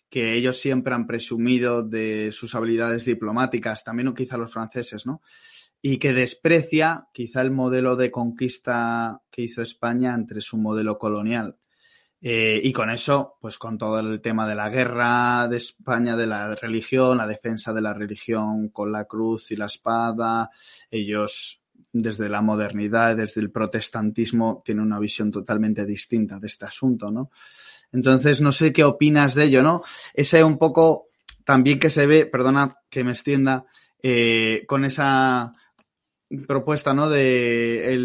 que 0.09 0.35
ellos 0.35 0.61
siempre 0.61 0.95
han 0.95 1.07
presumido 1.07 1.83
de 1.83 2.31
sus 2.33 2.55
habilidades 2.55 3.05
diplomáticas, 3.05 3.85
también 3.85 4.15
quizá 4.15 4.37
los 4.37 4.53
franceses, 4.53 5.07
¿no? 5.07 5.23
Y 5.83 5.99
que 5.99 6.13
desprecia 6.13 7.09
quizá 7.13 7.43
el 7.43 7.51
modelo 7.51 7.97
de 7.97 8.11
conquista 8.11 9.23
que 9.31 9.43
hizo 9.43 9.63
España 9.63 10.15
entre 10.15 10.41
su 10.41 10.57
modelo 10.57 10.99
colonial. 10.99 11.59
Eh, 12.21 12.61
y 12.63 12.73
con 12.73 12.91
eso, 12.91 13.37
pues 13.41 13.59
con 13.59 13.77
todo 13.77 14.01
el 14.01 14.21
tema 14.21 14.49
de 14.49 14.55
la 14.55 14.71
guerra 14.71 15.47
de 15.49 15.59
España, 15.59 16.17
de 16.17 16.27
la 16.27 16.55
religión, 16.55 17.19
la 17.19 17.27
defensa 17.27 17.73
de 17.73 17.83
la 17.83 17.93
religión 17.93 18.71
con 18.71 18.91
la 18.91 19.05
cruz 19.05 19.51
y 19.51 19.57
la 19.57 19.67
espada, 19.67 20.51
ellos 20.91 21.63
desde 21.93 22.29
la 22.29 22.43
modernidad, 22.43 23.17
desde 23.17 23.41
el 23.41 23.51
protestantismo, 23.51 24.63
tienen 24.65 24.85
una 24.85 24.99
visión 24.99 25.31
totalmente 25.31 25.85
distinta 25.85 26.39
de 26.39 26.47
este 26.47 26.65
asunto, 26.65 27.11
¿no? 27.11 27.31
Entonces, 27.97 28.43
no 28.43 28.53
sé 28.53 28.75
qué 28.75 28.85
opinas 28.85 29.35
de 29.35 29.45
ello, 29.45 29.63
¿no? 29.63 29.83
Ese 30.13 30.45
un 30.45 30.59
poco 30.59 31.09
también 31.47 31.79
que 31.79 31.89
se 31.89 32.07
ve, 32.07 32.27
perdona 32.27 32.75
que 32.91 33.03
me 33.05 33.13
extienda, 33.13 33.65
eh, 34.03 34.65
con 34.67 34.85
esa 34.85 35.51
propuesta, 36.47 36.93
¿no? 36.93 37.09
De 37.09 37.97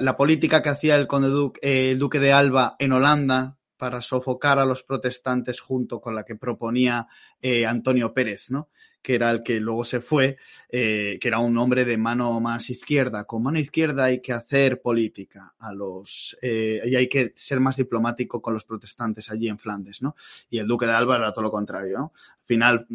la 0.00 0.16
política 0.16 0.62
que 0.62 0.70
hacía 0.70 0.96
el 0.96 1.06
conde 1.06 1.28
duque, 1.28 1.90
el 1.92 1.98
duque 1.98 2.18
de 2.18 2.32
Alba 2.32 2.74
en 2.80 2.92
Holanda, 2.92 3.56
para 3.76 4.00
sofocar 4.00 4.58
a 4.58 4.64
los 4.64 4.82
protestantes 4.82 5.60
junto 5.60 6.00
con 6.00 6.16
la 6.16 6.24
que 6.24 6.34
proponía 6.34 7.06
eh, 7.40 7.66
Antonio 7.66 8.12
Pérez, 8.12 8.46
¿no? 8.48 8.68
Que 9.06 9.14
era 9.14 9.30
el 9.30 9.44
que 9.44 9.60
luego 9.60 9.84
se 9.84 10.00
fue, 10.00 10.36
eh, 10.68 11.16
que 11.20 11.28
era 11.28 11.38
un 11.38 11.56
hombre 11.58 11.84
de 11.84 11.96
mano 11.96 12.40
más 12.40 12.68
izquierda. 12.70 13.22
Con 13.22 13.44
mano 13.44 13.56
izquierda 13.56 14.06
hay 14.06 14.20
que 14.20 14.32
hacer 14.32 14.80
política 14.82 15.54
a 15.60 15.72
los 15.72 16.36
eh, 16.42 16.82
y 16.84 16.96
hay 16.96 17.08
que 17.08 17.32
ser 17.36 17.60
más 17.60 17.76
diplomático 17.76 18.42
con 18.42 18.52
los 18.52 18.64
protestantes 18.64 19.30
allí 19.30 19.46
en 19.46 19.60
Flandes, 19.60 20.02
¿no? 20.02 20.16
Y 20.50 20.58
el 20.58 20.66
duque 20.66 20.86
de 20.86 20.92
Alba 20.92 21.18
era 21.18 21.32
todo 21.32 21.44
lo 21.44 21.52
contrario, 21.52 21.98
¿no? 21.98 22.12
Al 22.16 22.44
final 22.44 22.86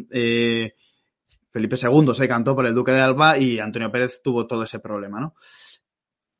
Felipe 1.50 1.76
II 1.80 2.12
se 2.12 2.28
cantó 2.28 2.54
por 2.54 2.66
el 2.66 2.74
duque 2.74 2.92
de 2.92 3.00
Alba 3.00 3.38
y 3.38 3.58
Antonio 3.58 3.90
Pérez 3.90 4.20
tuvo 4.22 4.46
todo 4.46 4.64
ese 4.64 4.80
problema, 4.80 5.18
¿no? 5.18 5.34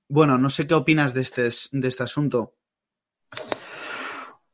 Bueno, 0.06 0.36
no 0.36 0.50
sé 0.50 0.66
qué 0.66 0.74
opinas 0.74 1.14
de 1.14 1.22
este, 1.22 1.48
de 1.72 1.88
este 1.88 2.02
asunto. 2.02 2.56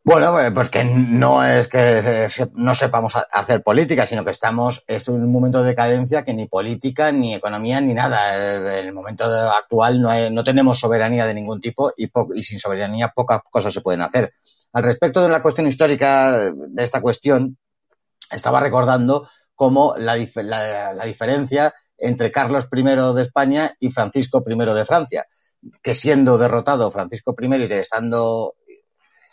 Bueno, 0.09 0.41
eh, 0.41 0.51
pues 0.53 0.71
que 0.71 0.85
no 0.85 1.45
es 1.45 1.69
que 1.69 2.27
no 2.55 2.75
sepamos 2.75 3.13
hacer 3.31 3.63
política, 3.63 4.07
sino 4.07 4.25
que 4.25 4.31
estamos 4.31 4.83
en 4.89 5.13
un 5.13 5.31
momento 5.31 5.61
de 5.61 5.69
decadencia 5.69 6.25
que 6.25 6.33
ni 6.33 6.47
política, 6.47 7.13
ni 7.13 7.35
economía, 7.35 7.79
ni 7.83 7.93
nada. 7.93 8.35
Eh, 8.35 8.81
en 8.81 8.87
el 8.87 8.95
momento 8.95 9.25
actual 9.27 10.01
no, 10.01 10.09
no 10.31 10.43
tenemos 10.45 10.81
soberanía 10.81 11.27
de 11.27 11.35
ningún 11.35 11.61
tipo 11.61 11.93
y, 11.95 12.11
y 12.35 12.43
sin 12.43 12.59
soberanía 12.59 13.13
pocas 13.15 13.43
cosas 13.51 13.75
se 13.75 13.83
pueden 13.83 14.01
hacer. 14.01 14.33
Al 14.73 14.83
respecto 14.83 15.21
de 15.21 15.29
la 15.29 15.43
cuestión 15.43 15.67
histórica 15.67 16.53
de 16.55 16.83
esta 16.83 17.03
cuestión, 17.03 17.59
estaba 18.31 18.61
recordando 18.61 19.29
cómo 19.55 19.95
la, 19.99 20.17
la, 20.37 20.95
la 20.95 21.05
diferencia 21.05 21.75
entre 21.99 22.33
Carlos 22.33 22.67
I 22.73 22.83
de 23.15 23.23
España 23.23 23.75
y 23.79 23.91
Francisco 23.91 24.43
I 24.49 24.57
de 24.57 24.87
Francia, 24.87 25.27
que 25.83 25.93
siendo 25.93 26.39
derrotado 26.39 26.91
Francisco 26.91 27.37
I 27.39 27.47
y 27.57 27.73
estando 27.75 28.55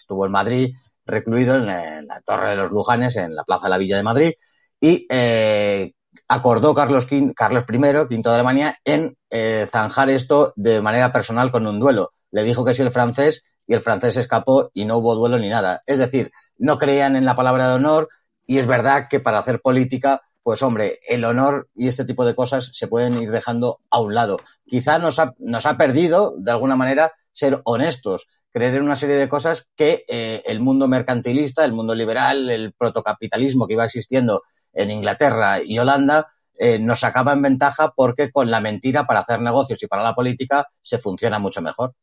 estuvo 0.06 0.28
en 0.28 0.32
Madrid 0.32 0.76
recluido 1.04 1.56
en, 1.56 1.66
la 1.66 2.22
Torre 2.24 2.52
de 2.52 2.56
los 2.58 2.72
Lujanes, 2.72 3.16
en 3.16 3.36
la 3.36 3.44
Plaza 3.44 3.66
de 3.66 3.70
la 3.72 3.78
Villa 3.78 3.98
de 3.98 4.04
Madrid, 4.04 4.34
y 4.80 5.06
eh, 5.10 5.94
acordó 6.28 6.74
Carlos, 6.74 7.08
Carlos 7.36 7.64
I, 7.68 8.08
quinto 8.08 8.30
de 8.30 8.36
Alemania, 8.36 8.78
en 8.84 9.18
eh, 9.30 9.68
zanjar 9.70 10.10
esto 10.10 10.54
de 10.56 10.82
manera 10.82 11.12
personal 11.12 11.52
con 11.52 11.66
un 11.66 11.80
duelo. 11.80 12.12
Le 12.32 12.44
dijo 12.44 12.64
que 12.64 12.74
sí 12.74 12.82
el 12.82 12.92
francés 12.92 13.44
y 13.68 13.74
el 13.74 13.82
francés 13.82 14.18
escapó 14.18 14.70
y 14.74 14.86
no 14.86 14.98
hubo 14.98 15.16
duelo 15.16 15.40
ni 15.40 15.50
nada. 15.50 15.82
Es 15.88 15.98
decir, 16.00 16.32
no 16.58 16.78
creían 16.78 17.16
en 17.16 17.26
la 17.26 17.36
palabra 17.36 17.68
de 17.68 17.76
honor 17.76 18.10
y 18.46 18.60
es 18.60 18.68
verdad 18.68 19.08
que 19.10 19.20
para 19.20 19.40
hacer 19.40 19.62
política, 19.62 20.22
pues 20.44 20.62
hombre, 20.62 21.00
el 21.08 21.26
honor 21.26 21.68
y 21.74 21.88
este 21.88 22.06
tipo 22.06 22.26
de 22.26 22.36
cosas 22.36 22.70
se 22.74 22.88
pueden 22.88 23.18
ir 23.18 23.32
dejando 23.32 23.80
a 23.90 24.02
un 24.02 24.14
lado. 24.14 24.38
Quizá 24.66 25.00
nos 25.00 25.18
ha, 25.18 25.34
nos 25.40 25.66
ha 25.66 25.78
perdido, 25.78 26.36
de 26.38 26.52
alguna 26.52 26.76
manera, 26.76 27.14
ser 27.32 27.62
honestos 27.64 28.28
creer 28.56 28.76
en 28.76 28.84
una 28.84 28.96
serie 28.96 29.18
de 29.18 29.28
cosas 29.28 29.68
que 29.76 30.06
eh, 30.08 30.42
el 30.46 30.62
mundo 30.62 30.88
mercantilista, 30.88 31.66
el 31.66 31.74
mundo 31.74 31.94
liberal, 31.94 32.50
el 32.50 32.72
protocapitalismo 32.72 33.68
que 33.68 33.74
iba 33.74 33.84
existiendo 33.84 34.44
en 34.72 34.92
Inglaterra 34.92 35.62
y 35.62 35.78
Holanda, 35.78 36.32
eh, 36.58 36.80
nos 36.80 37.02
sacaba 37.02 37.34
en 37.34 37.42
ventaja 37.42 37.92
porque 37.94 38.32
con 38.32 38.50
la 38.50 38.62
mentira 38.62 39.06
para 39.06 39.20
hacer 39.20 39.42
negocios 39.42 39.84
y 39.84 39.88
para 39.88 40.04
la 40.04 40.16
política 40.16 40.70
se 40.82 41.00
funciona 41.00 41.38
mucho 41.38 41.62
mejor. 41.62 41.96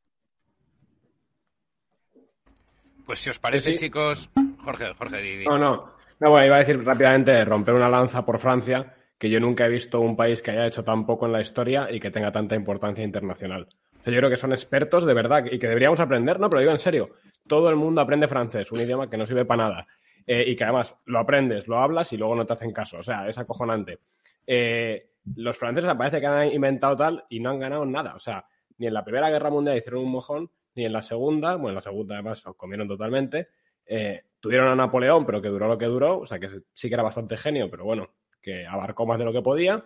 Pues 3.06 3.20
si 3.20 3.30
os 3.30 3.38
parece, 3.38 3.74
chicos, 3.76 4.28
Jorge, 4.62 4.92
Jorge, 4.92 5.44
No, 5.46 5.56
no. 5.56 5.94
No, 6.20 6.30
bueno, 6.30 6.44
iba 6.44 6.56
a 6.56 6.58
decir 6.58 6.84
rápidamente 6.84 7.46
romper 7.46 7.72
una 7.72 7.88
lanza 7.88 8.26
por 8.26 8.38
Francia, 8.38 8.94
que 9.16 9.30
yo 9.30 9.40
nunca 9.40 9.64
he 9.64 9.70
visto 9.70 10.00
un 10.00 10.16
país 10.16 10.42
que 10.42 10.50
haya 10.50 10.66
hecho 10.66 10.84
tan 10.84 11.06
poco 11.06 11.24
en 11.24 11.32
la 11.32 11.40
historia 11.40 11.90
y 11.90 11.98
que 11.98 12.10
tenga 12.10 12.30
tanta 12.30 12.54
importancia 12.54 13.02
internacional 13.02 13.68
yo 14.04 14.18
creo 14.18 14.30
que 14.30 14.36
son 14.36 14.52
expertos 14.52 15.04
de 15.04 15.14
verdad 15.14 15.44
y 15.50 15.58
que 15.58 15.68
deberíamos 15.68 16.00
aprender, 16.00 16.40
no, 16.40 16.48
pero 16.50 16.60
digo 16.60 16.72
en 16.72 16.78
serio, 16.78 17.10
todo 17.46 17.68
el 17.68 17.76
mundo 17.76 18.00
aprende 18.00 18.28
francés, 18.28 18.72
un 18.72 18.80
idioma 18.80 19.08
que 19.08 19.16
no 19.16 19.26
sirve 19.26 19.44
para 19.44 19.64
nada. 19.64 19.86
Eh, 20.26 20.44
y 20.46 20.56
que 20.56 20.64
además 20.64 20.96
lo 21.06 21.18
aprendes, 21.18 21.66
lo 21.66 21.78
hablas 21.78 22.12
y 22.12 22.16
luego 22.16 22.36
no 22.36 22.46
te 22.46 22.52
hacen 22.52 22.72
caso. 22.72 22.98
O 22.98 23.02
sea, 23.02 23.28
es 23.28 23.38
acojonante. 23.38 24.00
eh, 24.46 25.08
los 25.36 25.56
franceses 25.56 25.92
parece 25.96 26.20
que 26.20 26.26
han 26.26 26.52
inventado 26.52 26.96
tal 26.96 27.24
y 27.28 27.38
no 27.38 27.50
han 27.50 27.60
ganado 27.60 27.84
nada. 27.84 28.14
O 28.14 28.18
sea, 28.18 28.44
ni 28.78 28.86
en 28.86 28.94
la 28.94 29.04
Primera 29.04 29.30
Guerra 29.30 29.50
Mundial 29.50 29.76
hicieron 29.76 30.02
un 30.02 30.10
mojón, 30.10 30.50
ni 30.74 30.84
en 30.84 30.92
la 30.92 31.02
Segunda, 31.02 31.54
bueno, 31.54 31.70
en 31.70 31.74
la 31.76 31.82
Segunda 31.82 32.14
además 32.16 32.44
los 32.44 32.56
comieron 32.56 32.88
totalmente. 32.88 33.48
Eh, 33.86 34.22
tuvieron 34.40 34.68
a 34.68 34.74
Napoleón, 34.74 35.24
pero 35.24 35.40
que 35.40 35.48
duró 35.48 35.68
lo 35.68 35.78
que 35.78 35.86
duró, 35.86 36.20
o 36.20 36.26
sea, 36.26 36.38
que 36.38 36.48
sí 36.72 36.88
que 36.88 36.94
era 36.94 37.02
bastante 37.02 37.36
genio, 37.36 37.70
pero 37.70 37.84
bueno, 37.84 38.14
que 38.40 38.66
abarcó 38.66 39.06
más 39.06 39.18
de 39.18 39.24
lo 39.24 39.32
que 39.32 39.42
podía. 39.42 39.84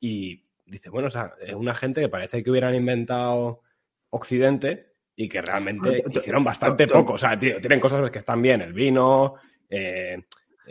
Y 0.00 0.44
dice, 0.64 0.90
bueno, 0.90 1.08
o 1.08 1.10
sea, 1.10 1.34
es 1.40 1.54
una 1.54 1.74
gente 1.74 2.00
que 2.00 2.08
parece 2.08 2.42
que 2.42 2.50
hubieran 2.50 2.74
inventado 2.74 3.62
Occidente 4.10 4.92
y 5.14 5.28
que 5.28 5.42
realmente 5.42 6.02
hicieron 6.10 6.44
bastante 6.44 6.86
poco. 6.86 7.14
O 7.14 7.18
sea, 7.18 7.38
tío, 7.38 7.60
tienen 7.60 7.80
cosas 7.80 8.10
que 8.10 8.18
están 8.18 8.40
bien, 8.42 8.62
el 8.62 8.72
vino, 8.72 9.36
eh, 9.68 10.22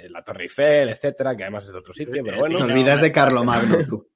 la 0.10 0.24
Torre 0.24 0.44
Eiffel, 0.44 0.90
etcétera, 0.90 1.36
que 1.36 1.44
además 1.44 1.66
es 1.66 1.72
de 1.72 1.78
otro 1.78 1.94
sitio, 1.94 2.24
pero 2.24 2.40
bueno. 2.40 2.58
Te 2.58 2.64
olvidas 2.64 3.02
de 3.02 3.12
Carlomagno, 3.12 3.78
tú. 3.88 4.10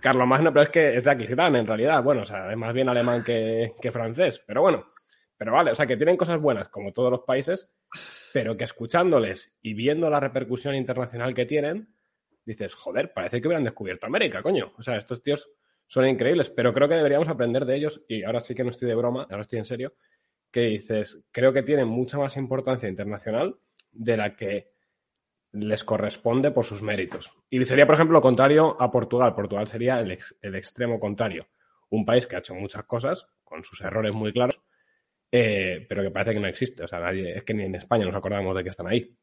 Carlomagno, 0.00 0.52
pero 0.52 0.64
es 0.64 0.70
que 0.70 0.96
es 0.96 1.04
de 1.04 1.10
Aquisgrán, 1.10 1.56
en 1.56 1.66
realidad. 1.66 2.02
Bueno, 2.02 2.22
o 2.22 2.24
sea, 2.24 2.50
es 2.50 2.56
más 2.56 2.72
bien 2.72 2.88
alemán 2.88 3.22
que, 3.24 3.74
que 3.80 3.90
francés, 3.90 4.42
pero 4.46 4.62
bueno. 4.62 4.86
Pero 5.38 5.52
vale, 5.52 5.70
o 5.70 5.74
sea, 5.74 5.86
que 5.86 5.98
tienen 5.98 6.16
cosas 6.16 6.40
buenas, 6.40 6.68
como 6.68 6.92
todos 6.92 7.10
los 7.10 7.20
países, 7.20 7.70
pero 8.32 8.56
que 8.56 8.64
escuchándoles 8.64 9.54
y 9.60 9.74
viendo 9.74 10.08
la 10.08 10.18
repercusión 10.18 10.74
internacional 10.74 11.34
que 11.34 11.44
tienen, 11.44 11.94
dices, 12.46 12.74
joder, 12.74 13.12
parece 13.12 13.40
que 13.40 13.48
hubieran 13.48 13.64
descubierto 13.64 14.06
América, 14.06 14.42
coño. 14.42 14.72
O 14.78 14.82
sea, 14.82 14.96
estos 14.96 15.22
tíos 15.22 15.50
son 15.86 16.08
increíbles, 16.08 16.48
pero 16.48 16.72
creo 16.72 16.88
que 16.88 16.94
deberíamos 16.94 17.28
aprender 17.28 17.66
de 17.66 17.76
ellos, 17.76 18.02
y 18.08 18.22
ahora 18.22 18.40
sí 18.40 18.54
que 18.54 18.64
no 18.64 18.70
estoy 18.70 18.88
de 18.88 18.94
broma, 18.94 19.26
ahora 19.30 19.42
estoy 19.42 19.58
en 19.58 19.64
serio, 19.64 19.94
que 20.50 20.62
dices, 20.62 21.20
creo 21.30 21.52
que 21.52 21.62
tienen 21.62 21.88
mucha 21.88 22.18
más 22.18 22.36
importancia 22.36 22.88
internacional 22.88 23.56
de 23.92 24.16
la 24.16 24.34
que 24.34 24.70
les 25.52 25.84
corresponde 25.84 26.50
por 26.50 26.64
sus 26.64 26.82
méritos. 26.82 27.32
Y 27.50 27.64
sería, 27.64 27.86
por 27.86 27.94
ejemplo, 27.94 28.14
lo 28.14 28.22
contrario 28.22 28.80
a 28.80 28.90
Portugal. 28.90 29.34
Portugal 29.34 29.66
sería 29.66 30.00
el, 30.00 30.12
extremo 30.54 31.00
contrario. 31.00 31.48
Un 31.90 32.04
país 32.04 32.26
que 32.26 32.36
ha 32.36 32.40
hecho 32.40 32.54
muchas 32.54 32.84
cosas, 32.84 33.26
con 33.44 33.64
sus 33.64 33.80
errores 33.80 34.12
muy 34.12 34.32
claros, 34.32 34.60
eh, 35.30 35.86
pero 35.88 36.02
que 36.02 36.10
parece 36.10 36.34
que 36.34 36.40
no 36.40 36.48
existe. 36.48 36.84
O 36.84 36.88
sea, 36.88 37.00
nadie, 37.00 37.36
es 37.36 37.44
que 37.44 37.54
ni 37.54 37.64
en 37.64 37.74
España 37.74 38.04
nos 38.04 38.14
acordamos 38.14 38.56
de 38.56 38.62
que 38.62 38.70
están 38.70 38.86
ahí. 38.86 39.16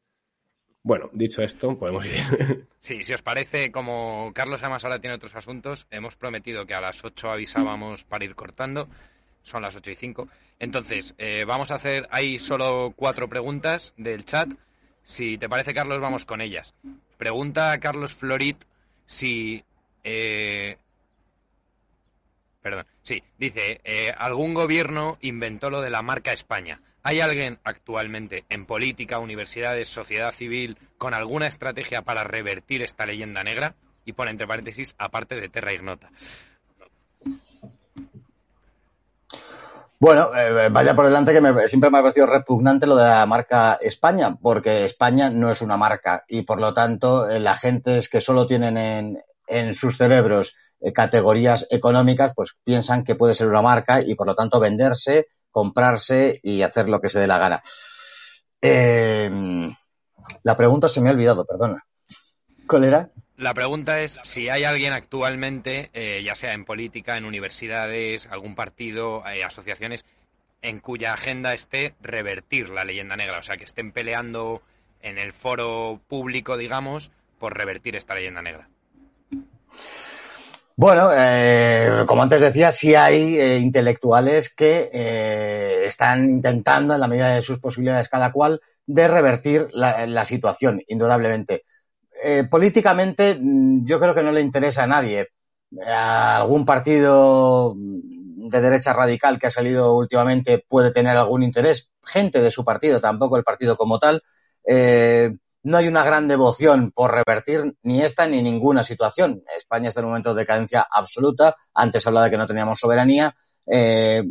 Bueno, 0.84 1.10
dicho 1.12 1.42
esto, 1.42 1.76
podemos 1.76 2.04
ir. 2.06 2.14
Sí, 2.80 3.02
si 3.02 3.14
os 3.14 3.22
parece, 3.22 3.72
como 3.72 4.30
Carlos 4.34 4.62
además 4.62 4.84
ahora 4.84 5.00
tiene 5.00 5.16
otros 5.16 5.34
asuntos, 5.34 5.86
hemos 5.90 6.16
prometido 6.16 6.66
que 6.66 6.74
a 6.74 6.82
las 6.82 7.02
8 7.02 7.30
avisábamos 7.30 8.04
para 8.04 8.26
ir 8.26 8.34
cortando. 8.34 8.88
Son 9.42 9.62
las 9.62 9.74
8 9.74 9.90
y 9.90 9.94
5. 9.94 10.28
Entonces, 10.58 11.14
eh, 11.16 11.46
vamos 11.46 11.70
a 11.70 11.76
hacer, 11.76 12.06
hay 12.10 12.38
solo 12.38 12.92
cuatro 12.94 13.26
preguntas 13.26 13.94
del 13.96 14.26
chat. 14.26 14.50
Si 15.02 15.38
te 15.38 15.48
parece, 15.48 15.72
Carlos, 15.72 16.02
vamos 16.02 16.26
con 16.26 16.42
ellas. 16.42 16.74
Pregunta 17.16 17.72
a 17.72 17.80
Carlos 17.80 18.14
Florit 18.14 18.62
si 19.06 19.64
eh, 20.04 20.76
Perdón. 22.64 22.86
Sí, 23.02 23.22
dice, 23.38 23.82
eh, 23.84 24.14
algún 24.16 24.54
gobierno 24.54 25.18
inventó 25.20 25.68
lo 25.68 25.82
de 25.82 25.90
la 25.90 26.00
marca 26.00 26.32
España. 26.32 26.80
¿Hay 27.06 27.20
alguien 27.20 27.60
actualmente 27.64 28.46
en 28.48 28.64
política, 28.64 29.18
universidades, 29.18 29.88
sociedad 29.90 30.32
civil, 30.32 30.78
con 30.96 31.12
alguna 31.12 31.46
estrategia 31.46 32.00
para 32.00 32.24
revertir 32.24 32.80
esta 32.80 33.04
leyenda 33.04 33.44
negra? 33.44 33.74
Y 34.06 34.14
pone 34.14 34.30
entre 34.30 34.46
paréntesis, 34.46 34.94
aparte 34.96 35.34
de 35.34 35.50
Terra 35.50 35.74
Ignota. 35.74 36.10
Bueno, 40.00 40.34
eh, 40.34 40.70
vaya 40.70 40.94
por 40.94 41.04
delante 41.04 41.34
que 41.34 41.68
siempre 41.68 41.90
me 41.90 41.98
ha 41.98 42.02
parecido 42.02 42.26
repugnante 42.26 42.86
lo 42.86 42.96
de 42.96 43.04
la 43.04 43.26
marca 43.26 43.78
España, 43.82 44.36
porque 44.40 44.86
España 44.86 45.28
no 45.28 45.50
es 45.50 45.60
una 45.60 45.76
marca 45.76 46.24
y 46.26 46.42
por 46.42 46.58
lo 46.58 46.72
tanto 46.72 47.28
eh, 47.28 47.38
la 47.38 47.58
gente 47.58 48.00
que 48.10 48.22
solo 48.22 48.46
tienen 48.46 48.78
en, 48.78 49.18
en 49.46 49.74
sus 49.74 49.98
cerebros 49.98 50.54
eh, 50.80 50.92
categorías 50.94 51.66
económicas, 51.70 52.32
pues 52.34 52.56
piensan 52.64 53.04
que 53.04 53.14
puede 53.14 53.34
ser 53.34 53.48
una 53.48 53.62
marca 53.62 54.00
y 54.00 54.14
por 54.14 54.26
lo 54.26 54.34
tanto 54.34 54.58
venderse, 54.58 55.28
comprarse 55.54 56.40
y 56.42 56.62
hacer 56.62 56.88
lo 56.88 57.00
que 57.00 57.08
se 57.08 57.20
dé 57.20 57.28
la 57.28 57.38
gana. 57.38 57.62
Em, 58.60 59.72
la 60.42 60.56
pregunta 60.56 60.88
se 60.88 61.00
me 61.00 61.08
ha 61.08 61.12
olvidado, 61.12 61.46
perdona. 61.46 61.86
¿Cuál 62.66 62.84
era? 62.84 63.10
La 63.36 63.54
pregunta 63.54 64.00
es 64.00 64.18
si 64.24 64.48
hay 64.48 64.64
alguien 64.64 64.92
actualmente, 64.92 65.90
eh, 65.92 66.22
ya 66.24 66.34
sea 66.34 66.54
en 66.54 66.64
política, 66.64 67.16
en 67.16 67.24
universidades, 67.24 68.26
algún 68.26 68.56
partido, 68.56 69.22
eh, 69.28 69.44
asociaciones, 69.44 70.04
en 70.60 70.80
cuya 70.80 71.14
agenda 71.14 71.54
esté 71.54 71.94
revertir 72.00 72.70
la 72.70 72.84
leyenda 72.84 73.16
negra, 73.16 73.38
o 73.38 73.42
sea, 73.42 73.56
que 73.56 73.64
estén 73.64 73.92
peleando 73.92 74.60
en 75.02 75.18
el 75.18 75.32
foro 75.32 76.00
público, 76.08 76.56
digamos, 76.56 77.12
por 77.38 77.56
revertir 77.56 77.94
esta 77.94 78.14
leyenda 78.14 78.42
negra. 78.42 78.68
Bueno, 80.76 81.10
eh, 81.12 82.04
como 82.06 82.22
antes 82.22 82.40
decía, 82.40 82.72
sí 82.72 82.96
hay 82.96 83.38
eh, 83.38 83.58
intelectuales 83.58 84.52
que 84.52 84.90
eh, 84.92 85.86
están 85.86 86.28
intentando, 86.28 86.94
en 86.94 87.00
la 87.00 87.06
medida 87.06 87.32
de 87.34 87.42
sus 87.42 87.60
posibilidades 87.60 88.08
cada 88.08 88.32
cual, 88.32 88.60
de 88.84 89.06
revertir 89.06 89.68
la, 89.72 90.24
situación, 90.24 90.82
indudablemente. 90.88 91.64
políticamente, 92.50 93.36
mm, 93.40 93.84
yo 93.86 94.00
creo 94.00 94.14
que 94.14 94.22
no 94.22 94.32
le 94.32 94.40
interesa 94.40 94.84
a 94.84 94.86
nadie. 94.86 95.28
Algún 95.86 96.64
partido 96.64 97.74
de 97.76 98.60
derecha 98.60 98.92
radical 98.92 99.38
que 99.38 99.46
ha 99.48 99.50
salido 99.50 99.94
últimamente 99.96 100.64
puede 100.68 100.90
tener 100.92 101.16
algún 101.16 101.42
interés, 101.42 101.90
gente 102.04 102.40
de 102.40 102.50
su 102.50 102.64
partido, 102.64 103.00
tampoco 103.00 103.36
el 103.36 103.44
partido 103.44 103.76
como 103.76 103.98
tal 103.98 104.22
no 105.64 105.78
hay 105.78 105.88
una 105.88 106.04
gran 106.04 106.28
devoción 106.28 106.92
por 106.92 107.12
revertir 107.12 107.74
ni 107.82 108.02
esta 108.02 108.26
ni 108.26 108.42
ninguna 108.42 108.84
situación. 108.84 109.42
España 109.58 109.88
está 109.88 110.00
en 110.00 110.06
un 110.06 110.12
momento 110.12 110.34
de 110.34 110.42
decadencia 110.42 110.86
absoluta. 110.90 111.56
Antes 111.72 112.06
hablaba 112.06 112.26
de 112.26 112.30
que 112.30 112.38
no 112.38 112.46
teníamos 112.46 112.78
soberanía. 112.78 113.34
Eh, 113.66 114.22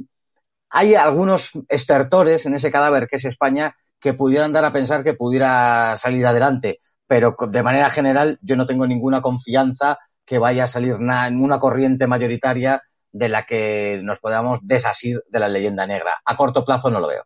hay 0.70 0.96
algunos 0.96 1.52
estertores 1.68 2.46
en 2.46 2.54
ese 2.54 2.72
cadáver 2.72 3.08
que 3.08 3.16
es 3.18 3.26
España 3.26 3.76
que 4.00 4.14
pudieran 4.14 4.54
dar 4.54 4.64
a 4.66 4.72
pensar 4.72 5.04
que 5.04 5.16
pudiera 5.16 5.98
salir 5.98 6.26
adelante, 6.26 6.80
pero 7.08 7.36
de 7.50 7.64
manera 7.64 7.90
general 7.90 8.38
yo 8.42 8.56
no 8.56 8.68
tengo 8.68 8.86
ninguna 8.86 9.22
confianza 9.22 9.98
que 10.26 10.38
vaya 10.38 10.66
a 10.66 10.68
salir 10.68 10.98
en 11.00 11.44
una 11.44 11.60
corriente 11.60 12.06
mayoritaria 12.06 12.84
de 13.12 13.30
la 13.30 13.46
que 13.46 14.00
nos 14.04 14.20
podamos 14.20 14.60
desasir 14.62 15.24
de 15.30 15.40
la 15.40 15.48
leyenda 15.48 15.88
negra. 15.88 16.14
A 16.26 16.36
corto 16.36 16.64
plazo 16.64 16.90
no 16.90 17.00
lo 17.00 17.08
veo. 17.08 17.24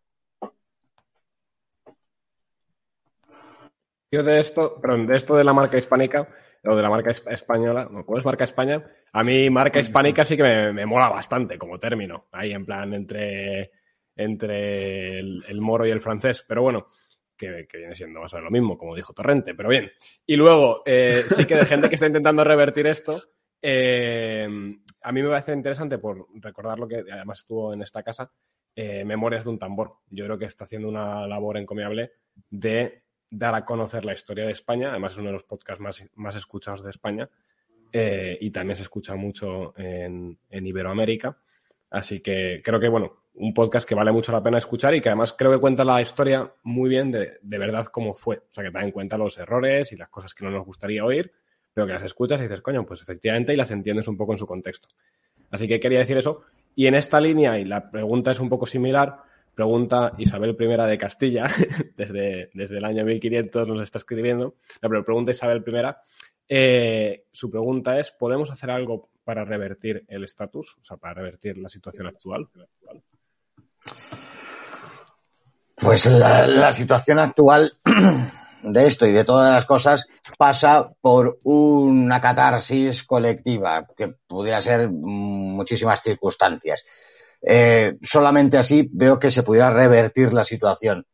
Yo 4.12 4.24
de 4.24 4.40
esto, 4.40 4.80
perdón, 4.80 5.08
de 5.08 5.16
esto 5.16 5.36
de 5.36 5.44
la 5.44 5.54
marca 5.54 5.78
hispánica, 5.78 6.28
o 6.64 6.76
de 6.76 6.82
la 6.82 6.90
marca 6.90 7.12
española, 7.12 7.90
¿cuál 8.06 8.20
es 8.20 8.26
marca 8.26 8.44
España? 8.44 8.84
A 9.14 9.24
mí 9.24 9.50
marca 9.50 9.80
hispánica 9.80 10.26
sí 10.26 10.36
que 10.36 10.44
me, 10.44 10.86
mola 10.86 11.10
bastante 11.10 11.58
como 11.58 11.80
término, 11.80 12.28
ahí 12.32 12.52
en 12.52 12.66
plan 12.66 12.94
entre, 12.94 13.72
entre 14.16 15.20
el, 15.20 15.62
moro 15.62 15.86
y 15.86 15.92
el 15.92 16.02
francés, 16.02 16.44
pero 16.48 16.62
bueno, 16.62 16.88
que, 17.38 17.68
viene 17.72 17.96
siendo 17.96 18.20
más 18.20 18.34
o 18.34 18.38
menos 18.38 18.52
lo 18.52 18.60
mismo, 18.60 18.78
como 18.78 18.96
dijo 18.96 19.14
Torrente, 19.14 19.54
pero 19.56 19.70
bien. 19.70 19.92
Y 20.26 20.36
luego, 20.36 20.84
eh, 20.86 21.26
sí 21.30 21.46
que 21.46 21.56
de 21.56 21.66
gente 21.66 21.90
que 21.90 21.96
está 21.96 22.08
intentando 22.08 22.44
revertir 22.44 22.88
esto, 22.88 23.18
eh, 23.62 24.48
a 25.02 25.12
mí 25.12 25.24
me 25.24 25.30
parece 25.30 25.54
interesante 25.54 25.98
por 25.98 26.28
recordar 26.36 26.80
lo 26.80 26.88
que 26.88 27.04
además 27.12 27.40
estuvo 27.40 27.74
en 27.74 27.82
esta 27.82 28.04
casa, 28.04 28.32
eh, 28.76 29.04
Memorias 29.06 29.44
de 29.44 29.50
un 29.50 29.60
tambor. 29.60 29.96
Yo 30.10 30.26
creo 30.26 30.38
que 30.38 30.46
está 30.46 30.66
haciendo 30.66 30.88
una 30.88 31.26
labor 31.26 31.58
encomiable 31.58 32.12
de 32.50 33.07
dar 33.30 33.56
a 33.56 33.66
conocer 33.66 34.06
la 34.06 34.14
historia 34.14 34.46
de 34.46 34.52
España. 34.52 34.90
Además, 34.90 35.14
es 35.14 35.20
uno 35.20 35.28
de 35.28 35.34
los 35.34 35.44
podcasts 35.44 35.82
más, 35.82 36.04
más 36.16 36.36
escuchados 36.36 36.84
de 36.84 36.90
España 36.90 37.30
eh, 37.92 38.38
y 38.40 38.52
también 38.52 38.76
se 38.76 38.84
escucha 38.84 39.16
mucho 39.16 39.74
en, 39.78 40.38
Iberoamérica. 40.50 41.38
Así 41.90 42.20
que 42.20 42.62
creo 42.64 42.80
que, 42.80 42.90
bueno, 42.90 43.24
un 43.36 43.54
podcast 43.54 43.88
que 43.88 43.96
vale 43.96 44.12
mucho 44.12 44.32
la 44.32 44.44
pena 44.44 44.58
escuchar 44.58 44.94
y 44.96 45.02
que 45.02 45.10
además 45.10 45.34
creo 45.38 45.52
que 45.52 45.60
cuenta 45.60 45.86
la 45.86 46.02
historia 46.02 46.52
muy 46.64 46.90
bien 46.90 47.12
de, 47.12 47.38
de 47.42 47.58
verdad 47.58 47.86
cómo 47.88 48.14
fue. 48.14 48.38
O 48.38 48.54
sea, 48.54 48.64
que 48.64 48.72
también 48.72 48.92
cuenta 48.92 49.18
los 49.18 49.38
errores 49.38 49.92
y 49.92 49.96
las 49.96 50.10
cosas 50.10 50.34
que 50.34 50.44
no 50.44 50.52
nos 50.52 50.66
gustaría 50.66 51.06
oír, 51.06 51.32
pero 51.74 51.88
que 51.88 51.94
las 51.94 52.04
escuchas 52.04 52.40
y 52.40 52.44
dices, 52.44 52.62
coño, 52.62 52.86
pues 52.86 53.02
efectivamente 53.02 53.54
y 53.54 53.56
las 53.56 53.72
entiendes 53.72 54.08
un 54.08 54.18
poco 54.18 54.34
en 54.34 54.38
su 54.38 54.48
contexto. 54.48 54.90
Así 55.52 55.68
que 55.68 55.80
quería 55.80 56.00
decir 56.00 56.18
eso. 56.18 56.44
Y 56.76 56.88
en 56.88 56.96
esta 56.96 57.20
línea, 57.20 57.58
y 57.58 57.66
la 57.66 57.90
pregunta 57.90 58.32
es 58.32 58.40
un 58.40 58.50
poco 58.50 58.66
similar, 58.66 59.18
Pregunta 59.58 60.12
Isabel 60.20 60.56
I 60.60 60.88
de 60.88 60.98
Castilla, 61.00 61.48
desde, 61.98 62.52
desde 62.54 62.78
el 62.78 62.86
año 62.86 63.04
1500 63.04 63.68
nos 63.68 63.82
está 63.82 63.98
escribiendo. 63.98 64.54
No, 64.84 64.90
pero 64.90 65.04
pregunta 65.04 65.32
Isabel 65.32 65.64
I. 65.66 65.96
Eh, 66.48 67.26
su 67.32 67.50
pregunta 67.50 68.00
es, 68.00 68.12
¿podemos 68.12 68.52
hacer 68.52 68.70
algo 68.70 69.10
para 69.24 69.44
revertir 69.46 70.06
el 70.10 70.26
estatus, 70.26 70.78
o 70.80 70.86
sea, 70.86 70.98
para 70.98 71.16
revertir 71.16 71.58
la 71.58 71.70
situación 71.70 72.06
actual? 72.06 72.48
Pues 75.74 76.06
la, 76.06 76.72
situación 76.72 77.18
actual 77.18 77.80
de 78.62 78.86
esto 78.86 79.08
y 79.08 79.12
de 79.12 79.24
todas 79.24 79.56
las 79.56 79.66
cosas 79.66 80.06
pasa 80.38 80.88
por 81.02 81.40
una 81.46 82.22
catarsis 82.22 83.02
colectiva, 83.02 83.88
que 83.98 84.10
pudiera 84.28 84.62
ser 84.62 84.88
muchísimas 84.92 86.04
circunstancias. 86.04 86.86
Eh, 87.42 87.96
solamente 88.02 88.58
así 88.58 88.90
veo 88.92 89.20
que 89.20 89.32
se 89.32 89.44
pudiera 89.44 89.70
revertir 89.70 90.34
la 90.34 90.46
situación. 90.46 91.06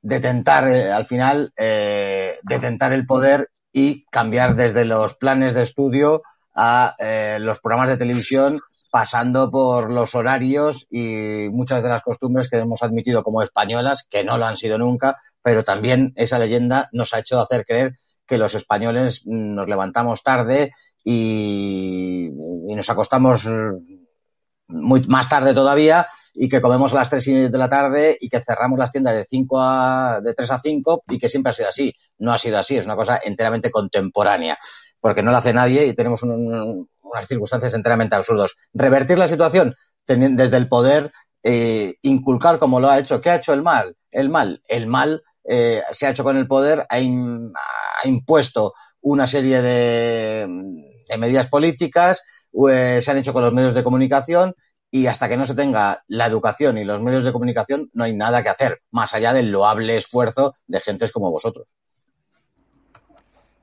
Detentar, 0.00 0.68
eh, 0.68 0.92
al 0.92 1.06
final, 1.06 1.52
eh, 1.56 2.38
detentar 2.42 2.92
el 2.92 3.06
poder 3.06 3.50
y 3.72 4.04
cambiar 4.06 4.56
desde 4.56 4.84
los 4.84 5.14
planes 5.14 5.54
de 5.54 5.62
estudio 5.62 6.22
a 6.54 6.96
eh, 6.98 7.38
los 7.40 7.60
programas 7.60 7.90
de 7.90 7.96
televisión, 7.96 8.60
pasando 8.90 9.50
por 9.50 9.92
los 9.92 10.14
horarios 10.14 10.86
y 10.90 11.48
muchas 11.52 11.82
de 11.82 11.88
las 11.88 12.02
costumbres 12.02 12.48
que 12.48 12.56
hemos 12.56 12.82
admitido 12.82 13.22
como 13.22 13.42
españolas, 13.42 14.04
que 14.08 14.24
no 14.24 14.38
lo 14.38 14.46
han 14.46 14.56
sido 14.56 14.78
nunca, 14.78 15.18
pero 15.42 15.62
también 15.62 16.12
esa 16.16 16.38
leyenda 16.38 16.88
nos 16.92 17.14
ha 17.14 17.20
hecho 17.20 17.40
hacer 17.40 17.64
creer 17.64 17.92
que 18.26 18.38
los 18.38 18.54
españoles 18.54 19.22
nos 19.24 19.68
levantamos 19.68 20.22
tarde 20.22 20.72
y, 21.04 22.30
nos 22.32 22.90
acostamos 22.90 23.48
muy 24.68 25.02
más 25.08 25.28
tarde 25.28 25.54
todavía 25.54 26.08
y 26.34 26.48
que 26.48 26.60
comemos 26.60 26.92
a 26.92 26.96
las 26.96 27.10
3 27.10 27.50
de 27.50 27.58
la 27.58 27.68
tarde 27.68 28.16
y 28.20 28.28
que 28.28 28.40
cerramos 28.40 28.78
las 28.78 28.92
tiendas 28.92 29.14
de 29.14 29.26
5 29.28 29.60
a, 29.60 30.20
de 30.22 30.34
3 30.34 30.50
a 30.50 30.60
5 30.60 31.04
y 31.08 31.18
que 31.18 31.28
siempre 31.28 31.50
ha 31.50 31.54
sido 31.54 31.68
así. 31.68 31.92
No 32.18 32.32
ha 32.32 32.38
sido 32.38 32.58
así, 32.58 32.76
es 32.76 32.84
una 32.84 32.96
cosa 32.96 33.20
enteramente 33.24 33.70
contemporánea, 33.70 34.56
porque 35.00 35.22
no 35.22 35.30
lo 35.30 35.36
hace 35.36 35.52
nadie 35.52 35.86
y 35.86 35.94
tenemos 35.94 36.22
unas 36.22 37.26
circunstancias 37.26 37.74
enteramente 37.74 38.14
absurdas. 38.14 38.52
Revertir 38.72 39.18
la 39.18 39.28
situación 39.28 39.74
desde 40.06 40.56
el 40.56 40.68
poder, 40.68 41.10
eh, 41.42 41.94
inculcar 42.02 42.58
como 42.58 42.78
lo 42.78 42.88
ha 42.88 42.98
hecho. 42.98 43.20
¿Qué 43.20 43.30
ha 43.30 43.36
hecho 43.36 43.52
el 43.52 43.62
mal? 43.62 43.96
El 44.10 44.30
mal. 44.30 44.62
El 44.68 44.86
mal 44.86 45.22
eh, 45.44 45.82
se 45.90 46.06
ha 46.06 46.10
hecho 46.10 46.24
con 46.24 46.36
el 46.36 46.46
poder, 46.46 46.86
ha, 46.88 47.00
impuesto 48.04 48.74
una 49.00 49.26
serie 49.26 49.60
de, 49.60 50.46
de 51.08 51.18
medidas 51.18 51.48
políticas, 51.48 52.22
eh, 52.66 53.00
se 53.02 53.10
han 53.10 53.18
hecho 53.18 53.32
con 53.32 53.42
los 53.42 53.52
medios 53.52 53.74
de 53.74 53.84
comunicación 53.84 54.54
y 54.90 55.06
hasta 55.06 55.28
que 55.28 55.36
no 55.36 55.46
se 55.46 55.54
tenga 55.54 56.02
la 56.08 56.26
educación 56.26 56.78
y 56.78 56.84
los 56.84 57.00
medios 57.00 57.24
de 57.24 57.32
comunicación 57.32 57.90
no 57.92 58.04
hay 58.04 58.14
nada 58.14 58.42
que 58.42 58.48
hacer, 58.48 58.82
más 58.90 59.14
allá 59.14 59.32
del 59.32 59.50
loable 59.50 59.96
esfuerzo 59.96 60.56
de 60.66 60.80
gentes 60.80 61.12
como 61.12 61.30
vosotros. 61.30 61.68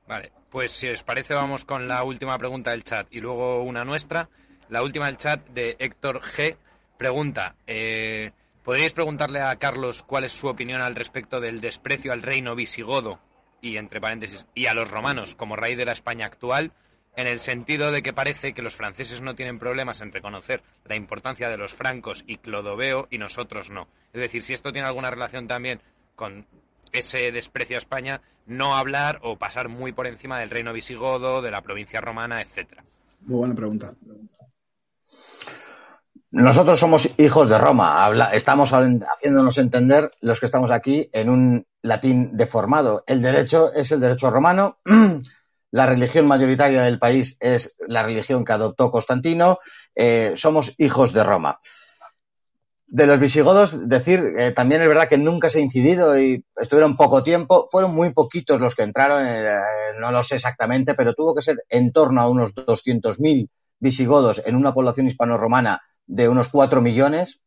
Vale, 0.06 0.32
pues 0.50 0.70
si 0.70 0.88
os 0.88 1.02
parece 1.02 1.34
vamos 1.34 1.64
con 1.64 1.88
la 1.88 2.04
última 2.04 2.38
pregunta 2.38 2.70
del 2.70 2.84
chat 2.84 3.08
y 3.10 3.20
luego 3.20 3.62
una 3.62 3.84
nuestra. 3.84 4.28
La 4.68 4.82
última 4.82 5.06
del 5.06 5.16
chat 5.16 5.46
de 5.48 5.76
Héctor 5.78 6.20
G 6.22 6.56
pregunta, 6.96 7.56
eh, 7.66 8.32
¿podríais 8.64 8.92
preguntarle 8.92 9.42
a 9.42 9.56
Carlos 9.56 10.02
cuál 10.04 10.24
es 10.24 10.32
su 10.32 10.46
opinión 10.48 10.80
al 10.80 10.94
respecto 10.94 11.40
del 11.40 11.60
desprecio 11.60 12.12
al 12.12 12.22
reino 12.22 12.54
visigodo 12.54 13.20
y 13.60 13.76
entre 13.76 14.00
paréntesis 14.00 14.46
y 14.54 14.66
a 14.66 14.74
los 14.74 14.90
romanos 14.90 15.34
como 15.34 15.56
rey 15.56 15.74
de 15.74 15.84
la 15.84 15.92
España 15.92 16.26
actual? 16.26 16.72
En 17.16 17.26
el 17.26 17.40
sentido 17.40 17.90
de 17.90 18.02
que 18.02 18.12
parece 18.12 18.52
que 18.52 18.62
los 18.62 18.76
franceses 18.76 19.22
no 19.22 19.34
tienen 19.34 19.58
problemas 19.58 20.00
en 20.02 20.12
reconocer 20.12 20.62
la 20.84 20.96
importancia 20.96 21.48
de 21.48 21.56
los 21.56 21.72
francos 21.72 22.24
y 22.26 22.36
Clodoveo 22.36 23.08
y 23.10 23.18
nosotros 23.18 23.70
no. 23.70 23.88
Es 24.12 24.20
decir, 24.20 24.42
si 24.42 24.52
esto 24.52 24.72
tiene 24.72 24.86
alguna 24.86 25.10
relación 25.10 25.48
también 25.48 25.80
con 26.14 26.46
ese 26.92 27.32
desprecio 27.32 27.76
a 27.76 27.78
España, 27.78 28.20
no 28.46 28.76
hablar 28.76 29.18
o 29.22 29.36
pasar 29.36 29.68
muy 29.68 29.92
por 29.92 30.06
encima 30.06 30.38
del 30.38 30.50
reino 30.50 30.72
visigodo, 30.72 31.42
de 31.42 31.50
la 31.50 31.62
provincia 31.62 32.00
romana, 32.00 32.42
etcétera. 32.42 32.84
Muy 33.22 33.38
buena 33.38 33.54
pregunta. 33.54 33.94
Nosotros 36.30 36.78
somos 36.78 37.08
hijos 37.16 37.48
de 37.48 37.56
Roma. 37.56 38.10
estamos 38.32 38.72
haciéndonos 38.72 39.56
entender 39.56 40.10
los 40.20 40.38
que 40.38 40.46
estamos 40.46 40.70
aquí 40.70 41.08
en 41.12 41.30
un 41.30 41.66
latín 41.80 42.36
deformado. 42.36 43.04
El 43.06 43.22
derecho 43.22 43.72
es 43.72 43.90
el 43.90 44.00
derecho 44.00 44.30
romano. 44.30 44.78
la 45.76 45.84
religión 45.84 46.26
mayoritaria 46.26 46.84
del 46.84 46.98
país 46.98 47.36
es 47.38 47.76
la 47.86 48.02
religión 48.02 48.46
que 48.46 48.52
adoptó 48.54 48.90
Constantino, 48.90 49.58
eh, 49.94 50.32
somos 50.34 50.72
hijos 50.78 51.12
de 51.12 51.22
Roma. 51.22 51.60
De 52.86 53.06
los 53.06 53.20
visigodos, 53.20 53.86
decir, 53.86 54.24
eh, 54.38 54.52
también 54.52 54.80
es 54.80 54.88
verdad 54.88 55.06
que 55.06 55.18
nunca 55.18 55.50
se 55.50 55.58
ha 55.58 55.62
incidido 55.62 56.18
y 56.18 56.42
estuvieron 56.56 56.96
poco 56.96 57.22
tiempo, 57.22 57.68
fueron 57.70 57.94
muy 57.94 58.14
poquitos 58.14 58.58
los 58.58 58.74
que 58.74 58.84
entraron, 58.84 59.22
eh, 59.26 59.52
no 60.00 60.10
lo 60.12 60.22
sé 60.22 60.36
exactamente, 60.36 60.94
pero 60.94 61.12
tuvo 61.12 61.34
que 61.34 61.42
ser 61.42 61.58
en 61.68 61.92
torno 61.92 62.22
a 62.22 62.28
unos 62.30 62.54
200.000 62.54 63.50
visigodos 63.78 64.40
en 64.46 64.56
una 64.56 64.72
población 64.72 65.08
hispano-romana 65.08 65.82
de 66.06 66.26
unos 66.30 66.48
4 66.48 66.80
millones 66.80 67.40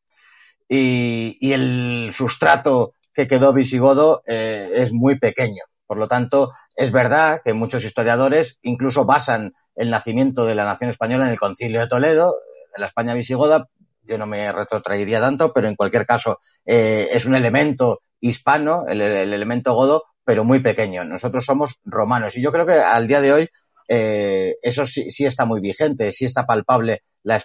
y, 0.67 1.35
y 1.41 1.53
el 1.53 2.09
sustrato 2.11 2.93
que 3.11 3.27
quedó 3.27 3.53
visigodo 3.53 4.21
es 4.27 4.93
muy 4.93 5.17
pequeño. 5.17 5.63
Por 5.89 5.97
lo 5.97 6.07
tanto, 6.07 6.51
es 6.79 6.93
verdad 6.93 7.41
que 7.43 7.51
muchos 7.51 7.83
historiadores 7.83 8.57
incluso 8.61 9.03
basan 9.03 9.53
el 9.75 9.89
nacimiento 9.89 10.45
de 10.45 10.55
la 10.55 10.63
nación 10.63 10.89
española 10.89 11.25
en 11.25 11.31
el 11.31 11.37
concilio 11.37 11.81
de 11.81 11.87
Toledo, 11.87 12.37
en 12.73 12.81
la 12.81 12.87
España 12.87 13.13
visigoda. 13.13 13.67
Yo 14.03 14.17
no 14.17 14.25
me 14.25 14.49
retrotraería 14.53 15.19
tanto, 15.19 15.51
pero 15.51 15.67
en 15.67 15.75
cualquier 15.75 16.05
caso 16.05 16.39
eh, 16.65 17.09
es 17.11 17.25
un 17.25 17.35
elemento 17.35 17.99
hispano, 18.21 18.85
el, 18.87 19.01
elemento 19.01 19.73
godo, 19.73 20.05
pero 20.23 20.45
muy 20.45 20.61
pequeño. 20.61 21.03
Nosotros 21.03 21.43
somos 21.43 21.75
romanos 21.83 22.37
y 22.37 22.41
yo 22.41 22.53
creo 22.53 22.65
que 22.65 22.79
al 22.79 23.07
día 23.07 23.19
de 23.19 23.33
hoy 23.33 23.49
eh, 23.89 24.55
eso 24.61 24.85
sí, 24.85 25.25
está 25.25 25.43
muy 25.43 25.59
vigente, 25.59 26.13
sí 26.13 26.23
está 26.23 26.45
palpable 26.45 27.03
la, 27.23 27.43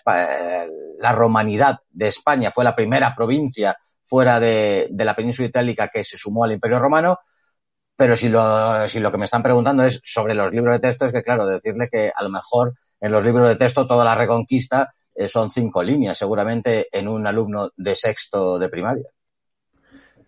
la, 1.00 1.12
romanidad 1.12 1.80
de 1.90 2.06
España. 2.06 2.52
Fue 2.52 2.62
la 2.62 2.76
primera 2.76 3.16
provincia 3.16 3.76
fuera 4.04 4.38
de, 4.38 4.86
de 4.92 5.04
la 5.04 5.16
península 5.16 5.48
itálica 5.48 5.88
que 5.88 6.04
se 6.04 6.18
sumó 6.18 6.44
al 6.44 6.52
Imperio 6.52 6.78
Romano 6.78 7.18
pero 7.96 8.16
si 8.16 8.28
lo, 8.28 8.86
si 8.88 9.00
lo 9.00 9.12
que 9.12 9.18
me 9.18 9.24
están 9.24 9.42
preguntando 9.42 9.84
es 9.84 10.00
sobre 10.02 10.34
los 10.34 10.52
libros 10.52 10.74
de 10.74 10.80
texto, 10.80 11.06
es 11.06 11.12
que, 11.12 11.22
claro, 11.22 11.46
decirle 11.46 11.88
que 11.90 12.10
a 12.14 12.22
lo 12.22 12.30
mejor 12.30 12.74
en 13.00 13.12
los 13.12 13.24
libros 13.24 13.48
de 13.48 13.56
texto 13.56 13.86
toda 13.86 14.04
la 14.04 14.14
reconquista 14.14 14.94
eh, 15.14 15.28
son 15.28 15.50
cinco 15.50 15.82
líneas, 15.82 16.18
seguramente 16.18 16.88
en 16.90 17.06
un 17.06 17.26
alumno 17.26 17.70
de 17.76 17.94
sexto 17.94 18.58
de 18.58 18.68
primaria. 18.68 19.04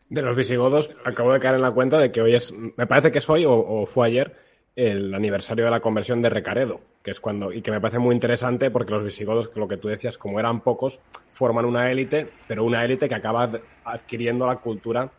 De 0.09 0.23
los 0.23 0.37
visigodos, 0.37 0.95
acabo 1.05 1.33
de 1.33 1.41
caer 1.41 1.57
en 1.57 1.63
la 1.63 1.73
cuenta 1.73 1.99
de 1.99 2.13
que 2.13 2.23
hoy 2.23 2.37
es, 2.37 2.53
me 2.53 2.87
parece 2.87 3.11
que 3.11 3.19
es 3.19 3.29
hoy 3.29 3.45
o, 3.45 3.85
fue 3.87 4.07
ayer, 4.07 4.37
el 4.77 5.13
aniversario 5.15 5.65
de 5.65 5.71
la 5.71 5.81
conversión 5.81 6.23
de 6.23 6.31
Recaredo, 6.31 6.81
que 7.03 7.11
es 7.11 7.19
cuando, 7.19 7.53
y 7.53 7.63
que 7.63 7.73
me 7.73 7.81
parece 7.81 7.99
muy 7.99 8.15
interesante 8.15 8.71
porque 8.71 8.93
los 8.93 9.03
visigodos, 9.03 9.51
lo 9.57 9.67
que 9.67 9.79
tú 9.79 9.89
decías, 9.89 10.17
como 10.17 10.39
eran 10.39 10.61
pocos, 10.61 11.01
forman 11.31 11.65
una 11.65 11.91
élite, 11.91 12.31
pero 12.47 12.63
una 12.63 12.85
élite 12.85 13.09
que 13.09 13.17
acaba 13.17 13.51
adquiriendo 13.85 14.47
la 14.47 14.57
cultura 14.57 15.11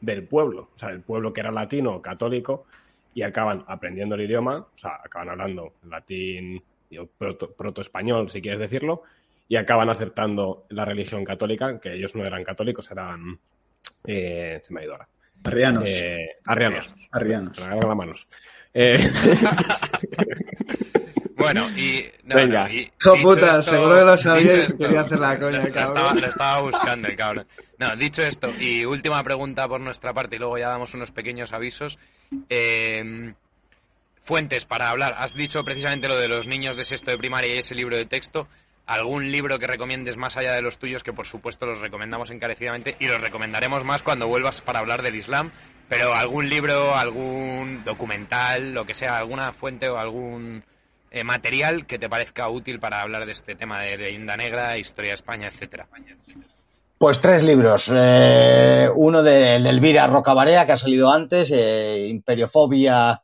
del 0.00 0.24
pueblo, 0.24 0.70
o 0.74 0.78
sea, 0.78 0.90
el 0.90 1.00
pueblo 1.00 1.32
que 1.32 1.40
era 1.40 1.50
latino, 1.50 2.00
católico, 2.00 2.66
y 3.14 3.22
acaban 3.22 3.64
aprendiendo 3.66 4.14
el 4.14 4.22
idioma, 4.22 4.58
o 4.58 4.78
sea, 4.78 5.00
acaban 5.04 5.30
hablando 5.30 5.74
latín, 5.88 6.62
proto-español, 7.56 8.30
si 8.30 8.40
quieres 8.40 8.60
decirlo, 8.60 9.02
y 9.48 9.56
acaban 9.56 9.88
aceptando 9.88 10.66
la 10.68 10.84
religión 10.84 11.24
católica, 11.24 11.80
que 11.80 11.94
ellos 11.94 12.14
no 12.14 12.24
eran 12.24 12.44
católicos, 12.44 12.90
eran... 12.90 13.38
Eh, 14.04 14.60
se 14.62 14.72
me 14.72 14.80
ha 14.80 14.84
ido 14.84 14.92
ahora. 14.92 15.08
Arrianos. 15.44 15.84
Eh, 15.86 16.36
arrianos. 16.44 16.94
Arrianos. 17.10 17.58
Las 17.58 17.96
manos. 17.96 18.28
Eh, 18.74 18.98
Bueno, 21.38 21.70
y. 21.70 22.04
No, 22.24 22.34
Venga. 22.34 22.70
y, 22.70 22.90
puta, 23.22 23.62
seguro 23.62 23.98
que 23.98 24.04
lo 24.04 24.16
sabía 24.16 24.66
quería 24.66 25.00
hacer 25.02 25.18
la 25.18 25.38
coña, 25.38 25.70
cabrón. 25.70 26.20
Lo 26.20 26.26
estaba, 26.26 26.60
buscando 26.60 27.08
el 27.08 27.16
cabrón. 27.16 27.46
No, 27.78 27.94
dicho 27.96 28.22
esto, 28.22 28.52
y 28.58 28.84
última 28.84 29.22
pregunta 29.22 29.68
por 29.68 29.80
nuestra 29.80 30.12
parte, 30.12 30.36
y 30.36 30.38
luego 30.40 30.58
ya 30.58 30.68
damos 30.68 30.94
unos 30.94 31.12
pequeños 31.12 31.52
avisos. 31.52 31.98
Eh, 32.48 33.32
fuentes 34.28 34.66
para 34.66 34.90
hablar. 34.90 35.14
Has 35.18 35.32
dicho 35.32 35.64
precisamente 35.64 36.06
lo 36.06 36.16
de 36.18 36.28
los 36.28 36.46
niños 36.46 36.76
de 36.76 36.84
sexto 36.84 37.10
de 37.10 37.16
primaria 37.16 37.54
y 37.54 37.58
ese 37.58 37.74
libro 37.74 37.96
de 37.96 38.04
texto. 38.04 38.46
¿Algún 38.84 39.32
libro 39.32 39.58
que 39.58 39.66
recomiendes 39.66 40.18
más 40.18 40.36
allá 40.36 40.52
de 40.52 40.60
los 40.60 40.78
tuyos? 40.78 41.02
Que 41.02 41.14
por 41.14 41.26
supuesto 41.26 41.64
los 41.64 41.80
recomendamos 41.80 42.30
encarecidamente 42.30 42.94
y 43.00 43.06
los 43.06 43.22
recomendaremos 43.22 43.84
más 43.84 44.02
cuando 44.02 44.28
vuelvas 44.28 44.60
para 44.60 44.80
hablar 44.80 45.02
del 45.02 45.14
Islam. 45.14 45.50
Pero 45.88 46.12
algún 46.12 46.50
libro, 46.50 46.94
algún 46.94 47.84
documental, 47.84 48.74
lo 48.74 48.84
que 48.84 48.94
sea, 48.94 49.16
alguna 49.16 49.52
fuente 49.52 49.88
o 49.88 49.98
algún 49.98 50.62
eh, 51.10 51.24
material 51.24 51.86
que 51.86 51.98
te 51.98 52.08
parezca 52.08 52.48
útil 52.50 52.80
para 52.80 53.00
hablar 53.00 53.24
de 53.24 53.32
este 53.32 53.54
tema 53.54 53.80
de 53.80 53.96
leyenda 53.96 54.36
negra, 54.36 54.76
historia 54.76 55.12
de 55.12 55.14
España, 55.14 55.48
etcétera. 55.48 55.88
Pues 56.98 57.20
tres 57.20 57.44
libros. 57.44 57.90
Eh, 57.94 58.88
uno 58.94 59.22
de, 59.22 59.56
Elvira 59.56 60.06
Rocabarea, 60.06 60.66
que 60.66 60.72
ha 60.72 60.76
salido 60.76 61.10
antes, 61.10 61.50
eh, 61.50 62.08
Imperiofobia 62.08 63.22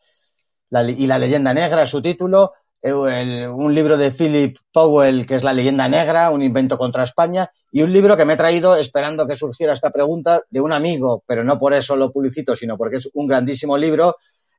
y 0.71 1.07
la 1.07 1.19
leyenda 1.19 1.53
negra, 1.53 1.83
es 1.83 1.91
su 1.91 2.01
título. 2.01 2.53
un 2.83 3.75
libro 3.75 3.97
de 3.97 4.11
Philip 4.11 4.59
Powell, 4.73 5.27
que 5.27 5.37
es 5.37 5.43
La 5.45 5.53
leyenda 5.53 5.89
negra, 5.89 6.31
un 6.31 6.43
invento 6.43 6.77
contra 6.79 7.05
España. 7.05 7.51
Y 7.71 7.83
un 7.83 7.93
libro 7.93 8.17
que 8.17 8.25
me 8.25 8.35
he 8.35 8.37
traído 8.37 8.77
esperando 8.77 9.27
que 9.27 9.37
surgiera 9.37 9.75
esta 9.75 9.91
pregunta 9.91 10.43
de 10.51 10.61
un 10.61 10.73
amigo, 10.73 11.23
pero 11.27 11.45
no 11.45 11.59
por 11.59 11.75
eso 11.75 11.97
lo 11.97 12.11
publicito, 12.11 12.57
sino 12.57 12.77
porque 12.77 12.97
es 12.97 13.09
un 13.15 13.27
grandísimo 13.27 13.77
libro 13.77 14.17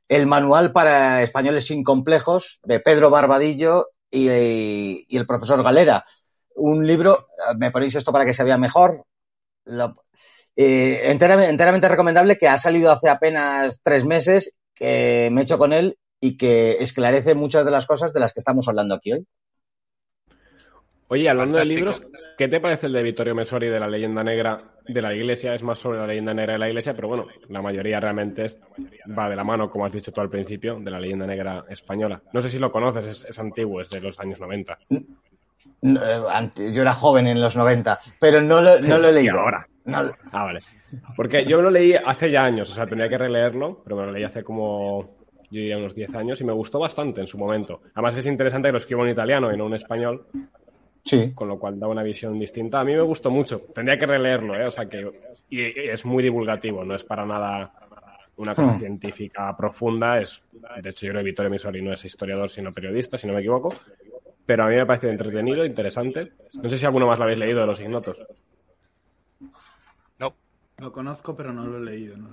el 0.08 0.26
manual 0.26 0.72
para 0.72 1.22
españoles 1.22 1.66
sin 1.66 1.82
complejos 1.82 2.60
de 2.64 2.80
Pedro 2.80 3.10
Barbadillo 3.10 3.88
y, 4.10 5.06
el 5.16 5.26
profesor 5.26 5.62
Galera. 5.62 6.04
Un 6.54 6.86
libro, 6.86 7.28
me 7.58 7.70
ponéis 7.70 7.94
esto 7.96 8.12
para 8.12 8.24
que 8.24 8.34
se 8.34 8.44
vea 8.44 8.56
mejor, 8.56 9.04
eh, 10.56 11.10
enteramente, 11.10 11.88
recomendable 11.88 12.38
que 12.38 12.48
ha 12.48 12.56
salido 12.56 12.90
hace 12.90 13.10
apenas 13.10 13.80
tres 13.82 14.04
meses, 14.04 14.52
que 14.74 15.28
me 15.32 15.40
he 15.40 15.44
hecho 15.44 15.58
con 15.58 15.72
él 15.72 15.98
y 16.20 16.36
que 16.38 16.78
esclarece 16.80 17.34
muchas 17.34 17.64
de 17.64 17.70
las 17.70 17.86
cosas 17.86 18.12
de 18.12 18.20
las 18.20 18.32
que 18.32 18.40
estamos 18.40 18.66
hablando 18.68 18.94
aquí 18.94 19.12
hoy. 19.12 19.26
Oye, 21.08 21.28
hablando 21.28 21.58
de 21.58 21.66
libros, 21.66 22.02
¿qué 22.36 22.48
te 22.48 22.58
parece 22.58 22.86
el 22.86 22.92
de 22.92 23.02
Vittorio 23.02 23.34
Messori 23.34 23.68
de 23.68 23.78
la 23.78 23.86
leyenda 23.86 24.24
negra 24.24 24.60
de 24.88 25.00
la 25.00 25.14
iglesia? 25.14 25.54
Es 25.54 25.62
más 25.62 25.78
sobre 25.78 26.00
la 26.00 26.06
leyenda 26.06 26.34
negra 26.34 26.54
de 26.54 26.58
la 26.58 26.68
iglesia, 26.68 26.94
pero 26.94 27.06
bueno, 27.06 27.26
la 27.48 27.62
mayoría 27.62 28.00
realmente 28.00 28.46
va 29.16 29.28
de 29.28 29.36
la 29.36 29.44
mano, 29.44 29.70
como 29.70 29.86
has 29.86 29.92
dicho 29.92 30.10
tú 30.10 30.20
al 30.20 30.28
principio, 30.30 30.80
de 30.80 30.90
la 30.90 30.98
leyenda 30.98 31.24
negra 31.24 31.64
española. 31.68 32.20
No 32.32 32.40
sé 32.40 32.50
si 32.50 32.58
lo 32.58 32.72
conoces, 32.72 33.24
es, 33.24 33.38
antiguo, 33.38 33.80
es 33.80 33.90
de 33.90 34.00
los 34.00 34.18
años 34.18 34.40
90. 34.40 34.78
Eh, 34.90 36.72
yo 36.72 36.82
era 36.82 36.92
joven 36.92 37.28
en 37.28 37.40
los 37.40 37.56
90, 37.56 38.00
pero 38.18 38.40
no 38.40 38.60
lo, 38.60 38.80
no 38.80 38.98
lo 38.98 39.08
he 39.08 39.12
leído. 39.22 39.38
ahora. 39.38 39.64
Ah, 39.86 40.12
vale. 40.32 40.58
Porque 41.14 41.44
yo 41.46 41.62
lo 41.62 41.70
leí 41.70 41.94
hace 41.94 42.32
ya 42.32 42.44
años, 42.44 42.68
o 42.70 42.74
sea, 42.74 42.86
tendría 42.86 43.08
que 43.08 43.18
releerlo, 43.18 43.80
pero 43.84 43.94
me 43.94 44.06
lo 44.06 44.10
leí 44.10 44.24
hace 44.24 44.42
como 44.42 45.14
yo 45.48 45.60
diría 45.60 45.78
unos 45.78 45.94
10 45.94 46.12
años, 46.16 46.40
y 46.40 46.44
me 46.44 46.52
gustó 46.52 46.80
bastante 46.80 47.20
en 47.20 47.28
su 47.28 47.38
momento. 47.38 47.80
Además 47.94 48.16
es 48.16 48.26
interesante 48.26 48.66
que 48.68 48.72
lo 48.72 48.78
escribo 48.78 49.04
en 49.04 49.12
italiano 49.12 49.52
y 49.52 49.56
no 49.56 49.68
en 49.68 49.74
español, 49.74 50.26
Sí. 51.06 51.32
Con 51.34 51.46
lo 51.46 51.58
cual 51.58 51.78
da 51.78 51.86
una 51.86 52.02
visión 52.02 52.36
distinta. 52.36 52.80
A 52.80 52.84
mí 52.84 52.92
me 52.92 53.02
gustó 53.02 53.30
mucho. 53.30 53.60
Tendría 53.72 53.96
que 53.96 54.06
releerlo, 54.06 54.56
¿eh? 54.56 54.66
O 54.66 54.70
sea 54.70 54.86
que. 54.86 55.08
Y 55.48 55.62
es 55.62 56.04
muy 56.04 56.22
divulgativo, 56.22 56.84
no 56.84 56.96
es 56.96 57.04
para 57.04 57.24
nada 57.24 57.72
una 58.36 58.54
cosa 58.54 58.72
hmm. 58.74 58.78
científica 58.80 59.56
profunda. 59.56 60.20
Es, 60.20 60.42
de 60.82 60.90
hecho, 60.90 61.06
yo 61.06 61.12
creo 61.12 61.22
que 61.22 61.30
Vittorio 61.30 61.50
Misori 61.50 61.80
no 61.80 61.92
es 61.92 62.04
historiador, 62.04 62.50
sino 62.50 62.72
periodista, 62.72 63.16
si 63.16 63.28
no 63.28 63.34
me 63.34 63.38
equivoco. 63.38 63.72
Pero 64.44 64.64
a 64.64 64.68
mí 64.68 64.74
me 64.74 64.80
ha 64.80 64.86
parecido 64.86 65.12
entretenido, 65.12 65.64
interesante. 65.64 66.32
No 66.60 66.68
sé 66.68 66.76
si 66.76 66.84
alguno 66.84 67.06
más 67.06 67.18
lo 67.18 67.24
habéis 67.24 67.38
leído 67.38 67.60
de 67.60 67.66
los 67.66 67.80
ignotos. 67.80 68.18
No. 70.18 70.34
Lo 70.78 70.92
conozco, 70.92 71.36
pero 71.36 71.52
no 71.52 71.64
lo 71.66 71.78
he 71.78 71.84
leído. 71.84 72.16
No 72.16 72.30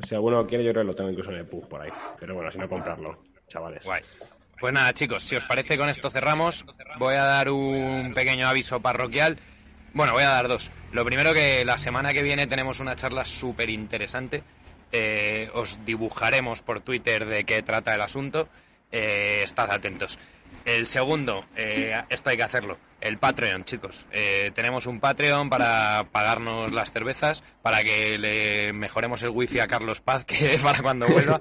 pues 0.00 0.08
si 0.08 0.14
alguno 0.14 0.46
quiere, 0.46 0.64
yo 0.64 0.72
creo 0.72 0.82
que 0.82 0.86
lo 0.86 0.94
tengo 0.94 1.10
incluso 1.10 1.30
en 1.30 1.38
el 1.38 1.46
PUB 1.46 1.66
por 1.66 1.80
ahí. 1.80 1.90
Pero 2.18 2.34
bueno, 2.34 2.50
si 2.50 2.58
no 2.58 2.68
comprarlo, 2.68 3.18
chavales. 3.48 3.84
Guay. 3.84 4.02
Pues 4.60 4.74
nada, 4.74 4.92
chicos, 4.92 5.22
si 5.22 5.36
os 5.36 5.46
parece, 5.46 5.78
con 5.78 5.88
esto 5.88 6.10
cerramos. 6.10 6.66
Voy 6.98 7.14
a 7.14 7.24
dar 7.24 7.48
un 7.48 8.12
pequeño 8.14 8.46
aviso 8.46 8.78
parroquial. 8.80 9.38
Bueno, 9.94 10.12
voy 10.12 10.22
a 10.22 10.28
dar 10.28 10.48
dos. 10.48 10.70
Lo 10.92 11.02
primero 11.02 11.32
que 11.32 11.64
la 11.64 11.78
semana 11.78 12.12
que 12.12 12.22
viene 12.22 12.46
tenemos 12.46 12.78
una 12.78 12.94
charla 12.94 13.24
súper 13.24 13.70
interesante. 13.70 14.42
Eh, 14.92 15.50
os 15.54 15.82
dibujaremos 15.86 16.60
por 16.60 16.80
Twitter 16.80 17.24
de 17.24 17.44
qué 17.44 17.62
trata 17.62 17.94
el 17.94 18.02
asunto. 18.02 18.50
Eh, 18.92 19.40
estad 19.44 19.70
atentos. 19.70 20.18
El 20.76 20.86
segundo, 20.86 21.46
eh, 21.56 22.00
esto 22.08 22.30
hay 22.30 22.36
que 22.36 22.42
hacerlo, 22.42 22.78
el 23.00 23.18
Patreon, 23.18 23.64
chicos. 23.64 24.06
tenemos 24.54 24.86
un 24.86 25.00
Patreon 25.00 25.50
para 25.50 26.06
pagarnos 26.12 26.72
las 26.72 26.92
cervezas, 26.92 27.42
para 27.62 27.82
que 27.82 28.18
le 28.18 28.72
mejoremos 28.72 29.22
el 29.22 29.30
wifi 29.30 29.58
a 29.60 29.66
Carlos 29.66 30.00
Paz, 30.00 30.24
que 30.24 30.58
para 30.62 30.82
cuando 30.82 31.06
vuelva. 31.06 31.40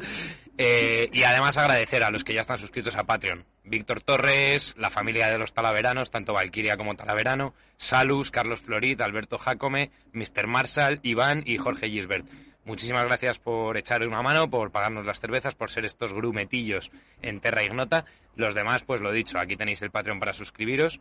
Eh, 0.61 1.09
y 1.13 1.23
además 1.23 1.55
agradecer 1.55 2.03
a 2.03 2.11
los 2.11 2.25
que 2.25 2.33
ya 2.33 2.41
están 2.41 2.57
suscritos 2.57 2.97
a 2.97 3.05
Patreon. 3.05 3.45
Víctor 3.63 4.03
Torres, 4.03 4.75
la 4.77 4.89
familia 4.89 5.29
de 5.29 5.37
los 5.37 5.53
Talaveranos, 5.53 6.11
tanto 6.11 6.33
Valquiria 6.33 6.75
como 6.75 6.97
Talaverano, 6.97 7.53
Salus, 7.77 8.29
Carlos 8.29 8.59
Florid, 8.59 8.99
Alberto 8.99 9.37
Jacome, 9.37 9.91
Mr. 10.11 10.47
Marshall, 10.47 10.99
Iván 11.01 11.43
y 11.45 11.57
Jorge 11.59 11.89
Gisbert. 11.89 12.27
Muchísimas 12.65 13.05
gracias 13.05 13.39
por 13.39 13.77
echar 13.77 14.05
una 14.07 14.21
mano, 14.21 14.49
por 14.49 14.71
pagarnos 14.71 15.05
las 15.05 15.19
cervezas, 15.19 15.55
por 15.55 15.71
ser 15.71 15.85
estos 15.85 16.13
grumetillos 16.13 16.91
en 17.21 17.39
Terra 17.39 17.63
Ignota. 17.63 18.05
Los 18.35 18.53
demás, 18.53 18.83
pues 18.83 19.01
lo 19.01 19.11
dicho, 19.11 19.39
aquí 19.39 19.55
tenéis 19.55 19.81
el 19.81 19.91
Patreon 19.91 20.19
para 20.19 20.33
suscribiros. 20.33 20.99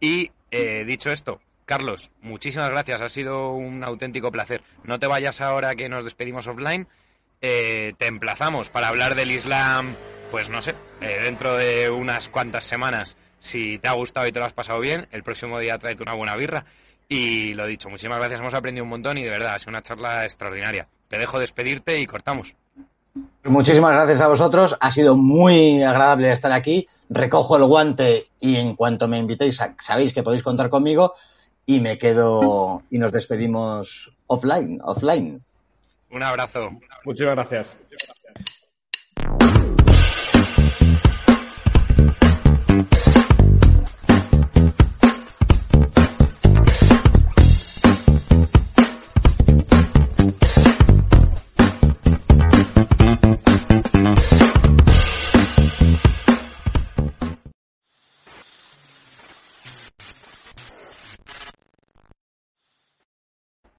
Y 0.00 0.30
eh, 0.50 0.84
dicho 0.84 1.12
esto, 1.12 1.40
Carlos, 1.64 2.10
muchísimas 2.20 2.70
gracias, 2.70 3.00
ha 3.00 3.08
sido 3.08 3.52
un 3.52 3.84
auténtico 3.84 4.32
placer. 4.32 4.62
No 4.84 4.98
te 4.98 5.06
vayas 5.06 5.40
ahora 5.40 5.74
que 5.74 5.88
nos 5.88 6.04
despedimos 6.04 6.46
offline 6.46 6.88
eh, 7.40 7.94
te 7.98 8.06
emplazamos 8.06 8.70
para 8.70 8.88
hablar 8.88 9.14
del 9.14 9.30
Islam, 9.30 9.94
pues 10.30 10.48
no 10.48 10.62
sé, 10.62 10.74
eh, 11.00 11.20
dentro 11.22 11.56
de 11.56 11.90
unas 11.90 12.28
cuantas 12.28 12.64
semanas. 12.64 13.16
Si 13.38 13.78
te 13.78 13.88
ha 13.88 13.92
gustado 13.92 14.26
y 14.26 14.32
te 14.32 14.38
lo 14.38 14.46
has 14.46 14.52
pasado 14.52 14.80
bien, 14.80 15.06
el 15.12 15.22
próximo 15.22 15.58
día 15.58 15.78
tráete 15.78 16.02
una 16.02 16.14
buena 16.14 16.36
birra. 16.36 16.64
Y 17.08 17.54
lo 17.54 17.66
dicho, 17.66 17.88
muchísimas 17.88 18.18
gracias, 18.18 18.40
hemos 18.40 18.54
aprendido 18.54 18.84
un 18.84 18.90
montón 18.90 19.16
y 19.18 19.22
de 19.22 19.30
verdad 19.30 19.54
ha 19.54 19.58
sido 19.58 19.70
una 19.70 19.82
charla 19.82 20.24
extraordinaria. 20.24 20.88
Te 21.08 21.18
dejo 21.18 21.38
despedirte 21.38 22.00
y 22.00 22.06
cortamos. 22.06 22.56
Muchísimas 23.44 23.92
gracias 23.92 24.20
a 24.20 24.28
vosotros, 24.28 24.76
ha 24.80 24.90
sido 24.90 25.16
muy 25.16 25.82
agradable 25.82 26.32
estar 26.32 26.52
aquí. 26.52 26.88
Recojo 27.08 27.56
el 27.56 27.64
guante 27.64 28.26
y 28.40 28.56
en 28.56 28.74
cuanto 28.74 29.06
me 29.06 29.18
invitéis, 29.18 29.60
sabéis 29.78 30.12
que 30.12 30.24
podéis 30.24 30.42
contar 30.42 30.68
conmigo 30.68 31.14
y 31.64 31.80
me 31.80 31.98
quedo 31.98 32.82
y 32.90 32.98
nos 32.98 33.12
despedimos 33.12 34.12
offline, 34.26 34.80
offline. 34.82 35.40
Un 36.10 36.22
abrazo. 36.22 36.70
Muchas 37.04 37.26
gracias. 37.26 37.76